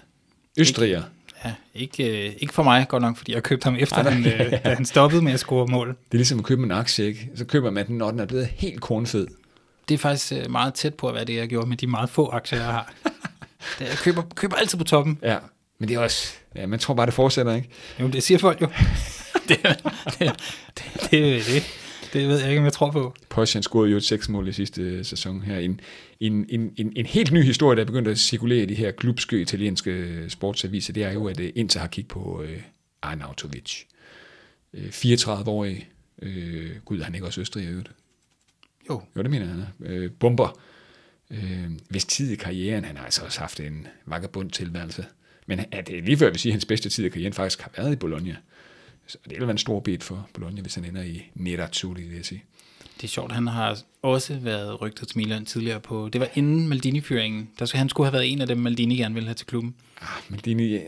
Østriger. 0.60 1.04
Ja, 1.46 1.54
ikke, 1.74 2.28
øh, 2.28 2.34
ikke 2.40 2.54
for 2.54 2.64
mig 2.64 2.88
godt 2.88 3.02
nok, 3.02 3.18
fordi 3.18 3.34
jeg 3.34 3.44
købte 3.44 3.66
ham 3.66 3.76
efter, 3.76 3.98
Ej, 3.98 4.10
han, 4.10 4.26
øh, 4.26 4.52
da 4.66 4.74
han 4.76 4.86
stoppede 4.86 5.22
med 5.22 5.34
at 5.34 5.40
score 5.40 5.68
mål. 5.68 5.88
Det 5.88 5.96
er 6.12 6.18
ligesom 6.18 6.40
at 6.40 6.46
købe 6.46 6.64
en 6.64 6.72
aktie, 6.72 7.06
ikke? 7.06 7.30
Så 7.36 7.46
køber 7.46 7.72
man 7.72 7.88
den, 7.88 7.98
når 7.98 8.12
den 8.12 8.20
er 8.20 8.26
blevet 8.26 8.46
helt 8.46 8.82
kornfed. 8.82 9.28
Det 9.90 9.94
er 9.94 9.98
faktisk 9.98 10.34
øh, 10.34 10.52
meget 10.52 10.74
tæt 10.74 10.94
på 10.94 11.08
at 11.08 11.16
være 11.16 11.26
det, 11.26 11.36
jeg 11.36 11.48
gjorde 11.48 11.70
med 11.70 11.78
de 11.78 11.88
meget 11.88 12.10
få 12.10 12.30
aktier, 12.30 12.60
jeg 12.60 12.68
har. 12.68 12.94
Det, 13.80 13.86
jeg 13.86 13.98
køber, 13.98 14.22
køber 14.36 14.56
altid 14.56 14.78
på 14.78 14.84
toppen. 14.84 15.20
Ja, 15.22 15.38
men 15.80 15.90
det 15.90 15.96
er 15.96 16.00
også... 16.00 16.34
Ja, 16.56 16.66
man 16.66 16.80
tror 16.80 16.94
bare, 16.94 17.06
det 17.06 17.14
fortsætter, 17.14 17.56
ikke? 17.56 17.70
Jo, 18.00 18.08
det 18.08 18.24
siger 18.24 18.38
folk 18.38 18.62
jo. 18.62 18.68
det, 19.50 19.60
det, 20.20 20.36
det, 21.12 21.46
det, 21.46 21.64
det, 22.14 22.28
ved 22.28 22.40
jeg 22.40 22.50
ikke, 22.50 22.60
om 22.60 22.66
jeg 22.66 22.74
tror 22.74 22.92
på. 22.92 23.16
Posch, 23.30 23.56
han 23.56 23.64
scorede 23.64 23.92
jo 23.92 23.98
et 23.98 24.04
seks 24.04 24.30
mål 24.30 24.48
i 24.48 24.52
sidste 24.54 24.82
øh, 24.82 25.06
sæson 25.06 25.42
her. 25.42 25.58
En, 25.58 25.80
en, 26.20 26.46
en, 26.50 26.74
en, 26.78 26.94
en 26.96 27.06
helt 27.06 27.32
ny 27.32 27.44
historie, 27.44 27.76
der 27.76 27.82
er 27.82 27.86
begyndt 27.86 28.08
at 28.08 28.20
cirkulere 28.20 28.64
i 28.64 28.66
de 28.66 28.76
her 28.76 28.92
klubske 28.92 29.42
italienske 29.42 30.24
sportsaviser, 30.30 30.94
det 30.94 31.04
er 31.04 31.12
jo, 31.12 31.28
at 31.28 31.40
øh, 31.40 31.50
Inter 31.56 31.80
har 31.80 31.88
kigget 31.88 32.10
på 32.10 32.44
øh, 32.44 32.62
Arnautovic. 33.02 33.84
Øh, 34.74 34.90
34-årig. 34.90 35.90
Øh, 36.22 36.72
gud, 36.86 37.02
han 37.02 37.16
ikke 37.16 37.28
også 37.28 37.42
Østrig 37.42 37.64
i 37.64 37.68
øvrigt. 37.68 37.92
Jo, 38.90 39.02
Jo, 39.16 39.22
det 39.22 39.32
mener 39.32 39.46
han. 39.46 39.64
Øh, 39.80 40.12
bomber. 40.12 40.60
Øh, 41.32 41.72
hvis 41.90 42.06
tid 42.06 42.32
i 42.32 42.36
karrieren, 42.36 42.86
han 42.86 42.98
har 42.98 43.06
altså 43.06 43.26
også 43.26 43.40
haft 43.40 43.60
en 43.60 43.88
vagabund 44.06 44.52
tilværelse. 44.52 45.06
Men 45.48 45.60
det 45.88 46.04
lige 46.04 46.18
før, 46.18 46.26
jeg 46.26 46.34
vil 46.34 46.40
sige, 46.40 46.52
at 46.52 46.54
hans 46.54 46.66
bedste 46.66 46.90
tid 46.90 47.06
i 47.06 47.10
karrieren 47.10 47.34
faktisk 47.34 47.62
har 47.62 47.72
været 47.78 47.94
i 47.94 47.96
Bologna. 47.96 48.36
Så 49.08 49.18
det 49.24 49.32
vil 49.32 49.42
være 49.42 49.52
en 49.52 49.58
stor 49.58 49.80
bit 49.80 50.04
for 50.04 50.28
Bologna, 50.34 50.62
hvis 50.62 50.76
han 50.76 50.86
ender 50.86 51.02
i 51.04 51.24
Nerazzurri, 51.36 52.02
vil 52.04 52.16
jeg 52.16 52.26
sige. 52.26 52.44
det 52.98 53.04
er 53.04 53.08
sjovt. 53.08 53.32
Han 53.32 53.48
har 53.48 53.78
også 54.02 54.38
været 54.42 54.82
rygtet 54.82 55.08
til 55.08 55.18
Milan 55.18 55.46
tidligere 55.46 55.80
på... 55.80 56.10
Det 56.14 56.22
var 56.22 56.28
inden 56.34 56.68
Maldini-fyringen. 56.68 57.50
Der 57.60 57.66
skulle, 57.66 57.80
han 57.80 57.90
skulle 57.90 58.08
have 58.08 58.14
været 58.14 58.32
en 58.32 58.42
af 58.42 58.48
dem, 58.48 58.58
Maldini 58.58 58.96
gerne 58.96 59.14
ville 59.16 59.28
have 59.28 59.36
til 59.36 59.48
klubben. 59.48 59.76
Ah, 60.02 60.08
Maldini, 60.30 60.74
ja, 60.74 60.80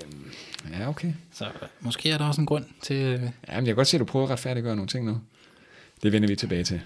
ja, 0.80 0.90
okay. 0.90 1.14
Så 1.34 1.46
øh, 1.46 1.52
måske 1.82 2.10
er 2.10 2.18
der 2.18 2.26
også 2.26 2.42
en 2.42 2.48
grund 2.48 2.66
til... 2.82 2.96
øh, 2.96 3.12
Ja, 3.12 3.20
men 3.22 3.32
jeg 3.56 3.66
kan 3.66 3.76
godt 3.76 3.88
se, 3.88 3.98
at 3.98 4.00
du 4.00 4.06
prøver 4.06 4.26
at 4.26 4.32
retfærdiggøre 4.32 4.76
nogle 4.76 4.90
ting 4.90 5.06
nu. 5.06 5.18
Det 6.04 6.12
vender 6.12 6.28
vi 6.28 6.36
tilbage 6.36 6.64
til. 6.64 6.82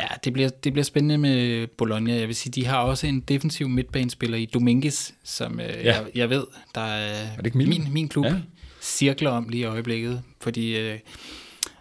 Ja, 0.00 0.06
det 0.24 0.32
bliver, 0.32 0.48
det 0.48 0.72
bliver 0.72 0.84
spændende 0.84 1.18
med 1.18 1.66
Bologna. 1.66 2.14
Jeg 2.14 2.26
vil 2.28 2.36
sige, 2.36 2.52
de 2.52 2.66
har 2.66 2.78
også 2.78 3.06
en 3.06 3.20
defensiv 3.20 3.68
midtbanespiller 3.68 4.38
i 4.38 4.46
Dominguez, 4.46 5.10
som 5.24 5.60
øh, 5.60 5.66
ja. 5.68 5.74
jeg, 5.84 6.04
jeg 6.14 6.30
ved, 6.30 6.44
der 6.74 6.80
er, 6.80 7.12
er 7.12 7.36
det 7.36 7.46
ikke 7.46 7.58
min? 7.58 7.68
min, 7.68 7.92
min 7.92 8.08
klub 8.08 8.24
ja. 8.24 8.34
Cirkler 8.80 9.30
om 9.30 9.48
lige 9.48 9.60
i 9.60 9.64
øjeblikket, 9.64 10.22
fordi 10.40 10.78
øh, 10.78 10.98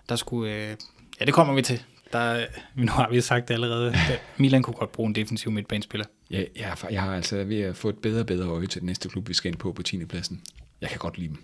der 0.10 0.16
skulle... 0.16 0.54
Øh, 0.54 0.76
ja, 1.20 1.26
det 1.26 1.34
kommer 1.34 1.54
vi 1.54 1.62
til. 1.62 1.84
Der, 2.14 2.46
nu 2.76 2.92
har 2.92 3.10
vi 3.10 3.22
sagt 3.22 3.48
det 3.48 3.54
allerede. 3.54 3.96
Milan 4.38 4.62
kunne 4.62 4.74
godt 4.74 4.92
bruge 4.92 5.08
en 5.08 5.16
defensiv 5.16 5.52
midtbanespiller. 5.52 6.06
Ja, 6.32 6.44
jeg, 6.56 6.78
jeg 6.92 7.02
har 7.02 7.16
altså 7.16 7.44
ved 7.44 7.62
at 7.62 7.76
få 7.76 7.90
et 7.90 7.98
bedre 7.98 8.20
og 8.20 8.26
bedre 8.26 8.50
øje 8.50 8.68
til 8.68 8.82
den 8.82 8.86
næste 8.86 9.10
klub, 9.10 9.30
vi 9.30 9.34
skal 9.34 9.52
ind 9.52 9.58
på 9.58 9.72
på 9.72 9.84
10. 9.84 10.06
pladsen. 10.06 10.42
Jeg 10.82 10.90
kan 10.90 11.00
godt 11.00 11.18
lide 11.18 11.28
dem. 11.28 11.44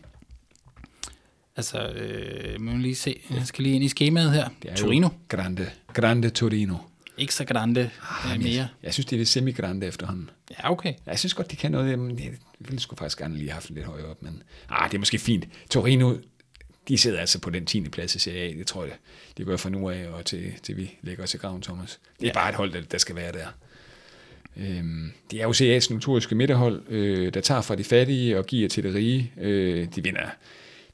Altså, 1.58 1.88
øh, 1.89 2.62
må 2.62 2.78
lige 2.78 2.96
se. 2.96 3.22
Jeg 3.30 3.46
skal 3.46 3.63
lige 3.63 3.76
ind 3.76 3.84
i 3.84 3.88
skemaet 3.88 4.32
her. 4.32 4.50
Det 4.63 4.72
er 4.72 4.76
Torino. 4.76 5.10
Grande. 5.28 5.70
Grande 5.94 6.30
Torino. 6.30 6.76
Ikke 7.17 7.34
så 7.34 7.45
grande 7.45 7.89
ah, 8.25 8.39
mere. 8.39 8.54
Jeg, 8.54 8.67
jeg 8.84 8.93
synes, 8.93 9.06
det 9.06 9.13
er 9.13 9.17
lidt 9.17 9.30
semi-grande 9.30 9.88
efterhånden. 9.88 10.30
Ja, 10.51 10.71
okay. 10.71 10.93
Jeg 11.06 11.19
synes 11.19 11.34
godt, 11.34 11.51
de 11.51 11.56
kan 11.56 11.71
noget. 11.71 11.89
Jeg, 11.89 11.99
jeg 12.19 12.32
ville 12.60 12.80
sgu 12.80 12.95
faktisk 12.95 13.17
gerne 13.17 13.38
lige 13.38 13.49
have 13.49 13.54
haft 13.54 13.69
lidt 13.69 13.86
højere 13.86 14.06
op, 14.06 14.21
men 14.21 14.43
ah, 14.69 14.89
det 14.89 14.95
er 14.95 14.99
måske 14.99 15.19
fint. 15.19 15.45
Torino, 15.69 16.15
de 16.88 16.97
sidder 16.97 17.19
altså 17.19 17.39
på 17.39 17.49
den 17.49 17.65
10. 17.65 17.89
plads 17.89 18.15
i 18.15 18.19
Serie 18.19 18.41
A, 18.41 18.58
det 18.58 18.67
tror 18.67 18.84
jeg, 18.84 18.93
de 19.38 19.45
gør 19.45 19.58
fra 19.58 19.69
nu 19.69 19.89
af, 19.89 20.08
og 20.08 20.25
til, 20.25 20.54
til 20.63 20.78
vi 20.78 20.91
lægger 21.01 21.23
os 21.23 21.34
i 21.34 21.38
graven, 21.38 21.62
Thomas. 21.62 21.99
Det 22.19 22.23
er 22.23 22.28
ja. 22.28 22.34
bare 22.34 22.49
et 22.49 22.56
hold, 22.56 22.73
der, 22.73 22.82
der 22.82 22.97
skal 22.97 23.15
være 23.15 23.32
der. 23.32 23.47
Øhm, 24.58 25.12
det 25.32 25.41
er 25.41 25.43
jo 25.43 25.51
CA's 25.51 25.93
notoriske 25.93 26.36
midterhold, 26.36 26.84
øh, 26.89 27.34
der 27.34 27.41
tager 27.41 27.62
fra 27.62 27.75
de 27.75 27.84
fattige 27.84 28.38
og 28.38 28.45
giver 28.45 28.69
til 28.69 28.84
det 28.84 28.95
rige. 28.95 29.32
Øh, 29.38 29.88
de 29.95 30.04
vinder 30.04 30.30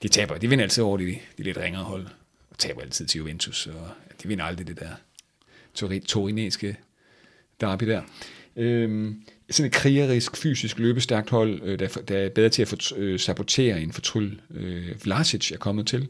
de 0.04 0.08
taber, 0.08 0.38
de 0.38 0.50
vinder 0.50 0.64
altid 0.64 0.84
over 0.84 0.98
de, 0.98 1.18
de 1.38 1.44
lidt 1.44 1.58
ringere 1.58 1.84
hold, 1.84 2.08
og 2.50 2.58
taber 2.58 2.82
altid 2.82 3.06
til 3.06 3.18
Juventus, 3.18 3.68
og 3.68 3.90
de 4.24 4.28
vinder 4.28 4.46
aldrig 4.46 4.68
det 4.68 4.80
der 4.80 4.90
torinesiske 6.06 6.78
derby 7.62 7.88
der. 7.88 8.02
Øhm, 8.56 9.24
sådan 9.50 9.68
et 9.68 9.74
krigerisk, 9.74 10.38
fysisk, 10.38 10.80
løbestærkt 10.80 11.30
hold, 11.30 11.62
øh, 11.64 11.80
der, 11.80 11.88
der 11.88 12.18
er 12.18 12.30
bedre 12.30 12.50
til 12.50 12.62
at 12.62 12.68
for, 12.68 12.78
øh, 12.96 13.20
sabotere 13.20 13.82
en 13.82 13.94
fortryl. 13.94 14.40
Øh, 14.54 15.04
Vlasic 15.04 15.52
er 15.52 15.58
kommet 15.58 15.88
til 15.88 16.08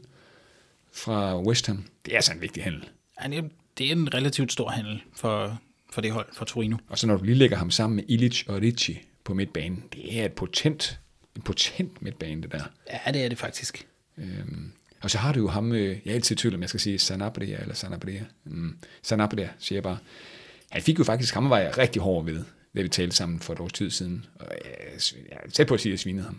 fra 0.92 1.42
West 1.42 1.66
Ham. 1.66 1.84
Det 2.04 2.12
er 2.12 2.16
altså 2.16 2.32
en 2.32 2.40
vigtig 2.40 2.64
handel. 2.64 2.88
Ja, 3.30 3.40
det 3.78 3.86
er 3.88 3.92
en 3.92 4.14
relativt 4.14 4.52
stor 4.52 4.68
handel 4.68 5.02
for, 5.16 5.60
for 5.92 6.00
det 6.00 6.10
hold, 6.10 6.26
for 6.32 6.44
Torino. 6.44 6.76
Og 6.88 6.98
så 6.98 7.06
når 7.06 7.16
du 7.16 7.24
lige 7.24 7.34
lægger 7.34 7.56
ham 7.56 7.70
sammen 7.70 7.96
med 7.96 8.04
Illich 8.08 8.44
og 8.48 8.62
Ricci 8.62 9.02
på 9.24 9.34
midtbanen, 9.34 9.84
det 9.92 10.18
er 10.20 10.24
et 10.24 10.32
potent 10.32 10.98
en 11.36 11.42
potent 11.42 12.02
midtbane, 12.02 12.42
det 12.42 12.52
der. 12.52 12.64
Ja, 13.06 13.12
det 13.12 13.24
er 13.24 13.28
det 13.28 13.38
faktisk. 13.38 13.86
Øhm, 14.18 14.72
og 15.02 15.10
så 15.10 15.18
har 15.18 15.32
du 15.32 15.40
jo 15.40 15.48
ham, 15.48 15.72
øh, 15.72 15.98
jeg 16.04 16.10
er 16.10 16.14
altid 16.14 16.36
i 16.36 16.38
tvivl, 16.38 16.54
om 16.54 16.60
jeg 16.60 16.68
skal 16.68 16.80
sige 16.80 16.98
Sanabria 16.98 17.60
eller 17.60 17.74
Sanabria. 17.74 18.24
Mm, 18.44 18.78
Sanabria, 19.02 19.48
siger 19.58 19.76
jeg 19.76 19.82
bare. 19.82 19.98
Han 20.70 20.82
fik 20.82 20.98
jo 20.98 21.04
faktisk, 21.04 21.34
ham 21.34 21.50
var 21.50 21.58
jeg 21.58 21.78
rigtig 21.78 22.02
hård 22.02 22.24
ved, 22.24 22.44
da 22.76 22.82
vi 22.82 22.88
talte 22.88 23.16
sammen 23.16 23.40
for 23.40 23.52
et 23.52 23.60
års 23.60 23.72
tid 23.72 23.90
siden. 23.90 24.26
Og 24.34 24.46
jeg, 24.64 25.00
jeg 25.30 25.38
er 25.44 25.50
tæt 25.50 25.66
på 25.66 25.74
at 25.74 25.80
sige, 25.80 25.90
at 25.90 25.92
jeg 25.92 25.98
svinede 25.98 26.24
ham. 26.24 26.38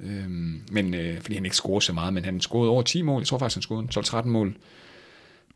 Øhm, 0.00 0.62
men, 0.72 0.94
øh, 0.94 1.20
fordi 1.20 1.34
han 1.34 1.44
ikke 1.44 1.56
scorede 1.56 1.84
så 1.84 1.92
meget, 1.92 2.14
men 2.14 2.24
han 2.24 2.40
scorede 2.40 2.70
over 2.70 2.82
10 2.82 3.02
mål. 3.02 3.20
Jeg 3.20 3.26
tror 3.26 3.38
faktisk, 3.38 3.56
han 3.56 3.62
scorede 3.62 4.22
12-13 4.22 4.26
mål. 4.26 4.56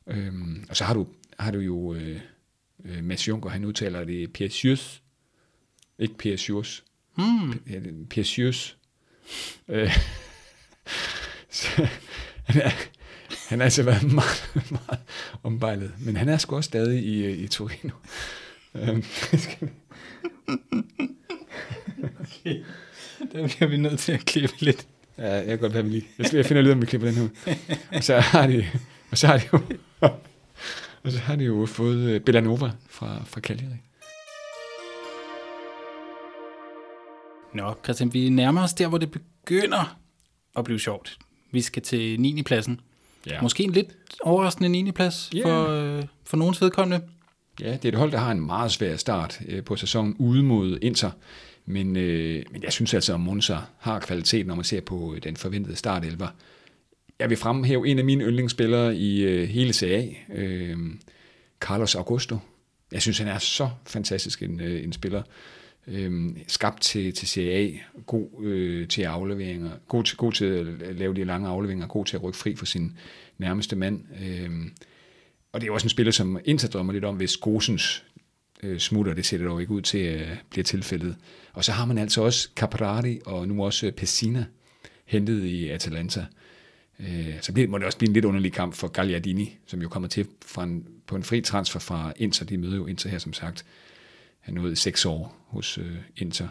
Øhm, 0.07 0.67
og 0.69 0.77
så 0.77 0.85
har 0.85 0.95
du, 0.95 1.07
har 1.39 1.51
du 1.51 1.59
jo 1.59 1.95
øh, 1.95 2.21
øh, 2.85 3.05
Mads 3.05 3.29
Juncker, 3.29 3.51
han 3.51 3.65
udtaler 3.65 4.05
det 4.05 4.33
Pierre 4.33 4.79
Ikke 5.99 6.19
Pierre 6.19 6.65
Hmm. 7.15 8.07
Piercius. 8.11 8.77
Øh, 9.69 9.91
han, 12.45 12.63
er, 12.63 12.71
han 13.49 13.59
har 13.59 13.65
altså 13.65 13.83
været 13.83 14.13
meget, 14.13 14.51
meget 14.71 15.01
ombejlet, 15.43 15.93
men 15.99 16.17
han 16.17 16.29
er 16.29 16.39
sgu 16.39 16.57
også 16.57 16.69
stadig 16.69 17.05
i, 17.05 17.31
i 17.31 17.49
Torino. 17.49 17.91
Øhm, 18.75 19.05
okay. 22.21 22.65
Der 23.33 23.47
bliver 23.47 23.67
vi 23.67 23.77
nødt 23.77 23.99
til 23.99 24.13
at 24.13 24.25
klippe 24.25 24.55
lidt. 24.61 24.87
Ja, 25.19 25.35
jeg 25.35 25.47
kan 25.47 25.59
godt 25.59 25.75
være 25.75 25.83
lige. 25.89 26.07
Jeg, 26.19 26.35
jeg 26.35 26.47
finder 26.47 26.63
ud 26.63 26.69
af, 26.69 26.73
om 26.73 26.81
vi 26.81 26.87
klipper 26.87 27.11
den 27.11 27.17
her. 27.17 27.55
Og 27.93 28.05
så 28.05 28.19
har 28.21 28.47
de, 28.47 28.67
og 29.11 29.19
så 29.19 29.27
har 29.27 29.37
de 29.37 29.45
jo, 29.53 29.61
og 31.03 31.13
så 31.13 31.19
har 31.19 31.37
de 31.37 31.45
jo 31.45 31.67
fået 31.67 32.11
øh, 32.11 32.21
Bellanova 32.21 32.71
fra, 32.89 33.23
fra 33.27 33.41
Cagliari. 33.41 33.77
Nå, 37.55 37.75
Christian, 37.85 38.15
vi 38.15 38.29
nærmer 38.29 38.63
os 38.63 38.75
der, 38.75 38.89
hvor 38.89 38.99
det 38.99 39.11
begynder 39.11 39.99
at 40.57 40.65
blive 40.65 40.81
sjovt. 40.81 41.19
Vi 41.55 41.61
skal 41.61 41.83
til 41.83 42.21
9. 42.21 42.43
pladsen. 42.43 42.81
Ja. 43.27 43.43
Måske 43.43 43.65
en 43.65 43.73
lidt 43.73 43.89
overraskende 44.23 44.69
9. 44.69 44.93
plads 44.93 45.31
yeah. 45.35 45.45
for, 45.45 45.69
øh, 45.69 46.03
for 46.25 46.37
nogens 46.37 46.63
vedkommende. 46.63 47.05
Ja, 47.61 47.73
det 47.73 47.85
er 47.85 47.89
et 47.89 47.95
hold, 47.95 48.13
der 48.13 48.19
har 48.19 48.33
en 48.33 48.47
meget 48.47 48.73
svær 48.73 48.97
start 48.97 49.41
øh, 49.49 49.65
på 49.65 49.77
sæsonen 49.77 50.17
ude 50.19 50.43
mod 50.43 50.79
Inter. 50.83 51.11
Men, 51.67 51.97
øh, 51.97 52.45
men 52.51 52.63
jeg 52.63 52.73
synes 52.73 52.95
altså, 52.95 53.15
at 53.15 53.21
Monza 53.21 53.57
har 53.79 54.01
kvalitet, 54.01 54.47
når 54.47 54.55
man 54.55 54.65
ser 54.65 54.81
på 54.81 55.17
den 55.23 55.37
forventede 55.37 55.77
startelver. 55.77 56.29
Jeg 57.19 57.31
vil 57.31 57.37
fremhæve 57.37 57.89
en 57.89 57.99
af 57.99 58.05
mine 58.05 58.25
yndlingsspillere 58.25 58.97
i 58.97 59.23
øh, 59.23 59.49
hele 59.49 59.73
CA, 59.73 60.09
øh, 60.35 60.77
Carlos 61.61 61.95
Augusto. 61.95 62.39
Jeg 62.93 63.03
synes, 63.03 63.19
han 63.19 63.29
er 63.29 63.39
så 63.39 63.71
fantastisk 63.87 64.43
en, 64.43 64.61
øh, 64.61 64.85
en 64.85 64.93
spiller 64.93 65.23
øh, 65.89 66.31
skabt 66.47 66.83
til, 66.83 67.13
til 67.13 67.29
CA, 67.29 67.71
god 68.07 68.45
øh, 68.45 68.89
til 68.89 69.03
afleveringer, 69.03 69.71
god 69.89 70.05
til, 70.05 70.17
god 70.17 70.33
til 70.33 70.45
at 70.85 70.97
lave 70.97 71.15
de 71.15 71.25
lange 71.25 71.49
afleveringer, 71.49 71.87
god 71.87 72.05
til 72.05 72.17
at 72.17 72.23
rykke 72.23 72.39
fri 72.39 72.57
for 72.57 72.67
sin 72.67 72.99
nærmeste 73.39 73.77
mand. 73.77 74.01
Øh, 74.25 74.51
og 75.53 75.61
det 75.61 75.69
er 75.69 75.73
også 75.73 75.85
en 75.85 75.91
spiller, 75.91 76.13
som 76.13 76.39
Inter 76.45 76.69
drømmer 76.69 76.93
lidt 76.93 77.05
om, 77.05 77.17
hvis 77.17 77.37
Gosens 77.37 78.05
øh, 78.63 78.79
smutter, 78.79 79.15
det 79.15 79.27
ser 79.27 79.39
det 79.39 79.47
dog 79.47 79.61
ikke 79.61 79.73
ud 79.73 79.83
til 79.83 79.99
at 79.99 80.21
øh, 80.21 80.37
blive 80.51 80.65
tilfældet. 80.65 81.17
Og 81.53 81.65
så 81.65 81.73
har 81.73 81.85
man 81.85 81.99
altså 81.99 82.23
også 82.23 82.49
Caprari 82.57 83.21
og 83.27 83.49
nu 83.49 83.65
også 83.65 83.93
Pessina 83.97 84.47
hentet 85.05 85.45
i 85.45 85.69
Atalanta. 85.69 86.27
Øh, 87.01 87.35
så 87.41 87.53
bliver, 87.53 87.69
må 87.69 87.79
det 87.79 87.87
også 87.87 87.99
blive 87.99 88.09
en 88.09 88.15
lidt 88.15 88.25
underlig 88.25 88.53
kamp 88.53 88.75
for 88.75 88.89
Gagliardini, 88.89 89.59
som 89.67 89.83
jo 89.83 89.89
kommer 89.89 90.09
til 90.09 90.27
fra 90.47 90.65
en, 90.65 90.87
på 91.07 91.17
en 91.17 91.23
fri 91.23 91.41
transfer 91.41 91.81
fra 91.81 92.13
Inter. 92.17 92.45
De 92.45 92.59
møder 92.59 92.77
jo 92.77 92.87
Inter 92.87 93.11
her, 93.11 93.19
som 93.19 93.33
sagt. 93.33 93.65
Han 94.45 94.55
nåede 94.55 94.77
seks 94.77 95.05
år 95.05 95.37
hos 95.47 95.79
øh, 95.79 95.97
Inter. 96.17 96.49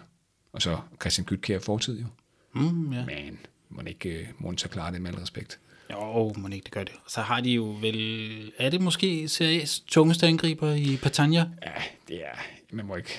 Og 0.53 0.62
så 0.62 0.77
Christian 1.01 1.25
Gytkær 1.25 1.60
fortid 1.60 1.99
jo. 1.99 2.06
Mm, 2.53 2.93
ja. 2.93 3.06
Men 3.06 3.39
må 3.69 3.82
ikke 3.88 4.10
øh, 4.10 4.27
Monza 4.38 4.67
klare 4.67 4.93
det 4.93 5.01
med 5.01 5.12
al 5.12 5.15
respekt. 5.15 5.60
Jo, 5.91 6.34
må 6.38 6.47
ikke 6.47 6.63
det 6.63 6.71
gør 6.71 6.84
det. 6.84 6.93
Så 7.08 7.21
har 7.21 7.41
de 7.41 7.49
jo 7.49 7.77
vel... 7.82 8.51
Er 8.58 8.69
det 8.69 8.82
måske 8.82 9.27
Series 9.27 9.79
tungeste 9.79 10.27
angriber 10.27 10.73
i 10.73 10.99
Patania? 11.03 11.49
Ja, 11.65 11.71
det 12.08 12.25
er... 12.25 12.36
Man 12.71 12.86
må 12.86 12.95
ikke... 12.95 13.10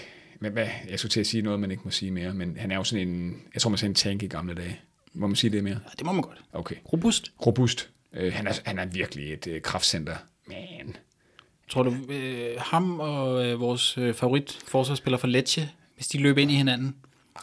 Men 0.40 0.52
hvad, 0.52 0.68
jeg 0.88 0.98
skulle 0.98 1.10
til 1.10 1.20
at 1.20 1.26
sige 1.26 1.42
noget, 1.42 1.60
man 1.60 1.70
ikke 1.70 1.82
må 1.84 1.90
sige 1.90 2.10
mere, 2.10 2.34
men 2.34 2.56
han 2.56 2.70
er 2.70 2.76
jo 2.76 2.84
sådan 2.84 3.08
en... 3.08 3.42
Jeg 3.54 3.62
tror, 3.62 3.70
man 3.70 3.78
sagde 3.78 3.90
en 3.90 3.94
tank 3.94 4.22
i 4.22 4.26
gamle 4.26 4.54
dage. 4.54 4.80
Må 5.12 5.26
man 5.26 5.36
sige 5.36 5.50
det 5.50 5.64
mere? 5.64 5.74
Ja, 5.74 5.90
det 5.98 6.06
må 6.06 6.12
man 6.12 6.22
godt. 6.22 6.38
Okay. 6.52 6.76
Robust? 6.92 7.32
Robust. 7.46 7.90
Øh, 8.12 8.32
han, 8.32 8.46
er, 8.46 8.52
han 8.64 8.78
er 8.78 8.86
virkelig 8.86 9.32
et 9.32 9.46
øh, 9.46 9.62
kraftcenter. 9.62 10.16
Tror 11.68 11.82
du, 11.82 11.96
øh, 12.08 12.56
ham 12.58 13.00
og 13.00 13.46
øh, 13.46 13.60
vores 13.60 13.98
øh, 13.98 14.14
favorit 14.14 14.58
forsvarsspiller 14.68 15.18
for 15.18 15.26
Lecce, 15.26 15.68
hvis 15.96 16.06
de 16.06 16.18
løber 16.18 16.42
ind 16.42 16.50
i 16.50 16.54
hinanden, 16.54 16.96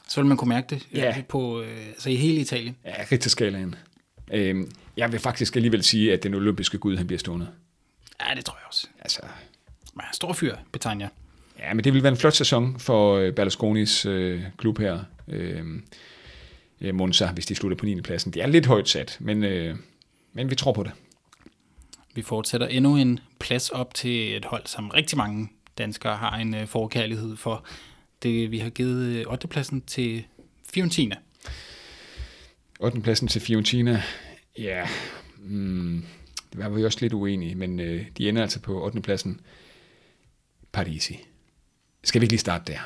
så 0.08 0.22
vil 0.22 0.28
man 0.28 0.38
kunne 0.38 0.50
mærke 0.50 0.68
det 0.76 0.88
ja. 0.94 1.18
øh, 1.18 1.26
på, 1.26 1.62
øh, 1.62 1.88
altså 1.88 2.10
i 2.10 2.16
hele 2.16 2.42
Italien? 2.42 2.76
Ja, 2.86 2.94
rigtig 3.12 3.32
skalaen. 3.32 3.76
Øh, 4.34 4.68
jeg 4.98 5.12
vil 5.12 5.20
faktisk 5.20 5.56
alligevel 5.56 5.84
sige, 5.84 6.14
at 6.14 6.24
den 6.24 6.34
olympiske 6.34 6.78
gud, 6.78 6.98
han 6.98 7.08
bliver 7.08 7.20
stående. 7.20 7.48
Ja, 8.30 8.36
det 8.36 8.46
tror 8.46 8.56
jeg 8.56 8.68
også. 8.68 8.88
Altså, 9.00 9.22
ja, 10.02 10.06
stor 10.14 10.34
fyr, 10.34 10.56
Betania. 10.72 11.10
Ja, 11.60 11.74
men 11.74 11.84
det 11.84 11.94
vil 11.94 12.04
være 12.04 12.12
en 12.12 12.18
flot 12.18 12.34
sæson 12.34 12.80
for 12.80 13.16
øh, 13.16 13.34
Berlusconis 13.34 14.06
øh, 14.06 14.44
klub 14.58 14.80
her. 14.80 15.00
Øh, 15.28 15.66
Monza, 16.94 17.32
hvis 17.32 17.46
de 17.46 17.56
slutter 17.56 17.78
på 17.78 17.86
9. 17.86 18.02
pladsen. 18.02 18.34
Det 18.34 18.42
er 18.42 18.48
lidt 18.48 18.66
højt 18.66 18.90
sat, 18.90 19.18
men, 19.20 19.44
øh, 19.44 19.76
men 20.34 20.50
vi 20.50 20.56
tror 20.56 20.74
på 20.74 20.84
det. 20.84 20.92
Vi 22.14 22.22
fortsætter 22.22 22.68
endnu 22.68 22.98
en 22.98 23.20
plads 23.40 23.70
op 23.70 23.94
til 23.94 24.36
et 24.38 24.46
hold, 24.46 24.66
som 24.66 24.90
rigtig 24.90 25.18
mange 25.18 25.50
danskere 25.78 26.18
har 26.18 26.38
en 26.38 26.56
øh, 26.56 26.68
forkærlighed 26.68 27.36
for. 27.36 27.66
Det, 28.24 28.52
vi 28.52 28.60
har 28.60 28.70
givet 28.70 29.28
8. 29.28 29.46
Øh, 29.46 29.50
pladsen 29.50 29.82
til 29.82 30.24
Fiorentina. 30.74 31.16
8. 32.80 33.02
pladsen 33.02 33.28
til 33.28 33.42
Fiorentina, 33.42 34.04
ja, 34.58 34.88
mm, 35.38 36.06
det 36.54 36.60
var 36.60 36.70
vi 36.70 36.86
også 36.86 36.98
lidt 37.02 37.14
uenige, 37.14 37.56
men 37.56 37.80
øh, 37.80 38.06
de 38.18 38.30
ender 38.30 38.42
altså 38.42 38.60
på 38.60 38.84
8. 38.84 39.02
pladsen. 39.02 39.42
Parisi. 40.72 41.20
Skal 42.04 42.22
vi 42.22 42.26
ikke 42.26 42.32
lige 42.32 42.40
starte 42.40 42.74
der? 42.74 42.80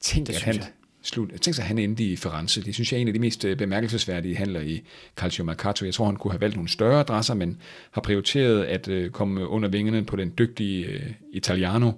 Tænk, 0.00 0.26
det 0.26 0.34
at 0.34 0.42
han, 0.42 0.54
jeg 0.54 0.66
slut. 1.04 1.30
Tænk 1.40 1.54
sig, 1.54 1.62
at 1.62 1.68
han 1.68 1.78
endte 1.78 2.04
i 2.04 2.16
Firenze. 2.16 2.62
Det 2.62 2.74
synes 2.74 2.92
jeg 2.92 2.98
er 2.98 3.02
en 3.02 3.08
af 3.08 3.14
de 3.14 3.20
mest 3.20 3.44
øh, 3.44 3.56
bemærkelsesværdige 3.56 4.36
handler 4.36 4.60
i 4.60 4.82
Calcio 5.16 5.44
Mercato. 5.44 5.84
Jeg 5.84 5.94
tror, 5.94 6.06
han 6.06 6.16
kunne 6.16 6.32
have 6.32 6.40
valgt 6.40 6.56
nogle 6.56 6.68
større 6.68 7.00
adresser, 7.00 7.34
men 7.34 7.58
har 7.90 8.00
prioriteret 8.00 8.64
at 8.64 8.88
øh, 8.88 9.10
komme 9.10 9.48
under 9.48 9.68
vingerne 9.68 10.04
på 10.04 10.16
den 10.16 10.32
dygtige 10.38 10.86
øh, 10.86 11.10
Italiano, 11.32 11.92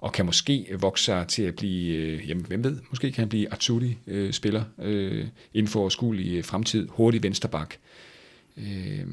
og 0.00 0.12
kan 0.12 0.26
måske 0.26 0.66
øh, 0.70 0.82
vokse 0.82 1.04
sig 1.04 1.26
til 1.28 1.42
at 1.42 1.56
blive, 1.56 2.20
jamen 2.26 2.44
hvem 2.46 2.64
ved, 2.64 2.78
måske 2.90 3.12
kan 3.12 3.22
han 3.22 3.28
blive 3.28 3.52
Azzurri-spiller 3.52 4.64
uh, 4.78 5.26
inden 5.54 5.68
for 5.68 5.88
skuelig 5.88 6.44
fremtid, 6.44 6.88
hurtig 6.90 7.22
vensterbak. 7.22 7.74
Øh, 8.56 9.06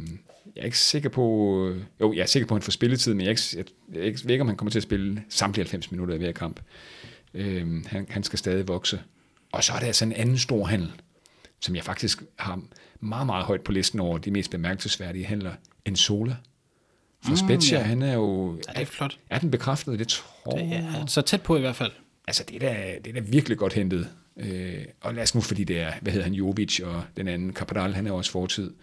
jeg 0.56 0.62
er 0.62 0.66
ikke 0.66 0.78
sikker 0.78 1.10
på, 1.10 1.24
jo, 2.00 2.14
jeg 2.14 2.22
er 2.22 2.26
sikker 2.26 2.48
på, 2.48 2.56
at 2.56 2.62
han 2.62 2.64
får 2.64 2.72
spilletid, 2.72 3.14
men 3.14 3.22
jeg, 3.22 3.28
er 3.28 3.30
ikke, 3.30 3.42
jeg, 3.56 3.66
jeg, 3.96 4.04
jeg 4.04 4.20
ved 4.24 4.32
ikke, 4.32 4.42
om 4.42 4.48
han 4.48 4.58
kommer 4.58 4.72
til 4.72 4.80
at 4.80 4.84
spille 4.84 5.24
samtlige 5.30 5.64
90 5.64 5.92
minutter 5.92 6.16
i 6.16 6.18
hver 6.18 6.32
kamp. 6.32 6.60
Øh, 7.34 7.86
han, 7.86 8.08
han 8.10 8.24
skal 8.24 8.40
stadig 8.40 8.68
vokse. 8.68 9.00
Og 9.52 9.64
så 9.64 9.74
er 9.74 9.80
der 9.80 9.88
altså 9.88 10.06
en 10.06 10.14
anden 10.14 10.38
stor 10.38 10.66
handel, 10.66 10.92
som 11.60 11.76
jeg 11.76 11.84
faktisk 11.84 12.24
har 12.40 12.62
meget, 13.00 13.26
meget 13.26 13.46
højt 13.46 13.62
på 13.62 13.72
listen 13.72 14.00
over 14.00 14.18
de 14.18 14.32
mest 14.32 14.52
bemærkelsesværdige 14.52 15.26
handler. 15.26 15.54
En 15.86 15.96
Sola 15.96 16.36
fra 17.24 17.32
Mm, 17.32 17.38
Spezia, 17.38 17.78
ja. 17.78 17.84
han 17.84 18.02
er 18.02 18.14
jo... 18.14 18.56
Ja, 18.68 18.74
det 18.74 18.82
er 18.82 18.86
flot. 18.86 19.18
Er 19.30 19.40
den 19.40 19.52
bekræftet? 19.52 20.00
Det 20.00 20.08
tror 20.08 20.52
Det 20.52 20.74
er 20.74 21.06
så 21.06 21.22
tæt 21.22 21.42
på 21.42 21.58
i 21.58 21.60
hvert 21.60 21.76
fald. 21.76 21.92
Altså, 22.28 22.44
det 22.44 22.56
er 22.64 22.74
da, 22.74 22.96
det 23.06 23.18
er 23.18 23.22
da 23.22 23.28
virkelig 23.30 23.58
godt 23.58 23.74
hentet. 23.74 24.10
Øh, 24.38 24.86
og 25.02 25.14
lad 25.14 25.24
os 25.24 25.36
nu, 25.36 25.42
fordi 25.42 25.64
det 25.64 25.80
er, 25.80 25.94
hvad 26.02 26.12
hedder 26.14 26.24
han, 26.26 26.34
Jovic 26.34 26.80
og 26.80 27.04
den 27.18 27.28
anden, 27.28 27.54
Capadal, 27.54 27.94
han 27.94 28.08
er 28.08 28.12
også 28.12 28.32
fortid. 28.32 28.74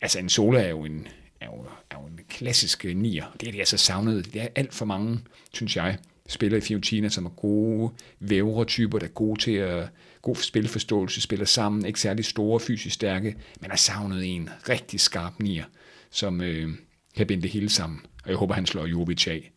Altså, 0.00 0.18
en 0.18 0.28
Sola 0.28 0.62
er 0.62 0.68
jo 0.68 0.84
en, 0.84 1.08
er 1.40 1.46
jo, 1.46 1.66
er 1.90 1.96
jo 2.00 2.06
en 2.06 2.20
klassisk 2.28 2.84
nier. 2.84 3.24
Det 3.40 3.48
er 3.48 3.52
de 3.52 3.58
altså 3.58 3.76
savnet. 3.76 4.32
Det 4.34 4.42
er 4.42 4.48
alt 4.54 4.74
for 4.74 4.84
mange, 4.84 5.20
synes 5.52 5.76
jeg, 5.76 5.98
spillere 6.28 6.58
i 6.58 6.60
Fiorentina, 6.60 7.08
som 7.08 7.26
er 7.26 7.30
gode 7.30 7.90
vævretyper, 8.20 8.98
der 8.98 9.06
er 9.06 9.10
gode 9.10 9.40
til 9.40 9.52
at 9.52 9.88
god 10.22 10.36
spilforståelse, 10.36 11.20
spiller 11.20 11.46
sammen, 11.46 11.86
ikke 11.86 12.00
særlig 12.00 12.24
store, 12.24 12.60
fysisk 12.60 12.94
stærke, 12.94 13.36
men 13.60 13.70
har 13.70 13.76
savnet 13.76 14.24
en 14.36 14.50
rigtig 14.68 15.00
skarp 15.00 15.32
nier, 15.38 15.64
som 16.10 16.40
øh, 16.40 16.68
kan 17.16 17.26
binde 17.26 17.42
det 17.42 17.50
hele 17.50 17.68
sammen. 17.68 18.00
Og 18.24 18.30
jeg 18.30 18.36
håber, 18.36 18.54
han 18.54 18.66
slår 18.66 18.86
Jovic 18.86 19.28
af. 19.28 19.52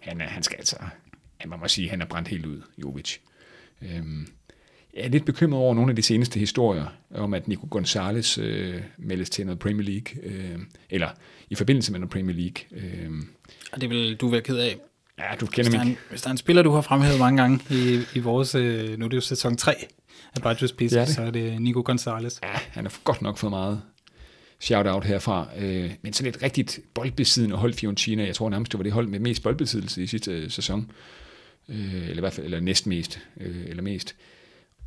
Han, 0.00 0.20
er, 0.20 0.26
han 0.26 0.42
skal 0.42 0.56
altså, 0.56 0.76
ja, 1.42 1.48
man 1.48 1.58
må 1.60 1.68
sige, 1.68 1.90
han 1.90 2.00
er 2.00 2.06
brændt 2.06 2.28
helt 2.28 2.46
ud, 2.46 2.62
Jovic. 2.78 3.16
Øhm, 3.82 4.26
jeg 4.94 5.04
er 5.04 5.08
lidt 5.08 5.24
bekymret 5.24 5.60
over 5.60 5.74
nogle 5.74 5.90
af 5.90 5.96
de 5.96 6.02
seneste 6.02 6.40
historier 6.40 6.86
om, 7.14 7.34
at 7.34 7.48
Nico 7.48 7.66
Gonzalez 7.70 8.38
øh, 8.38 8.82
meldes 8.98 9.30
til 9.30 9.46
noget 9.46 9.58
Premier 9.58 9.88
League, 9.88 10.22
øh, 10.22 10.58
eller 10.90 11.08
i 11.50 11.54
forbindelse 11.54 11.92
med 11.92 12.00
noget 12.00 12.10
Premier 12.10 12.36
League. 12.36 12.64
Øh, 12.70 13.10
Og 13.72 13.80
det 13.80 13.90
vil 13.90 14.16
du 14.16 14.28
være 14.28 14.40
ked 14.40 14.58
af 14.58 14.76
ja, 15.20 15.34
du 15.40 15.46
Hvis 15.46 15.54
kender 15.54 15.70
der, 15.70 15.78
er 15.78 15.84
mig. 15.84 15.90
en, 15.90 15.98
hvis 16.10 16.22
der 16.22 16.28
er 16.28 16.32
en 16.32 16.36
spiller, 16.36 16.62
du 16.62 16.70
har 16.72 16.80
fremhævet 16.80 17.18
mange 17.18 17.42
gange 17.42 17.60
i, 17.70 18.00
i 18.14 18.18
vores, 18.18 18.54
øh, 18.54 18.98
nu 18.98 19.04
er 19.04 19.08
det 19.08 19.16
jo 19.16 19.20
sæson 19.20 19.56
3 19.56 19.74
af 20.36 20.42
Badges 20.42 20.72
Pisk, 20.72 20.96
er 20.96 21.04
det. 21.04 21.14
så 21.14 21.22
er 21.22 21.30
det 21.30 21.62
Nico 21.62 21.82
Gonzalez. 21.84 22.38
Ja, 22.42 22.48
han 22.70 22.84
har 22.84 22.92
godt 23.04 23.22
nok 23.22 23.38
fået 23.38 23.50
meget 23.50 23.82
shout-out 24.60 25.04
herfra. 25.04 25.48
Øh, 25.58 25.90
men 26.02 26.12
sådan 26.12 26.34
et 26.34 26.42
rigtigt 26.42 26.80
boldbesiddende 26.94 27.56
hold 27.56 27.74
Fiorentina, 27.74 28.26
jeg 28.26 28.34
tror 28.34 28.50
nærmest, 28.50 28.72
det 28.72 28.78
var 28.78 28.82
det 28.82 28.92
hold 28.92 29.06
med 29.06 29.18
mest 29.18 29.42
boldbesiddelse 29.42 30.02
i 30.02 30.06
sidste 30.06 30.32
øh, 30.32 30.50
sæson. 30.50 30.90
Øh, 31.68 31.94
eller 31.94 32.16
i 32.16 32.20
hvert 32.20 32.32
fald, 32.32 32.44
eller 32.46 32.60
næstmest, 32.60 33.20
øh, 33.40 33.66
eller 33.66 33.82
mest. 33.82 34.16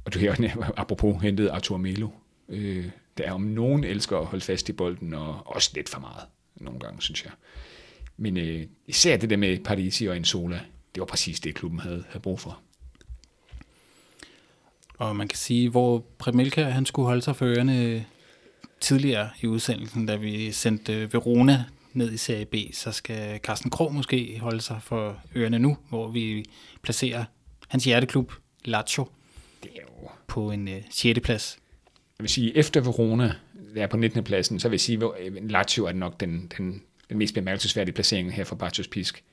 Og 0.05 0.13
du 0.13 0.19
har 0.19 0.73
apropos 0.77 1.21
hentet 1.21 1.49
Artur 1.49 1.77
Melo, 1.77 2.09
øh, 2.49 2.86
der 3.17 3.31
om 3.31 3.41
nogen 3.41 3.84
elsker 3.84 4.17
at 4.17 4.25
holde 4.25 4.45
fast 4.45 4.69
i 4.69 4.71
bolden, 4.71 5.13
og 5.13 5.41
også 5.45 5.71
lidt 5.75 5.89
for 5.89 5.99
meget 5.99 6.23
nogle 6.55 6.79
gange, 6.79 7.01
synes 7.01 7.25
jeg. 7.25 7.31
Men 8.24 8.38
øh, 8.38 8.65
især 8.88 9.17
det 9.17 9.30
der 9.30 9.38
med 9.38 9.59
Parisi 9.59 10.05
og 10.05 10.15
Insola, 10.15 10.59
det 10.95 10.99
var 10.99 11.05
præcis 11.05 11.39
det, 11.39 11.55
klubben 11.55 11.80
havde, 11.80 12.03
havde 12.07 12.19
brug 12.19 12.39
for. 12.39 12.59
Og 14.97 15.15
man 15.15 15.28
kan 15.28 15.38
sige, 15.38 15.69
hvor 15.69 16.05
Premilka 16.17 16.63
han 16.63 16.86
skulle 16.86 17.05
holde 17.05 17.21
sig 17.21 17.36
for 17.36 17.45
ørerne 17.45 18.05
tidligere 18.80 19.30
i 19.41 19.47
udsendelsen, 19.47 20.05
da 20.05 20.15
vi 20.15 20.51
sendte 20.51 20.93
øh, 20.93 21.13
Verona 21.13 21.65
ned 21.93 22.11
i 22.11 22.17
Serie 22.17 22.45
B, 22.45 22.55
så 22.74 22.91
skal 22.91 23.39
Carsten 23.39 23.71
Krog 23.71 23.93
måske 23.93 24.39
holde 24.41 24.61
sig 24.61 24.80
for 24.82 25.21
ørerne 25.36 25.59
nu, 25.59 25.78
hvor 25.89 26.07
vi 26.07 26.45
placerer 26.82 27.26
hans 27.67 27.84
hjerteklub 27.84 28.34
Lazio 28.65 29.07
på 30.28 30.51
en 30.51 30.67
øh, 30.67 30.82
6. 30.89 31.19
plads. 31.24 31.57
jeg 32.19 32.24
vil 32.24 32.30
sige, 32.30 32.57
efter 32.57 32.82
Verona 32.82 33.36
der 33.76 33.84
er 33.84 33.88
på 33.88 33.97
19. 33.97 34.24
pladsen, 34.24 34.59
så 34.59 34.69
vil 34.69 34.74
jeg 34.74 34.82
sige, 34.82 34.99
at 35.19 35.51
Lazio 35.51 35.86
er 35.86 35.93
nok 35.93 36.19
den, 36.19 36.51
den, 36.57 36.84
den 37.10 37.18
mest 37.18 37.34
bemærkelsesværdige 37.34 37.93
placering 37.95 38.34
her 38.34 38.43
for 38.43 38.56
Bartos 38.56 38.88
Pisk. 38.88 39.24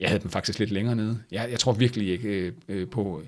Jeg 0.00 0.08
havde 0.08 0.22
dem 0.22 0.30
faktisk 0.30 0.58
lidt 0.58 0.70
længere 0.70 0.96
nede. 0.96 1.18
Jeg, 1.30 1.48
jeg 1.50 1.58
tror 1.60 1.72
virkelig 1.72 2.08
ikke 2.08 2.28
øh, 2.28 2.52
øh, 2.68 2.88
på... 2.88 3.22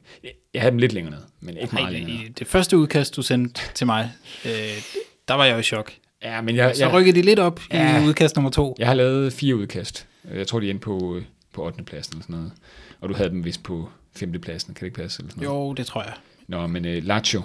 Jeg, 0.54 0.62
havde 0.62 0.70
dem 0.70 0.78
lidt 0.78 0.92
længere 0.92 1.14
nede, 1.14 1.24
men 1.40 1.56
ikke 1.56 1.74
meget 1.74 1.86
Ej, 1.86 1.92
længere 1.92 2.18
nede. 2.18 2.32
det 2.38 2.46
første 2.46 2.78
udkast, 2.78 3.16
du 3.16 3.22
sendte 3.22 3.60
til 3.74 3.86
mig, 3.86 4.10
øh, 4.44 4.50
der 5.28 5.34
var 5.34 5.44
jeg 5.44 5.54
jo 5.54 5.58
i 5.58 5.62
chok. 5.62 5.92
Ja, 6.22 6.40
men 6.40 6.56
jeg, 6.56 6.76
Så 6.76 6.88
rykkede 6.88 7.16
de 7.16 7.22
lidt 7.22 7.38
op 7.38 7.60
Ja. 7.72 8.02
i 8.04 8.06
udkast 8.08 8.36
nummer 8.36 8.50
to. 8.50 8.74
jeg 8.78 8.86
har 8.86 8.94
lavet 8.94 9.32
fire 9.32 9.56
udkast. 9.56 10.06
Jeg 10.34 10.46
tror, 10.46 10.60
de 10.60 10.66
er 10.66 10.70
inde 10.70 10.80
på, 10.80 11.16
øh, 11.16 11.22
på 11.52 11.64
8. 11.66 11.82
pladsen 11.84 12.14
eller 12.14 12.22
sådan 12.22 12.36
noget. 12.36 12.52
Og 13.00 13.08
du 13.08 13.14
havde 13.14 13.30
dem 13.30 13.44
vist 13.44 13.62
på 13.62 13.88
5. 14.16 14.32
pladsen, 14.40 14.74
kan 14.74 14.80
det 14.80 14.86
ikke 14.86 15.02
passe? 15.02 15.20
Eller 15.22 15.30
sådan 15.30 15.44
noget? 15.44 15.58
Jo, 15.68 15.72
det 15.72 15.86
tror 15.86 16.02
jeg. 16.02 16.12
Nå, 16.48 16.66
men 16.66 16.84
uh, 16.84 17.04
Lazio, 17.06 17.42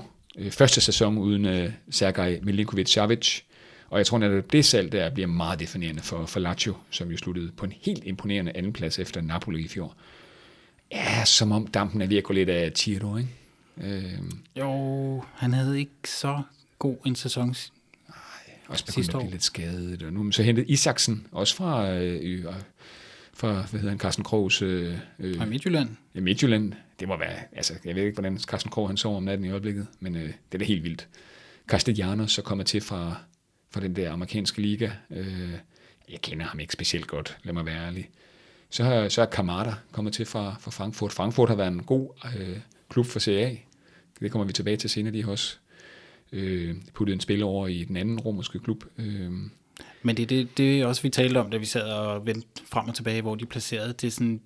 første 0.52 0.82
sæson 0.82 1.18
uden 1.18 1.46
uh, 1.66 1.72
Sergej 1.92 2.40
Milinkovic-Savic, 2.44 3.42
og 3.90 3.98
jeg 3.98 4.06
tror 4.06 4.18
netop, 4.18 4.52
det 4.52 4.66
salg 4.66 4.92
der 4.92 5.10
bliver 5.10 5.28
meget 5.28 5.60
definerende 5.60 6.02
for, 6.02 6.26
for 6.26 6.40
Lazio, 6.40 6.76
som 6.90 7.12
jo 7.12 7.18
sluttede 7.18 7.52
på 7.58 7.66
en 7.66 7.74
helt 7.82 8.04
imponerende 8.04 8.52
andenplads 8.56 9.00
efter 9.00 9.22
Napoli 9.22 9.66
i 9.66 9.68
fjor. 9.68 9.96
Ja, 10.92 11.26
som 11.26 11.52
om 11.52 11.68
dampen 11.68 12.02
er 12.02 12.08
ved 12.08 12.18
at 12.18 12.24
gå 12.24 12.34
lidt 12.34 12.50
af 12.50 12.72
Tiro, 12.72 13.18
ikke? 13.18 13.30
Uh, 13.78 14.30
Jo, 14.56 15.24
han 15.34 15.54
havde 15.54 15.80
ikke 15.80 15.92
så 16.06 16.42
god 16.80 16.98
en 17.06 17.16
sæson. 17.16 17.50
også 17.50 17.66
begyndt 18.68 18.94
Sidste 18.94 19.14
at 19.14 19.20
blive 19.20 19.32
lidt 19.32 19.44
skadet. 19.44 20.04
Og 20.04 20.14
nu 20.14 20.32
så 20.32 20.44
hentet 20.44 20.66
Isaksen, 20.68 21.28
også 21.32 21.56
fra, 21.56 21.92
øh, 21.92 22.20
øh, 22.24 22.46
fra 23.34 23.52
hvad 23.54 23.80
hedder 23.80 23.90
han, 23.90 24.00
Carsten 24.00 24.24
Krogs 24.24 24.62
øh, 24.62 24.98
øh, 25.20 25.38
Fra 25.38 25.46
Midtjylland. 25.46 25.90
Ja, 26.16 26.20
Midtjylland, 26.20 26.74
det 27.00 27.08
må 27.08 27.18
være, 27.18 27.38
altså 27.52 27.74
jeg 27.86 27.96
ved 27.96 28.04
ikke, 28.04 28.16
hvordan 28.16 28.40
Carsten 28.40 28.72
Krog 28.72 28.88
han 28.90 28.98
sover 28.98 29.18
om 29.18 29.24
natten 29.24 29.46
i 29.46 29.50
øjeblikket, 29.50 29.88
men 30.00 30.16
øh, 30.16 30.24
det 30.24 30.34
er 30.52 30.58
da 30.58 30.66
helt 30.66 30.84
vildt. 30.84 31.08
Castellanos 31.68 32.32
så 32.32 32.42
kommer 32.42 32.64
til 32.64 32.82
fra, 32.82 33.16
for 33.76 33.80
den 33.82 33.96
der 33.96 34.12
amerikanske 34.12 34.62
liga. 34.62 34.92
Øh, 35.12 35.54
jeg 36.10 36.22
kender 36.22 36.46
ham 36.46 36.60
ikke 36.60 36.74
specielt 36.74 37.08
godt, 37.08 37.38
lad 37.44 37.54
mig 37.54 37.66
være 37.66 37.86
ærlig. 37.86 38.10
Så 38.70 38.84
har, 38.84 39.10
så 39.10 39.22
er 39.22 39.26
Kamada 39.26 39.74
kommet 39.92 40.14
til 40.14 40.26
fra, 40.26 40.56
fra 40.60 40.72
Frankfurt. 40.72 41.14
Frankfurt 41.14 41.50
har 41.50 41.56
været 41.56 41.72
en 41.72 41.84
god 41.84 42.10
øh, 42.38 42.58
klub 42.90 43.06
for 43.06 43.20
Serie 43.20 43.46
A. 43.46 43.56
Det 44.20 44.32
kommer 44.32 44.46
vi 44.46 44.54
tilbage 44.54 44.78
til 44.78 44.90
senere, 44.90 45.14
de 45.14 45.24
har 45.24 45.32
også 45.32 45.58
øh, 46.32 46.76
puttet 46.94 47.14
en 47.14 47.20
spiller 47.20 47.46
over 47.46 47.68
i 47.68 47.84
den 47.84 47.98
anden 47.98 48.20
romerske 48.20 48.60
klub. 48.60 48.84
Øh, 48.98 49.32
men 50.06 50.18
det 50.18 50.24
er 50.24 50.28
det, 50.28 50.58
det 50.58 50.82
er 50.82 50.86
også, 50.86 51.02
vi 51.02 51.10
talte 51.10 51.38
om, 51.38 51.50
da 51.50 51.58
vi 51.58 51.66
sad 51.66 51.82
og 51.92 52.26
vendte 52.26 52.48
frem 52.66 52.88
og 52.88 52.96
tilbage, 52.96 53.22
hvor 53.22 53.36
de 53.36 53.46
placerede. 53.46 53.94
Det 53.94 54.08
er 54.08 54.12
sådan, 54.12 54.42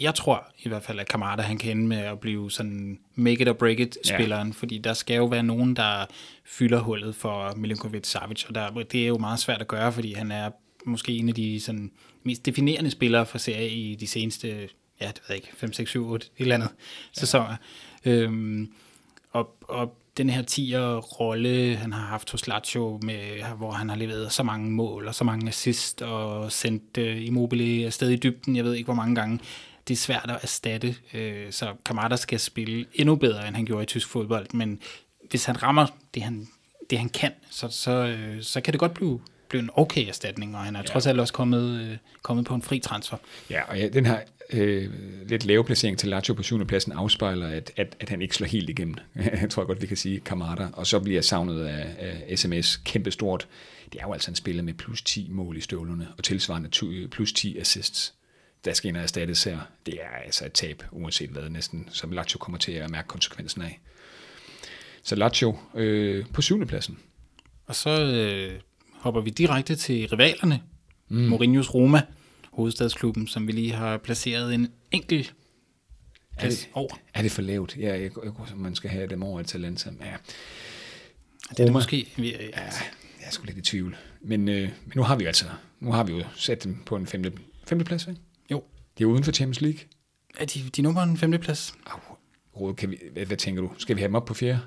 jeg 0.00 0.14
tror 0.14 0.46
i 0.58 0.68
hvert 0.68 0.82
fald, 0.82 1.00
at 1.00 1.08
Kamada 1.08 1.42
han 1.42 1.58
kan 1.58 1.70
ende 1.70 1.86
med 1.86 1.96
at 1.96 2.20
blive 2.20 2.50
sådan 2.50 2.98
make 3.14 3.42
it 3.42 3.48
or 3.48 3.52
break 3.52 3.80
it 3.80 3.98
spilleren, 4.04 4.48
ja. 4.48 4.54
fordi 4.54 4.78
der 4.78 4.92
skal 4.92 5.16
jo 5.16 5.24
være 5.24 5.42
nogen, 5.42 5.76
der 5.76 6.06
fylder 6.44 6.80
hullet 6.80 7.14
for 7.14 7.52
Milinkovic 7.56 8.06
Savic, 8.06 8.44
og 8.48 8.54
der, 8.54 8.70
det 8.70 9.02
er 9.02 9.06
jo 9.06 9.18
meget 9.18 9.38
svært 9.38 9.60
at 9.60 9.68
gøre, 9.68 9.92
fordi 9.92 10.12
han 10.12 10.32
er 10.32 10.50
måske 10.84 11.12
en 11.12 11.28
af 11.28 11.34
de 11.34 11.60
sådan, 11.60 11.90
mest 12.22 12.46
definerende 12.46 12.90
spillere 12.90 13.26
for 13.26 13.38
Serie 13.38 13.70
i 13.70 13.94
de 13.94 14.06
seneste, 14.06 14.48
ja, 15.00 15.06
det 15.06 15.20
ved 15.28 15.28
jeg 15.28 15.36
ikke, 15.36 15.48
5, 15.56 15.72
6, 15.72 15.90
7, 15.90 16.08
8, 16.08 16.26
et 16.26 16.42
eller 16.42 16.54
andet 16.54 16.68
ja. 16.68 17.20
sæsoner. 17.20 17.56
Øhm, 18.04 18.72
og, 19.32 19.56
og 19.60 19.96
den 20.16 20.30
her 20.30 20.42
10'er-rolle, 20.42 21.76
han 21.76 21.92
har 21.92 22.06
haft 22.06 22.30
hos 22.30 22.46
Lazio, 22.46 23.00
med, 23.02 23.42
hvor 23.56 23.70
han 23.70 23.88
har 23.88 23.96
leveret 23.96 24.32
så 24.32 24.42
mange 24.42 24.70
mål 24.70 25.08
og 25.08 25.14
så 25.14 25.24
mange 25.24 25.48
assist 25.48 26.02
og 26.02 26.52
sendt 26.52 26.98
uh, 26.98 27.26
Immobile 27.26 27.86
afsted 27.86 28.10
i 28.10 28.16
dybden, 28.16 28.56
jeg 28.56 28.64
ved 28.64 28.74
ikke 28.74 28.84
hvor 28.84 28.94
mange 28.94 29.14
gange. 29.14 29.40
Det 29.88 29.94
er 29.94 29.98
svært 29.98 30.30
at 30.30 30.38
erstatte, 30.42 30.94
øh, 31.14 31.52
så 31.52 31.74
Kamada 31.84 32.16
skal 32.16 32.40
spille 32.40 32.86
endnu 32.94 33.14
bedre, 33.16 33.48
end 33.48 33.56
han 33.56 33.64
gjorde 33.64 33.82
i 33.82 33.86
tysk 33.86 34.08
fodbold, 34.08 34.46
men 34.52 34.80
hvis 35.30 35.44
han 35.44 35.62
rammer 35.62 35.86
det, 36.14 36.22
han, 36.22 36.48
det, 36.90 36.98
han 36.98 37.08
kan, 37.08 37.32
så, 37.50 37.68
så, 37.68 37.90
øh, 37.90 38.42
så 38.42 38.60
kan 38.60 38.72
det 38.72 38.80
godt 38.80 38.94
blive, 38.94 39.20
blive 39.48 39.62
en 39.62 39.70
okay 39.74 40.08
erstatning, 40.08 40.56
og 40.56 40.62
han 40.62 40.76
er 40.76 40.80
ja. 40.80 40.86
trods 40.86 41.06
alt 41.06 41.20
også 41.20 41.32
kommet, 41.32 41.80
øh, 41.80 41.96
kommet 42.22 42.46
på 42.46 42.54
en 42.54 42.62
fri 42.62 42.78
transfer. 42.78 43.16
Ja, 43.50 43.62
og 43.62 43.78
ja, 43.78 43.88
den 43.88 44.06
her 44.06 44.20
øh, 44.52 44.90
lidt 45.28 45.44
lave 45.44 45.64
placering 45.64 45.98
til 45.98 46.08
Lazio 46.08 46.34
på 46.34 46.42
7. 46.42 46.66
pladsen 46.66 46.92
afspejler, 46.92 47.48
at, 47.48 47.72
at, 47.76 47.96
at 48.00 48.08
han 48.08 48.22
ikke 48.22 48.34
slår 48.34 48.46
helt 48.46 48.70
igennem. 48.70 48.94
jeg 49.40 49.50
tror 49.50 49.64
godt, 49.64 49.82
vi 49.82 49.86
kan 49.86 49.96
sige 49.96 50.20
Kamada. 50.20 50.68
Og 50.72 50.86
så 50.86 51.00
bliver 51.00 51.22
savnet 51.22 51.64
af, 51.64 51.94
af 51.98 52.38
sms 52.38 52.76
kæmpestort. 52.76 53.48
Det 53.92 54.00
er 54.00 54.04
jo 54.06 54.12
altså 54.12 54.30
en 54.30 54.34
spiller 54.34 54.62
med 54.62 54.74
plus 54.74 55.02
10 55.02 55.28
mål 55.30 55.56
i 55.56 55.60
støvlerne, 55.60 56.08
og 56.18 56.24
tilsvarende 56.24 56.68
tu- 56.68 57.08
plus 57.10 57.32
10 57.32 57.58
assists. 57.58 58.14
Der 58.64 58.72
skal 58.72 58.88
ind 58.88 58.96
og 58.96 59.02
erstattes 59.02 59.44
her. 59.44 59.58
Det 59.86 59.94
er 59.94 60.24
altså 60.24 60.46
et 60.46 60.52
tab, 60.52 60.82
uanset 60.92 61.30
hvad 61.30 61.50
næsten, 61.50 61.88
som 61.92 62.12
Lazio 62.12 62.38
kommer 62.38 62.58
til 62.58 62.72
at 62.72 62.90
mærke 62.90 63.08
konsekvensen 63.08 63.62
af. 63.62 63.80
Så 65.02 65.14
Lazio 65.14 65.58
øh, 65.74 66.24
på 66.32 66.42
7. 66.42 66.66
pladsen. 66.66 66.98
Og 67.66 67.74
så 67.74 67.90
øh, 67.90 68.60
hopper 68.92 69.20
vi 69.20 69.30
direkte 69.30 69.76
til 69.76 70.08
rivalerne. 70.08 70.60
Mm. 71.08 71.32
Mourinho's 71.32 71.74
Roma, 71.74 72.02
hovedstadsklubben, 72.56 73.26
som 73.26 73.46
vi 73.46 73.52
lige 73.52 73.72
har 73.72 73.96
placeret 73.98 74.54
en 74.54 74.72
enkelt 74.90 75.34
plads 76.38 76.58
det- 76.58 76.68
over. 76.72 76.94
Er 77.14 77.22
det 77.22 77.32
for 77.32 77.42
lavt? 77.42 77.76
Ja, 77.76 77.88
jeg, 77.92 78.00
jeg, 78.02 78.10
jeg, 78.24 78.56
man 78.56 78.74
skal 78.74 78.90
have 78.90 79.06
dem 79.06 79.22
over 79.22 79.40
Atalanta. 79.40 79.90
Ja, 80.00 80.16
Det 81.50 81.60
er 81.60 81.64
det 81.64 81.72
måske. 81.72 82.12
Vi, 82.16 82.34
øh, 82.34 82.40
Ja, 82.42 82.62
jeg 82.62 82.72
er 83.26 83.30
sgu 83.30 83.44
lidt 83.44 83.58
i 83.58 83.62
tvivl. 83.62 83.96
Men, 84.20 84.48
øh, 84.48 84.62
men 84.62 84.92
nu 84.96 85.02
har 85.02 85.16
vi 85.16 85.24
altså, 85.24 85.44
nu 85.80 85.92
har 85.92 86.04
vi 86.04 86.12
jo 86.12 86.24
sat 86.36 86.64
dem 86.64 86.82
på 86.86 86.96
en 86.96 87.06
femte, 87.06 87.32
femte 87.66 87.84
plads, 87.84 88.06
ikke? 88.06 88.20
Jo. 88.50 88.64
Det 88.98 89.04
er 89.04 89.08
uden 89.08 89.24
for 89.24 89.32
Champions 89.32 89.60
League. 89.60 89.80
Er 90.38 90.44
de, 90.44 90.60
de 90.76 90.80
er 90.80 90.82
nu 90.82 90.92
på 90.92 91.00
en 91.00 91.16
femte 91.16 91.38
plads? 91.38 91.74
Au, 91.86 91.98
Rode, 92.56 92.74
kan 92.74 92.90
vi, 92.90 92.98
hvad, 93.12 93.26
hvad, 93.26 93.36
tænker 93.36 93.62
du? 93.62 93.72
Skal 93.78 93.96
vi 93.96 94.00
have 94.00 94.08
dem 94.08 94.14
op 94.14 94.24
på 94.24 94.34
fjerde? 94.34 94.60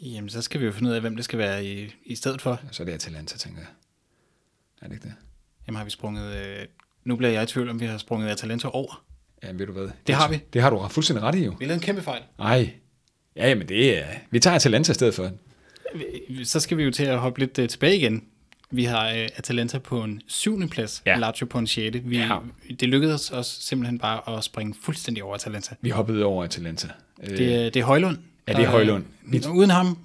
Jamen, 0.00 0.30
så 0.30 0.42
skal 0.42 0.60
vi 0.60 0.66
jo 0.66 0.72
finde 0.72 0.90
ud 0.90 0.94
af, 0.94 1.00
hvem 1.00 1.16
det 1.16 1.24
skal 1.24 1.38
være 1.38 1.64
i, 1.66 1.94
i 2.04 2.14
stedet 2.14 2.42
for. 2.42 2.60
Så 2.72 2.82
er 2.82 2.84
det 2.84 2.92
Atalanta, 2.92 3.38
tænker 3.38 3.60
jeg. 3.60 3.68
Er 4.82 4.86
det 4.88 4.94
ikke 4.94 5.04
det? 5.08 5.14
Jamen, 5.66 5.76
har 5.76 5.84
vi 5.84 5.90
sprunget... 5.90 6.36
Øh, 6.36 6.66
nu 7.04 7.16
bliver 7.16 7.30
jeg 7.32 7.42
i 7.42 7.46
tvivl, 7.46 7.68
om 7.70 7.80
vi 7.80 7.86
har 7.86 7.98
sprunget 7.98 8.28
Atalanta 8.28 8.68
over. 8.72 9.04
Ja, 9.42 9.48
ved 9.54 9.66
du 9.66 9.72
hvad? 9.72 9.88
Det 10.06 10.14
har 10.14 10.28
vi. 10.28 10.40
Det 10.52 10.62
har 10.62 10.70
du 10.70 10.88
fuldstændig 10.88 11.22
ret 11.24 11.34
i, 11.34 11.44
jo. 11.44 11.54
Vi 11.58 11.64
lavet 11.64 11.74
en 11.74 11.80
kæmpe 11.82 12.02
fejl. 12.02 12.22
Nej. 12.38 12.70
Ja, 13.36 13.48
jamen 13.48 13.68
det 13.68 13.98
er... 13.98 14.04
Vi 14.30 14.40
tager 14.40 14.56
Atalanta 14.56 14.92
i 14.92 14.94
stedet 14.94 15.14
for. 15.14 15.30
Så 16.44 16.60
skal 16.60 16.76
vi 16.76 16.82
jo 16.84 16.90
til 16.90 17.04
at 17.04 17.18
hoppe 17.18 17.40
lidt 17.40 17.58
øh, 17.58 17.68
tilbage 17.68 17.96
igen. 17.96 18.24
Vi 18.70 18.84
har 18.84 19.08
øh, 19.08 19.28
Atalanta 19.36 19.78
på 19.78 20.02
en 20.04 20.22
syvende 20.26 20.68
plads, 20.68 21.02
Ja. 21.06 21.16
Lazio 21.18 21.46
på 21.46 21.58
en 21.58 21.66
sjette. 21.66 21.98
Vi, 22.04 22.18
Ja. 22.18 22.38
Det 22.80 22.88
lykkedes 22.88 23.30
os 23.30 23.46
simpelthen 23.46 23.98
bare 23.98 24.36
at 24.38 24.44
springe 24.44 24.74
fuldstændig 24.82 25.24
over 25.24 25.34
Atalanta. 25.34 25.74
Vi 25.80 25.90
hoppede 25.90 26.24
over 26.24 26.44
Atalanta. 26.44 26.88
Øh, 27.22 27.28
Det, 27.38 27.54
er- 27.66 27.70
det 27.70 27.80
er 27.80 27.84
Højlund. 27.84 28.18
Ja, 28.48 28.52
det 28.52 28.64
er 28.64 28.68
Højlund. 28.68 29.04
Vi- 29.22 29.42
Uden 29.52 29.70
ham, 29.70 29.98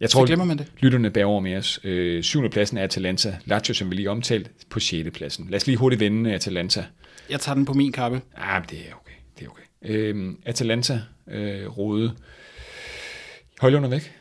jeg 0.00 0.10
så 0.10 0.24
glemmer 0.24 0.44
man 0.44 0.58
det. 0.58 0.72
lytterne 0.80 1.10
bærer 1.10 1.26
over 1.26 1.40
med 1.40 1.56
os. 1.56 1.80
Øh, 1.84 2.22
syvende 2.22 2.50
pladsen 2.50 2.78
er 2.78 2.82
Atalanta. 2.82 3.36
Lazio, 3.44 3.74
som 3.74 3.90
vi 3.90 3.94
lige 3.94 4.10
omtalt, 4.10 4.50
på 4.70 4.80
sjette 4.80 5.10
pladsen. 5.10 5.46
Lad 5.50 5.56
os 5.56 5.66
lige 5.66 5.76
hurtigt 5.76 6.00
vende 6.00 6.32
Atalanta. 6.34 6.84
Jeg 7.30 7.40
tager 7.40 7.54
den 7.56 7.64
på 7.64 7.72
min 7.72 7.92
kappe. 7.92 8.20
Ah, 8.36 8.62
det 8.70 8.78
er 8.78 8.92
okay. 8.94 9.12
Det 9.38 9.46
er 9.46 9.50
okay. 9.50 9.62
Øhm, 9.82 10.38
Atalanta, 10.46 11.00
øh, 11.30 11.78
Rode. 11.78 12.12
Højlund 13.60 13.84
er 13.84 13.88
væk. 13.88 14.12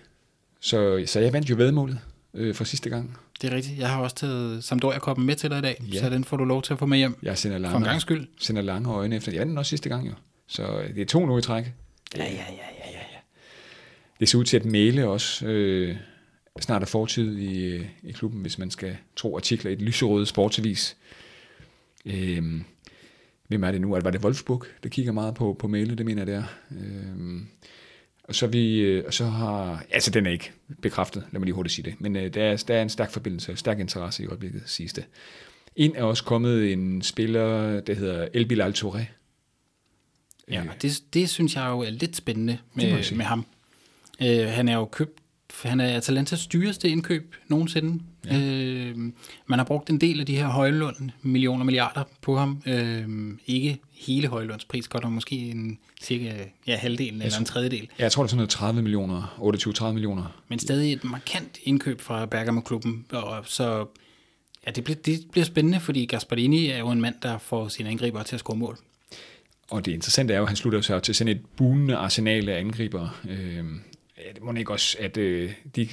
Så, 0.62 1.04
så 1.06 1.20
jeg 1.20 1.34
vandt 1.34 1.50
jo 1.50 1.56
vedmålet 1.56 2.00
øh, 2.34 2.56
for 2.56 2.64
sidste 2.64 2.90
gang. 2.90 3.18
Det 3.42 3.52
er 3.52 3.56
rigtigt. 3.56 3.80
Jeg 3.80 3.90
har 3.90 4.02
også 4.02 4.16
taget 4.16 4.64
Sampdoria-koppen 4.64 5.26
med 5.26 5.36
til 5.36 5.50
dig 5.50 5.58
i 5.60 5.62
dag, 5.62 5.82
Ja. 5.94 6.00
så 6.00 6.10
den 6.10 6.24
får 6.24 6.38
du 6.38 6.46
lov 6.46 6.62
til 6.62 6.74
at 6.74 6.80
få 6.80 6.86
med 6.86 6.98
hjem. 6.98 7.16
Jeg 7.24 7.38
sender 7.38 7.58
For 7.58 7.66
en 7.66 7.72
lange, 7.74 7.86
gang 7.90 8.02
skyld. 8.02 8.28
sender 8.40 8.62
lange 8.62 8.90
øjne 8.94 9.16
efter. 9.16 9.32
Jeg 9.32 9.40
vandt 9.40 9.50
den 9.50 9.58
også 9.58 9.70
sidste 9.70 9.90
gang 9.90 10.08
jo. 10.08 10.14
Så 10.48 10.64
øh, 10.80 10.96
det 10.96 11.02
er 11.02 11.06
to 11.06 11.26
nu 11.26 11.38
i 11.38 11.42
træk. 11.42 11.66
Ja, 12.18 12.24
ja, 12.24 12.30
ja, 12.30 12.36
ja. 12.92 12.97
Det 14.20 14.30
ser 14.30 14.38
ud 14.38 14.44
til 14.44 14.58
at 14.58 14.66
male 14.66 15.08
også 15.08 15.48
øh, 15.48 15.98
snart 16.62 16.82
er 16.82 16.86
fortid 16.86 17.38
i, 17.38 17.66
øh, 17.66 17.86
i 18.04 18.12
klubben, 18.12 18.42
hvis 18.42 18.58
man 18.58 18.72
skal 18.72 18.98
tro 19.16 19.36
artikler 19.36 19.72
i 19.72 19.74
et 19.74 19.82
lyserøde 19.82 20.26
sportsavis. 20.26 20.98
Øh, 22.06 22.62
hvem 23.48 23.64
er 23.64 23.72
det 23.72 23.82
nu? 23.82 23.90
Var 23.90 24.12
det 24.12 24.24
Wolfsburg, 24.24 24.66
der 24.84 24.90
kigger 24.90 25.12
meget 25.12 25.36
på, 25.36 25.56
på 25.60 25.68
male? 25.68 25.96
Det 25.96 26.06
mener 26.06 26.22
jeg, 26.22 26.28
det 26.28 26.36
er. 26.36 26.44
Øh, 26.72 27.42
og 28.24 28.36
så, 28.36 28.48
vi, 28.48 28.80
øh, 28.80 29.04
og 29.08 29.14
så 29.14 29.26
har... 29.26 29.84
Altså, 29.92 30.12
den 30.12 30.26
er 30.26 30.32
ikke 30.32 30.52
bekræftet, 30.82 31.24
lad 31.32 31.40
mig 31.40 31.46
lige 31.46 31.56
hurtigt 31.56 31.76
sige 31.76 31.86
det. 31.86 32.02
Men 32.02 32.16
øh, 32.16 32.34
der, 32.34 32.44
er, 32.44 32.64
der 32.68 32.76
er 32.76 32.82
en 32.82 32.90
stærk 32.90 33.12
forbindelse, 33.12 33.56
stærk 33.56 33.80
interesse 33.80 34.24
i 34.24 34.28
øjeblikket, 34.28 34.64
siges 34.66 34.94
det. 34.94 35.06
Ind 35.76 35.96
er 35.96 36.04
også 36.04 36.24
kommet 36.24 36.74
en 36.74 37.02
spiller, 37.02 37.80
der 37.80 37.94
hedder 37.94 38.28
El 38.34 38.46
Bilal 38.46 38.74
Touré. 38.78 39.02
Ja, 40.50 40.64
Øh, 40.64 40.70
det, 40.82 41.04
det 41.14 41.30
synes 41.30 41.56
jeg 41.56 41.68
jo 41.70 41.80
er 41.80 41.90
lidt 41.90 42.16
spændende 42.16 42.58
med, 42.74 43.16
med 43.16 43.26
ham. 43.26 43.46
Øh, 44.22 44.48
han 44.48 44.68
er 44.68 44.76
jo 44.76 44.86
købt, 44.86 45.20
han 45.64 45.80
er 45.80 45.98
Atalantas 45.98 46.48
dyreste 46.48 46.90
indkøb 46.90 47.36
nogensinde. 47.48 48.04
Ja. 48.26 48.40
Øh, 48.40 48.98
man 49.46 49.60
har 49.60 49.64
brugt 49.64 49.90
en 49.90 50.02
del 50.02 50.20
af 50.20 50.26
de 50.26 50.36
her 50.36 50.48
Højlund 50.48 50.96
millioner 51.22 51.64
milliarder 51.64 52.04
på 52.22 52.38
ham. 52.38 52.62
Øh, 52.66 53.08
ikke 53.46 53.78
hele 53.92 54.28
Højlunds 54.28 54.66
pris, 54.66 54.88
godt 54.88 55.04
nok 55.04 55.14
måske 55.14 55.36
en 55.36 55.80
cirka 56.02 56.34
ja, 56.68 56.76
halvdelen 56.76 57.22
eller 57.22 57.40
en 57.40 57.46
tredjedel. 57.46 57.90
Ja, 58.00 58.04
jeg 58.04 58.12
tror, 58.12 58.24
det 58.24 58.28
er 58.28 58.30
sådan 58.30 58.38
noget 58.38 58.50
30 58.50 58.82
millioner, 58.82 59.38
28-30 59.88 59.92
millioner. 59.92 60.42
Men 60.48 60.60
stadig 60.60 60.94
et 60.94 61.04
markant 61.04 61.58
indkøb 61.64 62.02
fra 62.02 62.26
Bergamo-klubben. 62.26 63.06
Og 63.12 63.44
så 63.46 63.86
ja, 64.66 64.72
det, 64.72 64.84
bliver, 64.84 64.98
det 64.98 65.20
bliver 65.32 65.46
spændende, 65.46 65.80
fordi 65.80 66.06
Gasparini 66.06 66.70
er 66.70 66.78
jo 66.78 66.90
en 66.90 67.02
mand, 67.02 67.16
der 67.22 67.38
får 67.38 67.68
sine 67.68 67.90
angriber 67.90 68.24
til 68.24 68.36
at 68.36 68.40
score 68.40 68.58
mål. 68.58 68.78
Og 69.70 69.86
det 69.86 69.92
interessante 69.92 70.34
er 70.34 70.38
jo, 70.38 70.44
at 70.44 70.50
han 70.50 70.56
slutter 70.56 70.82
sig 70.82 71.04
til 71.04 71.16
sådan 71.16 71.36
et 71.36 71.42
bunende 71.58 71.96
arsenal 71.96 72.50
af 72.50 72.60
angriber. 72.60 73.20
Øh, 73.30 73.66
ja, 74.18 74.32
det 74.34 74.42
må 74.42 74.54
ikke 74.54 74.72
også, 74.72 74.98
at 75.00 75.18
øh, 75.18 75.54
de, 75.76 75.90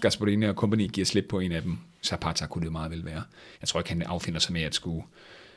Gasparini 0.00 0.46
og 0.46 0.54
company 0.54 0.88
giver 0.88 1.04
slip 1.04 1.26
på 1.28 1.40
en 1.40 1.52
af 1.52 1.62
dem. 1.62 1.78
Zapata 2.04 2.46
kunne 2.46 2.64
det 2.64 2.72
meget 2.72 2.90
vel 2.90 3.04
være. 3.04 3.22
Jeg 3.60 3.68
tror 3.68 3.80
ikke, 3.80 3.90
han 3.90 4.02
affinder 4.02 4.40
sig 4.40 4.52
med 4.52 4.62
at 4.62 4.74
skulle, 4.74 5.02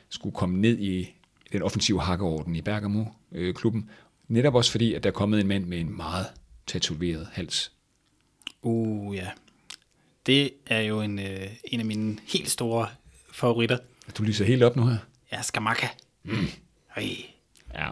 skulle 0.08 0.34
komme 0.34 0.60
ned 0.60 0.78
i 0.78 1.14
den 1.52 1.62
offensive 1.62 2.00
hakkeorden 2.00 2.56
i 2.56 2.60
Bergamo-klubben. 2.60 3.90
Netop 4.28 4.54
også 4.54 4.70
fordi, 4.70 4.94
at 4.94 5.02
der 5.02 5.10
er 5.10 5.14
kommet 5.14 5.40
en 5.40 5.46
mand 5.46 5.64
med 5.64 5.80
en 5.80 5.96
meget 5.96 6.26
tatoveret 6.66 7.28
hals. 7.32 7.72
Uh, 8.62 9.16
ja. 9.16 9.28
Det 10.26 10.50
er 10.66 10.80
jo 10.80 11.00
en, 11.00 11.18
øh, 11.18 11.48
en 11.64 11.80
af 11.80 11.86
mine 11.86 12.18
helt 12.32 12.50
store 12.50 12.88
favoritter. 13.32 13.78
Du 14.18 14.22
lyser 14.22 14.44
helt 14.44 14.62
op 14.62 14.76
nu 14.76 14.86
her. 14.86 14.96
Ja, 15.32 15.42
Skamaka. 15.42 15.86
Mm. 16.22 16.46
Øj. 16.96 17.02
Ja. 17.74 17.90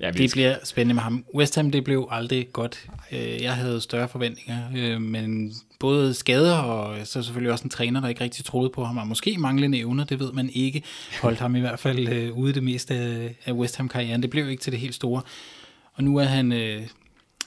Ja 0.00 0.10
Det 0.10 0.30
bliver 0.32 0.56
spændende 0.64 0.94
med 0.94 1.02
ham. 1.02 1.24
West 1.34 1.54
Ham, 1.56 1.70
det 1.70 1.84
blev 1.84 2.08
aldrig 2.10 2.48
godt. 2.52 2.86
Øh, 3.12 3.42
Jeg 3.42 3.54
havde 3.54 3.80
større 3.80 4.08
forventninger, 4.08 4.58
øh, 4.76 5.00
men 5.02 5.52
både 5.80 6.14
skader 6.14 6.54
og 6.56 7.06
så 7.06 7.22
selvfølgelig 7.22 7.52
også 7.52 7.64
en 7.64 7.70
træner, 7.70 8.00
der 8.00 8.08
ikke 8.08 8.24
rigtig 8.24 8.44
troede 8.44 8.70
på 8.70 8.84
ham, 8.84 8.96
og 8.98 9.06
måske 9.06 9.36
manglende 9.38 9.78
evner, 9.78 10.04
det 10.04 10.20
ved 10.20 10.32
man 10.32 10.50
ikke, 10.52 10.82
holdt 11.22 11.38
ham 11.38 11.56
i 11.56 11.60
hvert 11.60 11.78
fald 11.78 12.08
øh, 12.08 12.32
ude 12.38 12.52
det 12.52 12.62
meste 12.62 12.94
af- 13.46 13.52
West 13.52 13.76
Ham-karrieren. 13.76 14.22
Det 14.22 14.30
blev 14.30 14.50
ikke 14.50 14.62
til 14.62 14.72
det 14.72 14.80
helt 14.80 14.94
store. 14.94 15.22
Og 15.94 16.04
nu 16.04 16.16
er 16.16 16.24
han, 16.24 16.52
øh, 16.52 16.82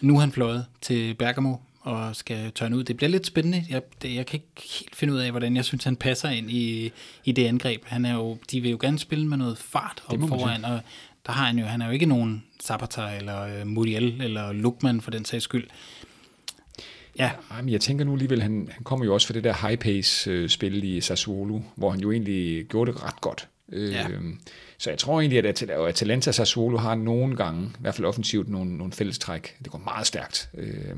nu 0.02 0.16
er 0.16 0.20
han 0.20 0.32
fløjet 0.32 0.66
til 0.82 1.14
Bergamo 1.14 1.56
og 1.82 2.16
skal 2.16 2.52
tørne 2.52 2.78
ud. 2.78 2.84
Det 2.84 2.98
bliver 2.98 3.10
lidt 3.10 3.26
spændende. 3.28 3.66
Jeg, 3.70 3.82
det, 4.02 4.16
jeg 4.16 4.26
kan 4.26 4.40
ikke 4.40 4.70
helt 4.80 4.96
finde 4.96 5.14
ud 5.14 5.20
af, 5.20 5.32
hvordan 5.32 5.56
jeg 5.56 5.66
synes, 5.66 5.84
han 5.84 5.96
passer 5.96 6.30
ind 6.30 6.52
i, 6.52 6.92
i 7.26 7.32
det 7.32 7.46
angreb. 7.48 7.82
Han 7.86 8.06
er 8.06 8.14
jo, 8.14 8.38
de 8.52 8.62
vil 8.62 8.72
jo 8.72 8.78
gerne 8.82 9.00
spille 9.00 9.28
med 9.28 9.38
noget 9.38 9.58
fart 9.58 10.04
op 10.08 10.20
foran, 10.30 10.66
og 10.66 10.80
der 11.26 11.32
har 11.32 11.46
han 11.46 11.60
jo, 11.60 11.66
han 11.66 11.82
er 11.82 11.86
jo 11.86 11.92
ikke 11.92 12.06
nogen 12.06 12.44
Zapata 12.64 13.18
eller 13.18 13.42
øh, 13.42 13.68
Muriel 13.68 14.22
eller 14.22 14.52
Lukman 14.52 15.02
for 15.02 15.12
den 15.12 15.26
sags 15.26 15.44
skyld. 15.44 15.68
Ja, 17.20 17.32
Ej, 17.52 17.62
men 17.62 17.70
jeg 17.70 17.82
tænker 17.82 18.06
nu 18.06 18.14
alligevel, 18.14 18.42
han, 18.42 18.70
han 18.72 18.84
kommer 18.84 19.06
jo 19.06 19.14
også 19.14 19.28
fra 19.28 19.34
det 19.34 19.44
der 19.44 19.68
high-pace-spil 19.68 20.84
i 20.84 21.02
Sassuolo, 21.02 21.62
hvor 21.76 21.90
han 21.92 22.00
jo 22.00 22.12
egentlig 22.12 22.66
gjorde 22.66 22.92
det 22.92 23.04
ret 23.04 23.22
godt. 23.22 23.48
Ja. 23.72 24.10
Øh, 24.10 24.22
så 24.78 24.90
jeg 24.90 25.00
tror 25.00 25.20
egentlig, 25.20 25.46
at 25.46 25.70
Atalanta 25.70 26.30
og 26.30 26.36
Sassuolo 26.36 26.78
har 26.78 26.96
nogle 26.96 27.36
gange, 27.36 27.66
i 27.66 27.82
hvert 27.82 27.96
fald 27.96 28.06
offensivt, 28.08 28.50
nogle, 28.50 28.78
nogle 28.78 28.94
fællestræk. 28.94 29.58
Det 29.64 29.72
går 29.72 29.78
meget 29.80 30.08
stærkt. 30.08 30.50
Øh, 30.58 30.98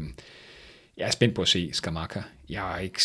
jeg 0.97 1.07
er 1.07 1.11
spændt 1.11 1.35
på 1.35 1.41
at 1.41 1.47
se 1.47 1.69
Skamaka. 1.73 2.21
Jeg 2.49 2.75
er 2.75 2.79
ikke, 2.79 2.99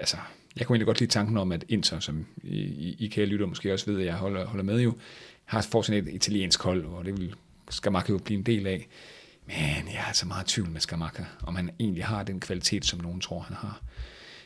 altså, 0.00 0.16
jeg 0.56 0.66
kunne 0.66 0.74
egentlig 0.74 0.86
godt 0.86 1.00
lide 1.00 1.10
tanken 1.10 1.36
om, 1.36 1.52
at 1.52 1.64
Inter, 1.68 2.00
som 2.00 2.26
I, 2.42 2.58
I, 2.58 2.96
I 2.98 3.08
kære 3.08 3.26
lytter 3.26 3.46
måske 3.46 3.72
også 3.72 3.90
ved, 3.90 4.00
at 4.00 4.06
jeg 4.06 4.14
holder, 4.14 4.46
holder 4.46 4.64
med 4.64 4.80
jo, 4.80 4.94
har 5.52 5.62
får 5.62 5.82
sådan 5.82 6.06
et 6.08 6.14
italiensk 6.14 6.62
hold, 6.62 6.84
og 6.84 7.04
det 7.04 7.16
vil 7.20 7.34
Skamaka 7.70 8.12
jo 8.12 8.18
blive 8.18 8.38
en 8.38 8.46
del 8.46 8.66
af. 8.66 8.88
Men 9.46 9.56
jeg 9.92 9.94
er 9.98 10.04
altså 10.04 10.26
meget 10.26 10.50
i 10.50 10.54
tvivl 10.54 10.70
med 10.70 10.80
Skamaka, 10.80 11.22
om 11.42 11.56
han 11.56 11.70
egentlig 11.80 12.04
har 12.04 12.22
den 12.22 12.40
kvalitet, 12.40 12.84
som 12.86 13.00
nogen 13.00 13.20
tror, 13.20 13.40
han 13.40 13.56
har. 13.56 13.82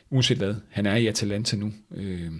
Uanset 0.09 0.37
hvad, 0.37 0.55
han 0.69 0.85
er 0.85 0.95
i 0.95 1.07
Atalanta 1.07 1.55
nu. 1.55 1.73
Øh, 1.91 2.31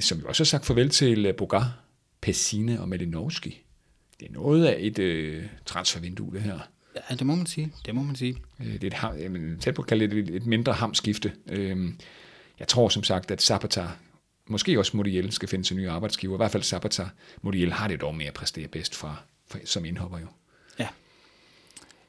som 0.00 0.18
vi 0.18 0.22
også 0.26 0.42
har 0.42 0.46
sagt 0.46 0.66
farvel 0.66 0.90
til 0.90 1.26
øh, 1.26 1.34
Bogar, 1.36 1.78
Pessina 2.20 2.80
og 2.80 2.88
Malinovski. 2.88 3.62
Det 4.20 4.28
er 4.28 4.32
noget 4.32 4.64
af 4.66 4.76
et 4.80 4.98
øh, 4.98 5.44
transfervindue, 5.66 6.32
det 6.34 6.42
her. 6.42 6.58
ja, 7.10 7.14
det 7.14 7.26
må 7.26 7.34
man 7.34 7.46
sige. 7.46 7.72
Det 7.86 7.94
må 7.94 8.02
man 8.02 8.16
sige. 8.16 8.36
Øh, 8.60 8.66
Det 8.72 8.84
er 8.84 8.86
et, 8.86 8.94
ham- 8.94 9.16
jamen, 9.18 9.58
tæt 9.58 9.74
på 9.74 9.82
at 9.82 9.88
kalde 9.88 10.06
det 10.08 10.18
et, 10.18 10.34
et 10.36 10.46
mindre 10.46 10.72
hamskifte. 10.72 11.32
Øh, 11.50 11.88
jeg 12.58 12.68
tror 12.68 12.88
som 12.88 13.02
sagt, 13.02 13.30
at 13.30 13.42
Zapata, 13.42 13.86
måske 14.48 14.78
også 14.78 14.96
Modiel, 14.96 15.32
skal 15.32 15.48
finde 15.48 15.64
sin 15.64 15.76
nye 15.76 15.90
arbejdsgiver. 15.90 16.34
I 16.34 16.36
hvert 16.36 16.50
fald 16.50 16.62
Zapata. 16.62 17.08
Modiel 17.42 17.72
har 17.72 17.88
det 17.88 18.00
dog 18.00 18.14
med 18.14 18.26
at 18.26 18.34
præstere 18.34 18.68
bedst 18.68 18.94
fra, 18.94 19.16
fra, 19.50 19.58
som 19.64 19.84
indhopper 19.84 20.18
jo. 20.18 20.26
Ja. 20.78 20.88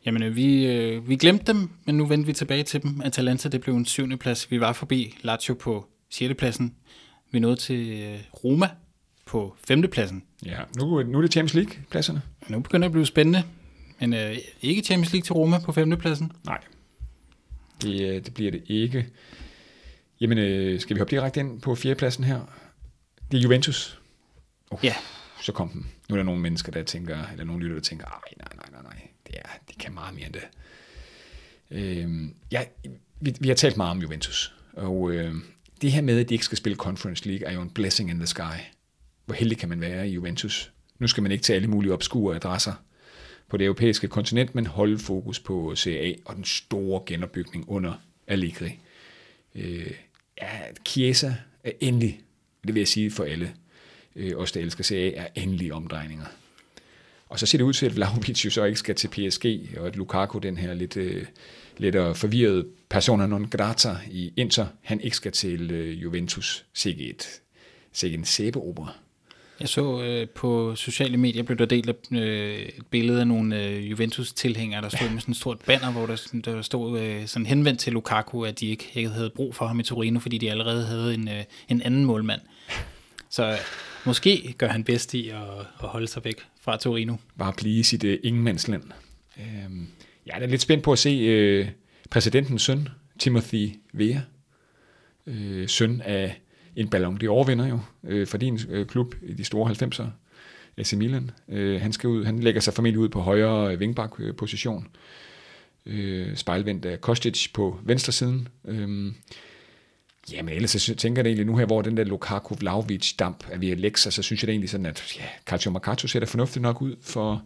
Jamen, 0.05 0.23
øh, 0.23 0.35
vi, 0.35 0.65
øh, 0.65 1.09
vi 1.09 1.15
glemte 1.15 1.53
dem, 1.53 1.69
men 1.85 1.97
nu 1.97 2.05
vendte 2.05 2.27
vi 2.27 2.33
tilbage 2.33 2.63
til 2.63 2.83
dem. 2.83 3.01
Atalanta, 3.01 3.49
det 3.49 3.61
blev 3.61 3.75
en 3.75 3.85
syvende 3.85 4.17
plads. 4.17 4.51
Vi 4.51 4.59
var 4.59 4.73
forbi 4.73 5.17
Lazio 5.21 5.53
på 5.53 5.87
sjette 6.09 6.35
pladsen. 6.35 6.75
Vi 7.31 7.39
nåede 7.39 7.55
til 7.55 7.89
øh, 7.89 8.19
Roma 8.43 8.69
på 9.25 9.55
femte 9.67 9.87
pladsen. 9.87 10.23
Ja, 10.45 10.59
nu, 10.77 11.03
nu 11.03 11.17
er 11.17 11.21
det 11.21 11.31
Champions 11.31 11.53
League-pladserne. 11.53 12.21
Nu 12.47 12.59
begynder 12.59 12.87
det 12.87 12.89
at 12.89 12.91
blive 12.91 13.05
spændende. 13.05 13.43
Men 13.99 14.13
øh, 14.13 14.37
ikke 14.61 14.81
Champions 14.81 15.13
League 15.13 15.25
til 15.25 15.33
Roma 15.33 15.59
på 15.59 15.71
femte 15.71 15.97
pladsen. 15.97 16.31
Nej, 16.45 16.61
det, 17.81 18.01
øh, 18.01 18.25
det 18.25 18.33
bliver 18.33 18.51
det 18.51 18.63
ikke. 18.67 19.07
Jamen, 20.21 20.37
øh, 20.37 20.79
skal 20.79 20.95
vi 20.95 20.99
hoppe 20.99 21.11
direkte 21.15 21.39
ind 21.39 21.61
på 21.61 21.75
fjerdepladsen 21.75 22.23
her? 22.23 22.39
Det 23.31 23.37
er 23.37 23.41
Juventus. 23.41 23.99
Uh, 24.71 24.79
Ja. 24.83 24.95
Så 25.41 25.51
kom 25.51 25.69
den. 25.69 25.87
Nu 26.09 26.15
er 26.15 26.17
der 26.17 26.23
nogle 26.23 26.41
mennesker, 26.41 26.71
der 26.71 26.83
tænker, 26.83 27.27
eller 27.31 27.43
nogle 27.43 27.61
lytter, 27.63 27.75
der 27.75 27.81
tænker, 27.81 28.05
ej, 28.05 28.33
nej, 28.37 28.47
nej, 28.55 28.65
nej, 28.71 28.81
nej, 28.81 29.07
det 29.27 29.35
er, 29.35 29.49
de 29.69 29.73
kan 29.79 29.93
meget 29.93 30.15
mere 30.15 30.25
end 30.25 30.33
det. 30.33 30.47
Øh, 31.71 32.29
ja, 32.51 32.63
vi, 33.21 33.35
vi 33.39 33.47
har 33.47 33.55
talt 33.55 33.77
meget 33.77 33.91
om 33.91 34.01
Juventus, 34.01 34.53
og 34.73 35.11
øh, 35.11 35.33
det 35.81 35.91
her 35.91 36.01
med, 36.01 36.19
at 36.19 36.29
de 36.29 36.33
ikke 36.33 36.45
skal 36.45 36.57
spille 36.57 36.75
Conference 36.75 37.27
League, 37.27 37.47
er 37.47 37.53
jo 37.53 37.61
en 37.61 37.69
blessing 37.69 38.09
in 38.09 38.17
the 38.17 38.27
sky. 38.27 38.57
Hvor 39.25 39.35
heldig 39.35 39.57
kan 39.57 39.69
man 39.69 39.81
være 39.81 40.09
i 40.09 40.11
Juventus? 40.11 40.71
Nu 40.99 41.07
skal 41.07 41.23
man 41.23 41.31
ikke 41.31 41.41
til 41.41 41.53
alle 41.53 41.67
mulige 41.67 41.93
obskure 41.93 42.35
adresser 42.35 42.73
på 43.49 43.57
det 43.57 43.65
europæiske 43.65 44.07
kontinent, 44.07 44.55
men 44.55 44.65
holde 44.65 44.99
fokus 44.99 45.39
på 45.39 45.75
CA 45.75 46.13
og 46.25 46.35
den 46.35 46.45
store 46.45 47.01
genopbygning 47.05 47.69
under 47.69 47.93
Allegri. 48.27 48.79
Øh, 49.55 49.91
ja, 50.41 50.59
Chiesa 50.87 51.33
er 51.63 51.71
endelig, 51.79 52.21
det 52.67 52.75
vil 52.75 52.79
jeg 52.79 52.87
sige 52.87 53.11
for 53.11 53.23
alle, 53.23 53.53
øh, 54.15 54.37
os 54.37 54.51
der 54.51 54.61
elsker 54.61 54.83
CA, 54.83 55.11
er 55.15 55.27
endelig 55.35 55.73
omdrejninger. 55.73 56.25
Og 57.29 57.39
så 57.39 57.45
ser 57.45 57.57
det 57.57 57.65
ud 57.65 57.73
til, 57.73 57.85
at 57.85 57.95
Vlahovic 57.95 58.45
jo 58.45 58.49
så 58.49 58.63
ikke 58.63 58.79
skal 58.79 58.95
til 58.95 59.07
PSG, 59.07 59.45
og 59.77 59.87
at 59.87 59.95
Lukaku, 59.95 60.39
den 60.39 60.57
her 60.57 60.73
lidt, 60.73 60.97
øh, 60.97 61.25
lidt 61.77 62.17
forvirrede 62.17 62.67
persona 62.89 63.27
non 63.27 63.45
grata 63.45 63.97
i 64.11 64.33
Inter, 64.35 64.67
han 64.81 65.01
ikke 65.01 65.15
skal 65.15 65.31
til 65.31 65.71
øh, 65.71 66.03
Juventus. 66.03 66.65
Sikke 66.73 67.09
et, 67.09 67.41
sikke 67.93 68.17
en 68.17 68.25
sæbeopera. 68.25 68.93
Jeg 69.59 69.69
så 69.69 70.01
øh, 70.01 70.29
på 70.29 70.75
sociale 70.75 71.17
medier 71.17 71.43
blev 71.43 71.57
der 71.57 71.65
delt 71.65 71.89
øh, 72.11 72.59
et 72.59 72.85
billede 72.89 73.19
af 73.19 73.27
nogle 73.27 73.63
øh, 73.65 73.91
Juventus-tilhængere, 73.91 74.81
der 74.81 74.89
stod 74.89 75.09
med 75.09 75.21
sådan 75.21 75.31
et 75.31 75.37
stort 75.37 75.59
banner, 75.65 75.91
hvor 75.91 76.05
der, 76.05 76.41
der 76.45 76.61
stod 76.61 76.99
øh, 76.99 77.27
sådan 77.27 77.45
henvendt 77.45 77.79
til 77.79 77.93
Lukaku, 77.93 78.43
at 78.43 78.59
de 78.59 78.67
ikke, 78.67 78.91
ikke 78.93 79.09
havde 79.09 79.29
brug 79.29 79.55
for 79.55 79.67
ham 79.67 79.79
i 79.79 79.83
Torino, 79.83 80.19
fordi 80.19 80.37
de 80.37 80.51
allerede 80.51 80.85
havde 80.85 81.13
en, 81.13 81.27
øh, 81.27 81.43
en 81.69 81.81
anden 81.81 82.05
målmand. 82.05 82.41
Så 83.29 83.51
øh, 83.51 83.57
måske 84.05 84.55
gør 84.57 84.67
han 84.67 84.83
bedst 84.83 85.13
i 85.13 85.29
at, 85.29 85.41
at 85.83 85.87
holde 85.87 86.07
sig 86.07 86.23
væk 86.23 86.35
fra 86.61 86.77
Torino. 86.77 87.15
Bare 87.37 87.53
blive 87.57 87.79
i 87.79 87.83
sit 87.83 88.03
uh, 88.03 88.13
ingenmandsland. 88.23 88.83
Uh, 89.37 89.43
jeg 90.25 90.41
er 90.41 90.47
lidt 90.47 90.61
spændt 90.61 90.83
på 90.83 90.91
at 90.91 90.99
se 90.99 91.61
uh, 91.61 91.67
præsidentens 92.09 92.61
søn, 92.61 92.89
Timothy 93.19 93.69
Vea, 93.93 94.19
uh, 95.25 95.67
søn 95.67 96.01
af 96.01 96.41
en 96.79 96.89
Ballon 96.89 97.19
d'Or 97.23 97.47
vinder 97.47 97.67
jo, 97.67 97.79
øh, 98.03 98.27
for 98.27 98.37
din 98.37 98.59
øh, 98.69 98.85
klub 98.85 99.15
i 99.21 99.33
de 99.33 99.43
store 99.43 99.71
90'er, 99.71 100.05
AC 100.77 100.93
Milan. 100.93 101.31
Øh, 101.49 101.81
han, 101.81 101.93
skal 101.93 102.09
ud, 102.09 102.25
han 102.25 102.39
lægger 102.39 102.61
sig 102.61 102.73
formentlig 102.73 102.99
ud 102.99 103.09
på 103.09 103.19
højre 103.19 103.73
øh, 103.73 103.79
vingbak-position, 103.79 104.87
øh, 105.85 106.29
øh, 106.29 106.35
spejlvendt 106.35 106.85
af 106.85 107.01
Kostic 107.01 107.47
på 107.53 107.79
venstre 107.83 108.11
siden. 108.11 108.47
Øh, 108.65 109.13
Jamen 110.31 110.55
ellers 110.55 110.71
så 110.71 110.95
tænker 110.95 111.21
jeg 111.21 111.27
egentlig 111.27 111.45
nu 111.45 111.57
her, 111.57 111.65
hvor 111.65 111.81
den 111.81 111.97
der 111.97 112.03
Lukaku 112.03 112.55
Vlaovic 112.55 113.13
damp 113.19 113.43
er 113.51 113.57
ved 113.57 113.69
at 113.69 113.79
lægge 113.79 113.99
sig, 113.99 114.13
så 114.13 114.21
synes 114.21 114.43
jeg 114.43 114.47
det 114.47 114.53
egentlig 114.53 114.69
sådan, 114.69 114.85
at 114.85 115.17
ja, 115.17 115.25
Calcio 115.45 115.71
Mercato 115.71 116.07
ser 116.07 116.19
da 116.19 116.25
fornuftigt 116.25 116.61
nok 116.61 116.81
ud 116.81 116.95
for 117.01 117.43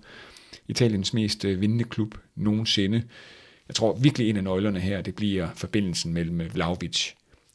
Italiens 0.68 1.14
mest 1.14 1.46
øh, 1.46 1.62
vindende 1.62 1.84
klub 1.84 2.16
nogensinde. 2.36 3.04
Jeg 3.68 3.76
tror 3.76 3.98
virkelig 3.98 4.30
en 4.30 4.38
af 4.38 4.44
nøglerne 4.44 4.80
her, 4.80 5.02
det 5.02 5.16
bliver 5.16 5.48
forbindelsen 5.56 6.14
mellem 6.14 6.42
Vlaovic 6.54 7.12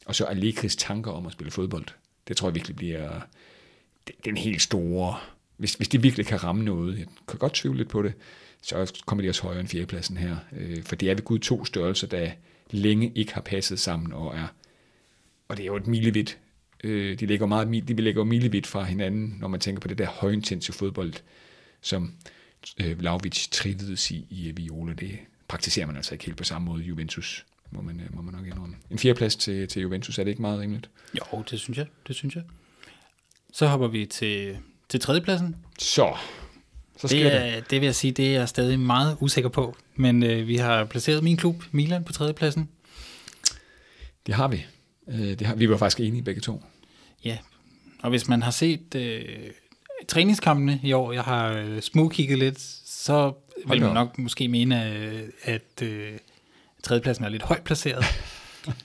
og 0.09 0.15
så 0.15 0.25
Allegris 0.25 0.75
tanker 0.75 1.11
om 1.11 1.25
at 1.25 1.31
spille 1.31 1.51
fodbold. 1.51 1.85
Det 2.27 2.37
tror 2.37 2.47
jeg 2.47 2.55
virkelig 2.55 2.75
bliver 2.75 3.19
den 4.25 4.37
helt 4.37 4.61
store... 4.61 5.17
Hvis, 5.57 5.73
hvis 5.73 5.87
de 5.87 6.01
virkelig 6.01 6.25
kan 6.25 6.43
ramme 6.43 6.63
noget, 6.63 6.99
jeg 6.99 7.05
kan 7.27 7.39
godt 7.39 7.53
tvivle 7.53 7.77
lidt 7.77 7.89
på 7.89 8.01
det, 8.01 8.13
så 8.61 9.01
kommer 9.05 9.21
de 9.21 9.29
også 9.29 9.43
højere 9.43 9.59
end 9.59 9.67
fjerdepladsen 9.67 10.17
her. 10.17 10.37
Øh, 10.57 10.83
for 10.83 10.95
det 10.95 11.09
er 11.09 11.15
ved 11.15 11.23
Gud 11.23 11.39
to 11.39 11.65
størrelser, 11.65 12.07
der 12.07 12.31
længe 12.71 13.11
ikke 13.15 13.33
har 13.33 13.41
passet 13.41 13.79
sammen 13.79 14.13
og 14.13 14.35
er 14.35 14.47
og 15.47 15.57
det 15.57 15.63
er 15.63 15.67
jo 15.67 15.75
et 15.75 15.87
milevidt. 15.87 16.37
Øh, 16.83 17.19
de 17.19 17.25
ligger 17.25 17.45
meget 17.45 17.87
de 17.87 17.93
ligger 17.93 18.23
milevidt 18.23 18.67
fra 18.67 18.83
hinanden, 18.83 19.35
når 19.39 19.47
man 19.47 19.59
tænker 19.59 19.79
på 19.79 19.87
det 19.87 19.97
der 19.97 20.07
højintensive 20.07 20.73
fodbold, 20.73 21.13
som 21.81 22.13
øh, 22.81 22.99
Vlaovic 22.99 23.47
trivedes 23.51 24.11
i 24.11 24.25
i 24.29 24.51
Viola. 24.51 24.93
Det 24.93 25.19
praktiserer 25.47 25.85
man 25.85 25.95
altså 25.95 26.15
ikke 26.15 26.25
helt 26.25 26.37
på 26.37 26.43
samme 26.43 26.65
måde 26.65 26.83
i 26.83 26.87
Juventus, 26.87 27.45
må 27.71 27.81
man, 27.81 27.99
øh, 27.99 28.15
må 28.15 28.21
man 28.21 28.33
nok 28.33 28.47
indrømme. 28.47 28.75
En 28.89 28.99
fjerdeplads 28.99 29.35
til, 29.35 29.67
til 29.67 29.81
Juventus, 29.81 30.19
er 30.19 30.23
det 30.23 30.29
ikke 30.31 30.41
meget 30.41 30.59
rimeligt? 30.59 30.89
Jo, 31.13 31.43
det 31.49 31.59
synes 31.59 31.77
jeg. 31.77 31.85
Det 32.07 32.15
synes 32.15 32.35
jeg. 32.35 32.43
Så 33.53 33.67
hopper 33.67 33.87
vi 33.87 34.05
til, 34.05 34.57
til 34.89 34.99
tredjepladsen. 34.99 35.55
Så, 35.79 36.15
så 36.97 37.07
det, 37.07 37.33
er, 37.33 37.61
det 37.61 37.81
vil 37.81 37.87
jeg 37.87 37.95
sige, 37.95 38.11
det 38.11 38.27
er 38.27 38.39
jeg 38.39 38.49
stadig 38.49 38.79
meget 38.79 39.17
usikker 39.19 39.49
på. 39.49 39.77
Men 39.95 40.23
øh, 40.23 40.47
vi 40.47 40.55
har 40.55 40.85
placeret 40.85 41.23
min 41.23 41.37
klub, 41.37 41.63
Milan, 41.71 42.03
på 42.03 42.13
tredjepladsen. 42.13 42.69
Det 44.25 44.35
har 44.35 44.47
vi. 44.47 44.65
Øh, 45.07 45.19
det 45.19 45.41
har, 45.41 45.55
vi 45.55 45.69
var 45.69 45.77
faktisk 45.77 45.99
enige 45.99 46.23
begge 46.23 46.41
to. 46.41 46.63
Ja, 47.25 47.37
og 48.01 48.09
hvis 48.09 48.27
man 48.27 48.41
har 48.41 48.51
set 48.51 48.95
øh, 48.95 49.21
træningskampene 50.07 50.79
i 50.83 50.93
år, 50.93 51.11
jeg 51.11 51.23
har 51.23 51.51
øh, 51.51 51.81
smugkigget 51.81 52.37
lidt, 52.37 52.59
så 52.85 53.33
vil 53.67 53.81
man 53.81 53.93
nok 53.93 54.17
måske 54.17 54.47
mene, 54.47 54.93
øh, 54.93 55.21
at 55.43 55.81
øh, 55.81 56.17
tredjepladsen 56.83 57.25
er 57.25 57.29
lidt 57.29 57.43
højt 57.43 57.63
placeret. 57.63 58.05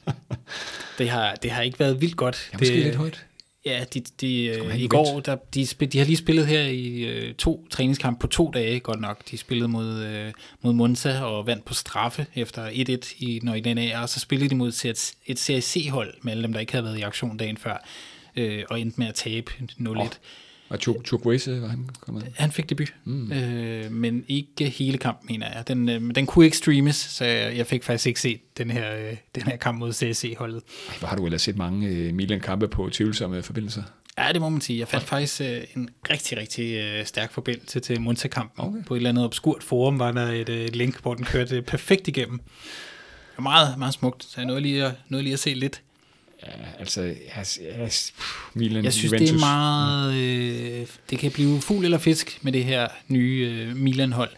det, 0.98 1.10
har, 1.10 1.34
det 1.34 1.50
har 1.50 1.62
ikke 1.62 1.78
været 1.78 2.00
vildt 2.00 2.16
godt. 2.16 2.50
Ja, 2.52 2.58
måske 2.58 2.74
det, 2.74 2.84
lidt 2.84 2.96
højt. 2.96 3.26
Ja, 3.66 3.84
de, 3.94 4.00
de, 4.00 4.44
øh, 4.44 4.80
i 4.80 4.86
går, 4.86 5.20
der, 5.20 5.36
de, 5.54 5.66
de 5.66 5.98
har 5.98 6.04
lige 6.04 6.16
spillet 6.16 6.46
her 6.46 6.62
i 6.62 7.02
øh, 7.02 7.34
to 7.34 7.66
træningskampe 7.70 8.20
på 8.20 8.26
to 8.26 8.50
dage, 8.54 8.80
godt 8.80 9.00
nok. 9.00 9.30
De 9.30 9.38
spillede 9.38 9.68
mod, 9.68 10.02
øh, 10.02 10.32
mod 10.62 10.72
Monza 10.72 11.20
og 11.20 11.46
vandt 11.46 11.64
på 11.64 11.74
straffe 11.74 12.26
efter 12.34 12.68
1-1 12.68 13.24
i 13.24 13.40
Nøjdena, 13.42 14.02
og 14.02 14.08
så 14.08 14.20
spillede 14.20 14.50
de 14.50 14.54
mod 14.54 14.68
et, 14.68 15.14
et 15.26 15.38
CSC-hold 15.38 16.14
med 16.22 16.32
alle 16.32 16.42
dem, 16.42 16.52
der 16.52 16.60
ikke 16.60 16.72
havde 16.72 16.84
været 16.84 16.98
i 16.98 17.02
aktion 17.02 17.36
dagen 17.36 17.56
før, 17.56 17.86
øh, 18.36 18.64
og 18.70 18.80
endte 18.80 19.00
med 19.00 19.06
at 19.06 19.14
tabe 19.14 19.52
0-1. 19.80 19.88
Oh. 19.88 20.06
Og 20.68 20.78
Chukwese 20.78 21.62
var 21.62 21.68
han 21.68 21.88
kommet? 22.00 22.32
Han 22.36 22.52
fik 22.52 22.70
debut, 22.70 22.94
mm. 23.04 23.32
øh, 23.32 23.92
men 23.92 24.24
ikke 24.28 24.68
hele 24.68 24.98
kampen, 24.98 25.26
mener 25.30 25.46
jeg. 25.54 25.68
Den, 25.68 25.88
øh, 25.88 26.14
den 26.14 26.26
kunne 26.26 26.44
ikke 26.44 26.56
streames, 26.56 26.96
så 26.96 27.24
jeg, 27.24 27.56
jeg 27.56 27.66
fik 27.66 27.84
faktisk 27.84 28.06
ikke 28.06 28.20
set 28.20 28.40
den 28.58 28.70
her, 28.70 28.96
øh, 28.96 29.16
den 29.34 29.42
her 29.42 29.56
kamp 29.56 29.78
mod 29.78 29.92
CSC-holdet. 29.92 30.62
Hvor 30.98 31.08
har 31.08 31.16
du 31.16 31.24
ellers 31.24 31.42
set 31.42 31.56
mange 31.56 31.88
øh, 31.88 32.14
Milan-kampe 32.14 32.68
på 32.68 32.88
tvivlsomme 32.92 33.42
forbindelser? 33.42 33.82
Ja, 34.18 34.32
det 34.32 34.40
må 34.40 34.48
man 34.48 34.60
sige. 34.60 34.78
Jeg 34.78 34.88
fandt 34.88 35.04
faktisk 35.04 35.40
øh, 35.40 35.62
en 35.76 35.88
rigtig, 36.10 36.38
rigtig 36.38 36.74
øh, 36.74 37.06
stærk 37.06 37.32
forbindelse 37.32 37.80
til 37.80 38.00
Monza-kampen. 38.00 38.66
Okay. 38.66 38.84
På 38.86 38.94
et 38.94 38.98
eller 38.98 39.10
andet 39.10 39.24
obskurt 39.24 39.62
forum 39.62 39.98
var 39.98 40.12
der 40.12 40.26
et 40.26 40.48
øh, 40.48 40.68
link, 40.72 41.02
hvor 41.02 41.14
den 41.14 41.24
kørte 41.24 41.62
perfekt 41.62 42.08
igennem. 42.08 42.38
Det 42.38 43.38
var 43.38 43.42
meget, 43.42 43.78
meget 43.78 43.94
smukt, 43.94 44.24
så 44.24 44.32
jeg 44.36 44.46
nåede 44.46 44.60
lige 44.60 44.84
at, 44.84 44.92
nåede 45.08 45.22
lige 45.22 45.32
at 45.32 45.38
se 45.38 45.54
lidt. 45.54 45.82
Ja, 46.46 46.52
altså, 46.78 47.02
jeg, 47.02 47.46
jeg, 47.78 47.90
Milan, 48.54 48.84
jeg 48.84 48.92
synes, 48.92 49.12
Juventus. 49.12 49.28
det 49.28 49.36
er 49.36 49.40
meget... 49.40 50.14
Øh, 50.14 50.86
det 51.10 51.18
kan 51.18 51.30
blive 51.30 51.60
fugl 51.60 51.84
eller 51.84 51.98
fisk 51.98 52.38
med 52.42 52.52
det 52.52 52.64
her 52.64 52.88
nye 53.08 53.50
øh, 53.52 53.76
Milan-hold. 53.76 54.30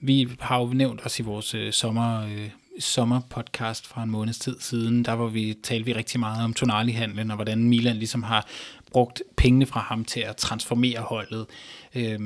Vi 0.00 0.28
har 0.40 0.60
jo 0.60 0.66
nævnt 0.66 1.06
os 1.06 1.18
i 1.18 1.22
vores 1.22 1.54
øh, 1.54 1.72
sommer, 1.72 2.24
øh, 2.24 2.50
sommerpodcast 2.80 3.86
fra 3.86 4.02
en 4.02 4.10
måneds 4.10 4.38
tid 4.38 4.56
siden. 4.60 5.04
Der 5.04 5.12
var 5.12 5.26
vi, 5.26 5.54
talte 5.62 5.86
vi 5.86 5.92
rigtig 5.92 6.20
meget 6.20 6.44
om 6.44 6.54
Tonali-handlen, 6.54 7.30
og 7.30 7.36
hvordan 7.36 7.64
Milan 7.64 7.96
ligesom 7.96 8.22
har 8.22 8.46
brugt 8.90 9.22
pengene 9.36 9.66
fra 9.66 9.80
ham 9.80 10.04
til 10.04 10.20
at 10.20 10.36
transformere 10.36 11.00
holdet. 11.00 11.46
Øh, 11.94 12.18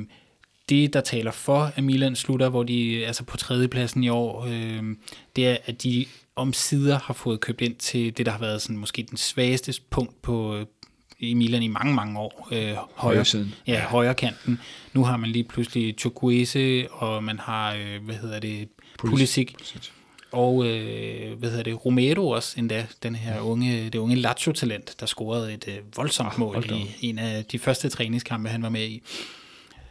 det, 0.68 0.92
der 0.92 1.00
taler 1.00 1.30
for, 1.30 1.72
at 1.76 1.84
Milan 1.84 2.16
slutter, 2.16 2.48
hvor 2.48 2.62
de 2.62 3.06
altså 3.06 3.24
på 3.24 3.36
tredjepladsen 3.36 4.04
i 4.04 4.08
år, 4.08 4.44
øh, 4.44 4.82
det 5.36 5.48
er, 5.48 5.56
at 5.66 5.82
de 5.82 6.06
om 6.40 6.52
sider 6.52 6.98
har 6.98 7.14
fået 7.14 7.40
købt 7.40 7.60
ind 7.60 7.76
til 7.76 8.16
det, 8.16 8.26
der 8.26 8.32
har 8.32 8.38
været 8.38 8.62
sådan, 8.62 8.76
måske 8.76 9.06
den 9.10 9.16
svageste 9.16 9.74
punkt 9.90 10.22
på, 10.22 10.56
øh, 10.56 10.66
i 11.18 11.34
Milan 11.34 11.62
i 11.62 11.68
mange, 11.68 11.94
mange 11.94 12.18
år. 12.18 12.48
Øh, 12.52 12.74
højre, 12.94 13.24
siden. 13.24 13.54
Ja, 13.66 13.80
højre 13.80 14.14
kanten. 14.14 14.60
Nu 14.92 15.04
har 15.04 15.16
man 15.16 15.30
lige 15.30 15.44
pludselig 15.44 15.94
Chukwese, 15.98 16.88
og 16.90 17.24
man 17.24 17.38
har, 17.38 17.74
øh, 17.74 18.04
hvad 18.04 18.14
hedder 18.14 18.40
det, 18.40 18.68
Pulisic. 18.98 19.52
Pulisic. 19.52 19.90
Og 20.32 20.66
øh, 20.66 21.38
hvad 21.38 21.48
hedder 21.50 21.64
det, 21.64 21.84
Romero 21.84 22.28
også 22.28 22.54
endda, 22.58 22.86
den 23.02 23.14
her 23.14 23.40
unge, 23.40 23.84
det 23.84 23.94
unge 23.94 24.16
Lazio-talent, 24.16 25.00
der 25.00 25.06
scorede 25.06 25.54
et 25.54 25.68
øh, 25.68 25.96
voldsomt 25.96 26.32
ah, 26.32 26.40
mål 26.40 26.64
i 26.70 27.08
en 27.08 27.18
af 27.18 27.44
de 27.44 27.58
første 27.58 27.88
træningskampe, 27.88 28.48
han 28.48 28.62
var 28.62 28.68
med 28.68 28.86
i. 28.86 29.02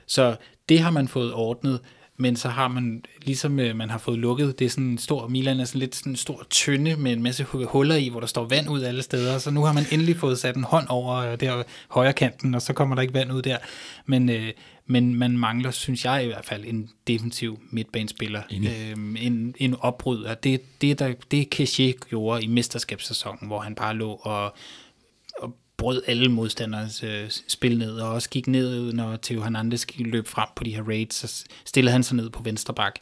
Så 0.08 0.36
det 0.70 0.80
har 0.80 0.92
man 0.92 1.08
fået 1.08 1.34
ordnet 1.34 1.80
men 2.22 2.36
så 2.36 2.50
har 2.50 2.68
man, 2.68 3.04
ligesom 3.22 3.60
øh, 3.60 3.76
man 3.76 3.90
har 3.90 3.98
fået 3.98 4.20
lukket, 4.20 4.60
det 4.60 4.66
er 4.66 4.70
sådan 4.70 4.86
en 4.86 4.98
stor, 4.98 5.28
Milan 5.28 5.60
er 5.60 5.66
sådan 5.66 5.80
lidt 5.80 5.96
sådan 5.96 6.12
en 6.12 6.16
stor 6.16 6.48
tynde 6.50 6.96
med 6.96 7.14
en 7.14 7.24
masse 7.24 7.44
huller 7.44 7.96
i, 7.96 8.10
hvor 8.10 8.20
der 8.20 8.28
står 8.28 8.46
vand 8.46 8.70
ud 8.70 8.82
alle 8.82 9.02
steder, 9.02 9.38
så 9.38 9.52
nu 9.52 9.64
har 9.64 9.74
man 9.74 9.86
endelig 9.92 10.18
fået 10.18 10.40
sat 10.40 10.56
en 10.56 10.64
hånd 10.64 10.88
over 10.90 11.16
øh, 11.16 11.40
der 11.40 11.64
højre 11.90 12.14
kanten, 12.14 12.56
og 12.56 12.62
så 12.62 12.74
kommer 12.74 12.96
der 12.96 13.02
ikke 13.02 13.14
vand 13.14 13.32
ud 13.32 13.42
der. 13.42 13.58
Men, 14.06 14.30
øh, 14.30 14.52
men 14.86 15.16
man 15.16 15.38
mangler, 15.38 15.72
synes 15.72 16.06
jeg 16.06 16.24
i 16.24 16.28
hvert 16.28 16.46
fald, 16.46 16.66
en 16.66 16.90
defensiv 17.08 17.60
midtbanespiller, 17.72 18.42
øh, 18.52 18.96
en, 19.26 19.56
en 19.58 19.76
opbryder. 19.80 20.34
Det, 20.34 20.82
det, 20.82 21.00
der, 21.00 21.14
det 21.32 21.50
Keshe 21.50 21.94
gjorde 22.10 22.44
i 22.44 22.48
mesterskabssæsonen, 22.48 23.48
hvor 23.48 23.60
han 23.60 23.76
bare 23.76 23.96
lå 23.96 24.12
og 24.12 24.56
brød 25.80 26.02
alle 26.08 26.30
modstanderens 26.30 27.04
øh, 27.04 27.30
spil 27.48 27.78
ned, 27.78 27.92
og 27.92 28.10
også 28.10 28.30
gik 28.30 28.48
ned, 28.48 28.94
når 28.94 29.20
Theo 29.22 29.42
Hernandez 29.42 29.86
løb 29.98 30.28
frem 30.28 30.48
på 30.56 30.64
de 30.64 30.76
her 30.76 30.84
raids, 30.84 31.16
så 31.16 31.46
stillede 31.66 31.92
han 31.92 32.04
sig 32.04 32.16
ned 32.16 32.30
på 32.30 32.44
venstre 32.44 32.74
bak. 32.74 32.96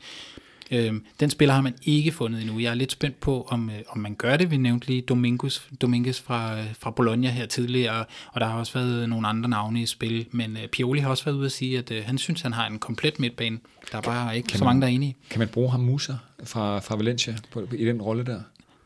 Øhm, 0.71 1.05
den 1.19 1.29
spiller 1.29 1.53
har 1.53 1.61
man 1.61 1.75
ikke 1.83 2.11
fundet 2.11 2.41
endnu. 2.41 2.59
Jeg 2.59 2.69
er 2.69 2.73
lidt 2.73 2.91
spændt 2.91 3.19
på, 3.19 3.47
om, 3.49 3.69
øh, 3.69 3.75
om 3.89 3.97
man 3.97 4.15
gør 4.15 4.37
det. 4.37 4.51
Vi 4.51 4.57
nævnte 4.57 4.87
lige 4.87 5.01
Dominguez, 5.01 5.61
Dominguez 5.81 6.21
fra, 6.21 6.59
øh, 6.59 6.65
fra 6.79 6.91
Bologna 6.91 7.29
her 7.29 7.45
tidligere, 7.45 8.05
og 8.31 8.41
der 8.41 8.47
har 8.47 8.59
også 8.59 8.73
været 8.79 9.09
nogle 9.09 9.27
andre 9.27 9.49
navne 9.49 9.81
i 9.81 9.85
spil, 9.85 10.25
men 10.31 10.57
øh, 10.57 10.67
Pioli 10.67 10.99
har 10.99 11.09
også 11.09 11.25
været 11.25 11.35
ude 11.35 11.45
at 11.45 11.51
sige, 11.51 11.77
at 11.77 11.91
øh, 11.91 12.03
han 12.05 12.17
synes, 12.17 12.41
han 12.41 12.53
har 12.53 12.67
en 12.67 12.79
komplet 12.79 13.19
midtbane. 13.19 13.59
Der 13.91 13.97
er 13.97 14.01
bare 14.01 14.37
ikke 14.37 14.47
kan 14.47 14.57
så 14.57 14.63
man, 14.63 14.69
mange, 14.69 14.81
der 14.81 14.87
er 14.87 14.91
enige. 14.91 15.15
Kan 15.29 15.39
man 15.39 15.47
bruge 15.47 15.71
ham 15.71 15.79
Musa 15.79 16.13
fra, 16.43 16.79
fra 16.79 16.95
Valencia 16.95 17.35
på, 17.51 17.67
i 17.71 17.85
den 17.85 18.01
rolle 18.01 18.23
der? 18.25 18.39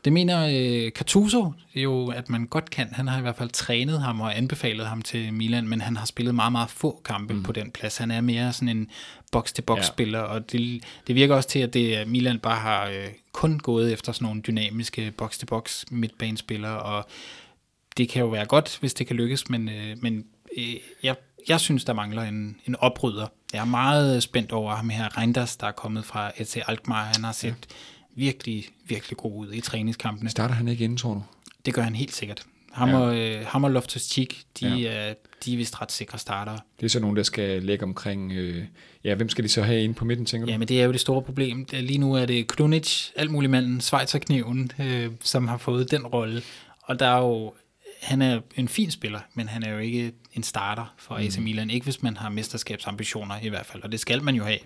Det 0.04 0.12
mener 0.12 0.48
øh, 0.52 0.90
Cartuso 0.90 1.52
jo, 1.74 2.10
at 2.10 2.28
man 2.28 2.46
godt 2.46 2.70
kan. 2.70 2.88
Han 2.92 3.08
har 3.08 3.18
i 3.18 3.22
hvert 3.22 3.36
fald 3.36 3.50
trænet 3.50 4.00
ham 4.02 4.20
og 4.20 4.36
anbefalet 4.36 4.86
ham 4.86 5.02
til 5.02 5.32
Milan, 5.32 5.68
men 5.68 5.80
han 5.80 5.96
har 5.96 6.06
spillet 6.06 6.34
meget, 6.34 6.52
meget 6.52 6.70
få 6.70 7.00
kampe 7.04 7.34
mm. 7.34 7.42
på 7.42 7.52
den 7.52 7.70
plads. 7.70 7.96
Han 7.96 8.10
er 8.10 8.20
mere 8.20 8.52
sådan 8.52 8.76
en 8.76 8.88
box-til-box-spiller, 9.32 10.18
ja. 10.18 10.24
og 10.24 10.52
det, 10.52 10.84
det 11.06 11.14
virker 11.14 11.34
også 11.34 11.48
til, 11.48 11.58
at 11.58 11.74
det 11.74 12.08
Milan 12.08 12.38
bare 12.38 12.60
har 12.60 12.88
øh, 12.88 13.08
kun 13.32 13.58
gået 13.58 13.92
efter 13.92 14.12
sådan 14.12 14.26
nogle 14.26 14.40
dynamiske 14.40 15.10
box-til-box 15.10 15.84
midtbanespillere, 15.90 16.82
og 16.82 17.06
det 17.96 18.08
kan 18.08 18.22
jo 18.22 18.28
være 18.28 18.46
godt, 18.46 18.78
hvis 18.80 18.94
det 18.94 19.06
kan 19.06 19.16
lykkes, 19.16 19.48
men, 19.48 19.68
øh, 19.68 19.96
men 20.02 20.24
øh, 20.56 20.74
jeg, 21.02 21.16
jeg 21.48 21.60
synes, 21.60 21.84
der 21.84 21.92
mangler 21.92 22.22
en, 22.22 22.56
en 22.66 22.76
oprydder. 22.76 23.26
Jeg 23.52 23.60
er 23.60 23.64
meget 23.64 24.22
spændt 24.22 24.52
over 24.52 24.74
ham 24.74 24.88
her, 24.88 25.18
Reinders, 25.18 25.56
der 25.56 25.66
er 25.66 25.72
kommet 25.72 26.04
fra 26.04 26.32
EC 26.36 26.62
Alkmaar. 26.66 27.04
Han 27.04 27.24
har 27.24 27.32
set 27.32 27.48
ja. 27.70 27.74
Virkelig, 28.14 28.64
virkelig 28.86 29.16
god 29.16 29.46
ud 29.46 29.52
i 29.52 29.60
træningskampene. 29.60 30.30
Starter 30.30 30.54
han 30.54 30.68
ikke 30.68 30.84
inden, 30.84 30.98
tror 30.98 31.14
du? 31.14 31.22
Det 31.66 31.74
gør 31.74 31.82
han 31.82 31.94
helt 31.94 32.14
sikkert. 32.14 32.42
Ham, 32.72 32.88
ja. 32.88 32.98
og, 32.98 33.18
øh, 33.18 33.46
ham 33.46 33.64
og 33.64 33.70
Loftus 33.70 34.02
Cheek, 34.02 34.42
de, 34.60 34.68
ja. 34.68 34.90
er, 34.90 35.14
de 35.44 35.52
er 35.52 35.56
vist 35.56 35.80
ret 35.80 35.92
sikre 35.92 36.18
starter. 36.18 36.58
Det 36.80 36.86
er 36.86 36.90
så 36.90 37.00
nogen, 37.00 37.16
der 37.16 37.22
skal 37.22 37.62
lægge 37.62 37.84
omkring... 37.84 38.32
Øh, 38.32 38.64
ja, 39.04 39.14
hvem 39.14 39.28
skal 39.28 39.44
de 39.44 39.48
så 39.48 39.62
have 39.62 39.84
inde 39.84 39.94
på 39.94 40.04
midten, 40.04 40.26
tænker 40.26 40.46
du? 40.46 40.52
Ja, 40.52 40.58
men 40.58 40.68
det 40.68 40.80
er 40.80 40.84
jo 40.84 40.92
det 40.92 41.00
store 41.00 41.22
problem. 41.22 41.66
Lige 41.72 41.98
nu 41.98 42.14
er 42.14 42.26
det 42.26 42.48
Klunic, 42.48 43.10
alt 43.16 43.30
muligt 43.30 43.50
manden, 43.50 43.80
Schweizerkniven, 43.80 44.70
øh, 44.80 45.10
som 45.20 45.48
har 45.48 45.56
fået 45.56 45.90
den 45.90 46.06
rolle. 46.06 46.42
Og 46.82 47.00
der 47.00 47.06
er 47.06 47.18
jo 47.18 47.52
han 48.02 48.22
er 48.22 48.40
en 48.56 48.68
fin 48.68 48.90
spiller, 48.90 49.20
men 49.34 49.48
han 49.48 49.62
er 49.62 49.72
jo 49.72 49.78
ikke 49.78 50.12
en 50.32 50.42
starter 50.42 50.94
for 50.96 51.14
AC 51.14 51.36
mm. 51.36 51.44
Milan. 51.44 51.70
Ikke 51.70 51.84
hvis 51.84 52.02
man 52.02 52.16
har 52.16 52.30
mesterskabsambitioner 52.30 53.34
i 53.42 53.48
hvert 53.48 53.66
fald, 53.66 53.82
og 53.82 53.92
det 53.92 54.00
skal 54.00 54.22
man 54.22 54.34
jo 54.34 54.44
have. 54.44 54.58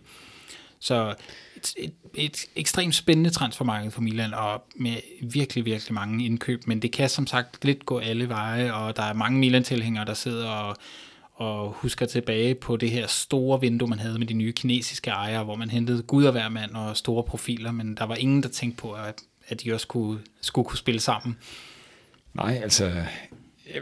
Så 0.81 1.15
et, 1.57 1.75
et, 1.77 1.93
et 2.15 2.47
ekstremt 2.57 2.95
spændende 2.95 3.31
transfermarked 3.31 3.91
for 3.91 4.01
Milan, 4.01 4.35
og 4.35 4.65
med 4.77 4.97
virkelig, 5.23 5.65
virkelig 5.65 5.95
mange 5.95 6.25
indkøb, 6.25 6.67
men 6.67 6.83
det 6.83 6.93
kan 6.93 7.09
som 7.09 7.27
sagt 7.27 7.65
lidt 7.65 7.87
gå 7.87 7.99
alle 7.99 8.29
veje, 8.29 8.73
og 8.73 8.97
der 8.97 9.03
er 9.03 9.13
mange 9.13 9.39
Milan-tilhængere, 9.39 10.05
der 10.05 10.15
sidder 10.15 10.49
og, 10.49 10.77
og 11.35 11.73
husker 11.73 12.07
tilbage 12.07 12.55
på 12.55 12.77
det 12.77 12.91
her 12.91 13.07
store 13.07 13.61
vindue, 13.61 13.89
man 13.89 13.99
havde 13.99 14.19
med 14.19 14.27
de 14.27 14.35
nye 14.35 14.53
kinesiske 14.53 15.11
ejere, 15.11 15.45
hvor 15.45 15.57
man 15.57 15.71
hentede 15.71 16.03
gud 16.03 16.25
og 16.25 16.33
hver 16.33 16.49
mand 16.49 16.71
og 16.75 16.97
store 16.97 17.23
profiler, 17.23 17.73
men 17.73 17.95
der 17.95 18.05
var 18.05 18.15
ingen, 18.15 18.43
der 18.43 18.49
tænkte 18.49 18.81
på, 18.81 18.93
at, 18.93 19.23
at 19.49 19.63
de 19.63 19.75
også 19.75 19.87
kunne, 19.87 20.19
skulle 20.41 20.67
kunne 20.67 20.79
spille 20.79 21.01
sammen. 21.01 21.37
Nej, 22.35 22.61
altså, 22.63 22.93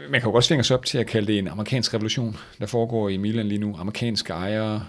man 0.09 0.21
kan 0.21 0.27
jo 0.27 0.31
godt 0.31 0.43
svinge 0.43 0.63
sig 0.63 0.77
op 0.77 0.85
til 0.85 0.97
at 0.97 1.07
kalde 1.07 1.27
det 1.27 1.39
en 1.39 1.47
amerikansk 1.47 1.93
revolution, 1.93 2.37
der 2.59 2.65
foregår 2.65 3.09
i 3.09 3.17
Milan 3.17 3.47
lige 3.47 3.59
nu. 3.59 3.75
Amerikanske 3.79 4.33
ejere, 4.33 4.85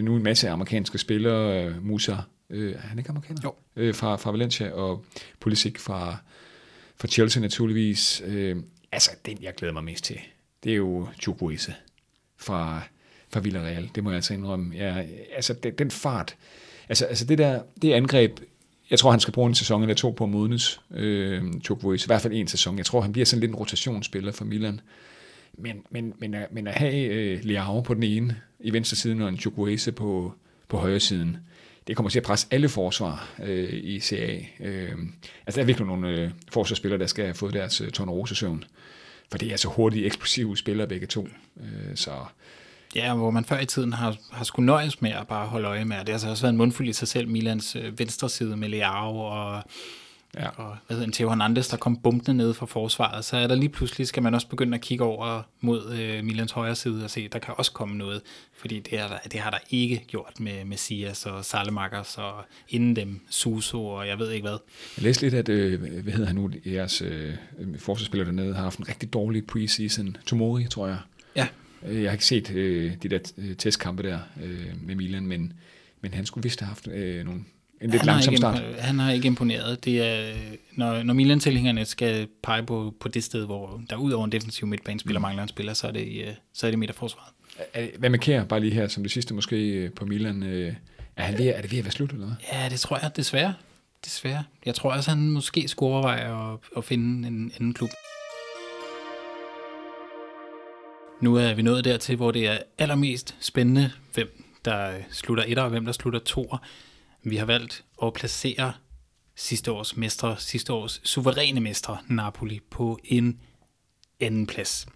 nu 0.00 0.16
en 0.16 0.22
masse 0.22 0.48
amerikanske 0.48 0.98
spillere, 0.98 1.64
øh, 1.64 1.86
Musa, 1.86 2.16
øh, 2.50 2.74
er 2.74 2.78
han 2.78 2.98
ikke 2.98 3.10
amerikaner? 3.10 3.40
Jo. 3.44 3.54
Øh, 3.76 3.94
fra, 3.94 4.16
fra 4.16 4.30
Valencia, 4.30 4.70
og 4.70 5.04
politik 5.40 5.78
fra, 5.78 6.16
fra 6.96 7.08
Chelsea 7.08 7.40
naturligvis. 7.40 8.22
Øh, 8.26 8.56
altså, 8.92 9.10
den 9.26 9.38
jeg 9.42 9.54
glæder 9.54 9.74
mig 9.74 9.84
mest 9.84 10.04
til, 10.04 10.18
det 10.64 10.72
er 10.72 10.76
jo 10.76 11.08
Chukwueze 11.20 11.74
fra, 12.36 12.82
fra 13.32 13.40
Villarreal. 13.40 13.90
Det 13.94 14.04
må 14.04 14.10
jeg 14.10 14.16
altså 14.16 14.34
indrømme. 14.34 14.76
Ja, 14.76 15.04
altså, 15.34 15.52
det, 15.52 15.78
den 15.78 15.90
fart, 15.90 16.36
altså, 16.88 17.04
altså 17.04 17.24
det 17.24 17.38
der, 17.38 17.62
det 17.82 17.92
angreb, 17.92 18.40
jeg 18.90 18.98
tror, 18.98 19.10
han 19.10 19.20
skal 19.20 19.34
bruge 19.34 19.48
en 19.48 19.54
sæson 19.54 19.82
eller 19.82 19.94
to 19.94 20.10
på 20.10 20.24
at 20.24 20.30
modnes, 20.30 20.80
øh, 20.90 21.42
Chukwueze. 21.64 22.06
I 22.06 22.08
hvert 22.08 22.22
fald 22.22 22.32
en 22.32 22.48
sæson. 22.48 22.78
Jeg 22.78 22.86
tror, 22.86 23.00
han 23.00 23.12
bliver 23.12 23.26
sådan 23.26 23.40
lidt 23.40 23.50
en 23.50 23.56
rotationsspiller 23.56 24.32
for 24.32 24.44
Milan. 24.44 24.80
Men, 25.58 25.82
men, 25.90 26.14
men, 26.18 26.34
at, 26.34 26.52
men 26.52 26.66
at 26.66 26.74
have 26.74 27.04
øh, 27.04 27.44
Leao 27.44 27.80
på 27.80 27.94
den 27.94 28.02
ene 28.02 28.40
i 28.60 28.72
venstre 28.72 28.96
side 28.96 29.22
og 29.22 29.28
en 29.28 29.38
Chukwese 29.38 29.92
på, 29.92 30.34
på 30.68 30.76
højre 30.76 31.00
siden, 31.00 31.36
det 31.86 31.96
kommer 31.96 32.10
til 32.10 32.18
at 32.18 32.24
presse 32.24 32.46
alle 32.50 32.68
forsvar 32.68 33.28
øh, 33.42 33.68
i 33.72 34.00
CA. 34.00 34.38
Øh, 34.60 34.98
altså, 35.46 35.56
der 35.56 35.60
er 35.60 35.64
virkelig 35.64 35.86
nogle 35.86 36.08
øh, 36.08 36.30
forsvarsspillere, 36.52 37.00
der 37.00 37.06
skal 37.06 37.24
have 37.24 37.34
fået 37.34 37.54
deres 37.54 37.80
øh, 37.80 37.90
tornerosesøvn. 37.90 38.64
For 39.30 39.38
det 39.38 39.46
er 39.46 39.52
altså 39.52 39.68
hurtige, 39.68 40.06
eksplosive 40.06 40.56
spillere 40.56 40.86
begge 40.86 41.06
to. 41.06 41.28
Øh, 41.60 41.96
så 41.96 42.10
Ja, 42.94 43.14
hvor 43.14 43.30
man 43.30 43.44
før 43.44 43.60
i 43.60 43.66
tiden 43.66 43.92
har, 43.92 44.16
har 44.32 44.44
skulle 44.44 44.66
nøjes 44.66 45.02
med 45.02 45.10
at 45.10 45.28
bare 45.28 45.46
holde 45.46 45.68
øje 45.68 45.84
med. 45.84 45.96
Det 45.96 46.08
har 46.08 46.12
altså 46.12 46.28
også 46.28 46.42
været 46.42 46.52
en 46.52 46.56
mundfuld 46.56 46.88
i 46.88 46.92
sig 46.92 47.08
selv, 47.08 47.28
Milans 47.28 47.76
øh, 47.76 47.98
venstre 47.98 48.28
side 48.28 48.56
med 48.56 48.68
Leao 48.68 49.18
og, 49.18 49.62
ja. 50.36 50.48
og 50.48 50.76
hvad 50.86 50.96
hedder, 50.96 51.12
Theo 51.12 51.28
Hernandez, 51.28 51.68
der 51.68 51.76
kom 51.76 51.96
bumpende 51.96 52.36
ned 52.36 52.54
fra 52.54 52.66
forsvaret. 52.66 53.24
Så 53.24 53.36
er 53.36 53.46
der 53.46 53.54
lige 53.54 53.68
pludselig, 53.68 54.06
skal 54.06 54.22
man 54.22 54.34
også 54.34 54.48
begynde 54.48 54.74
at 54.74 54.80
kigge 54.80 55.04
over 55.04 55.42
mod 55.60 55.94
øh, 55.98 56.24
Milans 56.24 56.52
højre 56.52 56.74
side 56.74 57.04
og 57.04 57.10
se, 57.10 57.28
der 57.28 57.38
kan 57.38 57.54
også 57.56 57.72
komme 57.72 57.96
noget. 57.96 58.22
Fordi 58.52 58.80
det, 58.80 58.98
er, 58.98 59.08
det 59.32 59.40
har 59.40 59.50
der 59.50 59.58
ikke 59.70 60.04
gjort 60.06 60.40
med 60.40 60.64
Messias 60.64 61.26
og 61.26 61.44
Salemakers 61.44 62.18
og 62.18 62.44
inden 62.68 62.96
dem 62.96 63.20
Suso 63.30 63.86
og 63.86 64.08
jeg 64.08 64.18
ved 64.18 64.30
ikke 64.30 64.48
hvad. 64.48 64.58
Jeg 64.96 65.02
læste 65.02 65.22
lidt, 65.22 65.34
at 65.34 65.48
øh, 65.48 65.80
hvad 66.02 66.12
hedder 66.12 66.26
han 66.26 66.36
nu, 66.36 66.50
jeres 66.66 67.02
øh, 67.02 67.34
forsvarsspiller 67.78 68.24
dernede 68.24 68.54
har 68.54 68.62
haft 68.62 68.78
en 68.78 68.88
rigtig 68.88 69.12
dårlig 69.12 69.46
preseason. 69.46 70.16
Tomori, 70.26 70.64
tror 70.64 70.86
jeg. 70.86 70.98
Ja, 71.36 71.48
Øh, 71.86 72.02
jeg 72.02 72.10
har 72.10 72.12
ikke 72.12 72.26
set 72.26 72.50
øh, 72.50 72.92
de 73.02 73.08
der 73.08 73.18
øh, 73.38 73.56
testkampe 73.56 74.02
der 74.02 74.18
øh, 74.42 74.86
med 74.86 74.94
Milan, 74.94 75.26
men, 75.26 75.52
men 76.00 76.14
han 76.14 76.26
skulle 76.26 76.42
vist 76.42 76.60
have 76.60 76.68
haft 76.68 76.88
øh, 76.88 77.24
nogle, 77.24 77.44
en 77.82 77.90
lidt 77.90 78.04
langsom 78.04 78.36
start. 78.36 78.62
Han 78.78 78.98
har 78.98 79.12
ikke 79.12 79.26
imponeret. 79.26 79.84
Det 79.84 80.06
er, 80.06 80.34
når, 80.72 81.02
når 81.02 81.14
Milan-tilhængerne 81.14 81.84
skal 81.84 82.28
pege 82.42 82.62
på, 82.62 82.94
på 83.00 83.08
det 83.08 83.24
sted, 83.24 83.44
hvor 83.44 83.80
der 83.90 83.96
ud 83.96 84.12
over 84.12 84.24
en 84.24 84.32
defensiv 84.32 84.66
midtbanespiller 84.68 85.18
mm. 85.18 85.22
mangler 85.22 85.42
en 85.42 85.48
spiller, 85.48 85.74
så 85.74 85.86
er 85.86 85.92
det, 85.92 86.22
øh, 86.26 86.34
så 86.52 86.66
er 86.66 86.70
det 86.70 86.78
midterforsvaret. 86.78 87.32
Hvad 87.98 88.10
med 88.10 88.18
Kjær, 88.18 88.44
bare 88.44 88.60
lige 88.60 88.74
her 88.74 88.88
som 88.88 89.02
det 89.02 89.12
sidste 89.12 89.34
måske 89.34 89.90
på 89.96 90.04
Milan? 90.04 90.42
Er, 90.42 91.22
han 91.22 91.38
ved, 91.38 91.46
er 91.46 91.62
det 91.62 91.72
ved 91.72 91.78
at 91.78 91.84
være 91.84 91.92
slut, 91.92 92.10
eller 92.10 92.26
hvad? 92.26 92.36
Ja, 92.52 92.68
det 92.68 92.80
tror 92.80 92.98
jeg 93.02 93.16
desværre. 93.16 93.54
Desværre. 94.04 94.44
Jeg 94.66 94.74
tror 94.74 94.92
også, 94.92 95.10
han 95.10 95.30
måske 95.30 95.68
skulle 95.68 95.92
overveje 95.92 96.52
at, 96.52 96.58
at 96.76 96.84
finde 96.84 97.28
en 97.28 97.52
anden 97.54 97.74
klub. 97.74 97.90
Nu 101.20 101.34
er 101.36 101.54
vi 101.54 101.62
nået 101.62 101.84
dertil, 101.84 102.16
hvor 102.16 102.30
det 102.30 102.48
er 102.48 102.58
allermest 102.78 103.36
spændende, 103.40 103.90
hvem 104.14 104.44
der 104.64 104.92
slutter 105.10 105.44
etter 105.46 105.62
og 105.62 105.70
hvem 105.70 105.84
der 105.84 105.92
slutter 105.92 106.20
toer. 106.20 106.58
Vi 107.24 107.36
har 107.36 107.46
valgt 107.46 107.84
at 108.02 108.12
placere 108.12 108.72
sidste 109.36 109.72
års 109.72 109.96
mestre, 109.96 110.36
sidste 110.38 110.72
års 110.72 111.00
suveræne 111.04 111.60
mestre, 111.60 111.98
Napoli, 112.08 112.60
på 112.70 112.98
en 113.04 113.40
anden 114.20 114.46
plads. 114.46 114.86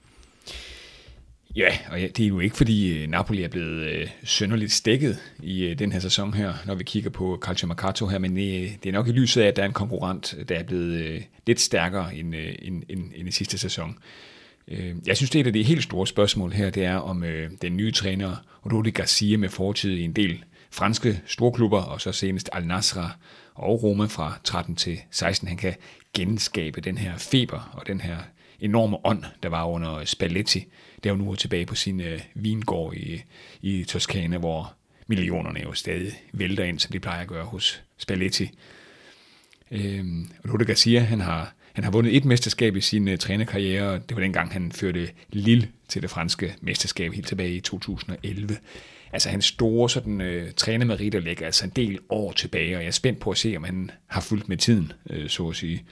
Ja, 1.57 1.79
og 1.91 1.99
det 1.99 2.21
er 2.21 2.29
jo 2.29 2.41
ikke, 2.41 2.57
fordi 2.57 2.99
øh, 2.99 3.09
Napoli 3.09 3.43
er 3.43 3.49
blevet 3.49 3.87
øh, 3.87 4.09
sønderligt 4.25 4.73
stikket 4.73 5.19
i 5.43 5.65
øh, 5.65 5.79
den 5.79 5.93
her 5.93 6.01
sæson 6.01 6.35
her, 6.35 6.55
når 6.67 6.75
vi 6.75 6.85
kigger 6.85 7.11
på 7.11 7.39
Calcio 7.43 7.67
Mercato 7.69 8.07
her, 8.07 8.19
men 8.19 8.39
øh, 8.39 8.73
det 8.83 8.87
er 8.87 8.93
nok 8.93 9.09
i 9.09 9.13
lyset 9.13 9.43
af, 9.43 9.47
at 9.47 9.57
der 9.57 9.63
er 9.63 9.67
en 9.67 9.73
konkurrent, 9.73 10.35
der 10.49 10.55
er 10.55 10.63
blevet 10.63 10.95
øh, 10.95 11.23
lidt 11.47 11.61
stærkere 11.61 12.15
end, 12.15 12.35
end, 12.35 12.83
end, 12.89 13.13
end 13.15 13.29
i 13.29 13.33
sidste 13.33 13.59
sæson. 13.59 13.99
Øh, 14.69 14.95
jeg 15.07 15.17
synes, 15.17 15.31
det 15.31 15.39
er 15.39 15.45
et 15.45 15.47
af 15.47 15.53
de 15.53 15.63
helt 15.63 15.83
store 15.83 16.07
spørgsmål 16.07 16.53
her, 16.53 16.71
det 16.71 16.85
er 16.85 16.97
om 16.97 17.25
øh, 17.25 17.51
den 17.63 17.77
nye 17.77 17.93
træner, 17.93 18.37
Rudi 18.73 18.91
Garcia 18.91 19.37
med 19.37 19.49
fortid 19.49 19.91
i 19.91 20.03
en 20.03 20.13
del 20.13 20.45
franske 20.71 21.21
storklubber, 21.27 21.83
og 21.83 22.01
så 22.01 22.13
senest 22.13 22.51
Al 22.53 22.67
Nasra 22.67 23.11
og 23.55 23.83
Roma 23.83 24.05
fra 24.05 24.39
13 24.45 24.77
til 24.77 24.99
16, 25.11 25.49
han 25.49 25.57
kan 25.57 25.75
genskabe 26.15 26.81
den 26.81 26.99
her 26.99 27.17
feber 27.17 27.71
og 27.73 27.87
den 27.87 28.01
her 28.01 28.19
enorme 28.61 29.07
ånd, 29.07 29.25
der 29.43 29.49
var 29.49 29.65
under 29.65 30.05
Spalletti. 30.05 30.67
der 31.05 31.11
er 31.11 31.15
jo 31.15 31.25
nu 31.25 31.35
tilbage 31.35 31.67
på 31.67 31.75
sin 31.75 32.01
øh, 32.01 32.21
vingård 32.35 32.95
i, 32.95 33.23
i 33.63 33.85
Toskana, 33.85 34.39
hvor 34.39 34.75
millionerne 35.07 35.61
jo 35.63 35.73
stadig 35.73 36.13
vælter 36.33 36.65
ind, 36.65 36.79
som 36.79 36.93
de 36.93 37.01
plejer 37.01 37.21
at 37.21 37.29
gøre 37.29 37.45
hos 37.45 37.83
Spalletti. 37.99 38.51
Øhm, 39.71 40.31
og 40.43 40.49
Lotte 40.49 40.65
Garcia, 40.65 41.01
han 41.01 41.21
har 41.21 41.53
han 41.77 41.85
har 41.85 41.91
vundet 41.91 42.17
et 42.17 42.25
mesterskab 42.25 42.77
i 42.77 42.81
sin 42.81 43.09
uh, 43.09 43.17
trænerkarriere, 43.17 43.89
og 43.89 44.09
det 44.09 44.17
var 44.17 44.23
dengang, 44.23 44.53
han 44.53 44.73
førte 44.73 45.11
Lille 45.31 45.69
til 45.89 46.03
det 46.03 46.11
franske 46.11 46.55
mesterskab 46.61 47.13
helt 47.13 47.29
tilbage 47.29 47.55
i 47.55 47.61
2011. 47.61 48.57
Altså 49.17 49.29
hans 49.29 49.45
store 49.45 49.91
sådan, 49.91 50.21
øh, 50.21 50.53
trænermeritter 50.53 51.21
ligger 51.21 51.47
altså 51.47 51.65
en 51.65 51.73
del 51.77 51.99
år 52.09 52.33
tilbage, 52.33 52.77
og 52.77 52.83
jeg 52.83 52.89
er 52.89 52.93
spændt 52.93 53.21
på 53.21 53.31
at 53.31 53.39
se, 53.39 53.55
om 53.57 53.65
han 53.65 53.91
har 54.07 54.21
fulgt 54.21 54.49
med 54.49 54.57
tiden, 54.57 54.93
øh, 55.11 55.29
så 55.29 55.49
at 55.49 55.57
sige. 55.57 55.85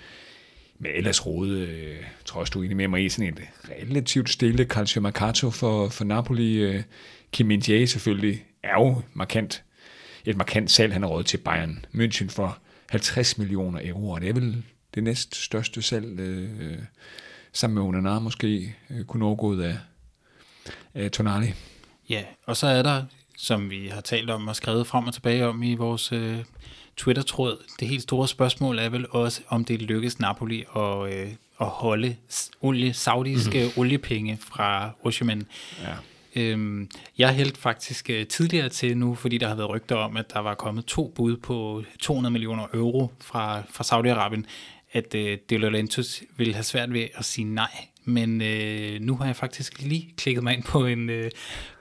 Men 0.79 0.91
ellers 0.95 1.27
Rode, 1.27 1.59
øh, 1.59 1.97
tror 2.25 2.41
jeg, 2.41 2.55
du 2.55 2.63
egentlig 2.63 2.77
med 2.77 2.89
mig 2.89 3.05
i 3.05 3.09
sådan 3.09 3.33
et 3.33 3.41
relativt 3.83 4.31
stille 4.31 4.65
Calcio 4.65 5.01
Mercato 5.01 5.51
for, 5.51 5.89
for 5.89 6.05
Napoli. 6.05 6.57
Øh, 6.57 6.83
Kim 7.33 7.47
min 7.47 7.63
selvfølgelig 7.63 8.45
er 8.63 8.75
jo 8.81 9.03
markant, 9.13 9.65
et 10.25 10.37
markant 10.37 10.71
salg, 10.71 10.93
han 10.93 11.03
har 11.03 11.09
råd 11.09 11.25
til 11.25 11.39
Bayern 11.39 11.85
München 11.95 12.29
for 12.29 12.59
50 12.91 13.39
millioner 13.39 13.81
euro, 13.85 14.11
og 14.11 14.21
det 14.21 14.29
er 14.29 14.33
vel 14.33 14.63
det 14.95 15.03
næst 15.03 15.35
største 15.37 15.83
salg, 15.83 16.21
øh, 16.21 16.43
øh 16.61 16.79
sammen 17.53 17.75
med 17.75 17.83
Onana 17.83 18.19
måske, 18.19 18.77
øh, 18.91 19.05
kun 19.05 19.23
overgået 19.23 19.63
af, 19.63 19.77
af 20.95 21.11
Tonali. 21.11 21.55
Ja, 22.11 22.23
og 22.47 22.57
så 22.57 22.67
er 22.67 22.83
der, 22.83 23.03
som 23.37 23.71
vi 23.71 23.89
har 23.89 24.01
talt 24.01 24.31
om 24.31 24.49
og 24.49 24.57
skrevet 24.57 24.87
frem 24.87 25.07
og 25.07 25.15
tilbage 25.15 25.47
om 25.47 25.63
i 25.63 25.75
vores 25.75 26.13
øh, 26.13 26.39
Twitter-tråd, 26.97 27.65
det 27.81 27.89
helt 27.89 28.03
store 28.03 28.29
spørgsmål 28.29 28.79
er 28.79 28.89
vel 28.89 29.07
også, 29.11 29.41
om 29.49 29.65
det 29.65 29.83
lykkes 29.83 30.21
Napoli 30.21 30.65
at, 30.77 31.13
øh, 31.13 31.29
at 31.61 31.67
holde 31.67 32.17
olie, 32.61 32.93
saudiske 32.93 33.59
mm-hmm. 33.59 33.81
oliepenge 33.81 34.39
fra 34.41 34.91
Osimhen. 35.03 35.47
Ja. 35.83 35.95
Øhm, 36.37 36.91
jeg 37.19 37.35
hældte 37.35 37.61
faktisk 37.61 38.11
øh, 38.11 38.27
tidligere 38.27 38.69
til 38.69 38.97
nu, 38.97 39.15
fordi 39.15 39.39
der 39.39 39.49
har 39.49 39.55
været 39.55 39.71
rygter 39.71 39.97
om, 39.97 40.17
at 40.17 40.33
der 40.33 40.41
var 40.41 40.55
kommet 40.55 40.85
to 40.85 41.13
bud 41.15 41.37
på 41.37 41.83
200 42.01 42.33
millioner 42.33 42.67
euro 42.75 43.13
fra, 43.21 43.63
fra 43.71 43.85
Saudi-Arabien 43.85 44.45
at 44.95 45.15
øh, 45.15 45.39
De 45.51 45.59
Laurentiis 45.59 46.23
ville 46.37 46.55
have 46.55 46.65
svært 46.65 46.93
ved 46.93 47.09
at 47.15 47.25
sige 47.25 47.45
nej. 47.45 47.89
Men 48.05 48.43
øh, 48.43 49.01
nu 49.01 49.17
har 49.17 49.27
jeg 49.27 49.37
faktisk 49.37 49.83
lige 49.83 50.15
klikket 50.17 50.45
mig 50.45 50.55
ind 50.55 50.63
på 50.63 50.87
en 50.87 51.11
øh, 51.11 51.31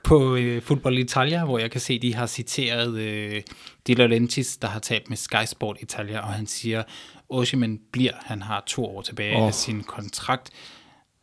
på 0.04 0.36
øh, 0.36 0.62
Football 0.62 0.98
Italia, 0.98 1.44
hvor 1.44 1.58
jeg 1.58 1.70
kan 1.70 1.80
se, 1.80 1.98
de 1.98 2.14
har 2.14 2.26
citeret 2.26 2.98
øh, 2.98 3.42
De 3.86 3.94
Laurentiis, 3.94 4.56
der 4.56 4.68
har 4.68 4.80
talt 4.80 5.08
med 5.08 5.16
Sky 5.16 5.44
Sport 5.46 5.76
Italia, 5.80 6.20
og 6.20 6.28
han 6.28 6.46
siger, 6.46 6.82
Oshiman 7.28 7.80
bliver, 7.92 8.12
han 8.20 8.42
har 8.42 8.62
to 8.66 8.84
år 8.96 9.02
tilbage 9.02 9.36
oh. 9.36 9.46
af 9.46 9.54
sin 9.54 9.82
kontrakt. 9.82 10.50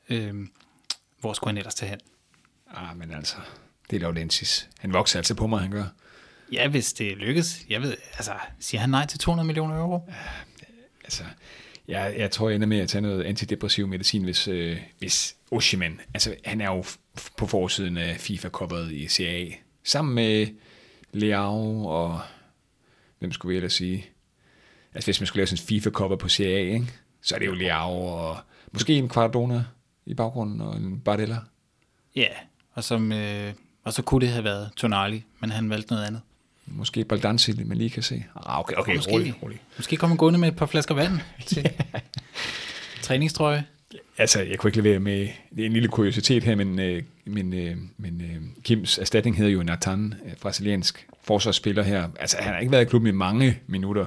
Øh, 0.10 0.34
hvor 1.20 1.34
skulle 1.34 1.52
han 1.52 1.58
ellers 1.58 1.76
tage 1.76 1.90
hen? 1.90 2.00
Ah, 2.76 2.98
men 2.98 3.12
altså, 3.12 3.36
det 3.90 3.96
er 3.96 4.00
Laurentis. 4.00 4.70
Han 4.80 4.94
vokser 4.94 5.20
altså 5.20 5.36
på 5.36 5.48
mig, 5.48 5.60
han 5.60 5.72
gør. 5.72 5.86
Ja, 6.52 6.68
hvis 6.68 6.94
det 6.94 7.18
lykkes. 7.18 7.66
Jeg 7.70 7.82
ved, 7.82 7.98
altså, 8.14 8.34
siger 8.60 8.82
han 8.82 8.90
nej 8.90 9.06
til 9.06 9.20
200 9.20 9.48
millioner 9.48 9.78
euro? 9.78 10.12
Altså, 11.04 11.24
jeg, 11.88 12.16
jeg 12.18 12.32
tror, 12.32 12.50
jeg 12.50 12.56
ender 12.56 12.68
med 12.68 12.80
at 12.80 12.90
tage 12.90 13.02
noget 13.02 13.24
antidepressiv 13.24 13.88
medicin, 13.88 14.24
hvis, 14.24 14.48
øh, 14.48 14.78
hvis 15.00 15.36
Oshiman, 15.52 16.00
altså 16.14 16.36
han 16.46 16.62
er 16.62 16.66
jo 16.72 16.82
f- 16.82 17.28
på 17.38 17.48
forsiden 17.48 17.98
af 17.98 18.16
FIFA-kopperet 18.20 18.92
i 18.92 19.08
CA, 19.08 19.46
sammen 19.84 20.16
med 20.16 20.48
Leao 21.14 21.86
og, 21.86 22.22
hvem 23.20 23.32
skulle 23.32 23.50
vi 23.50 23.56
ellers 23.56 23.74
sige? 23.74 24.06
Altså 24.94 25.08
hvis 25.08 25.20
man 25.20 25.28
skulle 25.28 25.40
lave 25.40 25.48
sådan 25.48 25.64
en 25.64 25.68
FIFA-kopper 25.68 26.18
på 26.18 26.30
CA, 26.30 26.44
ikke? 26.58 26.88
så 27.22 27.36
er 27.36 27.40
det 27.40 27.46
jo 27.46 27.54
Leao 27.54 28.06
og 28.06 28.38
måske 28.72 28.94
en 28.96 29.10
Quadradona 29.10 29.64
i 30.06 30.14
baggrunden 30.14 30.62
og 30.62 30.78
en 30.78 31.00
Bardella. 31.00 31.38
Ja, 32.16 32.28
og, 32.74 32.84
som, 32.84 33.12
øh, 33.12 33.54
og 33.84 33.94
så 33.94 34.02
kunne 34.02 34.22
det 34.22 34.30
have 34.30 34.44
været 34.44 34.70
Tonali, 34.78 35.24
men 35.40 35.50
han 35.52 35.70
valgte 35.70 35.94
noget 35.94 36.06
andet. 36.08 36.22
Måske 36.74 37.04
Baldanzi, 37.04 37.64
man 37.64 37.78
lige 37.78 37.90
kan 37.90 38.04
se. 38.04 38.24
Ah, 38.36 38.60
okay, 38.60 38.76
okay, 38.76 38.96
Måske. 38.96 39.12
rolig, 39.12 39.34
rolig. 39.44 39.60
Måske 39.78 39.98
kommer 39.98 40.18
gående 40.18 40.40
med 40.40 40.48
et 40.48 40.56
par 40.56 40.66
flasker 40.66 40.96
vand 40.96 41.20
til 41.48 41.70
træningstrøje. 43.02 43.66
Altså, 44.18 44.42
jeg 44.42 44.58
kunne 44.58 44.68
ikke 44.68 44.82
levere 44.82 45.00
med, 45.00 45.28
det 45.56 45.62
er 45.62 45.66
en 45.66 45.74
lille 45.74 45.88
kuriositet 45.88 46.44
her, 46.44 46.56
men, 46.56 46.80
øh, 46.80 47.04
men, 47.26 47.54
øh, 47.54 47.78
men 47.98 48.22
øh, 48.22 48.64
Kims 48.64 48.98
erstatning 48.98 49.38
hedder 49.38 49.52
jo 49.52 49.64
Nathan, 49.64 50.14
øh, 50.26 50.34
brasiliansk 50.42 51.08
forsvarsspiller 51.24 51.84
her. 51.84 52.10
Altså, 52.20 52.38
han 52.40 52.54
har 52.54 52.60
ikke 52.60 52.72
været 52.72 52.82
i 52.82 52.90
klubben 52.90 53.10
i 53.10 53.12
mange 53.12 53.60
minutter, 53.68 54.06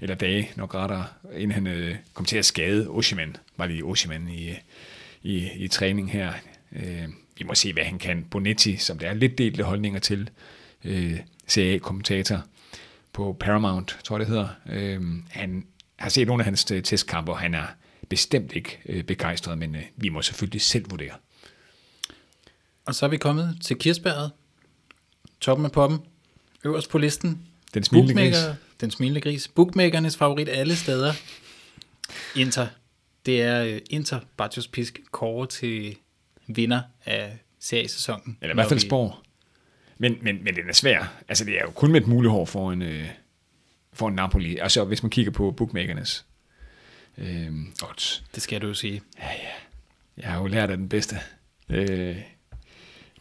eller 0.00 0.14
dage, 0.14 0.50
nok 0.56 0.74
rettere, 0.74 1.06
inden 1.34 1.52
han 1.52 1.66
øh, 1.66 1.94
kom 2.14 2.26
til 2.26 2.36
at 2.36 2.44
skade 2.44 2.88
Oshiman. 2.88 3.36
Var 3.56 3.66
lige 3.66 3.84
Oshiman 3.84 4.28
i, 4.28 4.50
i, 5.22 5.48
i 5.56 5.68
træning 5.68 6.12
her. 6.12 6.32
Øh, 6.72 7.08
vi 7.38 7.44
må 7.44 7.54
se, 7.54 7.72
hvad 7.72 7.84
han 7.84 7.98
kan. 7.98 8.26
Bonetti, 8.30 8.76
som 8.76 8.98
der 8.98 9.08
er 9.08 9.14
lidt 9.14 9.38
delte 9.38 9.62
holdninger 9.62 10.00
til, 10.00 10.30
øh, 10.84 11.18
CA-kommentator 11.48 12.42
på 13.12 13.36
Paramount, 13.40 13.98
tror 14.04 14.16
jeg 14.16 14.26
det 14.26 14.28
hedder. 14.28 14.48
Øh, 14.70 15.02
han 15.30 15.66
har 15.96 16.08
set 16.08 16.26
nogle 16.26 16.40
af 16.40 16.44
hans 16.44 16.70
øh, 16.70 16.82
testkampe, 16.82 17.32
og 17.32 17.38
han 17.38 17.54
er 17.54 17.66
bestemt 18.08 18.52
ikke 18.52 18.78
øh, 18.86 19.04
begejstret, 19.04 19.58
men 19.58 19.74
øh, 19.74 19.82
vi 19.96 20.08
må 20.08 20.22
selvfølgelig 20.22 20.60
selv 20.60 20.90
vurdere. 20.90 21.12
Og 22.86 22.94
så 22.94 23.06
er 23.06 23.10
vi 23.10 23.16
kommet 23.16 23.58
til 23.64 23.76
Kirsberget. 23.76 24.32
Toppen 25.40 25.64
af 25.64 25.72
poppen. 25.72 25.98
Øverst 26.64 26.90
på 26.90 26.98
listen. 26.98 27.42
Den 27.74 27.84
smilende 27.84 28.14
gris. 28.14 28.36
Den 28.80 28.90
smilende 28.90 29.20
gris. 29.20 29.48
Bookmakernes 29.48 30.16
favorit 30.16 30.48
alle 30.48 30.76
steder. 30.76 31.12
Inter. 32.36 32.66
Det 33.26 33.42
er 33.42 33.78
Inter 33.90 34.20
Bartos 34.36 34.68
Pisk 34.68 35.00
kåre 35.10 35.46
til 35.46 35.96
vinder 36.46 36.80
af 37.04 37.38
seriesæsonen. 37.60 38.38
Eller 38.40 38.54
i 38.54 38.56
hvert 38.56 38.68
fald 38.68 38.80
spår. 38.80 39.22
Men, 39.98 40.18
men, 40.22 40.44
men 40.44 40.54
den 40.54 40.68
er 40.68 40.72
svær. 40.72 41.14
Altså, 41.28 41.44
det 41.44 41.54
er 41.54 41.62
jo 41.62 41.70
kun 41.70 41.92
med 41.92 42.00
et 42.00 42.06
mulehår 42.06 42.44
for 42.44 42.72
en, 42.72 42.82
øh, 42.82 43.06
for 43.92 44.08
en 44.08 44.14
Napoli. 44.14 44.56
Altså, 44.56 44.84
hvis 44.84 45.02
man 45.02 45.10
kigger 45.10 45.32
på 45.32 45.50
bookmakernes 45.50 46.24
øh, 47.18 47.52
odds. 47.90 48.24
Det 48.34 48.42
skal 48.42 48.62
du 48.62 48.66
jo 48.66 48.74
sige. 48.74 49.02
Jeg 50.16 50.28
har 50.28 50.40
jo 50.40 50.46
lært 50.46 50.70
af 50.70 50.76
den 50.76 50.88
bedste. 50.88 51.16
Øh, 51.68 52.16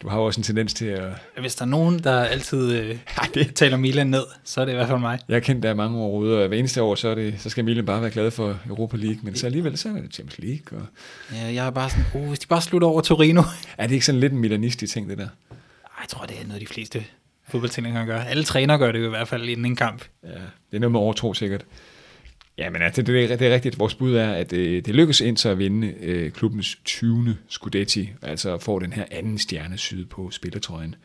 du 0.01 0.09
har 0.09 0.17
jo 0.17 0.25
også 0.25 0.39
en 0.39 0.43
tendens 0.43 0.73
til 0.73 0.85
at... 0.85 1.13
Hvis 1.39 1.55
der 1.55 1.65
er 1.65 1.69
nogen, 1.69 1.99
der 1.99 2.23
altid 2.23 2.71
øh, 2.71 2.89
Ej, 3.17 3.29
det, 3.33 3.55
taler 3.55 3.77
Milan 3.77 4.07
ned, 4.07 4.23
så 4.43 4.61
er 4.61 4.65
det 4.65 4.71
i 4.71 4.75
hvert 4.75 4.87
fald 4.87 4.99
mig. 4.99 5.19
jeg 5.27 5.35
har 5.35 5.39
kendt 5.39 5.63
der 5.63 5.73
mange 5.73 5.97
år 5.97 6.19
ude, 6.19 6.41
og 6.41 6.47
hver 6.47 6.57
eneste 6.57 6.81
år, 6.81 6.95
så, 6.95 7.07
er 7.07 7.15
det, 7.15 7.35
så 7.41 7.49
skal 7.49 7.65
Milan 7.65 7.85
bare 7.85 8.01
være 8.01 8.11
glad 8.11 8.31
for 8.31 8.59
Europa 8.67 8.97
League, 8.97 9.19
men 9.23 9.35
så 9.35 9.45
alligevel, 9.45 9.77
så 9.77 9.89
er 9.89 9.93
det 9.93 10.13
Champions 10.13 10.39
League. 10.39 10.79
Og... 10.79 10.85
Ja, 11.33 11.53
jeg 11.53 11.67
er 11.67 11.69
bare 11.69 11.89
sådan, 11.89 12.05
oh, 12.15 12.27
hvis 12.27 12.39
de 12.39 12.47
bare 12.47 12.61
slutter 12.61 12.87
over 12.87 13.01
Torino. 13.01 13.43
Er 13.77 13.87
det 13.87 13.93
ikke 13.93 14.05
sådan 14.05 14.21
lidt 14.21 14.33
en 14.33 14.39
milanistisk 14.39 14.93
ting, 14.93 15.09
det 15.09 15.17
der? 15.17 15.27
Jeg 16.07 16.11
tror, 16.11 16.25
det 16.25 16.41
er 16.41 16.47
noget, 16.47 16.61
de 16.61 16.67
fleste 16.67 17.05
fodboldtræninger 17.47 18.05
gør. 18.05 18.19
Alle 18.19 18.43
træner 18.43 18.77
gør 18.77 18.91
det 18.91 18.99
jo 18.99 19.05
i 19.05 19.09
hvert 19.09 19.27
fald 19.27 19.49
inden 19.49 19.65
en 19.65 19.75
kamp. 19.75 20.05
Ja, 20.23 20.29
det 20.29 20.73
er 20.73 20.79
noget 20.79 20.91
med 20.91 20.99
overtro 20.99 21.33
sikkert. 21.33 21.65
Ja, 22.57 22.69
men 22.69 22.81
altså, 22.81 23.01
det, 23.01 23.31
er, 23.31 23.35
det 23.35 23.47
er 23.47 23.53
rigtigt. 23.53 23.79
Vores 23.79 23.95
bud 23.95 24.15
er, 24.15 24.33
at 24.33 24.53
øh, 24.53 24.85
det 24.85 24.95
lykkes 24.95 25.21
ind 25.21 25.45
at 25.45 25.57
vinde 25.57 25.87
øh, 25.87 26.31
klubbens 26.31 26.77
20. 26.85 27.37
Scudetti, 27.49 28.09
altså 28.21 28.57
får 28.57 28.79
den 28.79 28.93
her 28.93 29.05
anden 29.11 29.37
stjerne 29.37 29.77
syd 29.77 30.05
på 30.05 30.31
spillertrøjen. 30.31 30.95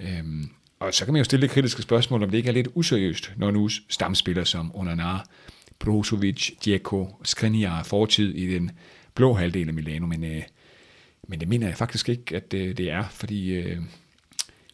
Øhm, 0.00 0.50
og 0.78 0.94
så 0.94 1.04
kan 1.04 1.14
man 1.14 1.20
jo 1.20 1.24
stille 1.24 1.42
det 1.42 1.50
kritiske 1.50 1.82
spørgsmål, 1.82 2.22
om 2.22 2.30
det 2.30 2.38
ikke 2.38 2.48
er 2.48 2.52
lidt 2.52 2.68
useriøst, 2.74 3.32
når 3.36 3.50
nu 3.50 3.68
stamspillere 3.68 4.46
som 4.46 4.76
Onanar, 4.76 5.26
Brozovic, 5.78 6.50
Dzeko, 6.60 7.16
Skriniar 7.24 7.78
er 7.78 7.84
fortid 7.84 8.34
i 8.34 8.54
den 8.54 8.70
blå 9.14 9.34
halvdel 9.34 9.68
af 9.68 9.74
Milano, 9.74 10.06
men, 10.06 10.24
øh, 10.24 10.42
men 11.28 11.40
det 11.40 11.48
mener 11.48 11.66
jeg 11.66 11.76
faktisk 11.76 12.08
ikke, 12.08 12.36
at 12.36 12.54
øh, 12.54 12.76
det 12.76 12.90
er, 12.90 13.04
fordi 13.10 13.54
øh, 13.54 13.78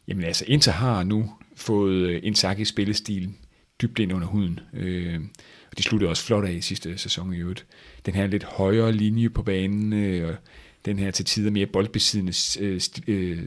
jamen 0.09 0.24
altså, 0.24 0.44
Inter 0.48 0.72
har 0.72 1.04
nu 1.04 1.32
fået 1.57 1.94
øh, 1.94 2.22
Inzaghi's 2.22 2.64
spillestil 2.64 3.32
dybt 3.82 3.98
ind 3.98 4.12
under 4.12 4.26
huden. 4.26 4.61
Øh, 4.72 5.20
og 5.70 5.78
de 5.78 5.82
sluttede 5.82 6.11
også 6.11 6.24
flot 6.24 6.44
af 6.44 6.52
i 6.52 6.61
sidste 6.61 6.98
sæson 6.98 7.34
i 7.34 7.36
øvrigt. 7.36 7.66
Den 8.07 8.14
her 8.14 8.26
lidt 8.26 8.44
højere 8.44 8.92
linje 8.92 9.30
på 9.30 9.42
banen, 9.42 9.92
øh, 9.92 10.28
og 10.28 10.36
den 10.84 10.98
her 10.98 11.11
til 11.11 11.24
tider 11.24 11.50
mere 11.50 11.66
boldbesiddende, 11.66 12.32
øh, 12.61 12.80
øh, 13.07 13.42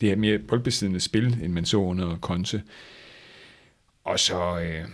det 0.00 0.08
her 0.08 0.16
mere 0.16 0.38
boldbesiddende 0.38 1.00
spil, 1.00 1.38
end 1.42 1.52
man 1.52 1.64
så 1.64 1.76
under 1.76 2.16
Konte. 2.16 2.62
Og 4.04 4.20
så 4.20 4.60
øh, 4.60 4.84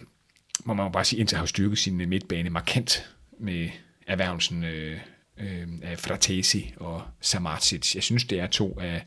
må 0.65 0.75
man 0.75 0.87
jo 0.87 0.91
bare 0.91 1.05
sige, 1.05 1.19
at 1.19 1.21
Inter 1.21 1.37
har 1.37 1.47
styrket 1.47 1.79
sin 1.79 2.09
midtbane 2.09 2.51
markant 2.51 3.11
med 3.39 3.69
erhvervelsen 4.07 4.65
øh, 4.65 4.99
øh, 5.41 5.69
af 5.83 5.99
Fratesi 5.99 6.75
og 6.77 7.03
Samartic. 7.21 7.95
Jeg 7.95 8.03
synes, 8.03 8.25
det 8.25 8.41
er 8.41 8.47
to 8.47 8.79
af, 8.81 8.95
af 8.95 9.05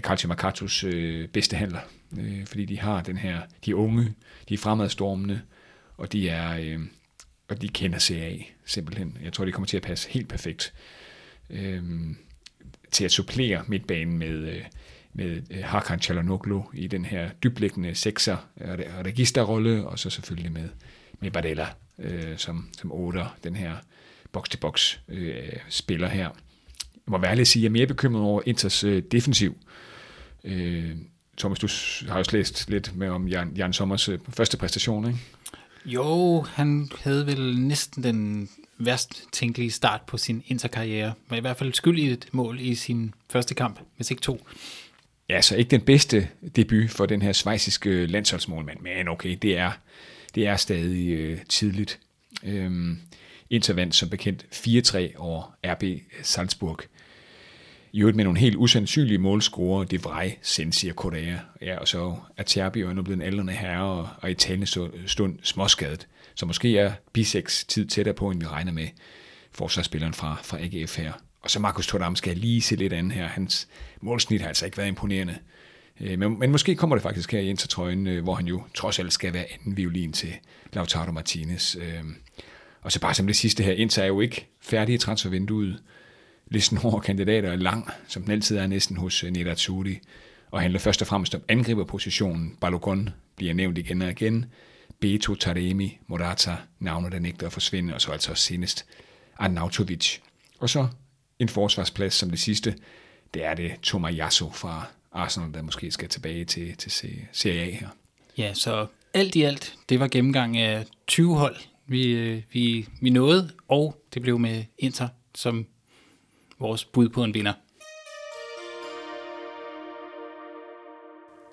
Calcio 0.00 0.28
Mercatos 0.28 0.84
øh, 0.84 1.28
bedste 1.28 1.56
handler, 1.56 1.80
øh, 2.18 2.46
fordi 2.46 2.64
de 2.64 2.80
har 2.80 3.02
den 3.02 3.16
her, 3.16 3.40
de 3.64 3.70
er 3.70 3.74
unge, 3.74 4.14
de 4.48 4.54
er 4.54 4.58
fremadstormende, 4.58 5.40
og 5.96 6.12
de 6.12 6.28
er, 6.28 6.58
øh, 6.60 6.80
og 7.48 7.62
de 7.62 7.68
kender 7.68 7.98
CA 7.98 8.36
simpelthen. 8.64 9.18
Jeg 9.22 9.32
tror, 9.32 9.44
de 9.44 9.52
kommer 9.52 9.66
til 9.66 9.76
at 9.76 9.82
passe 9.82 10.10
helt 10.10 10.28
perfekt 10.28 10.74
øh, 11.50 11.82
til 12.90 13.04
at 13.04 13.12
supplere 13.12 13.64
midtbanen 13.66 14.18
med, 14.18 14.28
øh, 14.28 14.64
med 15.12 15.42
øh, 15.50 15.64
Hakan 15.64 15.98
Çalhanoğlu 15.98 16.70
i 16.74 16.86
den 16.86 17.04
her 17.04 17.30
dyblæggende 17.30 17.94
sekser 17.94 18.36
registerrolle, 19.04 19.86
og 19.88 19.98
så 19.98 20.10
selvfølgelig 20.10 20.52
med, 20.52 20.68
med 21.20 21.30
Bardella 21.30 21.66
øh, 21.98 22.36
som, 22.38 22.68
som 22.78 22.92
otter, 22.92 23.36
den 23.44 23.56
her 23.56 23.76
box-to-box 24.32 24.98
øh, 25.08 25.52
spiller 25.68 26.08
her. 26.08 26.30
Jeg 26.94 27.10
må 27.10 27.18
være 27.18 27.30
ærlig 27.30 27.40
at 27.40 27.46
sige, 27.46 27.60
at 27.60 27.62
jeg 27.62 27.68
er 27.68 27.72
mere 27.72 27.86
bekymret 27.86 28.22
over 28.22 28.42
Inters 28.46 28.84
øh, 28.84 29.02
defensiv. 29.12 29.56
Øh, 30.44 30.96
Thomas, 31.38 31.58
du 31.58 31.68
har 32.08 32.18
også 32.18 32.36
læst 32.36 32.70
lidt 32.70 32.96
med 32.96 33.08
om 33.08 33.28
Jan, 33.28 33.52
Jan 33.56 33.72
Sommers 33.72 34.08
øh, 34.08 34.18
første 34.28 34.56
præstation, 34.56 35.06
ikke? 35.06 35.18
Jo, 35.86 36.40
han 36.40 36.90
havde 37.00 37.26
vel 37.26 37.60
næsten 37.60 38.02
den 38.02 38.48
værst 38.78 39.24
tænkelige 39.32 39.70
start 39.70 40.00
på 40.06 40.16
sin 40.16 40.42
interkarriere. 40.46 41.12
Var 41.28 41.36
i 41.36 41.40
hvert 41.40 41.56
fald 41.56 41.74
skyld 41.74 41.98
i 41.98 42.10
et 42.10 42.28
mål 42.32 42.60
i 42.60 42.74
sin 42.74 43.14
første 43.30 43.54
kamp, 43.54 43.80
hvis 43.96 44.10
ikke 44.10 44.20
to. 44.20 44.46
Ja, 45.28 45.40
så 45.42 45.56
ikke 45.56 45.70
den 45.70 45.80
bedste 45.80 46.28
debut 46.56 46.90
for 46.90 47.06
den 47.06 47.22
her 47.22 47.32
svejsiske 47.32 48.06
landsholdsmålmand, 48.06 48.80
men 48.80 49.08
okay, 49.08 49.38
det 49.42 49.58
er, 49.58 49.70
det 50.34 50.46
er 50.46 50.56
stadig 50.56 51.08
øh, 51.08 51.38
tidligt. 51.48 51.98
Øhm, 52.44 52.98
Inter 53.50 53.74
vandt 53.74 53.94
som 53.94 54.08
bekendt 54.08 54.46
4-3 54.52 55.18
over 55.18 55.56
RB 55.66 55.84
Salzburg. 56.22 56.78
I 57.94 58.00
øvrigt 58.00 58.16
med 58.16 58.24
nogle 58.24 58.38
helt 58.38 58.56
usandsynlige 58.56 59.18
målscorer, 59.18 59.84
det 59.84 60.04
Vrej, 60.04 60.36
Sensi 60.42 60.88
og 60.88 60.96
Korea. 60.96 61.36
Ja, 61.62 61.78
og 61.78 61.88
så 61.88 62.16
er 62.36 62.42
Terbi 62.42 62.80
jo 62.80 62.92
nu 62.92 63.02
blevet 63.02 63.16
en 63.16 63.26
aldrende 63.26 63.52
herre 63.52 63.84
og, 63.84 64.08
og 64.18 64.30
i 64.30 64.34
talende 64.34 64.66
stund 65.06 65.38
småskadet. 65.42 66.08
Så 66.34 66.46
måske 66.46 66.78
er 66.78 66.92
Biseks 67.12 67.64
tid 67.64 67.86
tættere 67.86 68.14
på, 68.14 68.30
end 68.30 68.40
vi 68.40 68.46
regner 68.46 68.72
med 68.72 68.88
forsvarsspilleren 69.52 70.14
fra, 70.14 70.36
fra 70.42 70.58
AGF 70.60 70.96
her. 70.98 71.12
Og 71.40 71.50
så 71.50 71.60
Markus 71.60 71.86
Thuram 71.86 72.16
skal 72.16 72.30
jeg 72.30 72.38
lige 72.38 72.62
se 72.62 72.76
lidt 72.76 72.92
andet 72.92 73.12
her. 73.12 73.26
Hans 73.26 73.68
målsnit 74.00 74.40
har 74.40 74.48
altså 74.48 74.64
ikke 74.64 74.76
været 74.76 74.88
imponerende. 74.88 75.38
Øh, 76.00 76.18
men, 76.18 76.38
men 76.38 76.50
måske 76.50 76.74
kommer 76.74 76.96
det 76.96 77.02
faktisk 77.02 77.32
her 77.32 77.40
i 77.40 77.48
Inter-trøjen, 77.48 78.06
øh, 78.06 78.22
hvor 78.22 78.34
han 78.34 78.46
jo 78.46 78.62
trods 78.74 78.98
alt 78.98 79.12
skal 79.12 79.32
være 79.32 79.46
anden 79.52 79.76
violin 79.76 80.12
til 80.12 80.32
Lautaro 80.72 81.12
Martinez. 81.12 81.76
Øh, 81.76 82.04
og 82.80 82.92
så 82.92 83.00
bare 83.00 83.14
som 83.14 83.26
det 83.26 83.36
sidste 83.36 83.62
her, 83.62 83.72
Inter 83.72 84.02
er 84.02 84.06
jo 84.06 84.20
ikke 84.20 84.46
færdig 84.60 84.94
i 84.94 84.98
transfervinduet. 84.98 85.80
Listen 86.54 86.78
over 86.84 87.00
kandidater 87.00 87.52
er 87.52 87.56
lang, 87.56 87.90
som 88.08 88.22
den 88.22 88.32
altid 88.32 88.56
er 88.56 88.66
næsten 88.66 88.96
hos 88.96 89.22
eh, 89.22 89.26
øh, 89.26 89.32
Nerazzurri, 89.32 89.98
og 90.50 90.60
handler 90.60 90.80
først 90.80 91.02
og 91.02 91.08
fremmest 91.08 91.34
om 91.34 91.42
angriberpositionen. 91.48 92.56
Balogun 92.60 93.10
bliver 93.36 93.54
nævnt 93.54 93.78
igen 93.78 94.02
og 94.02 94.10
igen. 94.10 94.46
Beto, 95.00 95.34
Taremi, 95.34 95.98
Morata, 96.06 96.56
navne, 96.78 97.10
der 97.10 97.18
nægter 97.18 97.46
at 97.46 97.52
forsvinde, 97.52 97.94
og 97.94 98.00
så 98.00 98.10
altså 98.10 98.30
også 98.30 98.42
senest 98.42 98.86
Arnautovic. 99.36 100.18
Og 100.58 100.70
så 100.70 100.88
en 101.38 101.48
forsvarsplads 101.48 102.14
som 102.14 102.30
det 102.30 102.38
sidste, 102.38 102.74
det 103.34 103.44
er 103.44 103.54
det 103.54 103.72
Tomayasu 103.82 104.50
fra 104.50 104.86
Arsenal, 105.12 105.54
der 105.54 105.62
måske 105.62 105.90
skal 105.90 106.08
tilbage 106.08 106.44
til, 106.44 106.76
til 106.76 106.92
Serie 107.32 107.60
A 107.60 107.70
her. 107.70 107.88
Ja, 108.38 108.54
så 108.54 108.86
alt 109.14 109.34
i 109.34 109.42
alt, 109.42 109.74
det 109.88 110.00
var 110.00 110.08
gennemgang 110.08 110.56
af 110.56 110.86
20 111.06 111.36
hold, 111.36 111.56
vi, 111.86 112.06
øh, 112.06 112.42
vi, 112.52 112.88
vi 113.00 113.10
nåede, 113.10 113.50
og 113.68 114.04
det 114.14 114.22
blev 114.22 114.38
med 114.38 114.64
Inter 114.78 115.08
som 115.34 115.66
vores 116.58 116.84
bud 116.84 117.08
på 117.08 117.24
en 117.24 117.34
vinder. 117.34 117.52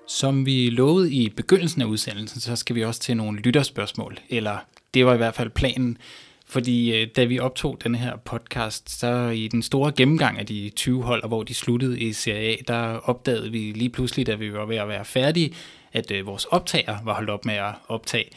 Som 0.08 0.46
vi 0.46 0.70
lovede 0.70 1.12
i 1.12 1.28
begyndelsen 1.28 1.82
af 1.82 1.86
udsendelsen, 1.86 2.40
så 2.40 2.56
skal 2.56 2.76
vi 2.76 2.84
også 2.84 3.00
til 3.00 3.16
nogle 3.16 3.40
lytterspørgsmål, 3.40 4.18
eller 4.28 4.56
det 4.94 5.06
var 5.06 5.14
i 5.14 5.16
hvert 5.16 5.34
fald 5.34 5.50
planen, 5.50 5.98
fordi 6.46 7.00
øh, 7.00 7.08
da 7.16 7.24
vi 7.24 7.38
optog 7.38 7.78
den 7.84 7.94
her 7.94 8.16
podcast, 8.16 9.00
så 9.00 9.28
i 9.28 9.48
den 9.48 9.62
store 9.62 9.92
gennemgang 9.92 10.38
af 10.38 10.46
de 10.46 10.70
20 10.76 11.02
hold, 11.02 11.28
hvor 11.28 11.42
de 11.42 11.54
sluttede 11.54 12.00
i 12.00 12.12
Serie 12.12 12.52
A, 12.52 12.56
der 12.68 12.96
opdagede 12.96 13.50
vi 13.50 13.58
lige 13.58 13.90
pludselig, 13.90 14.26
da 14.26 14.34
vi 14.34 14.52
var 14.52 14.66
ved 14.66 14.76
at 14.76 14.88
være 14.88 15.04
færdige, 15.04 15.54
at 15.92 16.10
øh, 16.10 16.26
vores 16.26 16.44
optager 16.44 16.98
var 17.04 17.14
holdt 17.14 17.30
op 17.30 17.44
med 17.44 17.54
at 17.54 17.72
optage. 17.88 18.30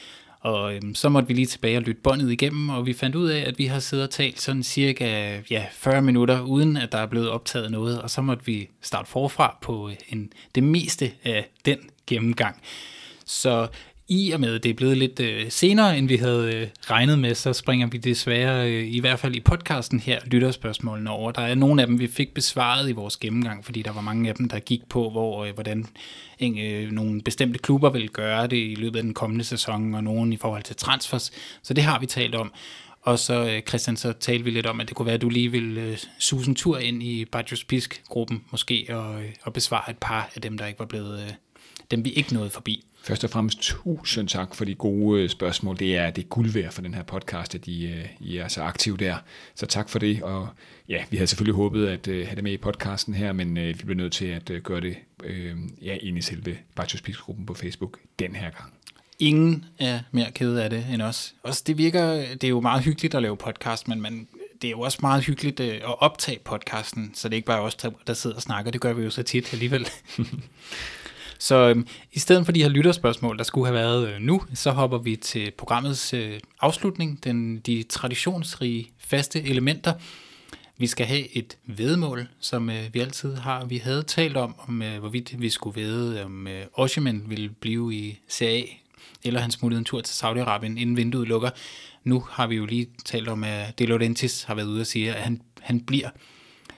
Og 0.46 0.76
øhm, 0.76 0.96
så 0.96 1.10
måtte 1.10 1.28
vi 1.28 1.34
lige 1.34 1.46
tilbage 1.46 1.78
og 1.78 1.82
lytte 1.82 2.02
båndet 2.02 2.32
igennem, 2.32 2.70
og 2.70 2.86
vi 2.86 2.94
fandt 2.94 3.16
ud 3.16 3.30
af, 3.30 3.44
at 3.48 3.58
vi 3.58 3.66
har 3.66 3.80
siddet 3.80 4.06
og 4.06 4.10
talt 4.10 4.42
sådan 4.42 4.64
cirka 4.64 5.40
ja, 5.50 5.66
40 5.72 6.02
minutter, 6.02 6.42
uden 6.42 6.78
at 6.78 6.92
der 6.92 6.98
er 6.98 7.06
blevet 7.06 7.30
optaget 7.30 7.72
noget, 7.72 8.02
og 8.02 8.10
så 8.10 8.22
måtte 8.22 8.46
vi 8.46 8.70
starte 8.82 9.10
forfra 9.10 9.58
på 9.62 9.90
øh, 9.90 9.96
en, 10.10 10.32
det 10.56 10.64
meste 10.64 11.12
af 11.24 11.50
den 11.66 11.78
gennemgang. 12.08 12.62
Så 13.26 13.68
i 14.08 14.32
og 14.32 14.40
med, 14.40 14.56
at 14.56 14.64
det 14.64 14.70
er 14.70 14.74
blevet 14.74 14.98
lidt 14.98 15.20
øh, 15.20 15.52
senere, 15.52 15.98
end 15.98 16.08
vi 16.08 16.16
havde 16.16 16.56
øh, 16.56 16.68
regnet 16.82 17.20
med, 17.20 17.36
så 17.36 17.54
springer 17.54 17.88
vi 17.88 17.98
desværre, 17.98 18.72
øh, 18.72 18.94
i 18.96 19.00
hvert 19.00 19.20
fald 19.20 19.36
i 19.36 19.40
podcasten 19.40 20.00
her, 20.00 20.20
lytterspørgsmålene 20.26 21.10
over. 21.10 21.32
Der 21.32 21.42
er 21.42 21.56
nogle 21.56 21.82
af 21.82 21.88
dem, 21.88 22.00
vi 22.00 22.08
fik 22.08 22.34
besvaret 22.34 22.90
i 22.90 22.92
vores 22.92 23.18
gennemgang, 23.18 23.66
fordi 23.66 23.82
der 23.82 23.92
var 23.92 24.02
mange 24.02 24.30
af 24.30 24.36
dem, 24.36 24.50
der 24.50 24.60
gik 24.60 24.90
på, 24.90 25.10
hvor, 25.10 25.46
øh, 25.46 25.54
hvordan 25.54 25.86
en, 26.40 26.60
øh, 26.60 26.92
nogle 26.92 27.22
bestemte 27.22 27.60
klubber 27.60 27.90
vil 27.90 28.10
gøre 28.10 28.48
det 28.48 28.58
i 28.58 28.76
løbet 28.78 28.98
af 28.98 29.04
den 29.04 29.14
kommende 29.14 29.44
sæson, 29.44 29.96
og 29.96 30.04
nogen 30.04 30.34
i 30.34 30.38
forhold 30.38 30.64
til 30.64 30.76
transfers. 30.76 31.32
Så 31.64 31.74
det 31.74 31.84
har 31.84 32.00
vi 32.00 32.06
talt 32.06 32.36
om. 32.36 32.54
Og 33.02 33.20
så, 33.20 33.50
øh, 33.50 33.62
Christian, 33.62 33.98
så 33.98 34.14
talte 34.14 34.44
vi 34.44 34.50
lidt 34.50 34.66
om, 34.66 34.80
at 34.80 34.88
det 34.88 34.96
kunne 34.96 35.06
være, 35.06 35.16
at 35.16 35.22
du 35.22 35.30
lige 35.30 35.52
ville 35.52 35.82
øh, 35.82 35.98
suge 36.20 36.48
en 36.48 36.56
tur 36.56 36.78
ind 36.78 37.04
i 37.04 37.26
Bajos 37.26 37.64
Pisk-gruppen, 37.64 38.44
måske, 38.52 38.88
og, 38.90 39.24
øh, 39.24 39.30
og 39.44 39.54
besvare 39.54 39.90
et 39.90 39.98
par 40.02 40.30
af 40.36 40.42
dem, 40.42 40.58
der 40.58 40.66
ikke 40.66 40.80
var 40.80 40.86
blevet, 40.86 41.24
øh, 41.24 41.32
dem 41.92 42.06
vi 42.06 42.10
ikke 42.10 42.34
nåede 42.34 42.50
forbi. 42.50 42.86
Først 43.06 43.24
og 43.24 43.30
fremmest 43.30 43.58
tusind 43.62 44.28
tak 44.28 44.56
for 44.56 44.66
de 44.66 44.76
gode 44.76 45.22
øh, 45.22 45.30
spørgsmål. 45.30 45.80
Det 45.80 45.96
er, 45.96 46.10
det 46.10 46.24
er 46.24 46.28
guld 46.28 46.50
værd 46.50 46.72
for 46.72 46.82
den 46.82 46.94
her 46.94 47.04
podcast, 47.04 47.56
at 47.56 47.68
I, 47.68 47.86
øh, 47.86 48.06
I 48.20 48.38
er 48.38 48.48
så 48.48 48.62
aktive 48.62 48.98
der. 48.98 49.16
Så 49.56 49.66
tak 49.66 49.90
for 49.90 50.00
det. 50.00 50.24
Og 50.24 50.48
ja, 50.90 51.04
vi 51.10 51.18
havde 51.18 51.28
selvfølgelig 51.28 51.56
håbet 51.56 51.88
at 51.88 52.08
uh, 52.08 52.14
have 52.14 52.36
det 52.36 52.44
med 52.44 52.52
i 52.52 52.58
podcasten 52.58 53.14
her, 53.14 53.34
men 53.34 53.58
uh, 53.58 53.64
vi 53.64 53.74
blev 53.74 53.98
nødt 53.98 54.14
til 54.14 54.26
at 54.26 54.50
uh, 54.50 54.58
gøre 54.58 54.82
det 54.82 54.96
uh, 55.24 55.86
ja, 55.86 55.98
ind 56.02 56.18
i 56.18 56.22
selve 56.22 56.58
Bartosz 56.76 57.02
på 57.48 57.54
Facebook 57.54 58.00
den 58.20 58.36
her 58.36 58.50
gang. 58.50 58.74
Ingen 59.20 59.66
er 59.80 60.00
mere 60.12 60.32
ked 60.32 60.56
af 60.56 60.70
det 60.70 60.86
end 60.94 61.02
os. 61.02 61.36
Også 61.44 61.64
det 61.68 61.78
virker, 61.78 62.16
det 62.16 62.44
er 62.44 62.50
jo 62.50 62.60
meget 62.60 62.84
hyggeligt 62.84 63.16
at 63.16 63.22
lave 63.22 63.38
podcast, 63.38 63.88
men 63.88 64.02
man, 64.02 64.28
det 64.62 64.68
er 64.68 64.72
jo 64.72 64.80
også 64.80 64.98
meget 65.02 65.24
hyggeligt 65.24 65.60
at 65.60 66.02
optage 66.02 66.40
podcasten, 66.46 67.12
så 67.14 67.30
det 67.30 67.34
er 67.34 67.38
ikke 67.38 67.46
bare 67.46 67.62
os, 67.62 67.76
der 68.08 68.14
sidder 68.14 68.36
og 68.36 68.42
snakker. 68.42 68.72
Det 68.72 68.82
gør 68.82 68.94
vi 68.94 69.04
jo 69.04 69.10
så 69.10 69.24
tit 69.24 69.54
alligevel. 69.54 69.88
Så 71.46 71.70
øhm, 71.70 71.88
i 72.12 72.20
stedet 72.20 72.46
for 72.46 72.52
de 72.52 72.62
her 72.62 72.70
lytterspørgsmål, 72.70 73.38
der 73.38 73.44
skulle 73.44 73.68
have 73.68 73.76
været 73.76 74.10
øh, 74.10 74.22
nu, 74.22 74.42
så 74.54 74.72
hopper 74.72 74.98
vi 74.98 75.16
til 75.16 75.52
programmets 75.52 76.14
øh, 76.14 76.40
afslutning, 76.62 77.24
den, 77.24 77.60
de 77.60 77.84
traditionsrige 77.84 78.90
faste 78.98 79.44
elementer. 79.44 79.94
Vi 80.78 80.88
skal 80.88 81.06
have 81.06 81.38
et 81.38 81.58
vedmål, 81.66 82.28
som 82.40 82.70
øh, 82.70 82.94
vi 82.94 83.00
altid 83.00 83.36
har. 83.36 83.66
Vi 83.66 83.78
havde 83.78 84.04
talt 84.04 84.38
om, 84.38 84.56
om 84.68 84.82
øh, 84.82 85.00
hvorvidt 85.00 85.42
vi 85.42 85.50
skulle 85.50 85.82
vide, 85.82 86.26
om 86.26 86.48
øh, 86.48 86.66
Oshiman 86.74 87.24
ville 87.28 87.50
blive 87.50 87.96
i 87.96 88.20
CA, 88.30 88.62
eller 89.24 89.40
han 89.40 89.52
smuttede 89.52 89.80
en 89.80 89.86
tur 89.86 90.02
til 90.02 90.26
Saudi-Arabien, 90.26 90.80
inden 90.80 90.98
vinduet 90.98 91.28
lukker. 91.28 91.50
Nu 92.04 92.26
har 92.30 92.48
vi 92.48 92.56
jo 92.56 92.66
lige 92.66 92.88
talt 93.06 93.28
om, 93.28 93.44
at 93.44 93.80
De 93.80 93.86
Laurentiis 93.86 94.44
har 94.44 94.56
været 94.56 94.68
ude 94.68 94.82
og 94.82 94.88
sige, 94.88 95.14
at 95.14 95.24
han, 95.24 95.42
han 95.62 95.80
bliver. 95.80 96.10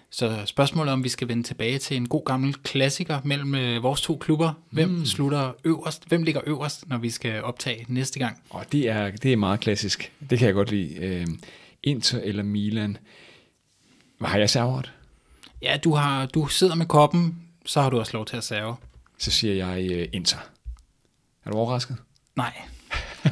Så 0.10 0.42
spørgsmålet 0.46 0.94
om 0.94 1.04
vi 1.04 1.10
skal 1.10 1.28
vende 1.28 1.44
tilbage 1.44 1.80
til 1.80 1.98
en 1.98 2.08
god 2.08 2.26
gammel 2.26 2.54
klassiker 2.54 3.20
mellem 3.24 3.56
øh, 3.56 3.84
vores 3.84 4.02
to 4.02 4.18
klubber. 4.18 4.54
Hvem 4.70 4.90
mm. 4.90 5.06
slutter 5.06 5.52
øverst? 5.64 6.08
Hvem 6.08 6.24
ligger 6.24 6.42
øverst, 6.46 6.90
når 6.90 6.98
vi 6.98 7.10
skal 7.10 7.44
optage 7.44 7.86
næste 7.88 8.20
gang? 8.20 8.42
Og 8.50 8.72
det 8.72 8.90
er, 8.90 9.12
det 9.12 9.34
er 9.34 9.38
meget 9.38 9.60
klassisk. 9.60 10.12
Det 10.30 10.40
kan 10.40 10.46
jeg 10.46 10.54
godt 10.54 10.72
lide. 10.72 10.96
Øh, 10.96 11.28
Inter 11.84 12.20
eller 12.20 12.44
Milan. 12.44 12.98
Hvad 14.18 14.30
har 14.30 14.38
jeg 14.38 14.50
serveret? 14.50 14.94
Ja, 15.62 15.78
du, 15.84 15.94
har, 15.94 16.26
du 16.26 16.48
sidder 16.48 16.76
med 16.76 16.86
koppen, 16.86 17.42
så 17.66 17.82
har 17.82 17.90
du 17.90 18.00
også 18.00 18.14
lov 18.14 18.26
til 18.26 18.38
at 18.38 18.44
serve. 18.44 18.76
Så 19.18 19.32
siger 19.32 19.54
jeg 19.68 19.92
øh, 19.92 20.08
Inter. 20.14 20.38
Er 21.46 21.52
du 21.52 21.58
overrasket? 21.58 21.98
Nej. 22.36 22.54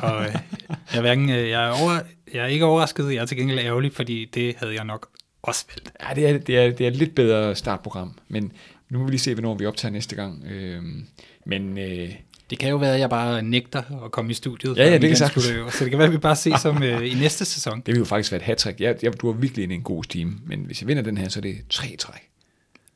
Og, 0.01 0.26
øh, 0.26 0.36
jeg, 0.69 0.97
er 0.97 1.01
hverken, 1.01 1.30
øh, 1.30 1.49
jeg, 1.49 1.67
er 1.67 1.82
over, 1.84 1.99
jeg 2.34 2.43
er 2.43 2.47
ikke 2.47 2.65
overrasket, 2.65 3.13
jeg 3.13 3.21
er 3.21 3.26
til 3.26 3.38
gengæld 3.38 3.59
ærgerlig, 3.59 3.93
fordi 3.93 4.26
det 4.26 4.55
havde 4.57 4.73
jeg 4.73 4.86
nok 4.86 5.09
Osvald. 5.47 5.85
Ja, 6.09 6.13
det 6.15 6.29
er, 6.29 6.37
det, 6.37 6.57
er, 6.57 6.71
det 6.71 6.81
er 6.81 6.87
et 6.87 6.95
lidt 6.95 7.15
bedre 7.15 7.55
startprogram, 7.55 8.17
men 8.27 8.51
nu 8.89 8.99
må 8.99 9.05
vi 9.05 9.11
lige 9.11 9.19
se, 9.19 9.33
hvornår 9.33 9.55
vi 9.55 9.65
optager 9.65 9.91
næste 9.91 10.15
gang. 10.15 10.43
Øhm, 10.45 11.05
men... 11.45 11.77
Øh, 11.77 12.15
det 12.49 12.59
kan 12.59 12.69
jo 12.69 12.77
være, 12.77 12.93
at 12.93 12.99
jeg 12.99 13.09
bare 13.09 13.41
nægter 13.41 14.03
at 14.05 14.11
komme 14.11 14.31
i 14.31 14.33
studiet. 14.33 14.77
Ja, 14.77 14.85
ja, 14.85 14.97
det 14.97 15.09
kan 15.09 15.17
sagtens. 15.17 15.43
Så 15.45 15.83
det 15.83 15.89
kan 15.89 15.99
være, 15.99 16.07
at 16.07 16.13
vi 16.13 16.17
bare 16.17 16.35
ses 16.35 16.61
som 16.61 16.83
øh, 16.83 17.11
i 17.11 17.13
næste 17.13 17.45
sæson. 17.45 17.81
Det 17.85 17.87
vil 17.87 17.97
jo 17.97 18.05
faktisk 18.05 18.31
være 18.31 18.41
et 18.41 18.45
hat-trick. 18.45 18.79
Jeg, 18.79 18.97
jeg, 19.01 19.21
du 19.21 19.31
har 19.31 19.39
virkelig 19.39 19.71
en 19.71 19.81
god 19.81 20.03
steam, 20.03 20.41
men 20.45 20.59
hvis 20.59 20.81
jeg 20.81 20.87
vinder 20.87 21.03
den 21.03 21.17
her, 21.17 21.29
så 21.29 21.39
er 21.39 21.41
det 21.41 21.57
tre 21.69 21.95
træk. 21.99 22.29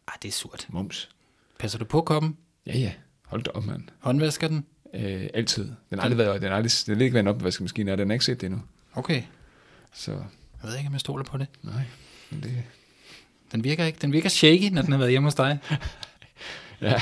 Ah, 0.07 0.13
det 0.21 0.27
er 0.27 0.31
surt. 0.31 0.67
Mums. 0.69 1.09
Passer 1.59 1.79
du 1.79 1.85
på 1.85 2.01
koppen? 2.01 2.37
Ja, 2.67 2.77
ja. 2.77 2.91
Hold 3.25 3.43
da 3.43 3.49
op, 3.53 3.65
mand. 3.65 3.83
Håndvasker 3.99 4.47
den? 4.47 4.65
Øh, 4.93 5.27
altid. 5.33 5.63
Den 5.89 5.99
har 5.99 6.01
aldrig 6.01 6.17
været, 6.17 6.41
den 6.41 6.49
har 6.49 6.55
aldrig, 6.55 6.71
den 6.85 6.95
har 6.95 7.03
ikke 7.03 7.13
været 7.13 7.23
en 7.23 7.27
opvaskemaskine, 7.27 7.91
og 7.91 7.97
den 7.97 8.09
har 8.09 8.13
ikke 8.13 8.25
set 8.25 8.41
det 8.41 8.47
endnu. 8.47 8.61
Okay. 8.95 9.23
Så. 9.93 10.11
Jeg 10.11 10.21
ved 10.63 10.77
ikke, 10.77 10.87
om 10.87 10.93
jeg 10.93 10.99
stoler 10.99 11.23
på 11.23 11.37
det. 11.37 11.47
Nej. 11.63 11.83
Det... 12.30 12.63
Den 13.51 13.63
virker 13.63 13.86
ikke. 13.86 13.99
Den 14.01 14.13
virker 14.13 14.30
shaky, 14.30 14.69
når 14.71 14.82
den 14.82 14.91
har 14.91 14.99
været 14.99 15.11
hjemme 15.11 15.27
hos 15.27 15.36
dig. 15.36 15.59
ja. 16.82 17.01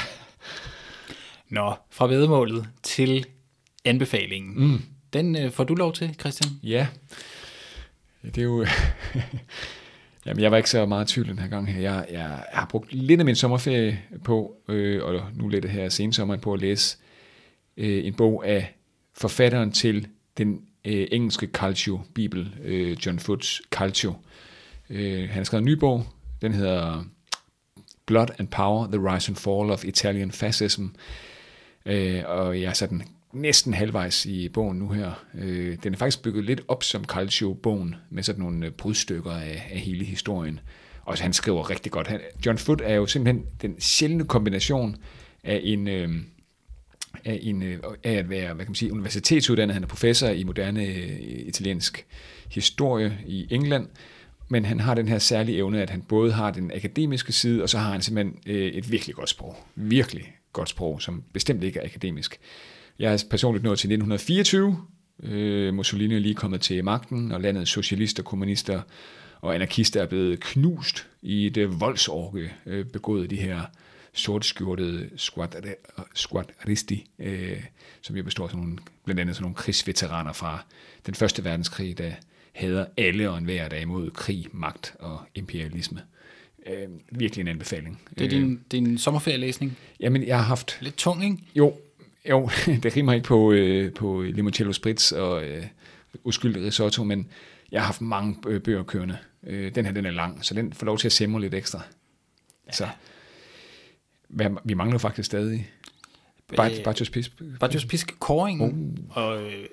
Nå, 1.49 1.75
fra 1.89 2.07
vedmålet 2.07 2.67
til 2.83 3.25
anbefalingen. 3.85 4.67
Mm. 4.67 4.81
Den 5.13 5.35
øh, 5.35 5.51
får 5.51 5.63
du 5.63 5.75
lov 5.75 5.93
til, 5.93 6.15
Christian? 6.19 6.51
Ja. 6.63 6.87
Det 8.23 8.37
er 8.37 8.43
jo... 8.43 8.65
Jamen, 10.25 10.43
jeg 10.43 10.51
var 10.51 10.57
ikke 10.57 10.69
så 10.69 10.85
meget 10.85 11.11
i 11.11 11.13
tvivl 11.13 11.27
den 11.27 11.39
her 11.39 11.47
gang 11.47 11.73
her. 11.73 11.81
Jeg, 11.81 12.05
jeg, 12.11 12.43
har 12.53 12.65
brugt 12.65 12.93
lidt 12.93 13.19
af 13.19 13.25
min 13.25 13.35
sommerferie 13.35 14.01
på, 14.23 14.55
øh, 14.67 15.03
og 15.03 15.21
nu 15.33 15.47
lidt 15.47 15.65
her 15.65 15.89
sensommeren 15.89 16.39
på 16.39 16.53
at 16.53 16.59
læse 16.59 16.97
øh, 17.77 18.05
en 18.05 18.13
bog 18.13 18.47
af 18.47 18.75
forfatteren 19.13 19.71
til 19.71 20.07
den 20.37 20.61
øh, 20.85 21.07
engelske 21.11 21.47
Calcio-bibel, 21.53 22.55
øh, 22.63 22.97
John 23.05 23.19
Foots 23.19 23.61
Calcio. 23.71 24.13
Øh, 24.89 25.19
han 25.19 25.37
har 25.37 25.43
skrevet 25.43 25.61
en 25.61 25.65
ny 25.65 25.73
bog, 25.73 26.05
den 26.41 26.53
hedder 26.53 27.05
Blood 28.05 28.27
and 28.39 28.47
Power, 28.47 28.87
The 28.87 29.15
Rise 29.15 29.29
and 29.29 29.35
Fall 29.35 29.71
of 29.71 29.85
Italian 29.85 30.31
Fascism. 30.31 30.85
Øh, 31.85 32.23
og 32.25 32.61
jeg 32.61 32.69
er 32.69 32.73
sådan 32.73 33.03
næsten 33.33 33.73
halvvejs 33.73 34.25
i 34.25 34.49
bogen 34.49 34.77
nu 34.77 34.89
her. 34.89 35.25
Øh, 35.33 35.77
den 35.83 35.93
er 35.93 35.97
faktisk 35.97 36.21
bygget 36.23 36.45
lidt 36.45 36.61
op 36.67 36.83
som 36.83 37.03
Calcio-bogen, 37.03 37.95
med 38.09 38.23
sådan 38.23 38.43
nogle 38.43 38.65
øh, 38.65 38.71
brudstykker 38.71 39.31
af, 39.31 39.69
af 39.71 39.79
hele 39.79 40.05
historien. 40.05 40.59
Og 41.01 41.17
han 41.17 41.33
skriver 41.33 41.69
rigtig 41.69 41.91
godt. 41.91 42.07
Han, 42.07 42.19
John 42.45 42.57
Foot 42.57 42.81
er 42.83 42.95
jo 42.95 43.05
simpelthen 43.05 43.45
den 43.61 43.81
sjældne 43.81 44.25
kombination 44.25 44.95
af 45.43 45.61
en... 45.63 45.87
Øh, 45.87 46.09
af, 47.25 47.39
en, 47.41 47.63
øh, 47.63 47.79
af 48.03 48.13
at 48.13 48.29
være 48.29 48.53
hvad 48.53 48.65
kan 48.65 48.71
man 48.71 48.75
sige, 48.75 48.93
universitetsuddannet. 48.93 49.73
Han 49.73 49.83
er 49.83 49.87
professor 49.87 50.27
i 50.27 50.43
moderne 50.43 50.85
øh, 50.85 51.19
italiensk 51.21 52.05
historie 52.49 53.17
i 53.25 53.47
England, 53.49 53.87
men 54.49 54.65
han 54.65 54.79
har 54.79 54.93
den 54.93 55.07
her 55.07 55.19
særlige 55.19 55.57
evne, 55.57 55.81
at 55.81 55.89
han 55.89 56.01
både 56.01 56.31
har 56.31 56.51
den 56.51 56.71
akademiske 56.75 57.31
side, 57.31 57.63
og 57.63 57.69
så 57.69 57.77
har 57.77 57.91
han 57.91 58.01
simpelthen 58.01 58.39
øh, 58.45 58.65
et 58.65 58.91
virkelig 58.91 59.15
godt 59.15 59.29
sprog. 59.29 59.55
Virkelig 59.75 60.33
godt 60.53 60.69
sprog, 60.69 61.01
som 61.01 61.23
bestemt 61.33 61.63
ikke 61.63 61.79
er 61.79 61.85
akademisk. 61.85 62.39
Jeg 62.99 63.13
er 63.13 63.23
personligt 63.29 63.63
nået 63.63 63.79
til 63.79 63.87
1924. 63.87 64.77
Øh, 65.23 65.73
Mussolini 65.73 66.15
er 66.15 66.19
lige 66.19 66.35
kommet 66.35 66.61
til 66.61 66.83
magten, 66.83 67.31
og 67.31 67.41
landets 67.41 67.71
socialister, 67.71 68.23
kommunister 68.23 68.81
og 69.41 69.55
anarkister 69.55 70.01
er 70.01 70.05
blevet 70.05 70.39
knust 70.39 71.07
i 71.21 71.49
det 71.49 71.79
voldsorge 71.79 72.51
øh, 72.65 72.85
begået 72.85 73.29
de 73.29 73.35
her 73.35 73.61
sortskjortede 74.13 75.09
squadristi, 76.15 77.09
øh, 77.19 77.63
som 78.01 78.15
jo 78.15 78.23
består 78.23 78.43
af 78.43 78.49
sådan 78.49 78.63
nogle, 78.63 78.77
blandt 79.05 79.21
andet 79.21 79.35
sådan 79.35 79.43
nogle 79.43 79.55
krigsveteraner 79.55 80.33
fra 80.33 80.65
den 81.05 81.15
første 81.15 81.43
verdenskrig, 81.43 81.97
der 81.97 82.11
hader 82.57 82.85
alle 82.97 83.29
og 83.29 83.37
enhver, 83.37 83.67
der 83.69 83.77
er 83.77 83.81
imod 83.81 84.11
krig, 84.11 84.47
magt 84.51 84.95
og 84.99 85.19
imperialisme. 85.35 86.01
Øh, 86.67 86.87
virkelig 87.11 87.41
en 87.41 87.47
anbefaling. 87.47 88.01
Det 88.17 88.25
er 88.25 88.29
din, 88.29 88.53
øh, 88.53 88.59
din 88.71 88.97
sommerferielæsning? 88.97 89.77
Jamen, 89.99 90.27
jeg 90.27 90.37
har 90.37 90.43
haft... 90.43 90.77
Lidt 90.81 90.97
tung, 90.97 91.23
ikke? 91.23 91.37
Jo, 91.55 91.73
jo 92.29 92.49
det 92.83 92.97
rimer 92.97 93.13
ikke 93.13 93.25
på, 93.25 93.51
øh, 93.51 93.93
på 93.93 94.21
limoncello 94.21 94.73
spritz 94.73 95.11
og 95.11 95.45
øh, 95.45 95.65
uskyldig 96.23 96.63
risotto, 96.63 97.03
men 97.03 97.27
jeg 97.71 97.81
har 97.81 97.85
haft 97.85 98.01
mange 98.01 98.35
øh, 98.47 98.61
bøger 98.61 98.83
kørende. 98.83 99.17
Øh, 99.43 99.75
den 99.75 99.85
her, 99.85 99.91
den 99.91 100.05
er 100.05 100.11
lang, 100.11 100.45
så 100.45 100.53
den 100.53 100.73
får 100.73 100.85
lov 100.85 100.97
til 100.97 101.07
at 101.07 101.11
simre 101.11 101.41
lidt 101.41 101.53
ekstra. 101.53 101.81
Ja. 102.67 102.71
Så 102.71 102.87
vi 104.63 104.73
mangler 104.73 104.97
faktisk 104.97 105.25
stadig 105.25 105.69
Bajos 106.55 107.09
Pisk. 107.09 107.31
Bajos 107.59 107.85
Pisk 107.85 108.19
Koring. 108.19 108.61
Oh. 108.61 109.17
Og 109.17 109.43
øh, 109.43 109.65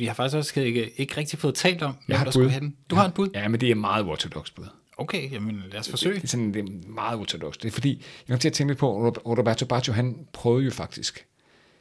vi 0.00 0.06
har 0.06 0.14
faktisk 0.14 0.36
også 0.36 0.60
ikke, 0.60 0.90
ikke 0.96 1.16
rigtig 1.16 1.38
fået 1.38 1.54
talt 1.54 1.82
om, 1.82 1.94
jeg 2.08 2.18
har 2.18 2.24
der 2.24 2.30
skulle 2.30 2.50
have 2.50 2.60
den. 2.60 2.76
Du 2.90 2.96
ja. 2.96 3.00
har 3.00 3.08
et 3.08 3.14
bud? 3.14 3.28
Ja, 3.34 3.48
men 3.48 3.60
det 3.60 3.70
er 3.70 3.74
meget 3.74 4.04
ortodox 4.04 4.50
bud. 4.50 4.64
Okay, 4.98 5.32
jamen 5.32 5.62
lad 5.72 5.80
os 5.80 5.88
forsøge. 5.88 6.14
Det 6.14 6.24
er 6.24 6.28
sådan 6.28 6.54
det 6.54 6.68
er 6.68 6.88
meget 6.88 7.18
ortodox. 7.18 7.54
Det 7.56 7.68
er 7.68 7.72
fordi, 7.72 7.90
jeg 7.90 8.26
kommer 8.26 8.38
til 8.38 8.48
at 8.48 8.52
tænke 8.52 8.70
lidt 8.70 8.78
på, 8.78 9.08
Roberto 9.26 9.66
Baggio, 9.66 9.92
han 9.92 10.16
prøvede 10.32 10.64
jo 10.64 10.70
faktisk 10.70 11.26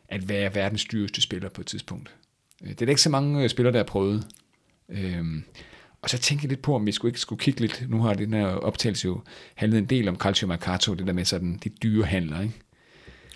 at 0.10 0.30
være 0.30 0.56
verdens 0.56 0.86
dyreste 0.86 1.22
spiller 1.22 1.50
på 1.50 1.62
et 1.62 1.68
tidspunkt. 1.68 2.16
Øh, 2.64 2.70
Det 2.70 2.82
er 2.82 2.86
der 2.86 2.90
ikke 2.90 3.02
så 3.02 3.10
mange 3.10 3.44
øh, 3.44 3.50
spillere, 3.50 3.74
der 3.74 3.80
har 3.80 3.84
prøvet. 3.84 4.28
Øhm, 4.90 5.44
og 6.02 6.10
så 6.10 6.18
tænkte 6.18 6.46
jeg 6.46 6.50
lidt 6.50 6.62
på, 6.62 6.76
om 6.76 6.86
vi 6.86 6.92
skulle 6.92 7.10
ikke 7.10 7.20
skulle 7.20 7.40
kigge 7.40 7.62
lidt. 7.62 7.86
Nu 7.90 8.02
har 8.02 8.14
den 8.14 8.34
her 8.34 8.48
optagelse 8.48 9.06
jo 9.06 9.22
handlet 9.56 9.78
en 9.78 9.86
del 9.86 10.08
om 10.08 10.16
Calcio 10.16 10.48
Mercato, 10.48 10.94
det 10.94 11.08
der 11.08 11.14
med 11.14 11.26
sådan 11.26 11.60
de 11.64 11.70
dyre 11.70 12.06
handler, 12.06 12.42
ikke? 12.42 12.54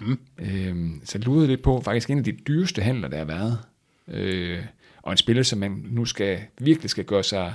Mm. 0.02 0.20
Øhm, 0.40 1.02
så 1.06 1.20
jeg 1.26 1.48
lidt 1.48 1.62
på, 1.62 1.82
faktisk 1.82 2.10
en 2.10 2.18
af 2.18 2.24
de 2.24 2.32
dyreste 2.32 2.82
handler, 2.82 3.08
der 3.08 3.18
har 3.18 3.26
været. 3.26 3.60
Øh, 4.08 4.66
og 5.02 5.12
en 5.12 5.18
spiller, 5.18 5.44
som 5.44 5.60
man 5.60 5.86
nu 5.90 6.06
skal, 6.06 6.40
virkelig 6.60 6.90
skal 6.90 7.06
gøre 7.06 7.24
sig, 7.24 7.54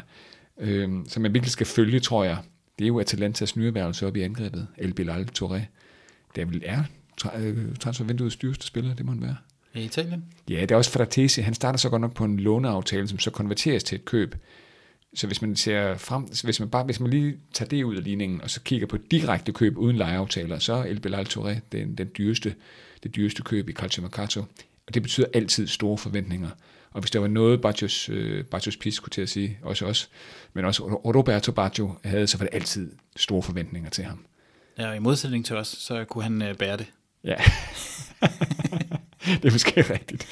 øh, 0.61 0.91
som 1.09 1.23
man 1.23 1.35
virkelig 1.35 1.53
skal 1.53 1.67
følge, 1.67 2.01
tror 2.01 2.25
jeg, 2.25 2.39
det 2.79 2.85
er 2.85 2.89
jo 2.89 3.01
Atalantas 3.01 3.57
nyerhvervelse 3.57 4.07
op 4.07 4.17
i 4.17 4.23
angrebet, 4.23 4.67
El 4.79 4.95
Bilal 4.95 5.29
Touré. 5.39 5.61
Der 6.37 6.45
vel 6.45 6.63
er 6.65 6.83
øh, 7.37 7.77
transfervinduets 7.81 8.37
dyreste 8.37 8.67
spiller, 8.67 8.95
det 8.95 9.07
må 9.07 9.13
han 9.13 9.23
være. 9.23 9.37
I 9.75 9.85
Italien? 9.85 10.25
Ja, 10.49 10.61
det 10.61 10.71
er 10.71 10.77
også 10.77 10.91
Fratesi. 10.91 11.41
Han 11.41 11.55
starter 11.55 11.79
så 11.79 11.89
godt 11.89 12.01
nok 12.01 12.15
på 12.15 12.25
en 12.25 12.41
låneaftale, 12.41 13.09
som 13.09 13.19
så 13.19 13.31
konverteres 13.31 13.85
til 13.85 13.97
et 13.97 14.05
køb. 14.05 14.35
Så 15.15 15.27
hvis 15.27 15.43
man 15.43 15.57
ser 15.57 15.97
frem, 15.97 16.23
hvis 16.23 16.61
man 16.61 16.69
bare, 16.69 16.85
hvis 16.85 17.01
man 17.01 17.11
lige 17.11 17.37
tager 17.53 17.69
det 17.69 17.83
ud 17.83 17.97
af 17.97 18.05
ligningen, 18.05 18.41
og 18.43 18.51
så 18.51 18.61
kigger 18.61 18.87
på 18.87 18.97
direkte 19.11 19.53
køb 19.53 19.79
uden 19.79 19.97
lejeaftaler, 19.97 20.59
så 20.59 20.73
er 20.73 20.85
El 20.85 21.01
Bilal 21.01 21.27
Touré 21.27 21.59
den, 21.73 21.95
den 21.95 22.11
dyreste, 22.19 22.55
det 23.03 23.17
dyreste 23.17 23.43
køb 23.43 23.69
i 23.69 23.73
Calcio 23.73 24.03
Mercato. 24.03 24.45
Og 24.89 24.95
det 24.95 25.03
betyder 25.03 25.27
altid 25.35 25.67
store 25.67 25.99
forventninger. 25.99 26.51
Og 26.91 27.01
hvis 27.01 27.11
der 27.11 27.19
var 27.19 27.29
noget, 27.29 27.61
Baccios, 27.61 28.09
øh, 28.09 28.45
Pis 28.81 28.95
skulle 28.95 29.13
til 29.13 29.23
at 29.23 29.29
sige, 29.29 29.59
også 29.63 29.87
os, 29.87 30.11
men 30.53 30.65
også 30.65 30.83
Roberto 30.83 31.53
Baggio 31.53 31.95
havde, 32.05 32.27
så 32.27 32.39
var 32.39 32.47
det 32.47 32.55
altid 32.55 32.93
store 33.17 33.43
forventninger 33.43 33.91
til 33.91 34.05
ham. 34.05 34.25
Ja, 34.79 34.89
og 34.89 34.97
i 34.97 34.99
modsætning 34.99 35.47
til 35.47 35.57
os, 35.57 35.69
så 35.69 36.05
kunne 36.05 36.25
han 36.25 36.43
øh, 36.43 36.55
bære 36.55 36.77
det. 36.77 36.87
Ja, 37.25 37.35
det 39.43 39.45
er 39.45 39.53
måske 39.53 39.83
rigtigt. 39.83 40.27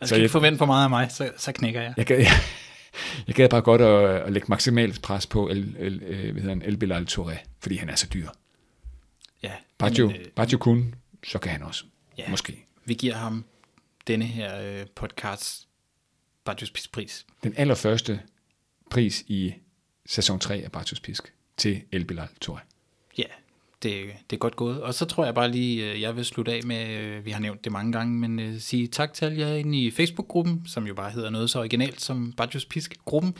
Jeg 0.00 0.08
skal 0.08 0.20
ikke 0.20 0.32
forvente 0.32 0.58
for 0.58 0.66
meget 0.66 0.84
af 0.84 0.90
mig, 0.90 1.10
så, 1.10 1.30
så 1.36 1.52
knækker 1.52 1.82
jeg. 1.82 1.94
Jeg 1.96 2.06
gad, 2.06 2.18
jeg, 2.18 2.32
jeg 3.26 3.34
gad 3.34 3.48
bare 3.48 3.62
godt 3.62 3.80
at, 3.80 4.22
at 4.22 4.32
lægge 4.32 4.46
maksimalt 4.48 5.02
pres 5.02 5.26
på 5.26 5.48
El, 5.48 5.76
El, 5.78 6.02
øh, 6.02 6.32
hvad 6.32 6.42
hedder 6.42 6.48
han, 6.48 6.62
El 6.62 6.76
Bilal 6.76 7.06
Touré, 7.10 7.36
fordi 7.60 7.76
han 7.76 7.88
er 7.88 7.96
så 7.96 8.06
dyr. 8.14 8.28
Ja, 9.42 9.52
Baggio, 9.78 10.06
jamen, 10.06 10.20
øh, 10.20 10.28
Baggio 10.36 10.58
kun, 10.58 10.94
så 11.26 11.38
kan 11.38 11.52
han 11.52 11.62
også. 11.62 11.84
Ja. 12.18 12.24
Måske. 12.28 12.66
vi 12.84 12.94
giver 12.94 13.14
ham 13.14 13.44
denne 14.06 14.24
her 14.24 14.60
øh, 14.60 14.86
podcast 14.94 15.68
Bajos 16.44 16.88
pris. 16.92 17.26
Den 17.44 17.54
allerførste 17.56 18.20
pris 18.90 19.24
i 19.26 19.54
sæson 20.06 20.38
3 20.38 20.54
af 20.54 20.72
Bartos 20.72 21.00
Pisk 21.00 21.34
til 21.56 21.82
El 21.92 22.04
Bilal 22.04 22.28
Touré. 22.44 22.60
Ja, 23.18 23.24
det, 23.82 24.06
det 24.30 24.36
er 24.36 24.38
godt 24.38 24.56
gået. 24.56 24.82
Og 24.82 24.94
så 24.94 25.04
tror 25.04 25.24
jeg 25.24 25.34
bare 25.34 25.50
lige, 25.50 25.92
øh, 25.92 26.00
jeg 26.00 26.16
vil 26.16 26.24
slutte 26.24 26.52
af 26.52 26.60
med, 26.64 26.88
øh, 26.88 27.24
vi 27.24 27.30
har 27.30 27.40
nævnt 27.40 27.64
det 27.64 27.72
mange 27.72 27.92
gange, 27.92 28.14
men 28.14 28.38
øh, 28.38 28.58
sige 28.58 28.86
tak 28.86 29.12
til 29.12 29.36
jer 29.36 29.54
inde 29.54 29.80
i 29.80 29.90
Facebook-gruppen, 29.90 30.62
som 30.66 30.86
jo 30.86 30.94
bare 30.94 31.10
hedder 31.10 31.30
noget 31.30 31.50
så 31.50 31.58
originalt 31.58 32.00
som 32.00 32.32
Bajos 32.32 32.64
Pisk-gruppen. 32.64 33.34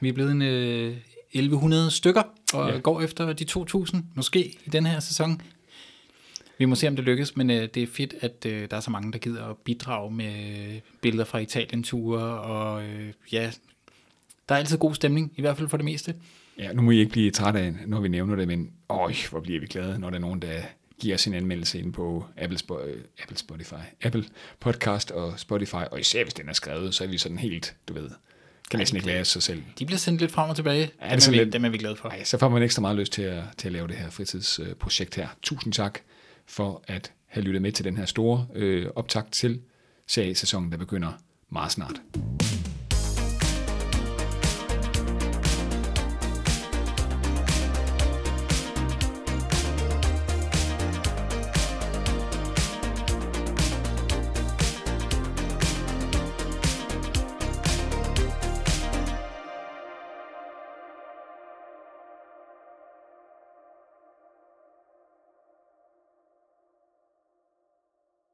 Vi 0.00 0.08
er 0.08 0.12
blevet 0.12 0.30
en 0.30 0.42
øh, 0.42 0.96
1100 1.30 1.90
stykker, 1.90 2.22
og 2.54 2.70
ja. 2.70 2.78
går 2.78 3.00
efter 3.00 3.32
de 3.32 3.44
2000, 3.44 4.04
måske 4.14 4.58
i 4.64 4.70
den 4.72 4.86
her 4.86 5.00
sæson. 5.00 5.40
Vi 6.62 6.66
må 6.66 6.74
se, 6.74 6.88
om 6.88 6.96
det 6.96 7.04
lykkes, 7.04 7.36
men 7.36 7.50
øh, 7.50 7.68
det 7.74 7.82
er 7.82 7.86
fedt, 7.86 8.14
at 8.20 8.46
øh, 8.46 8.70
der 8.70 8.76
er 8.76 8.80
så 8.80 8.90
mange, 8.90 9.12
der 9.12 9.18
gider 9.18 9.44
at 9.46 9.56
bidrage 9.56 10.10
med 10.14 10.58
øh, 10.74 10.80
billeder 11.00 11.24
fra 11.24 11.38
Italien-ture, 11.38 12.22
og 12.40 12.84
øh, 12.84 13.12
ja, 13.32 13.50
der 14.48 14.54
er 14.54 14.58
altid 14.58 14.78
god 14.78 14.94
stemning, 14.94 15.32
i 15.36 15.40
hvert 15.40 15.56
fald 15.56 15.68
for 15.68 15.76
det 15.76 15.84
meste. 15.84 16.14
Ja, 16.58 16.72
nu 16.72 16.82
må 16.82 16.90
I 16.90 16.98
ikke 16.98 17.12
blive 17.12 17.30
træt 17.30 17.56
af, 17.56 17.74
når 17.86 18.00
vi 18.00 18.08
nævner 18.08 18.36
det, 18.36 18.48
men 18.48 18.70
øj, 18.88 19.14
hvor 19.30 19.40
bliver 19.40 19.60
vi 19.60 19.66
glade, 19.66 19.98
når 19.98 20.10
der 20.10 20.16
er 20.16 20.20
nogen, 20.20 20.42
der 20.42 20.60
giver 21.00 21.16
sin 21.16 21.34
anmeldelse 21.34 21.78
ind 21.78 21.92
på 21.92 22.24
Apple, 22.36 22.58
Spo- 22.58 22.84
øh, 22.86 23.00
Apple 23.22 23.36
Spotify, 23.38 23.74
Apple 24.02 24.24
Podcast 24.60 25.10
og 25.10 25.34
Spotify, 25.38 25.74
og 25.90 26.00
især 26.00 26.22
hvis 26.24 26.34
den 26.34 26.48
er 26.48 26.52
skrevet, 26.52 26.94
så 26.94 27.04
er 27.04 27.08
vi 27.08 27.18
sådan 27.18 27.38
helt, 27.38 27.74
du 27.88 27.94
ved, 27.94 28.10
kan 28.70 28.78
næsten 28.78 28.96
ikke 28.96 29.08
være 29.08 29.24
sig 29.24 29.42
selv. 29.42 29.62
De 29.78 29.86
bliver 29.86 29.98
sendt 29.98 30.20
lidt 30.20 30.32
frem 30.32 30.50
og 30.50 30.56
tilbage. 30.56 30.90
Ja, 31.02 31.10
dem, 31.10 31.18
det 31.18 31.24
er 31.24 31.28
er 31.28 31.30
vi, 31.30 31.36
lidt- 31.36 31.52
dem 31.52 31.64
er 31.64 31.68
vi 31.68 31.78
glade 31.78 31.96
for. 31.96 32.08
Nej, 32.08 32.24
så 32.24 32.38
får 32.38 32.48
man 32.48 32.62
ekstra 32.62 32.80
meget 32.80 32.96
lyst 32.96 33.12
til 33.12 33.22
at, 33.22 33.42
til 33.58 33.68
at 33.68 33.72
lave 33.72 33.88
det 33.88 33.96
her 33.96 34.10
fritidsprojekt 34.10 35.14
her. 35.14 35.28
Tusind 35.42 35.72
tak 35.72 35.98
for 36.52 36.84
at 36.88 37.12
have 37.26 37.44
lyttet 37.44 37.62
med 37.62 37.72
til 37.72 37.84
den 37.84 37.96
her 37.96 38.04
store 38.04 38.46
øh, 38.54 38.86
optakt 38.96 39.32
til 39.32 39.60
seriesæsonen, 40.06 40.72
der 40.72 40.78
begynder 40.78 41.12
meget 41.50 41.72
snart. 41.72 42.02